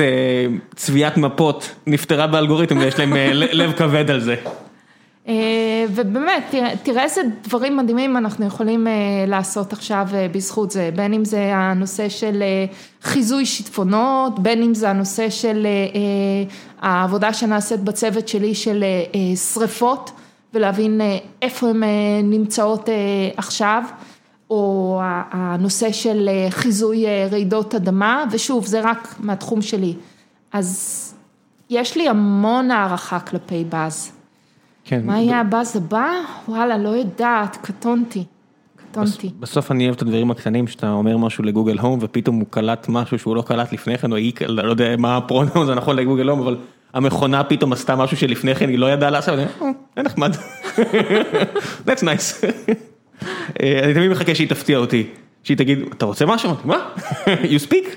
צביעת 0.75 1.17
מפות 1.17 1.71
נפתרה 1.87 2.27
באלגוריתם 2.27 2.79
ויש 2.79 2.99
להם 2.99 3.13
לב 3.53 3.73
כבד 3.73 4.11
על 4.11 4.21
זה. 4.21 4.35
ובאמת, 5.89 6.55
תראה 6.83 7.03
איזה 7.03 7.21
דברים 7.45 7.77
מדהימים 7.77 8.17
אנחנו 8.17 8.47
יכולים 8.47 8.87
לעשות 9.27 9.73
עכשיו 9.73 10.07
בזכות 10.33 10.71
זה, 10.71 10.91
בין 10.97 11.15
אם 11.15 11.25
זה 11.25 11.51
הנושא 11.55 12.09
של 12.09 12.43
חיזוי 13.03 13.47
שיטפונות, 13.47 14.39
בין 14.39 14.63
אם 14.63 14.75
זה 14.75 14.91
הנושא 14.91 15.31
של 15.31 15.67
העבודה 16.81 17.33
שנעשית 17.33 17.81
בצוות 17.81 18.29
שלי 18.29 18.55
של 18.55 18.85
שריפות, 19.53 20.11
ולהבין 20.55 21.01
איפה 21.43 21.69
הן 21.69 21.83
נמצאות 22.23 22.89
עכשיו. 23.37 23.83
או 24.51 25.01
הנושא 25.31 25.93
של 25.93 26.29
חיזוי 26.51 27.05
רעידות 27.31 27.75
אדמה, 27.75 28.25
ושוב, 28.31 28.67
זה 28.67 28.81
רק 28.81 29.15
מהתחום 29.21 29.63
שלי. 29.63 29.95
אז 30.53 31.15
יש 31.71 31.97
לי 31.97 32.09
המון 32.09 32.71
הערכה 32.71 33.21
כלפי 33.21 33.65
באז. 33.65 34.13
כן. 34.91 35.01
מה 35.05 35.21
יהיה 35.21 35.41
הבאז 35.41 35.77
הבא? 35.77 36.11
וואלה, 36.49 36.79
לא 36.79 36.89
יודעת, 36.89 37.57
קטונתי. 37.63 38.25
קטונתי. 38.77 39.31
בסוף 39.41 39.71
אני 39.71 39.85
אוהב 39.85 39.95
את 39.95 40.03
הדברים 40.03 40.31
הקטנים, 40.31 40.67
שאתה 40.67 40.91
אומר 40.91 41.17
משהו 41.17 41.45
לגוגל 41.45 41.79
הום, 41.79 41.99
ופתאום 42.03 42.37
הוא 42.37 42.47
קלט 42.51 42.87
משהו 42.89 43.19
שהוא 43.19 43.37
לא 43.37 43.43
קלט 43.43 43.73
לפני 43.73 43.99
כן, 43.99 44.13
או 44.13 44.17
היא, 44.17 44.33
לא 44.49 44.71
יודע 44.71 44.97
מה 44.99 45.17
הפרונאום 45.17 45.65
זה 45.67 45.75
נכון 45.75 45.97
לגוגל 45.97 46.29
הום, 46.29 46.41
אבל 46.41 46.57
המכונה 46.95 47.45
פתאום 47.45 47.73
עשתה 47.73 47.97
משהו 47.97 48.17
שלפני 48.17 48.55
כן 48.55 48.69
היא 48.69 48.79
לא 48.79 48.93
ידעה 48.93 49.11
לעשות, 49.11 49.35
אני 49.35 49.43
אומר, 49.61 49.73
אה, 49.73 49.73
זה 49.97 50.03
נחמד. 50.03 50.35
That's 51.87 52.03
nice. 52.03 52.45
אה, 53.63 53.81
אני 53.85 53.95
תמיד 53.95 54.11
מחכה 54.11 54.35
שהיא 54.35 54.49
תפתיע 54.49 54.79
אותי, 54.79 55.07
שהיא 55.43 55.57
תגיד, 55.57 55.79
אתה 55.93 56.07
רוצה 56.07 56.27
משהו? 56.27 56.51
מה? 56.65 56.89
You 57.27 57.69
speak? 57.69 57.97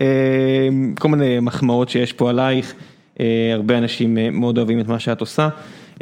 אה, 0.00 0.68
כל 0.98 1.08
מיני 1.08 1.40
מחמאות 1.40 1.88
שיש 1.88 2.12
פה 2.12 2.30
עלייך. 2.30 2.74
הרבה 3.52 3.78
אנשים 3.78 4.18
מאוד 4.32 4.58
אוהבים 4.58 4.80
את 4.80 4.88
מה 4.88 4.98
שאת 4.98 5.20
עושה. 5.20 5.48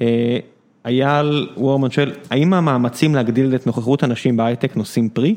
אה, 0.00 0.38
אייל 0.84 1.48
וורמן 1.56 1.90
שואל, 1.90 2.12
האם 2.30 2.54
המאמצים 2.54 3.14
להגדיל 3.14 3.54
את 3.54 3.66
נוכחות 3.66 4.02
הנשים 4.02 4.36
בהייטק 4.36 4.76
נושאים 4.76 5.08
פרי? 5.08 5.34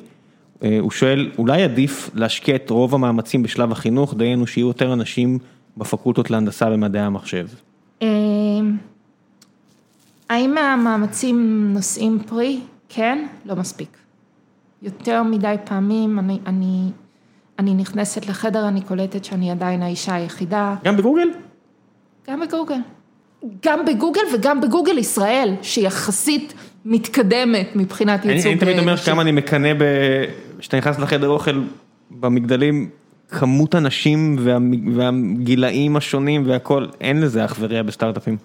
הוא 0.79 0.91
שואל, 0.91 1.31
אולי 1.37 1.63
עדיף 1.63 2.09
להשקיע 2.13 2.55
את 2.55 2.69
רוב 2.69 2.95
המאמצים 2.95 3.43
בשלב 3.43 3.71
החינוך, 3.71 4.13
דהיינו 4.13 4.47
שיהיו 4.47 4.67
יותר 4.67 4.93
אנשים 4.93 5.39
בפקולטות 5.77 6.31
להנדסה 6.31 6.69
במדעי 6.69 7.01
המחשב? 7.01 7.47
האם 10.29 10.57
המאמצים 10.57 11.69
נושאים 11.73 12.19
פרי? 12.27 12.59
כן, 12.89 13.25
לא 13.45 13.55
מספיק. 13.55 13.97
יותר 14.81 15.23
מדי 15.23 15.55
פעמים 15.65 16.19
אני, 16.19 16.39
אני, 16.45 16.89
אני 17.59 17.73
נכנסת 17.73 18.27
לחדר, 18.27 18.67
אני 18.67 18.81
קולטת 18.81 19.25
שאני 19.25 19.51
עדיין 19.51 19.81
האישה 19.81 20.15
היחידה. 20.15 20.75
גם 20.83 20.97
בגוגל? 20.97 21.27
גם 22.29 22.39
בגוגל. 22.39 22.79
גם 23.65 23.85
בגוגל 23.85 24.21
וגם 24.33 24.61
בגוגל 24.61 24.97
ישראל, 24.97 25.55
שיחסית 25.61 26.53
מתקדמת 26.85 27.69
מבחינת 27.75 28.25
ייצוג. 28.25 28.51
אני 28.51 28.59
תמיד 28.59 28.79
אומר 28.79 28.97
כמה 28.97 29.21
אני 29.21 29.31
מקנא, 29.31 29.73
כשאתה 30.59 30.77
נכנס 30.77 30.99
לחדר 30.99 31.29
אוכל 31.29 31.61
במגדלים, 32.11 32.89
כמות 33.29 33.75
הנשים 33.75 34.35
והגילאים 34.95 35.95
השונים 35.95 36.43
והכל, 36.47 36.85
אין 37.01 37.21
לזה 37.21 37.45
אח 37.45 37.55
ורע 37.59 37.81
בסטארט-אפים, 37.81 38.37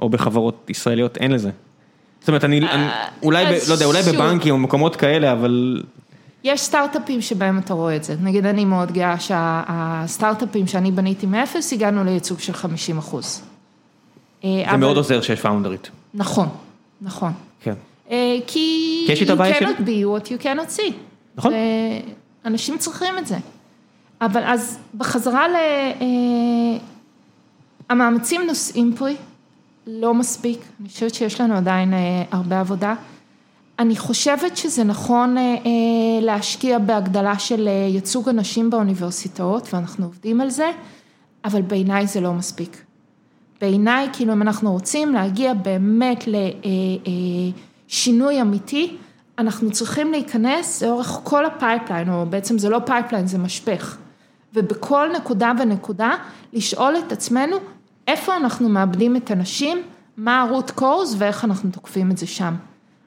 או 0.00 0.08
בחברות 0.08 0.70
ישראליות, 0.70 1.16
אין 1.16 1.32
לזה. 1.32 1.50
זאת 2.20 2.28
אומרת, 2.28 2.44
אני, 2.44 2.60
אה, 2.62 3.06
אולי, 3.22 3.44
לא 3.68 3.72
יודע, 3.72 3.84
אולי 3.84 4.02
בבנקים 4.02 4.54
או 4.54 4.58
מקומות 4.58 4.96
כאלה, 4.96 5.32
אבל... 5.32 5.82
יש 6.44 6.60
סטארט-אפים 6.60 7.20
שבהם 7.20 7.58
אתה 7.58 7.74
רואה 7.74 7.96
את 7.96 8.04
זה, 8.04 8.14
נגיד 8.22 8.46
אני 8.46 8.64
מאוד 8.64 8.92
גאה 8.92 9.18
שהסטארט-אפים 9.18 10.66
שאני 10.66 10.90
בניתי 10.90 11.26
מאפס, 11.26 11.72
הגענו 11.72 12.04
לייצוג 12.04 12.40
של 12.40 12.52
50 12.52 12.98
אחוז. 12.98 13.42
אה, 14.44 14.64
זה 14.70 14.76
מאוד 14.76 14.96
עוזר 14.96 15.20
שיש 15.20 15.40
פאונדרית. 15.40 15.90
נכון, 16.14 16.48
נכון. 17.02 17.32
כן. 17.60 17.74
אה, 18.10 18.36
כי 18.46 19.06
you 19.08 19.36
cannot 19.36 19.80
be 19.80 20.22
what 20.22 20.26
you 20.26 20.42
cannot 20.42 20.78
see. 20.78 20.92
נכון. 21.36 21.52
אנשים 22.44 22.78
צריכים 22.78 23.18
את 23.18 23.26
זה. 23.26 23.36
אבל 24.20 24.42
אז 24.44 24.78
בחזרה 24.94 25.48
ל... 25.48 25.54
אה, 25.54 26.78
המאמצים 27.88 28.40
נושאים 28.46 28.94
פרי, 28.96 29.16
לא 29.86 30.14
מספיק, 30.14 30.58
אני 30.80 30.88
חושבת 30.88 31.14
שיש 31.14 31.40
לנו 31.40 31.54
עדיין 31.54 31.94
הרבה 32.30 32.60
עבודה. 32.60 32.94
אני 33.78 33.96
חושבת 33.96 34.56
שזה 34.56 34.84
נכון 34.84 35.36
להשקיע 36.20 36.78
בהגדלה 36.78 37.38
של 37.38 37.68
ייצוג 37.88 38.28
הנשים 38.28 38.70
באוניברסיטאות, 38.70 39.74
ואנחנו 39.74 40.04
עובדים 40.04 40.40
על 40.40 40.50
זה, 40.50 40.70
אבל 41.44 41.62
בעיניי 41.62 42.06
זה 42.06 42.20
לא 42.20 42.32
מספיק. 42.32 42.83
בעיניי, 43.64 44.08
כאילו 44.12 44.32
אם 44.32 44.42
אנחנו 44.42 44.72
רוצים 44.72 45.14
להגיע 45.14 45.54
באמת 45.54 46.24
לשינוי 47.88 48.40
אמיתי, 48.40 48.96
אנחנו 49.38 49.70
צריכים 49.70 50.10
להיכנס 50.10 50.82
לאורך 50.82 51.20
כל 51.22 51.46
ה 51.46 51.52
pipeline, 51.52 52.08
או 52.10 52.26
בעצם 52.26 52.58
זה 52.58 52.68
לא 52.68 52.78
pipeline, 52.86 53.26
זה 53.26 53.38
משפך. 53.38 53.96
ובכל 54.54 55.08
נקודה 55.16 55.52
ונקודה, 55.58 56.10
לשאול 56.52 56.94
את 57.06 57.12
עצמנו, 57.12 57.56
איפה 58.08 58.36
אנחנו 58.36 58.68
מאבדים 58.68 59.16
את 59.16 59.30
הנשים, 59.30 59.82
מה 60.16 60.42
ה-root 60.42 60.80
cause 60.80 61.14
ואיך 61.18 61.44
אנחנו 61.44 61.70
תוקפים 61.70 62.10
את 62.10 62.18
זה 62.18 62.26
שם. 62.26 62.54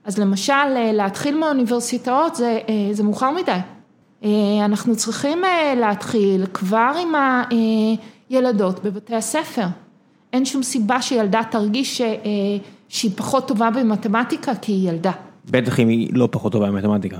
אז 0.05 0.17
למשל, 0.17 0.53
אה, 0.53 0.91
להתחיל 0.93 1.39
מהאוניברסיטאות 1.39 2.35
זה, 2.35 2.59
אה, 2.69 2.89
זה 2.91 3.03
מאוחר 3.03 3.31
מדי. 3.31 3.51
אה, 4.23 4.29
אנחנו 4.65 4.95
צריכים 4.95 5.41
להתחיל 5.77 6.45
כבר 6.53 6.91
עם 7.01 7.13
הילדות 8.29 8.83
בבתי 8.83 9.15
הספר. 9.15 9.65
אין 10.33 10.45
שום 10.45 10.63
סיבה 10.63 11.01
שילדה 11.01 11.41
תרגיש 11.51 12.01
שהיא 12.89 13.11
פחות 13.15 13.47
טובה 13.47 13.69
במתמטיקה 13.69 14.55
כי 14.55 14.71
היא 14.71 14.89
ילדה. 14.89 15.11
בטח 15.51 15.79
אם 15.79 15.87
היא 15.87 16.09
לא 16.13 16.27
פחות 16.31 16.51
טובה 16.51 16.67
במתמטיקה. 16.67 17.17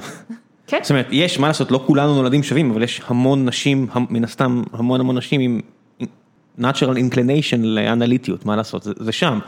כן. 0.68 0.80
זאת 0.82 0.92
אומרת, 0.92 1.08
יש, 1.12 1.40
מה 1.40 1.48
לעשות, 1.48 1.72
לא 1.72 1.84
כולנו 1.86 2.16
נולדים 2.16 2.44
שווים, 2.44 2.72
אבל 2.72 2.84
יש 2.84 3.02
המון 3.08 3.46
נשים, 3.46 3.88
מן 4.10 4.24
הסתם 4.24 4.64
המון 4.74 5.00
המון 5.00 5.18
נשים 5.18 5.42
עם 5.42 5.60
natural 6.60 6.96
inclination 6.96 7.58
לאנליטיות, 7.58 8.46
מה 8.46 8.56
לעשות, 8.56 8.84
זה, 8.84 8.92
זה 9.00 9.12
שם. 9.12 9.40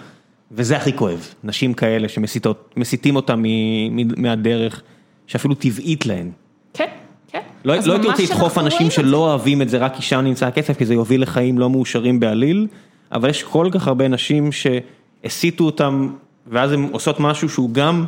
וזה 0.52 0.78
הכי 0.78 0.94
כואב, 0.94 1.34
נשים 1.44 1.74
כאלה 1.74 2.08
שמסיתים 2.10 3.16
אותם 3.16 3.44
מהדרך, 4.18 4.82
שאפילו 5.28 5.56
טבעית 5.56 6.06
להן. 6.06 6.32
כן, 6.74 6.86
כן. 7.28 7.42
לא 7.66 7.76
לא 7.86 7.94
הייתי 7.94 8.08
רוצה 8.08 8.24
לדחוף 8.24 8.58
אנשים 8.58 8.90
שלא 8.90 9.18
אוהבים 9.18 9.62
את 9.62 9.70
זה 9.70 9.78
רק 9.78 9.96
כי 9.96 10.02
שם 10.02 10.20
נמצא 10.20 10.48
הכסף, 10.48 10.78
כי 10.78 10.86
זה 10.86 10.94
יוביל 10.94 11.22
לחיים 11.22 11.60
לא 11.60 11.70
מאושרים 11.70 12.20
בעליל, 12.20 12.68
אבל 13.12 13.30
יש 13.30 13.44
כל 13.44 13.70
כך 13.72 13.88
הרבה 13.88 14.08
נשים 14.08 14.50
שהסיתו 14.52 15.64
אותם, 15.64 16.10
ואז 16.48 16.72
הן 16.72 16.90
עושות 16.92 17.20
משהו 17.20 17.50
שהוא 17.50 17.70
גם 17.72 18.06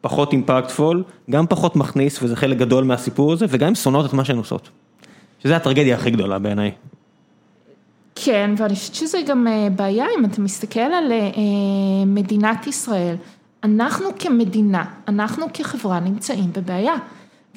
פחות 0.00 0.32
אימפקטפול, 0.32 1.04
גם 1.30 1.46
פחות 1.46 1.76
מכניס, 1.76 2.22
וזה 2.22 2.36
חלק 2.36 2.56
גדול 2.58 2.84
מהסיפור 2.84 3.32
הזה, 3.32 3.46
וגם 3.48 3.74
שונאות 3.74 4.06
את 4.06 4.12
מה 4.12 4.24
שהן 4.24 4.36
עושות. 4.36 4.68
שזה 5.42 5.56
הטרגדיה 5.56 5.96
הכי 5.96 6.10
גדולה 6.10 6.38
בעיניי. 6.38 6.70
כן, 8.14 8.54
ואני 8.56 8.74
חושבת 8.74 8.94
שזה 8.94 9.18
גם 9.26 9.46
אה, 9.46 9.68
בעיה 9.76 10.06
אם 10.18 10.24
אתה 10.24 10.40
מסתכל 10.40 10.80
על 10.80 11.12
אה, 11.12 11.18
מדינת 12.06 12.66
ישראל. 12.66 13.16
אנחנו 13.64 14.08
כמדינה, 14.18 14.84
אנחנו 15.08 15.46
כחברה 15.54 16.00
נמצאים 16.00 16.52
בבעיה. 16.52 16.94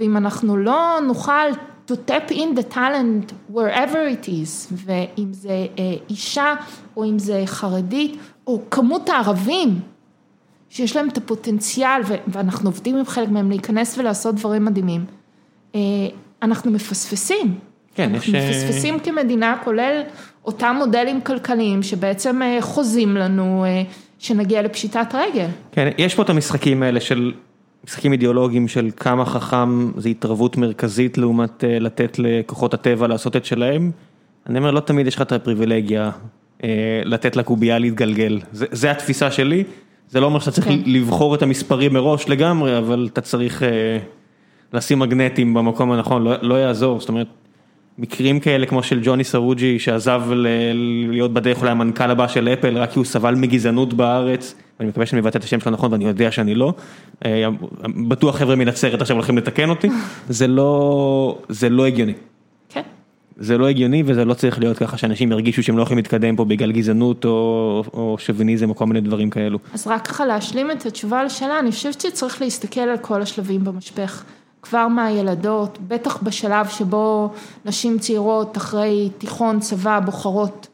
ואם 0.02 0.18
אנחנו 0.18 0.58
לא 0.58 1.00
נוכל 1.08 1.52
to 1.88 1.94
tap 2.10 2.32
in 2.32 2.60
the 2.60 2.74
talent 2.76 3.54
wherever 3.54 4.24
it 4.24 4.28
is, 4.28 4.74
ואם 4.74 5.34
זה 5.34 5.68
אה, 5.80 5.94
אישה 6.10 6.56
או 6.98 7.06
אם 7.06 7.20
זה 7.20 7.44
חרדית, 7.46 8.18
או 8.48 8.62
כמות 8.72 9.10
הערבים 9.10 9.80
שיש 10.70 10.96
להם 10.96 11.10
את 11.10 11.18
הפוטנציאל, 11.18 12.02
ואנחנו 12.28 12.70
עובדים 12.70 12.98
עם 12.98 13.06
חלק 13.06 13.30
מהם 13.30 13.50
להיכנס 13.50 13.98
ולעשות 13.98 14.36
דברים 14.36 14.66
מדהימים, 14.66 15.06
אנחנו 16.42 16.72
מפספסים. 16.72 17.56
כן, 17.96 18.14
אנחנו 18.14 18.38
יש... 18.38 18.46
מפספסים 18.46 19.00
כמדינה, 19.00 19.58
כולל 19.64 20.02
אותם 20.46 20.76
מודלים 20.80 21.22
כלכליים 21.22 21.84
שבעצם 21.84 22.42
אה, 22.42 22.58
חוזים 22.62 23.18
לנו 23.18 23.66
אה, 23.66 23.84
שנגיע 24.20 24.62
לפשיטת 24.62 25.08
רגל. 25.14 25.48
כן, 25.72 25.90
יש 25.98 26.16
פה 26.16 26.22
את 26.22 26.30
המשחקים 26.30 26.84
האלה 26.84 27.00
של, 27.00 27.34
משחקים 27.86 28.12
אידיאולוגיים 28.12 28.68
של 28.68 28.90
כמה 28.98 29.26
חכם 29.26 29.92
זה 29.98 30.10
התערבות 30.10 30.58
מרכזית 30.58 31.18
לעומת 31.18 31.64
אה, 31.64 31.80
לתת 31.80 32.20
לכוחות 32.20 32.74
הטבע 32.74 33.08
לעשות 33.08 33.36
את 33.36 33.46
שלהם. 33.46 33.92
אני 34.48 34.60
אומר, 34.60 34.72
לא 34.72 34.80
תמיד 34.80 35.08
יש 35.08 35.16
לך 35.16 35.22
את 35.22 35.32
הפריבילגיה 35.32 36.12
לתת 37.06 37.36
לקובייה 37.36 37.80
להתגלגל, 37.80 38.40
זה, 38.52 38.66
זה 38.72 38.92
התפיסה 38.92 39.32
שלי, 39.32 39.64
זה 40.10 40.20
לא 40.20 40.26
אומר 40.26 40.40
שאתה 40.40 40.52
צריך 40.52 40.68
כן. 40.68 40.80
לבחור 40.86 41.36
את 41.36 41.42
המספרים 41.42 41.94
מראש 41.94 42.30
לגמרי, 42.30 42.78
אבל 42.78 43.10
אתה 43.14 43.22
צריך 43.22 43.64
לשים 44.74 45.00
מגנטים 45.00 45.54
במקום 45.54 45.92
הנכון, 45.92 46.24
לא, 46.24 46.34
לא 46.42 46.56
יעזור, 46.56 47.00
זאת 47.00 47.10
אומרת. 47.10 47.28
מקרים 47.98 48.40
כאלה 48.40 48.66
כמו 48.66 48.84
של 48.84 49.00
ג'וני 49.04 49.24
סרוג'י 49.24 49.80
שעזב 49.80 50.24
להיות 51.10 51.34
בדרך 51.34 51.60
אולי 51.60 51.72
המנכ"ל 51.72 52.12
הבא 52.12 52.28
של 52.28 52.48
אפל 52.48 52.78
רק 52.78 52.92
כי 52.92 53.00
הוא 53.00 53.06
סבל 53.06 53.36
מגזענות 53.36 53.94
בארץ, 53.94 54.56
אני 54.82 54.90
מקווה 54.90 55.06
שאני 55.06 55.22
מבטא 55.22 55.38
את 55.38 55.44
השם 55.44 55.60
שלו 55.60 55.72
נכון 55.72 55.92
ואני 55.92 56.06
יודע 56.06 56.32
שאני 56.32 56.56
לא, 56.56 56.74
אה, 57.26 57.46
בטוח 58.08 58.38
חבר'ה 58.38 58.56
מנצרת 58.56 59.02
עכשיו 59.02 59.16
הולכים 59.18 59.38
לתקן 59.38 59.70
אותי, 59.70 59.90
זה 60.30 60.48
לא, 60.48 61.38
זה 61.50 61.70
לא 61.70 61.86
הגיוני. 61.86 62.14
כן. 62.70 62.82
זה 63.38 63.58
לא 63.58 63.68
הגיוני 63.68 64.04
וזה 64.06 64.26
לא 64.26 64.34
צריך 64.34 64.60
להיות 64.60 64.78
ככה 64.78 64.98
שאנשים 64.98 65.32
ירגישו 65.32 65.64
שהם 65.64 65.78
לא 65.78 65.84
יכולים 65.84 65.98
להתקדם 65.98 66.36
פה 66.36 66.46
בגלל 66.46 66.72
גזענות 66.72 67.26
או, 67.26 67.84
או 67.94 68.16
שוביניזם 68.20 68.70
או 68.70 68.76
כל 68.76 68.86
מיני 68.86 69.02
דברים 69.02 69.30
כאלו. 69.30 69.60
אז 69.74 69.88
רק 69.88 70.08
ככה 70.08 70.26
להשלים 70.26 70.72
את 70.72 70.86
התשובה 70.86 71.24
לשאלה, 71.24 71.60
אני 71.60 71.72
חושבת 71.72 72.02
שצריך 72.02 72.42
להסתכל 72.42 72.82
על 72.82 72.98
כל 72.98 73.22
השלבים 73.22 73.64
במשפך. 73.64 74.24
כבר 74.62 74.88
מהילדות, 74.88 75.78
בטח 75.88 76.24
בשלב 76.24 76.68
שבו 76.68 77.34
נשים 77.66 78.00
צעירות 78.00 78.58
אחרי 78.58 79.10
תיכון, 79.18 79.60
צבא, 79.60 80.00
בוחרות 80.00 80.68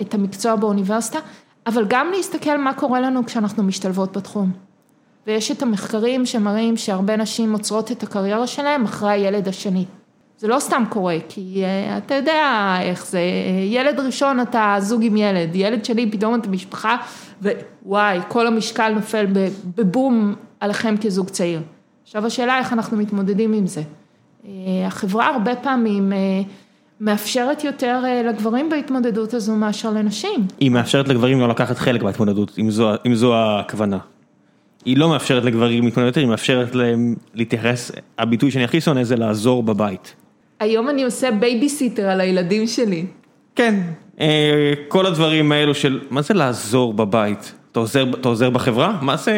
את 0.00 0.14
המקצוע 0.14 0.56
באוניברסיטה, 0.56 1.18
אבל 1.66 1.84
גם 1.88 2.10
להסתכל 2.16 2.58
מה 2.58 2.74
קורה 2.74 3.00
לנו 3.00 3.26
כשאנחנו 3.26 3.62
משתלבות 3.62 4.16
בתחום. 4.16 4.52
ויש 5.26 5.50
את 5.50 5.62
המחקרים 5.62 6.26
שמראים 6.26 6.76
שהרבה 6.76 7.16
נשים 7.16 7.52
עוצרות 7.52 7.92
את 7.92 8.02
הקריירה 8.02 8.46
שלהם 8.46 8.84
אחרי 8.84 9.10
הילד 9.10 9.48
השני. 9.48 9.84
זה 10.38 10.48
לא 10.48 10.58
סתם 10.58 10.84
קורה, 10.88 11.16
כי 11.28 11.64
אה, 11.64 11.98
אתה 11.98 12.14
יודע 12.14 12.76
איך 12.80 13.06
זה, 13.06 13.20
ילד 13.70 14.00
ראשון 14.00 14.40
אתה 14.40 14.76
זוג 14.78 15.04
עם 15.04 15.16
ילד, 15.16 15.50
ילד 15.54 15.84
שני 15.84 16.10
פתאום 16.10 16.34
אתה 16.34 16.48
משפחה, 16.48 16.96
ווואי, 17.42 18.18
כל 18.28 18.46
המשקל 18.46 18.88
נופל 18.94 19.26
בבום 19.76 20.34
עליכם 20.60 20.94
כזוג 21.02 21.28
צעיר. 21.28 21.60
עכשיו 22.02 22.26
השאלה 22.26 22.58
איך 22.58 22.72
אנחנו 22.72 22.96
מתמודדים 22.96 23.52
עם 23.52 23.66
זה. 23.66 23.82
אה, 24.44 24.50
החברה 24.86 25.28
הרבה 25.28 25.56
פעמים 25.56 26.12
מאפשרת 27.00 27.64
יותר 27.64 28.02
לגברים 28.28 28.70
בהתמודדות 28.70 29.34
הזו 29.34 29.54
מאשר 29.54 29.90
לנשים. 29.90 30.46
היא 30.60 30.70
מאפשרת 30.70 31.08
לגברים 31.08 31.40
לא 31.40 31.48
לקחת 31.48 31.78
חלק 31.78 32.02
בהתמודדות, 32.02 32.58
אם 32.58 32.70
זו, 32.70 32.90
אם 33.06 33.14
זו 33.14 33.34
הכוונה. 33.36 33.98
היא 34.84 34.96
לא 34.96 35.08
מאפשרת 35.08 35.44
לגברים 35.44 35.84
להתמודד 35.84 36.06
יותר, 36.06 36.20
היא 36.20 36.28
מאפשרת 36.28 36.74
להם 36.74 37.14
להתייחס, 37.34 37.92
הביטוי 38.18 38.50
שאני 38.50 38.64
הכי 38.64 38.80
שונא 38.80 39.04
זה 39.04 39.16
לעזור 39.16 39.62
בבית. 39.62 40.14
היום 40.60 40.88
אני 40.88 41.04
עושה 41.04 41.30
בייביסיטר 41.30 42.08
על 42.08 42.20
הילדים 42.20 42.66
שלי. 42.66 43.06
כן, 43.54 43.80
אה, 44.20 44.72
כל 44.88 45.06
הדברים 45.06 45.52
האלו 45.52 45.74
של, 45.74 46.00
מה 46.10 46.22
זה 46.22 46.34
לעזור 46.34 46.94
בבית? 46.94 47.54
אתה 47.72 47.80
עוזר, 47.80 48.04
אתה 48.20 48.28
עוזר 48.28 48.50
בחברה? 48.50 48.98
מה 49.02 49.16
זה, 49.16 49.34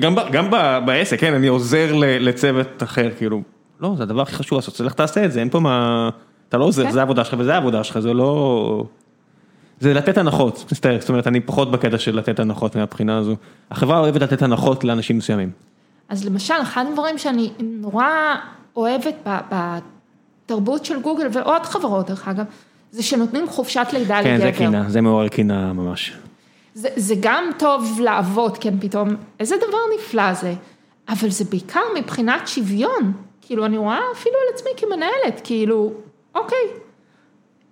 גם, 0.00 0.14
גם 0.32 0.50
בעסק, 0.86 1.20
כן, 1.20 1.34
אני 1.34 1.46
עוזר 1.46 1.92
לצוות 1.96 2.82
אחר, 2.82 3.10
כאילו, 3.18 3.42
לא, 3.80 3.94
זה 3.96 4.02
הדבר 4.02 4.22
הכי 4.22 4.34
חשוב 4.34 4.56
לעשות, 4.56 4.80
לך 4.80 4.92
תעשה 4.94 5.24
את 5.24 5.32
זה, 5.32 5.40
אין 5.40 5.50
פה 5.50 5.60
מה, 5.60 6.10
אתה 6.48 6.58
לא 6.58 6.64
עוזר, 6.64 6.84
כן. 6.84 6.90
זה 6.90 7.00
העבודה 7.00 7.24
שלך 7.24 7.36
וזה 7.38 7.54
העבודה 7.54 7.84
שלך, 7.84 7.98
זה 7.98 8.14
לא... 8.14 8.84
זה 9.80 9.94
לתת 9.94 10.18
הנחות, 10.18 10.64
מצטער, 10.72 11.00
זאת 11.00 11.08
אומרת, 11.08 11.26
אני 11.26 11.40
פחות 11.40 11.70
בקטע 11.70 11.98
של 11.98 12.16
לתת 12.16 12.40
הנחות 12.40 12.76
מהבחינה 12.76 13.18
הזו. 13.18 13.36
החברה 13.70 13.98
אוהבת 13.98 14.22
לתת 14.22 14.42
הנחות 14.42 14.84
לאנשים 14.84 15.18
מסוימים. 15.18 15.50
אז 16.08 16.24
למשל, 16.24 16.54
אחד 16.62 16.84
הדברים 16.90 17.18
שאני 17.18 17.50
נורא 17.60 18.06
אוהבת 18.76 19.14
בתרבות 20.46 20.84
של 20.84 21.00
גוגל 21.00 21.26
ועוד 21.32 21.62
חברות, 21.62 22.06
דרך 22.06 22.28
אגב, 22.28 22.44
זה 22.90 23.02
שנותנים 23.02 23.48
חופשת 23.48 23.86
לידה 23.92 24.22
כן, 24.22 24.34
לגבר. 24.34 24.46
כן, 24.46 24.52
זה 24.52 24.58
קינה, 24.58 24.90
זה 24.90 25.00
מעורר 25.00 25.28
קינה 25.28 25.72
ממש. 25.72 26.12
זה, 26.74 26.88
זה 26.96 27.14
גם 27.20 27.44
טוב 27.58 28.00
לעבוד, 28.02 28.58
כן, 28.58 28.74
פתאום, 28.80 29.08
איזה 29.40 29.56
דבר 29.56 29.78
נפלא 29.98 30.34
זה, 30.34 30.54
אבל 31.08 31.30
זה 31.30 31.44
בעיקר 31.44 31.80
מבחינת 31.98 32.48
שוויון. 32.48 33.12
כאילו, 33.40 33.66
אני 33.66 33.76
רואה 33.76 33.98
אפילו 34.12 34.34
על 34.34 34.54
עצמי 34.54 34.70
כמנהלת, 34.76 35.40
כאילו, 35.44 35.92
אוקיי, 36.34 36.58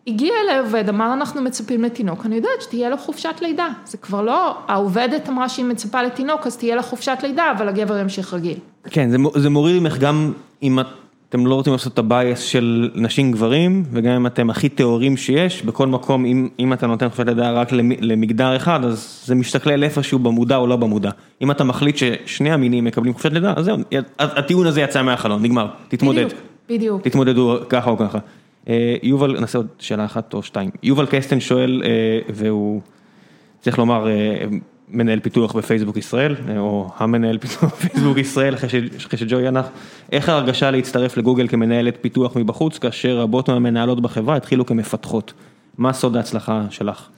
הגיע 0.07 0.35
אליי 0.45 0.59
עובד, 0.59 0.89
אמר 0.89 1.13
אנחנו 1.13 1.43
מצפים 1.43 1.85
לתינוק, 1.85 2.27
אני 2.27 2.37
יודעת 2.37 2.63
שתהיה 2.63 2.91
לו 2.91 2.97
חופשת 2.97 3.35
לידה, 3.43 3.69
זה 3.85 3.99
כבר 3.99 4.23
לא, 4.23 4.57
העובדת 4.69 5.29
אמרה 5.29 5.49
שהיא 5.49 5.65
מצפה 5.65 6.03
לתינוק, 6.03 6.47
אז 6.47 6.57
תהיה 6.57 6.77
לה 6.77 6.83
חופשת 6.83 7.19
לידה, 7.23 7.53
אבל 7.57 7.69
הגבר 7.69 7.99
ימשיך 7.99 8.35
רגיל. 8.35 8.57
כן, 8.91 9.11
זה, 9.11 9.17
זה 9.35 9.51
מוריד 9.51 9.83
ממך 9.83 9.99
גם 9.99 10.33
אם 10.63 10.79
אתם 11.29 11.47
לא 11.47 11.55
רוצים 11.55 11.73
לעשות 11.73 11.93
את 11.95 11.99
הבייס 11.99 12.41
של 12.41 12.91
נשים 12.95 13.33
גברים, 13.33 13.85
וגם 13.93 14.13
אם 14.13 14.27
אתם 14.27 14.51
הכי 14.51 14.69
טהורים 14.69 15.17
שיש, 15.17 15.63
בכל 15.63 15.87
מקום, 15.87 16.25
אם, 16.25 16.49
אם 16.59 16.73
אתה 16.73 16.87
נותן 16.87 17.09
חופשת 17.09 17.27
לידה 17.27 17.53
רק 17.53 17.73
למגדר 18.01 18.57
אחד, 18.57 18.85
אז 18.85 19.23
זה 19.27 19.35
משתכלל 19.35 19.85
איפשהו 19.85 20.19
במודע 20.19 20.57
או 20.57 20.67
לא 20.67 20.77
במודע. 20.77 21.11
אם 21.43 21.51
אתה 21.51 21.65
מחליט 21.65 21.97
ששני 21.97 22.53
המינים 22.53 22.85
מקבלים 22.85 23.13
חופשת 23.13 23.33
לידה, 23.33 23.53
אז 23.57 23.65
זהו, 23.65 23.77
הטיעון 24.19 24.67
הזה 24.67 24.81
יצא 24.81 25.03
מהחלון, 25.03 25.43
נגמר, 25.43 25.67
תתמודד. 25.89 26.25
בדיוק, 26.25 26.41
בדיוק. 26.69 27.03
תתמודדו 27.03 27.57
ככה 27.69 27.91
או 27.91 27.99
ככה. 27.99 28.19
אה, 28.69 28.97
יובל, 29.03 29.41
נעשה 29.41 29.59
עוד 29.59 29.67
שאלה 29.79 30.05
אחת 30.05 30.35
או 30.35 30.43
שתיים, 30.43 30.71
יובל 30.83 31.07
קסטן 31.07 31.41
שואל, 31.41 31.83
אה, 31.85 32.35
והוא 32.35 32.81
צריך 33.61 33.79
לומר 33.79 34.09
אה, 34.09 34.45
מנהל 34.89 35.21
פיתוח 35.21 35.57
בפייסבוק 35.57 35.97
ישראל, 35.97 36.37
או 36.59 36.91
המנהל 36.97 37.39
פיתוח 37.39 37.65
בפייסבוק 37.75 38.19
ישראל, 38.19 38.55
אחרי 38.55 38.69
שג'וי 38.99 39.47
ינח, 39.47 39.69
איך 40.13 40.29
ההרגשה 40.29 40.71
להצטרף 40.71 41.17
לגוגל 41.17 41.49
כמנהלת 41.49 41.99
פיתוח 42.01 42.37
מבחוץ, 42.37 42.79
כאשר 42.79 43.19
רבות 43.19 43.49
מהמנהלות 43.49 44.01
בחברה 44.01 44.37
התחילו 44.37 44.67
כמפתחות, 44.67 45.33
מה 45.79 45.93
סוד 45.93 46.17
ההצלחה 46.17 46.65
שלך? 46.71 47.09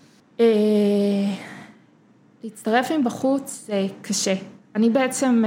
להצטרף 2.44 2.90
מבחוץ 2.92 3.64
זה 3.66 3.86
קשה, 4.02 4.34
אני 4.74 4.90
בעצם 4.90 5.42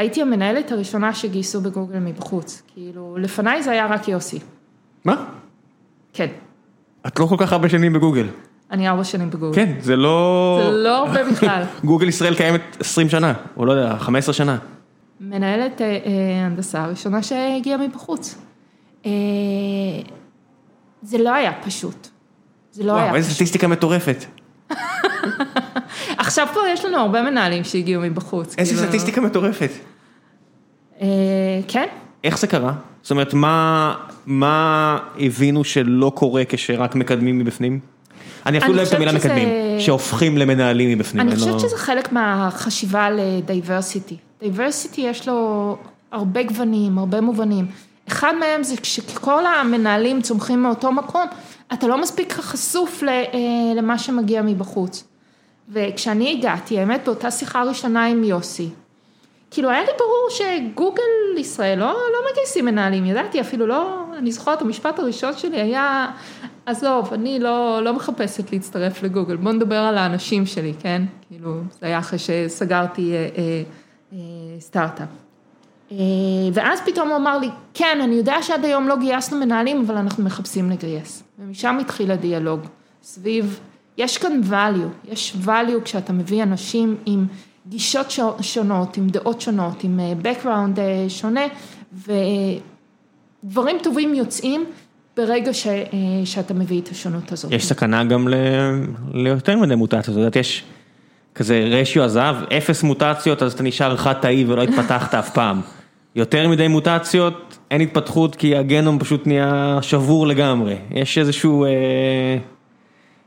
הייתי 0.00 0.22
המנהלת 0.22 0.72
הראשונה 0.72 1.14
שגייסו 1.14 1.60
בגוגל 1.60 1.98
מבחוץ, 1.98 2.62
כאילו, 2.74 3.16
לפניי 3.18 3.62
זה 3.62 3.70
היה 3.70 3.86
רק 3.86 4.08
יוסי. 4.08 4.38
מה? 5.04 5.24
כן. 6.12 6.26
את 7.06 7.18
לא 7.18 7.26
כל 7.26 7.36
כך 7.38 7.52
הרבה 7.52 7.68
שנים 7.68 7.92
בגוגל. 7.92 8.26
אני 8.70 8.88
ארבע 8.88 9.04
שנים 9.04 9.30
בגוגל. 9.30 9.54
כן, 9.54 9.72
זה 9.80 9.96
לא... 9.96 10.60
זה 10.64 10.70
לא 10.70 10.96
הרבה 10.98 11.30
בכלל. 11.30 11.62
גוגל 11.84 12.08
ישראל 12.08 12.34
קיימת 12.34 12.60
20 12.80 13.08
שנה, 13.08 13.32
או 13.56 13.66
לא 13.66 13.72
יודע, 13.72 13.98
15 13.98 14.34
שנה. 14.34 14.58
מנהלת 15.20 15.80
אה, 15.80 15.86
אה, 15.86 16.46
הנדסה 16.46 16.84
הראשונה 16.84 17.22
שהגיעה 17.22 17.78
מבחוץ. 17.78 18.38
אה, 19.06 19.10
זה 21.02 21.18
לא 21.18 21.34
היה 21.34 21.52
פשוט. 21.64 22.08
זה 22.72 22.84
לא 22.84 22.92
וואו, 22.92 23.02
היה 23.02 23.06
פשוט. 23.06 23.14
וואו, 23.14 23.16
איזה 23.16 23.34
סטטיסטיקה 23.34 23.68
מטורפת. 23.68 24.24
עכשיו 26.18 26.46
פה 26.54 26.60
יש 26.72 26.84
לנו 26.84 26.96
הרבה 26.96 27.22
מנהלים 27.22 27.64
שהגיעו 27.64 28.02
מבחוץ. 28.02 28.54
איזה 28.58 28.74
כאילו... 28.74 28.86
סטטיסטיקה 28.86 29.20
מטורפת. 29.20 29.70
אה, 31.00 31.06
כן. 31.68 31.86
איך 32.24 32.38
זה 32.38 32.46
קרה? 32.46 32.72
זאת 33.02 33.10
אומרת, 33.10 33.34
מה, 33.34 33.94
מה 34.26 34.98
הבינו 35.18 35.64
שלא 35.64 36.12
קורה 36.14 36.42
כשרק 36.48 36.94
מקדמים 36.94 37.38
מבפנים? 37.38 37.80
אני 38.46 38.58
אפילו 38.58 38.72
לא 38.72 38.78
אוהב 38.78 38.88
את 38.88 38.94
המילה 38.94 39.10
שזה... 39.10 39.18
מקדמים, 39.18 39.48
שהופכים 39.80 40.38
למנהלים 40.38 40.98
מבפנים. 40.98 41.28
אני 41.28 41.36
חושבת 41.36 41.52
לא... 41.52 41.58
שזה 41.58 41.76
חלק 41.76 42.12
מהחשיבה 42.12 43.08
ל 43.10 43.20
diversity. 43.20 44.16
diversity 44.40 45.00
יש 45.00 45.28
לו 45.28 45.76
הרבה 46.12 46.42
גוונים, 46.42 46.98
הרבה 46.98 47.20
מובנים. 47.20 47.66
אחד 48.08 48.32
מהם 48.40 48.62
זה 48.62 48.76
כשכל 48.76 49.46
המנהלים 49.46 50.22
צומחים 50.22 50.62
מאותו 50.62 50.92
מקום, 50.92 51.26
אתה 51.72 51.86
לא 51.86 52.00
מספיק 52.00 52.32
חשוף 52.32 53.02
אה, 53.02 53.24
למה 53.76 53.98
שמגיע 53.98 54.42
מבחוץ. 54.42 55.04
וכשאני 55.72 56.36
הגעתי, 56.38 56.78
האמת 56.78 57.00
באותה 57.04 57.30
שיחה 57.30 57.62
ראשונה 57.62 58.06
עם 58.06 58.24
יוסי, 58.24 58.68
כאילו 59.50 59.70
היה 59.70 59.80
לי 59.80 59.90
ברור 59.98 60.28
שגוגל 60.30 61.38
ישראל 61.38 61.78
לא, 61.78 61.86
לא 61.86 62.18
מגייסים 62.32 62.64
מנהלים, 62.64 63.06
ידעתי 63.06 63.40
אפילו 63.40 63.66
לא, 63.66 64.04
אני 64.18 64.32
זוכרת 64.32 64.62
המשפט 64.62 64.98
הראשון 64.98 65.36
שלי 65.36 65.60
היה, 65.60 66.10
עזוב, 66.66 67.12
אני 67.12 67.38
לא, 67.38 67.80
לא 67.84 67.92
מחפשת 67.92 68.52
להצטרף 68.52 69.02
לגוגל, 69.02 69.36
בוא 69.36 69.52
נדבר 69.52 69.76
על 69.76 69.98
האנשים 69.98 70.46
שלי, 70.46 70.74
כן? 70.78 71.02
כאילו, 71.28 71.60
זה 71.80 71.86
היה 71.86 71.98
אחרי 71.98 72.18
שסגרתי 72.18 73.12
אה, 73.12 73.28
אה, 73.38 73.62
אה, 74.12 74.18
סטארט-אפ. 74.60 75.08
אה, 75.92 75.96
ואז 76.52 76.80
פתאום 76.86 77.08
הוא 77.08 77.16
אמר 77.16 77.38
לי, 77.38 77.48
כן, 77.74 77.98
אני 78.02 78.14
יודע 78.14 78.42
שעד 78.42 78.64
היום 78.64 78.88
לא 78.88 78.96
גייסנו 78.96 79.40
מנהלים, 79.40 79.84
אבל 79.86 79.96
אנחנו 79.96 80.24
מחפשים 80.24 80.70
לגייס. 80.70 81.22
ומשם 81.38 81.78
התחיל 81.80 82.10
הדיאלוג, 82.10 82.60
סביב, 83.02 83.60
יש 83.98 84.18
כאן 84.18 84.40
value, 84.50 85.10
יש 85.12 85.36
value 85.44 85.80
כשאתה 85.84 86.12
מביא 86.12 86.42
אנשים 86.42 86.96
עם 87.06 87.26
גישות 87.68 88.12
שונות, 88.40 88.96
עם 88.96 89.08
דעות 89.08 89.40
שונות, 89.40 89.84
עם 89.84 90.00
אה, 90.00 90.12
background 90.22 90.78
אה, 90.78 91.04
שונה, 91.08 91.44
ודברים 93.44 93.76
טובים 93.82 94.14
יוצאים 94.14 94.64
ברגע 95.16 95.54
ש, 95.54 95.66
שאתה 96.24 96.54
מביא 96.54 96.80
את 96.80 96.88
השונות 96.88 97.32
הזאת. 97.32 97.52
יש 97.52 97.66
סכנה 97.66 98.04
גם 98.04 98.28
ל... 98.28 98.34
ליותר 99.14 99.56
מדי 99.56 99.74
מוטציות, 99.74 100.16
את 100.16 100.16
יודעת, 100.16 100.36
יש 100.36 100.64
כזה 101.34 101.68
רשיו 101.70 102.02
הזהב, 102.02 102.36
אפס 102.56 102.82
מוטציות, 102.82 103.42
אז 103.42 103.52
אתה 103.52 103.62
נשאר 103.62 103.96
חד-תאי 103.96 104.44
ולא 104.44 104.62
התפתחת 104.62 105.14
אף 105.14 105.30
פעם. 105.30 105.60
יותר 106.16 106.48
מדי 106.48 106.68
מוטציות, 106.68 107.58
אין 107.70 107.80
התפתחות 107.80 108.36
כי 108.36 108.56
הגנום 108.56 108.98
פשוט 108.98 109.26
נהיה 109.26 109.78
שבור 109.82 110.26
לגמרי. 110.26 110.76
יש 110.90 111.18
איזשהו 111.18 111.64
אה, 111.64 111.70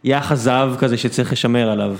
יחס 0.04 0.38
זהב 0.38 0.76
כזה 0.76 0.98
שצריך 0.98 1.32
לשמר 1.32 1.70
עליו. 1.70 1.96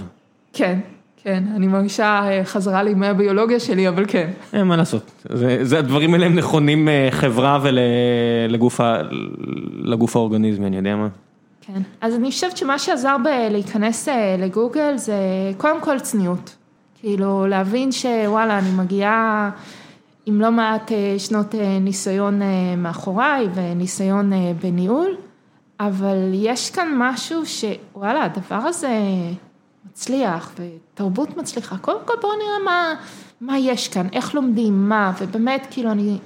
כן, 0.54 0.80
כן, 1.24 1.44
אני 1.56 1.68
מרגישה 1.68 2.22
אה, 2.26 2.46
חזרה 2.46 2.84
לימי 2.84 3.08
הביולוגיה 3.08 3.60
שלי, 3.60 3.90
אבל 3.90 4.06
כן. 4.08 4.30
אין 4.54 4.68
מה 4.68 4.78
לעשות, 4.78 5.12
זה, 5.30 5.60
זה 5.62 5.80
הדברים 5.80 6.14
האלה 6.14 6.26
הם 6.26 6.36
נכונים 6.36 6.90
אה, 6.90 7.08
חברה 7.12 7.60
ולגוף 9.84 10.16
האורגניזמי, 10.16 10.68
אני 10.68 10.78
יודע 10.78 10.96
מה. 10.96 11.08
כן, 11.62 11.82
אז 12.02 12.16
אני 12.16 12.32
חושבת 12.32 12.58
שמה 12.58 12.80
שעזר 12.80 13.16
בלהיכנס 13.24 14.10
אה, 14.10 14.36
לגוגל 14.40 14.98
זה 14.98 15.16
קודם 15.58 15.82
כל 15.82 16.00
צניעות. 16.00 16.56
כאילו 17.00 17.48
להבין 17.48 17.92
שוואלה, 17.92 18.60
אני 18.60 18.70
מגיעה... 18.78 19.50
עם 20.26 20.42
לא 20.42 20.52
מעט 20.52 20.92
אה, 20.92 21.16
שנות 21.18 21.56
אה, 21.56 21.80
ניסיון 21.80 22.42
אה, 22.42 22.76
מאחוריי 22.78 23.48
וניסיון 23.54 24.32
בניהול, 24.62 25.16
אבל 25.80 26.18
יש 26.34 26.72
כאן 26.72 26.94
משהו 26.98 27.42
שוואלה, 27.46 28.24
הדבר 28.24 28.56
הזה 28.56 29.00
מצליח 29.86 30.52
ותרבות 30.56 31.38
מצליחה. 31.38 31.78
קודם 31.78 32.00
כל 32.06 32.14
בואו 32.22 32.34
נראה 32.34 32.60
מה, 32.66 32.94
מה 33.42 33.58
יש 33.58 33.88
כאן, 33.88 34.08
איך 34.14 34.36
לומדים, 34.36 34.90
מה, 34.90 35.12
ובאמת 35.20 35.68
כאילו 35.72 35.92
אני 35.92 36.18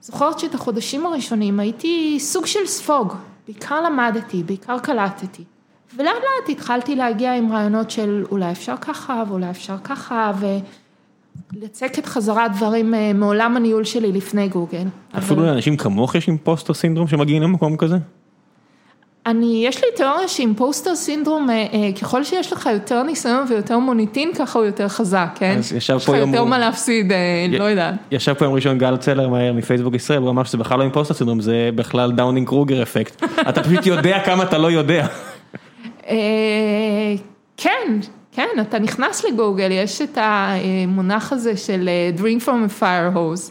זוכרת 0.00 0.38
שאת 0.38 0.54
החודשים 0.54 1.06
הראשונים 1.06 1.60
הייתי 1.60 2.16
סוג 2.20 2.46
של 2.46 2.66
ספוג, 2.66 3.14
בעיקר 3.46 3.80
למדתי, 3.80 4.42
בעיקר 4.42 4.78
קלטתי. 4.78 5.44
ולאט 5.96 6.14
לאט 6.14 6.48
התחלתי 6.48 6.96
להגיע 6.96 7.34
עם 7.34 7.52
רעיונות 7.52 7.90
של 7.90 8.24
אולי 8.30 8.52
אפשר 8.52 8.76
ככה 8.76 9.22
ואולי 9.28 9.50
אפשר 9.50 9.76
ככה, 9.84 10.32
ולצקת 11.52 12.06
חזרה 12.06 12.48
דברים 12.48 12.94
אה, 12.94 13.12
מעולם 13.14 13.56
הניהול 13.56 13.84
שלי 13.84 14.12
לפני 14.12 14.48
גוגל. 14.48 14.84
אפילו 15.18 15.40
אבל- 15.40 15.48
לאנשים 15.50 15.76
כמוך 15.76 16.14
יש 16.14 16.28
אימפוסטר 16.28 16.74
סינדרום 16.74 17.08
שמגיעים 17.08 17.42
למקום 17.42 17.76
כזה? 17.76 17.96
אני, 19.26 19.62
יש 19.66 19.76
לי 19.76 19.90
תיאוריה 19.96 20.28
שעם 20.28 20.54
פוסטר 20.54 20.94
סינדרום, 20.94 21.50
אה, 21.50 21.54
אה, 21.72 21.90
ככל 22.00 22.24
שיש 22.24 22.52
לך 22.52 22.68
יותר 22.72 23.02
ניסיון 23.02 23.44
ויותר 23.48 23.78
מוניטין, 23.78 24.30
ככה 24.34 24.58
הוא 24.58 24.66
יותר 24.66 24.88
חזק, 24.88 25.28
כן? 25.34 25.54
אז 25.58 25.72
ישב 25.72 25.96
יש 25.96 26.02
לך 26.02 26.10
פה 26.10 26.16
יום 26.16 26.28
יותר 26.30 26.40
הוא- 26.40 26.48
מה 26.48 26.58
להפסיד, 26.58 27.12
י- 27.52 27.58
לא 27.58 27.64
יודעת. 27.64 27.94
ישב 28.12 28.34
פה 28.34 28.44
יום 28.44 28.54
ראשון 28.54 28.78
גל 28.78 28.96
צלרמאייר 28.96 29.52
מפייסבוק 29.52 29.94
ישראל, 29.94 30.18
הוא 30.22 30.30
אמר 30.30 30.44
שזה 30.44 30.58
בכלל 30.58 30.78
לא 30.78 30.82
impostor 30.82 31.14
syndrome, 31.14 31.40
זה 31.40 31.70
בכלל 31.74 32.12
Dunning 32.12 32.46
Kruger 32.48 32.82
effect. 32.82 33.22
אתה 33.48 33.62
פשוט 33.62 33.86
יודע 33.86 34.18
כמה 34.24 34.42
אתה 34.42 34.58
לא 34.58 34.70
יודע. 34.70 35.06
כן, 37.56 37.98
כן, 38.38 38.60
אתה 38.60 38.78
נכנס 38.78 39.24
לגוגל, 39.24 39.70
יש 39.70 40.02
את 40.02 40.18
המונח 40.20 41.32
הזה 41.32 41.56
של 41.56 41.88
אה, 41.88 42.10
drink 42.22 42.42
from 42.44 42.70
a 42.70 42.80
fire 42.82 43.16
hose. 43.16 43.50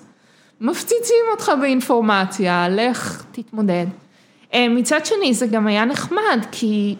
מפציצים 0.62 1.16
אותך 1.32 1.52
באינפורמציה, 1.62 2.68
לך 2.70 3.24
תתמודד. 3.32 3.86
אה, 4.54 4.70
מצד 4.70 5.06
שני 5.06 5.34
זה 5.34 5.48
גם 5.48 5.68
היה 5.68 5.86
נחמד, 5.86 6.46
כי 6.52 6.96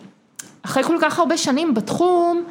אחרי 0.62 0.84
כל 0.84 0.98
כך 1.02 1.20
הרבה 1.20 1.38
שנים 1.38 1.74
בתחום, 1.74 2.44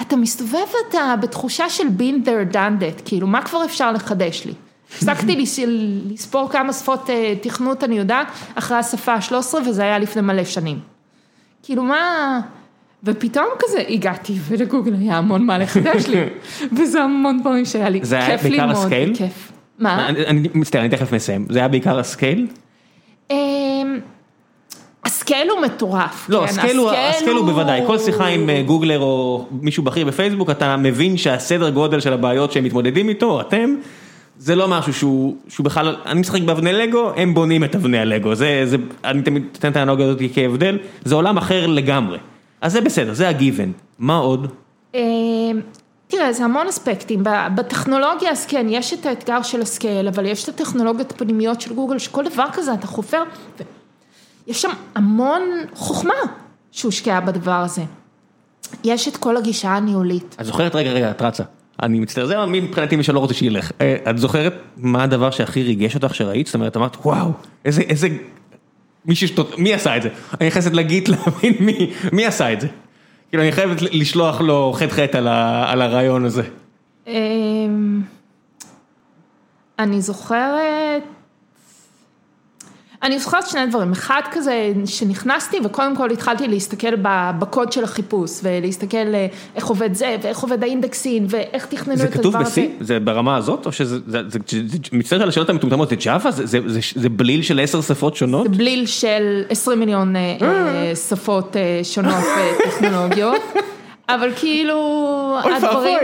אתה 0.00 0.16
מסתובב 0.16 0.66
אתה 0.88 1.14
בתחושה 1.20 1.68
של 1.70 1.86
been 1.98 2.26
there 2.26 2.54
done 2.54 2.80
that, 2.82 3.02
כאילו 3.04 3.26
מה 3.26 3.42
כבר 3.42 3.64
אפשר 3.64 3.92
לחדש 3.92 4.44
לי? 4.44 4.54
הפסקתי 4.94 5.36
לס- 5.42 5.58
לספור 6.12 6.48
כמה 6.50 6.72
שפות 6.72 7.10
אה, 7.10 7.34
תכנות 7.42 7.84
אני 7.84 7.98
יודעת, 7.98 8.26
אחרי 8.54 8.76
השפה 8.76 9.12
ה-13 9.12 9.54
וזה 9.66 9.82
היה 9.82 9.98
לפני 9.98 10.22
מלא 10.22 10.44
שנים. 10.44 10.78
כאילו 11.62 11.82
מה, 11.82 12.40
ופתאום 13.04 13.46
כזה 13.58 13.82
הגעתי 13.88 14.34
ולגוגל 14.48 14.94
היה 15.00 15.18
המון 15.18 15.46
מה 15.46 15.58
לחדש 15.58 16.06
לי, 16.06 16.20
וזה 16.76 17.02
המון 17.02 17.40
דברים 17.40 17.64
שהיה 17.64 17.88
לי 17.88 18.00
זה 18.02 18.16
היה 18.16 18.26
כיף 18.26 18.42
בעיקר 18.42 18.66
ללמוד, 18.66 18.76
ה 18.76 18.81
scale? 18.81 19.14
כיף. 19.16 19.52
מה? 19.78 20.08
אני 20.08 20.26
אני 20.26 20.48
מצטער, 20.54 20.80
אני 20.80 20.88
תכף 20.88 21.12
מסיים. 21.12 21.46
זה 21.50 21.58
היה 21.58 21.68
בעיקר 21.68 21.98
ה 21.98 22.05
scale? 22.05 22.46
אמ, 23.30 23.98
ה 25.04 25.12
scale 25.12 25.50
הוא 25.50 25.60
מטורף. 25.60 26.26
לא, 26.28 26.38
כן, 26.38 26.44
ה 26.44 26.49
scale 26.49 26.76
הוא, 26.76 26.90
ה 26.90 26.98
scale 26.98 27.36
הוא 27.36 27.46
בוודאי, 27.46 27.80
כל 27.86 27.98
שיחה 27.98 28.26
עם 28.26 28.50
אה, 28.50 28.62
Googler 28.62 29.00
או 29.00 29.46
מישהו 29.50 29.82
בכיר 29.82 30.06
בפייסבוק, 30.06 30.50
אתה 30.50 30.76
מבין 30.76 31.16
שהסדר 31.16 31.70
גודל 31.70 32.00
של 32.00 32.12
הבעיות 32.12 32.52
שהם 32.52 32.64
מתמודדים 32.64 33.08
איתו, 33.08 33.40
אתם, 33.40 33.74
זה 34.38 34.54
לא 34.54 34.68
משהו 34.68 34.92
שהוא, 34.92 35.36
שהוא 35.48 35.64
בכלל, 35.64 35.96
אני 36.06 36.20
משחק 36.20 36.42
באבני 36.42 36.72
לגו, 36.72 37.12
הם 37.16 37.34
בונים 37.34 37.64
את 37.64 37.74
אבני 37.74 37.98
הלגו, 37.98 38.34
זה, 38.34 38.62
זה, 38.64 38.76
אני 39.04 39.22
תמיד 39.22 39.44
אתן 39.58 39.70
את 39.70 39.76
האנלוגיה 39.76 40.06
הזאת 40.06 40.22
כהבדל, 40.34 40.78
זה 41.04 41.14
עולם 41.14 41.38
אחר 41.38 41.66
לגמרי. 41.66 42.18
אז 42.60 42.72
זה 42.72 42.80
בסדר, 42.80 43.14
זה 43.14 43.28
הגיוון. 43.28 43.72
מה 43.98 44.16
עוד? 44.16 44.52
אמ, 44.94 45.00
תראה, 46.06 46.32
זה 46.32 46.44
המון 46.44 46.66
אספקטים, 46.66 47.24
בטכנולוגיה 47.54 48.30
אז 48.30 48.46
כן, 48.46 48.66
יש 48.70 48.92
את 48.92 49.06
האתגר 49.06 49.42
של 49.42 49.60
ה 49.62 49.69
scale, 49.69 50.08
אבל 50.08 50.26
יש 50.26 50.44
את 50.44 50.48
הטכנולוגיות 50.48 51.10
הפנימיות 51.10 51.60
של 51.60 51.74
גוגל, 51.74 51.98
שכל 51.98 52.24
דבר 52.28 52.46
כזה 52.52 52.74
אתה 52.74 52.86
חופר, 52.86 53.22
ו- 53.60 53.62
יש 54.46 54.62
שם 54.62 54.70
המון 54.94 55.42
חוכמה 55.74 56.14
שהושקעה 56.72 57.20
בדבר 57.20 57.50
הזה. 57.52 57.82
יש 58.84 59.08
את 59.08 59.16
כל 59.16 59.36
הגישה 59.36 59.68
הניהולית. 59.68 60.36
את 60.40 60.44
זוכרת, 60.44 60.74
רגע, 60.74 60.90
רגע, 60.92 61.10
את 61.10 61.22
רצה. 61.22 61.44
אני 61.82 62.00
מצטער, 62.00 62.26
זה 62.26 62.46
מבחינתי 62.46 62.96
מי 62.96 63.02
שלא 63.02 63.18
רוצה 63.18 63.34
שילך. 63.34 63.72
אה, 63.80 63.96
את 64.10 64.18
זוכרת 64.18 64.54
מה 64.76 65.02
הדבר 65.02 65.30
שהכי 65.30 65.62
ריגש 65.62 65.94
אותך 65.94 66.14
שראית? 66.14 66.46
זאת 66.46 66.54
אומרת, 66.54 66.76
אמרת, 66.76 66.96
וואו, 67.04 67.30
איזה, 67.64 67.82
איזה, 67.82 68.08
מי 69.58 69.74
עשה 69.74 69.96
את 69.96 70.02
זה? 70.02 70.08
אני 70.40 70.48
נכנסת 70.48 70.72
לגיט 70.72 71.08
להבין 71.12 71.54
מי, 72.12 72.26
עשה 72.26 72.52
את 72.52 72.60
זה. 72.60 72.66
כאילו, 73.28 73.42
אני 73.42 73.52
חייבת 73.52 73.82
לשלוח 73.82 74.40
לו 74.40 74.72
חטא 74.76 74.92
חטא 74.92 75.18
על 75.66 75.82
הרעיון 75.82 76.24
הזה. 76.24 76.42
אמ, 77.06 78.02
אני 79.78 80.00
זוכרת, 80.00 81.02
אני 83.02 83.18
זוכרת 83.18 83.46
שני 83.46 83.66
דברים, 83.66 83.92
אחד 83.92 84.20
כזה 84.30 84.72
שנכנסתי 84.86 85.56
וקודם 85.64 85.96
כל 85.96 86.10
התחלתי 86.10 86.48
להסתכל 86.48 86.94
בקוד 87.38 87.72
של 87.72 87.84
החיפוש 87.84 88.30
ולהסתכל 88.42 88.96
אה, 88.96 89.26
איך 89.56 89.66
עובד 89.66 89.94
זה 89.94 90.16
ואיך 90.22 90.38
עובד 90.38 90.62
האינדקסין 90.62 91.26
ואיך 91.28 91.66
תכננו 91.66 91.96
זה 91.96 92.04
את 92.04 92.12
כתוב 92.12 92.36
הדבר 92.36 92.46
הזה. 92.46 92.60
ב-C? 92.60 92.84
זה 92.84 93.00
ברמה 93.00 93.36
הזאת? 93.36 93.66
או 93.66 93.72
שזה, 93.72 93.98
זה, 94.06 94.22
זה, 94.28 94.38
זה, 94.48 94.58
זה, 94.66 94.78
מצטער 94.92 95.22
על 95.22 95.28
השאלות 95.28 95.50
המטומטמות, 95.50 95.88
זה 95.88 95.96
ג'אווה? 95.96 96.30
זה, 96.30 96.46
זה, 96.46 96.58
זה, 96.66 96.80
זה 96.94 97.08
בליל 97.08 97.42
של 97.42 97.60
עשר 97.60 97.80
שפות 97.80 98.16
שונות? 98.16 98.42
זה 98.42 98.58
בליל 98.58 98.86
של 98.86 99.42
20 99.50 99.80
מיליון 99.80 100.16
אה, 100.16 100.36
אה, 100.42 100.96
שפות 100.96 101.56
שונות 101.82 102.24
וטכנולוגיות. 102.66 103.42
אבל 104.08 104.30
כאילו, 104.36 105.38
הדברים 105.44 105.98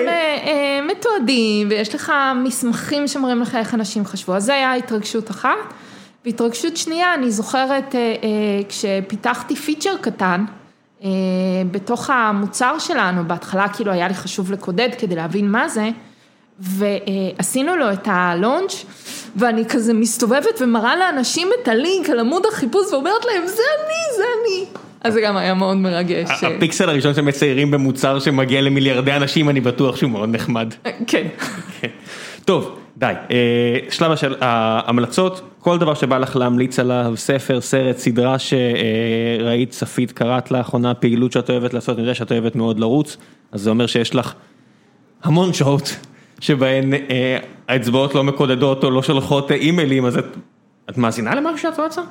מתועדים, 0.90 1.68
ויש 1.70 1.94
לך 1.94 2.12
מסמכים 2.44 3.08
שמראים 3.08 3.42
לך 3.42 3.54
איך 3.54 3.74
אנשים 3.74 4.04
חשבו, 4.04 4.34
אז 4.34 4.44
זה 4.44 4.54
היה 4.54 4.74
התרגשות 4.74 5.30
אחת. 5.30 5.74
והתרגשות 6.24 6.76
שנייה, 6.76 7.14
אני 7.14 7.30
זוכרת 7.30 7.94
אה, 7.94 8.00
אה, 8.00 8.60
כשפיתחתי 8.68 9.56
פיצ'ר 9.56 9.96
קטן, 10.00 10.44
אה, 11.04 11.08
בתוך 11.70 12.10
המוצר 12.10 12.78
שלנו, 12.78 13.24
בהתחלה 13.28 13.68
כאילו 13.68 13.92
היה 13.92 14.08
לי 14.08 14.14
חשוב 14.14 14.52
לקודד 14.52 14.88
כדי 14.98 15.14
להבין 15.14 15.50
מה 15.50 15.68
זה, 15.68 15.88
ועשינו 16.60 17.76
לו 17.76 17.92
את 17.92 18.08
הלונץ', 18.10 18.84
ואני 19.36 19.64
כזה 19.64 19.94
מסתובבת 19.94 20.60
ומראה 20.60 20.96
לאנשים 20.96 21.48
את 21.62 21.68
הלינק 21.68 22.10
על 22.10 22.20
עמוד 22.20 22.42
החיפוש 22.52 22.92
ואומרת 22.92 23.24
להם, 23.24 23.46
זה 23.46 23.62
אני, 23.84 24.16
זה 24.16 24.22
אני. 24.40 24.66
אז 25.00 25.12
זה 25.12 25.20
גם 25.20 25.36
היה 25.36 25.54
מאוד 25.54 25.76
מרגש. 25.76 26.44
הפיקסל 26.44 26.88
הראשון 26.88 27.14
שמציירים 27.14 27.70
במוצר 27.70 28.18
שמגיע 28.18 28.60
למיליארדי 28.60 29.12
אנשים, 29.12 29.48
אני 29.48 29.60
בטוח 29.60 29.96
שהוא 29.96 30.10
מאוד 30.10 30.28
נחמד. 30.28 30.74
כן. 31.06 31.26
כן. 31.80 31.88
טוב, 32.44 32.78
די. 32.96 33.12
אה, 33.30 33.78
שלב 33.90 34.10
השל... 34.10 34.34
ההמלצות, 34.40 35.40
כל 35.58 35.78
דבר 35.78 35.94
שבא 35.94 36.18
לך 36.18 36.36
להמליץ 36.36 36.78
עליו, 36.78 37.12
ספר, 37.16 37.60
סרט, 37.60 37.96
סדרה 37.96 38.36
שראית, 38.38 39.70
צפית, 39.70 40.12
קראת 40.12 40.50
לאחרונה, 40.50 40.94
פעילות 40.94 41.32
שאת 41.32 41.50
אוהבת 41.50 41.74
לעשות, 41.74 41.96
אני 41.96 42.02
יודע 42.02 42.14
שאת 42.14 42.32
אוהבת 42.32 42.56
מאוד 42.56 42.80
לרוץ, 42.80 43.16
אז 43.52 43.60
זה 43.60 43.70
אומר 43.70 43.86
שיש 43.86 44.14
לך 44.14 44.34
המון 45.22 45.52
שעות 45.52 45.96
שבהן 46.40 46.94
אה, 46.94 47.38
האצבעות 47.68 48.14
לא 48.14 48.24
מקודדות 48.24 48.84
או 48.84 48.90
לא 48.90 49.02
שולחות 49.02 49.50
אה, 49.50 49.56
אימיילים, 49.56 50.06
אז 50.06 50.18
את, 50.18 50.26
את 50.90 50.98
מאזינה 50.98 51.34
למשהו 51.34 51.58
שאת 51.58 51.80
רצה? 51.80 52.02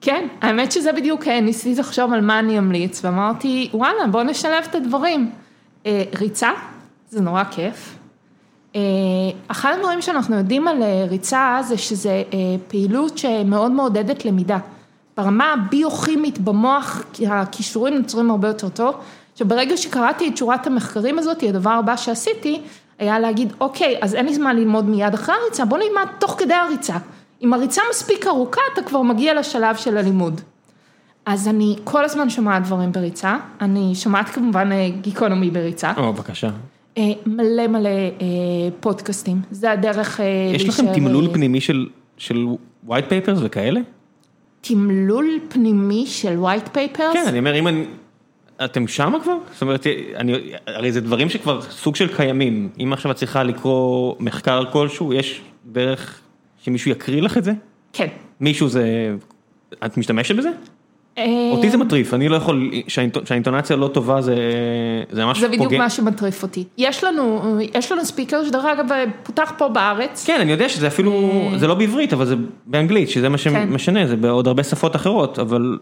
כן, 0.00 0.26
האמת 0.40 0.72
שזה 0.72 0.92
בדיוק, 0.92 1.28
אה, 1.28 1.40
ניסיתי 1.40 1.80
לחשוב 1.80 2.12
על 2.12 2.20
מה 2.20 2.38
אני 2.38 2.58
אמליץ, 2.58 3.04
ואמרתי, 3.04 3.70
וואלה, 3.74 4.06
בוא 4.10 4.22
נשלב 4.22 4.64
את 4.70 4.74
הדברים. 4.74 5.30
אה, 5.86 6.02
ריצה, 6.18 6.50
זה 7.08 7.20
נורא 7.20 7.44
כיף. 7.44 7.93
אה, 8.74 8.80
אחד 9.48 9.74
הדברים 9.78 10.02
שאנחנו 10.02 10.36
יודעים 10.36 10.68
על 10.68 10.82
אה, 10.82 11.06
ריצה 11.08 11.58
זה 11.68 11.78
שזה 11.78 12.22
אה, 12.32 12.38
פעילות 12.68 13.18
שמאוד 13.18 13.72
מעודדת 13.72 14.24
למידה. 14.24 14.58
ברמה 15.16 15.52
הביוכימית 15.52 16.38
במוח, 16.38 17.04
כי 17.12 17.26
הכישורים 17.26 17.94
נוצרים 17.94 18.30
הרבה 18.30 18.48
יותר 18.48 18.68
טוב. 18.68 18.94
שברגע 19.34 19.76
שקראתי 19.76 20.28
את 20.28 20.36
שורת 20.36 20.66
המחקרים 20.66 21.18
הזאת, 21.18 21.42
הדבר 21.42 21.70
הבא 21.70 21.96
שעשיתי, 21.96 22.60
היה 22.98 23.18
להגיד, 23.18 23.52
אוקיי, 23.60 23.96
אז 24.00 24.14
אין 24.14 24.26
לי 24.26 24.34
זמן 24.34 24.56
ללמוד 24.56 24.84
מיד 24.84 25.14
אחרי 25.14 25.34
הריצה, 25.42 25.64
בוא 25.64 25.78
נלמד 25.78 26.06
תוך 26.18 26.34
כדי 26.38 26.54
הריצה. 26.54 26.96
אם 27.42 27.52
הריצה 27.52 27.82
מספיק 27.90 28.26
ארוכה, 28.26 28.60
אתה 28.72 28.82
כבר 28.82 29.02
מגיע 29.02 29.34
לשלב 29.34 29.76
של 29.76 29.96
הלימוד. 29.96 30.40
אז 31.26 31.48
אני 31.48 31.76
כל 31.84 32.04
הזמן 32.04 32.30
שומעת 32.30 32.62
דברים 32.62 32.92
בריצה, 32.92 33.36
אני 33.60 33.94
שומעת 33.94 34.28
כמובן 34.28 34.70
גיקונומי 35.00 35.50
בריצה, 35.50 35.92
או, 35.96 36.12
בבקשה. 36.12 36.50
אה, 36.98 37.02
מלא 37.26 37.66
מלא 37.66 37.88
אה, 37.88 38.26
פודקאסטים, 38.80 39.40
זה 39.50 39.70
הדרך 39.70 40.20
אה, 40.20 40.26
יש 40.54 40.68
לכם 40.68 40.84
להישאר, 40.84 41.00
תמלול 41.00 41.28
פנימי 41.32 41.60
של, 41.60 41.86
של 42.16 42.46
white 42.88 43.10
papers 43.10 43.38
וכאלה? 43.40 43.80
תמלול 44.60 45.26
פנימי 45.48 46.06
של 46.06 46.38
white 46.44 46.76
papers? 46.76 47.12
כן, 47.12 47.24
אני 47.26 47.38
אומר, 47.38 47.58
אם 47.58 47.68
אני... 47.68 47.84
אתם 48.64 48.88
שמה 48.88 49.20
כבר? 49.20 49.36
זאת 49.52 49.62
אומרת, 49.62 49.86
אני, 50.16 50.52
הרי 50.66 50.92
זה 50.92 51.00
דברים 51.00 51.30
שכבר 51.30 51.62
סוג 51.62 51.96
של 51.96 52.16
קיימים. 52.16 52.68
אם 52.82 52.92
עכשיו 52.92 53.10
את 53.10 53.16
צריכה 53.16 53.42
לקרוא 53.42 54.14
מחקר 54.20 54.64
כלשהו, 54.72 55.12
יש 55.12 55.40
דרך 55.66 56.20
שמישהו 56.58 56.90
יקריא 56.90 57.22
לך 57.22 57.38
את 57.38 57.44
זה? 57.44 57.52
כן. 57.92 58.08
מישהו 58.40 58.68
זה... 58.68 59.14
את 59.86 59.96
משתמשת 59.96 60.36
בזה? 60.36 60.50
אה, 61.18 61.24
אותי 61.52 61.70
זה 61.70 61.76
מטריף, 61.76 62.14
אני 62.14 62.28
לא 62.28 62.36
יכול... 62.36 62.70
שהאינט- 62.88 63.26
שהאינטונציה 63.26 63.76
לא 63.76 63.88
טובה 63.88 64.20
זה... 64.20 64.36
זה 65.10 65.24
ממש 65.24 65.40
זה 65.40 65.48
בדיוק 65.48 65.64
פוגע. 65.64 65.78
מה 65.78 65.90
שמטריף 65.90 66.42
אותי. 66.42 66.64
יש 66.78 67.04
לנו, 67.04 67.58
יש 67.74 67.92
לנו 67.92 68.04
ספיקר 68.04 68.44
שדרך 68.44 68.64
אגב 68.64 68.86
פותח 69.22 69.52
פה 69.58 69.68
בארץ. 69.68 70.24
כן, 70.26 70.40
אני 70.40 70.52
יודע 70.52 70.68
שזה 70.68 70.86
אפילו... 70.86 71.30
זה 71.56 71.66
לא 71.66 71.74
בעברית, 71.74 72.12
אבל 72.12 72.26
זה 72.26 72.34
באנגלית, 72.66 73.10
שזה 73.10 73.28
מה 73.28 73.38
כן. 73.38 73.66
שמשנה, 73.68 74.06
זה 74.06 74.16
בעוד 74.16 74.48
הרבה 74.48 74.62
שפות 74.62 74.96
אחרות, 74.96 75.38
אבל... 75.38 75.78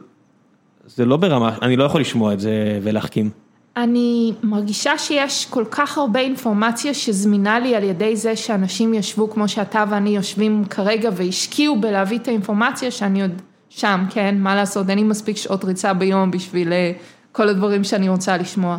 זה 0.86 1.04
לא 1.04 1.16
ברמה... 1.16 1.56
אני 1.62 1.76
לא 1.76 1.84
יכול 1.84 2.00
לשמוע 2.00 2.32
את 2.32 2.40
זה 2.40 2.78
ולהחכים. 2.82 3.30
אני 3.76 4.32
מרגישה 4.42 4.98
שיש 4.98 5.46
כל 5.50 5.64
כך 5.70 5.98
הרבה 5.98 6.20
אינפורמציה 6.20 6.94
שזמינה 6.94 7.58
לי 7.58 7.74
על 7.74 7.82
ידי 7.82 8.16
זה 8.16 8.36
שאנשים 8.36 8.94
ישבו 8.94 9.30
כמו 9.30 9.48
שאתה 9.48 9.84
ואני 9.90 10.16
יושבים 10.16 10.64
כרגע 10.70 11.10
והשקיעו 11.16 11.80
בלהביא 11.80 12.18
את 12.18 12.28
האינפורמציה 12.28 12.90
שאני 12.90 13.22
עוד 13.22 13.42
שם, 13.76 14.04
כן, 14.10 14.34
מה 14.38 14.54
לעשות, 14.54 14.90
אין 14.90 14.98
לי 14.98 15.04
מספיק 15.04 15.36
שעות 15.36 15.64
ריצה 15.64 15.94
ביום 15.94 16.30
בשביל 16.30 16.72
אה, 16.72 16.92
כל 17.32 17.48
הדברים 17.48 17.84
שאני 17.84 18.08
רוצה 18.08 18.36
לשמוע. 18.36 18.78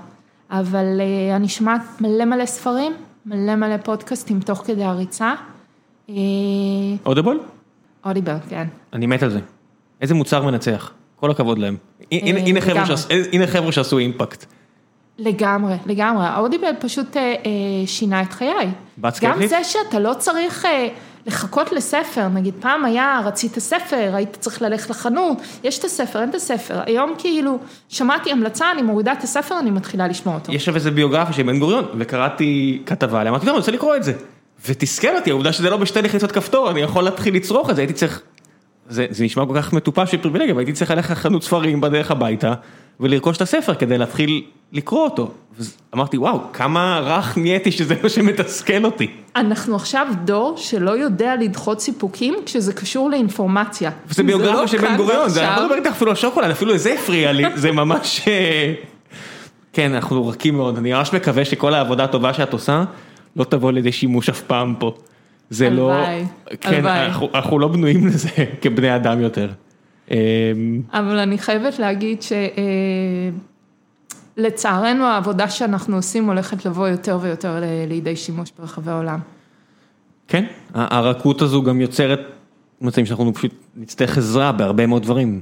אבל 0.51 1.01
אה, 1.01 1.35
אני 1.35 1.47
שומעת 1.47 1.81
מלא 2.01 2.25
מלא 2.25 2.45
ספרים, 2.45 2.93
מלא 3.25 3.55
מלא 3.55 3.77
פודקאסטים 3.77 4.39
תוך 4.39 4.63
כדי 4.65 4.83
הריצה. 4.83 5.33
אודיבול? 7.05 7.39
אודיבל, 8.05 8.35
כן. 8.49 8.67
אני 8.93 9.05
מת 9.05 9.23
על 9.23 9.29
זה. 9.29 9.39
איזה 10.01 10.13
מוצר 10.13 10.45
מנצח, 10.45 10.91
כל 11.15 11.31
הכבוד 11.31 11.57
להם. 11.57 11.77
הנה 13.31 13.47
חבר'ה 13.47 13.71
שעשו 13.71 13.97
אימפקט. 13.97 14.45
לגמרי, 15.17 15.75
לגמרי, 15.85 16.25
האודיבל 16.25 16.71
פשוט 16.79 17.17
אה, 17.17 17.21
אה, 17.21 17.87
שינה 17.87 18.21
את 18.21 18.33
חיי. 18.33 18.71
גם? 19.21 19.47
זה 19.47 19.63
שאתה 19.63 19.99
לא 19.99 20.13
צריך 20.13 20.65
אה, 20.65 20.87
לחכות 21.25 21.71
לספר, 21.71 22.27
נגיד 22.27 22.53
פעם 22.59 22.85
היה, 22.85 23.21
רצית 23.25 23.59
ספר, 23.59 24.11
היית 24.13 24.37
צריך 24.39 24.61
ללכת 24.61 24.89
לחנות, 24.89 25.37
יש 25.63 25.79
את 25.79 25.83
הספר, 25.83 26.21
אין 26.21 26.29
את 26.29 26.35
הספר, 26.35 26.79
היום 26.85 27.15
כאילו, 27.17 27.59
שמעתי 27.89 28.31
המלצה, 28.31 28.71
אני 28.71 28.81
מורידה 28.81 29.13
את 29.13 29.23
הספר, 29.23 29.59
אני 29.59 29.71
מתחילה 29.71 30.07
לשמוע 30.07 30.35
אותו. 30.35 30.51
יש 30.51 30.61
עכשיו 30.61 30.75
איזה 30.75 30.91
ביוגרפיה 30.91 31.33
של 31.33 31.43
בן 31.43 31.59
גוריון, 31.59 31.85
וקראתי 31.97 32.81
כתבה 32.85 33.19
עליה, 33.19 33.31
אמרתי, 33.31 33.45
אני 33.45 33.57
רוצה 33.57 33.71
לקרוא 33.71 33.95
את 33.95 34.03
זה. 34.03 34.13
ותסכל 34.67 35.15
אותי, 35.15 35.29
העובדה 35.29 35.53
שזה 35.53 35.69
לא 35.69 35.77
בשתי 35.77 36.01
לחיצות 36.01 36.31
כפתור, 36.31 36.71
אני 36.71 36.81
יכול 36.81 37.03
להתחיל 37.03 37.35
לצרוך 37.35 37.69
את 37.69 37.75
זה, 37.75 37.81
הייתי 37.81 37.93
צריך... 37.93 38.21
זה, 38.93 39.05
זה 39.09 39.23
נשמע 39.23 39.45
כל 39.45 39.53
כך 39.55 39.73
מטופש 39.73 40.11
של 40.11 40.17
פריבילגיה, 40.17 40.51
אבל 40.51 40.59
הייתי 40.59 40.73
צריך 40.73 40.91
ללכת 40.91 41.09
לחנות 41.09 41.43
ספרים 41.43 41.81
בדרך 41.81 42.11
הביתה, 42.11 42.53
ולרכוש 42.99 43.37
את 43.37 43.41
הספר 43.41 43.75
כדי 43.75 43.97
להתחיל 43.97 44.43
לקרוא 44.71 45.03
אותו. 45.03 45.31
אמרתי, 45.95 46.17
וואו, 46.17 46.39
כמה 46.53 46.99
רך 46.99 47.37
נהייתי 47.37 47.71
שזה 47.71 47.95
מה 48.03 48.09
שמתסכל 48.09 48.85
אותי. 48.85 49.07
אנחנו 49.35 49.75
עכשיו 49.75 50.07
דור 50.23 50.53
שלא 50.57 50.91
יודע 50.91 51.35
לדחות 51.35 51.81
סיפוקים 51.81 52.35
כשזה 52.45 52.73
קשור 52.73 53.09
לאינפורמציה. 53.09 53.91
אם 54.19 54.27
ביוגרפיה 54.27 54.61
לא 54.61 54.67
של 54.67 54.77
בן 54.77 54.97
גוריון, 54.97 55.29
זה 55.29 55.47
אני 55.47 55.55
לא 55.55 55.63
מדבר 55.63 55.75
איתך 55.75 55.91
אפילו 55.91 56.11
על 56.11 56.17
שוקולד, 56.17 56.51
אפילו 56.51 56.77
זה 56.77 56.93
הפריע 56.93 57.31
לי, 57.31 57.43
זה 57.55 57.71
ממש... 57.71 58.21
אה, 58.27 58.73
כן, 59.73 59.93
אנחנו 59.93 60.27
רכים 60.27 60.57
מאוד, 60.57 60.77
אני 60.77 60.93
ממש 60.93 61.13
מקווה 61.13 61.45
שכל 61.45 61.73
העבודה 61.73 62.03
הטובה 62.03 62.33
שאת 62.33 62.53
עושה, 62.53 62.83
לא 63.35 63.43
תבוא 63.43 63.71
לידי 63.71 63.91
שימוש 63.91 64.29
אף 64.29 64.41
פעם 64.41 64.75
פה. 64.79 64.95
זה 65.53 65.69
לא... 65.69 65.93
הלוואי, 65.93 66.25
כן, 66.61 66.73
הלוואי. 66.73 67.05
אנחנו- 67.05 67.29
אנחנו 67.35 67.59
לא 67.59 67.67
בנויים 67.67 68.07
לזה 68.07 68.29
כבני 68.61 68.95
אדם 68.95 69.21
יותר. 69.21 69.49
אה, 70.11 70.17
אבל 70.93 71.19
אני 71.19 71.37
חייבת 71.37 71.79
להגיד 71.79 72.17
שלצערנו 74.37 75.05
העבודה 75.05 75.49
שאנחנו 75.49 75.95
עושים 75.95 76.25
הולכת 76.27 76.65
לבוא 76.65 76.87
יותר 76.87 77.19
ויותר 77.21 77.55
לידי 77.87 78.15
שימוש 78.15 78.51
ברחבי 78.59 78.91
העולם. 78.91 79.19
כן, 80.27 80.45
הרכות 80.73 81.41
הזו 81.41 81.63
גם 81.63 81.81
יוצרת 81.81 82.19
מצבים 82.81 83.05
שאנחנו 83.05 83.33
פשוט 83.33 83.51
נצטרך 83.75 84.17
עזרה 84.17 84.51
בהרבה 84.51 84.85
מאוד 84.87 85.03
דברים. 85.03 85.41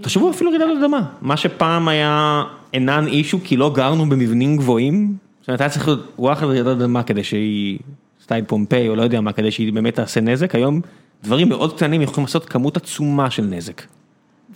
תחשבו 0.00 0.30
אפילו 0.30 0.50
רעידת 0.50 0.66
אדמה, 0.78 1.02
מה 1.20 1.36
שפעם 1.36 1.88
היה 1.88 2.42
אינן 2.72 3.06
אישו 3.06 3.38
כי 3.44 3.56
לא 3.56 3.72
גרנו 3.74 4.06
במבנים 4.08 4.56
גבוהים, 4.56 5.16
זאת 5.40 5.48
אומרת 5.48 5.60
היה 5.60 5.70
צריך 5.70 5.88
להיות 5.88 6.12
וואחד 6.18 6.46
רעידת 6.46 6.66
אדמה 6.66 7.02
כדי 7.02 7.24
שהיא 7.24 7.78
סטייל 8.24 8.44
פומפיי 8.44 8.88
או 8.88 8.96
לא 8.96 9.02
יודע 9.02 9.20
מה, 9.20 9.32
כדי 9.32 9.50
שהיא 9.50 9.72
באמת 9.72 9.94
תעשה 9.94 10.20
נזק, 10.20 10.54
היום 10.54 10.80
דברים 11.24 11.48
מאוד 11.48 11.76
קטנים 11.76 12.02
יכולים 12.02 12.26
לעשות 12.26 12.44
כמות 12.44 12.76
עצומה 12.76 13.30
של 13.30 13.42
נזק. 13.42 13.82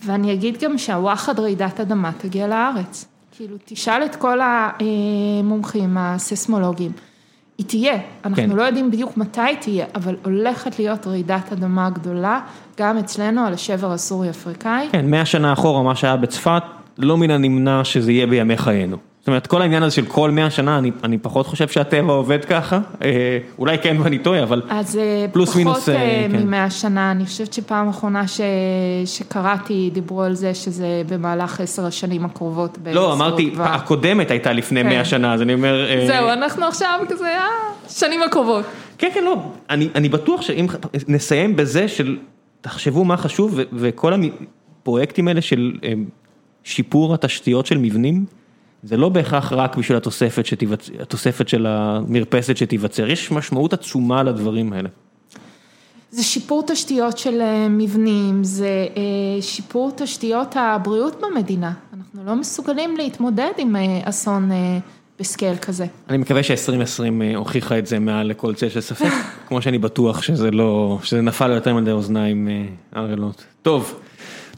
ואני 0.05 0.33
אגיד 0.33 0.57
גם 0.61 0.77
שהוואחד 0.77 1.39
רעידת 1.39 1.79
אדמה 1.79 2.11
תגיע 2.17 2.47
לארץ. 2.47 3.05
כאילו, 3.37 3.57
תשאל 3.65 4.05
את 4.05 4.15
כל 4.15 4.39
המומחים, 4.41 5.97
הסיסמולוגים. 5.97 6.91
היא 7.57 7.65
תהיה, 7.65 7.97
אנחנו 8.25 8.43
כן. 8.43 8.49
לא 8.49 8.63
יודעים 8.63 8.91
בדיוק 8.91 9.17
מתי 9.17 9.41
היא 9.41 9.57
תהיה, 9.57 9.85
אבל 9.95 10.15
הולכת 10.23 10.79
להיות 10.79 11.07
רעידת 11.07 11.51
אדמה 11.51 11.89
גדולה, 11.89 12.39
גם 12.77 12.97
אצלנו 12.97 13.45
על 13.45 13.53
השבר 13.53 13.91
הסורי-אפריקאי. 13.91 14.87
כן, 14.91 15.11
100 15.11 15.25
שנה 15.25 15.53
אחורה 15.53 15.83
מה 15.83 15.95
שהיה 15.95 16.17
בצפת, 16.17 16.63
לא 16.97 17.17
מן 17.17 17.31
הנמנע 17.31 17.83
שזה 17.83 18.11
יהיה 18.11 18.27
בימי 18.27 18.57
חיינו. 18.57 18.97
אומרת, 19.29 19.47
כל 19.47 19.61
העניין 19.61 19.83
הזה 19.83 19.95
של 19.95 20.05
כל 20.05 20.31
100 20.31 20.49
שנה, 20.49 20.77
אני, 20.77 20.91
אני 21.03 21.17
פחות 21.17 21.47
חושב 21.47 21.67
שהטבע 21.67 22.13
עובד 22.13 22.45
ככה, 22.45 22.79
אה, 23.01 23.37
אולי 23.59 23.77
כן 23.77 23.97
ואני 24.01 24.19
טועה, 24.19 24.43
אבל 24.43 24.61
אז 24.69 24.97
אה, 24.97 25.25
פלוס 25.31 25.49
פחות 25.49 25.57
מינוס, 25.57 25.89
אה, 25.89 26.27
כן. 26.31 26.45
ממאה 26.45 26.69
שנה, 26.69 27.11
אני 27.11 27.25
חושבת 27.25 27.53
שפעם 27.53 27.89
אחרונה 27.89 28.27
ש... 28.27 28.41
שקראתי, 29.05 29.89
דיברו 29.93 30.23
על 30.23 30.33
זה 30.33 30.53
שזה 30.53 31.01
במהלך 31.09 31.59
עשר 31.61 31.85
השנים 31.85 32.25
הקרובות. 32.25 32.77
לא, 32.93 33.13
אמרתי, 33.13 33.51
כבר. 33.53 33.63
הקודמת 33.63 34.31
הייתה 34.31 34.53
לפני 34.53 34.83
כן. 34.83 34.89
100 34.89 35.05
שנה, 35.05 35.33
אז 35.33 35.41
אני 35.41 35.53
אומר... 35.53 35.85
אה, 35.89 36.07
זהו, 36.07 36.29
אנחנו 36.29 36.65
עכשיו 36.65 36.99
כזה, 37.09 37.27
אה, 37.27 37.47
שנים 37.89 38.23
הקרובות. 38.23 38.65
כן, 38.97 39.09
כן, 39.13 39.23
לא, 39.23 39.37
אני, 39.69 39.89
אני 39.95 40.09
בטוח 40.09 40.41
שאם 40.41 40.67
נסיים 41.07 41.55
בזה 41.55 41.87
של, 41.87 42.17
תחשבו 42.61 43.05
מה 43.05 43.17
חשוב, 43.17 43.53
ו, 43.55 43.61
וכל 43.73 44.13
הפרויקטים 44.13 45.27
האלה 45.27 45.41
של 45.41 45.73
שיפור 46.63 47.13
התשתיות 47.13 47.65
של 47.65 47.77
מבנים, 47.77 48.25
זה 48.83 48.97
לא 48.97 49.09
בהכרח 49.09 49.53
רק 49.53 49.77
בשביל 49.77 49.97
התוספת, 49.97 50.45
שתיווצ... 50.45 50.89
התוספת 50.99 51.49
של 51.49 51.65
המרפסת 51.65 52.57
שתיווצר, 52.57 53.09
יש 53.09 53.31
משמעות 53.31 53.73
עצומה 53.73 54.23
לדברים 54.23 54.73
האלה. 54.73 54.89
זה 56.11 56.23
שיפור 56.23 56.63
תשתיות 56.67 57.17
של 57.17 57.41
אה, 57.41 57.69
מבנים, 57.69 58.43
זה 58.43 58.87
אה, 58.97 59.41
שיפור 59.41 59.91
תשתיות 59.95 60.55
הבריאות 60.55 61.21
במדינה. 61.21 61.73
אנחנו 61.93 62.25
לא 62.25 62.35
מסוגלים 62.35 62.97
להתמודד 62.97 63.51
עם 63.57 63.75
אה, 63.75 63.81
אסון 64.03 64.51
בסקייל 65.19 65.57
כזה. 65.57 65.85
אני 66.09 66.17
מקווה 66.17 66.43
ש-2020 66.43 67.35
הוכיחה 67.35 67.77
את 67.79 67.87
זה 67.87 67.99
מעל 67.99 68.27
לכל 68.27 68.53
צל 68.53 68.69
של 68.69 68.81
ספק, 68.81 69.11
כמו 69.47 69.61
שאני 69.61 69.77
בטוח 69.77 70.21
שזה 70.21 70.51
לא, 70.51 70.99
שזה 71.03 71.21
נפל 71.21 71.51
יותר 71.51 71.75
מדי 71.75 71.91
אוזניים 71.91 72.47
ערלות. 72.91 73.43
טוב, 73.61 73.99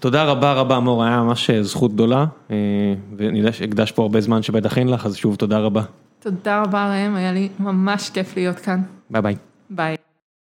תודה 0.01 0.23
רבה 0.23 0.53
רבה 0.53 0.79
מור, 0.79 1.03
היה 1.03 1.23
ממש 1.23 1.49
אה, 1.49 1.63
זכות 1.63 1.93
גדולה, 1.93 2.25
אה, 2.51 2.55
ואני 3.17 3.39
יודע 3.39 3.51
שהקדש 3.51 3.91
פה 3.91 4.01
הרבה 4.01 4.21
זמן 4.21 4.41
שבטח 4.41 4.77
אין 4.77 4.87
לך, 4.87 5.05
אז 5.05 5.15
שוב 5.15 5.35
תודה 5.35 5.59
רבה. 5.59 5.81
תודה 6.19 6.61
רבה 6.61 6.91
ראם, 6.91 7.15
היה 7.15 7.31
לי 7.31 7.49
ממש 7.59 8.09
כיף 8.09 8.37
להיות 8.37 8.59
כאן. 8.59 8.81
ביי 9.09 9.21
ביי. 9.21 9.35
ביי. 9.69 9.95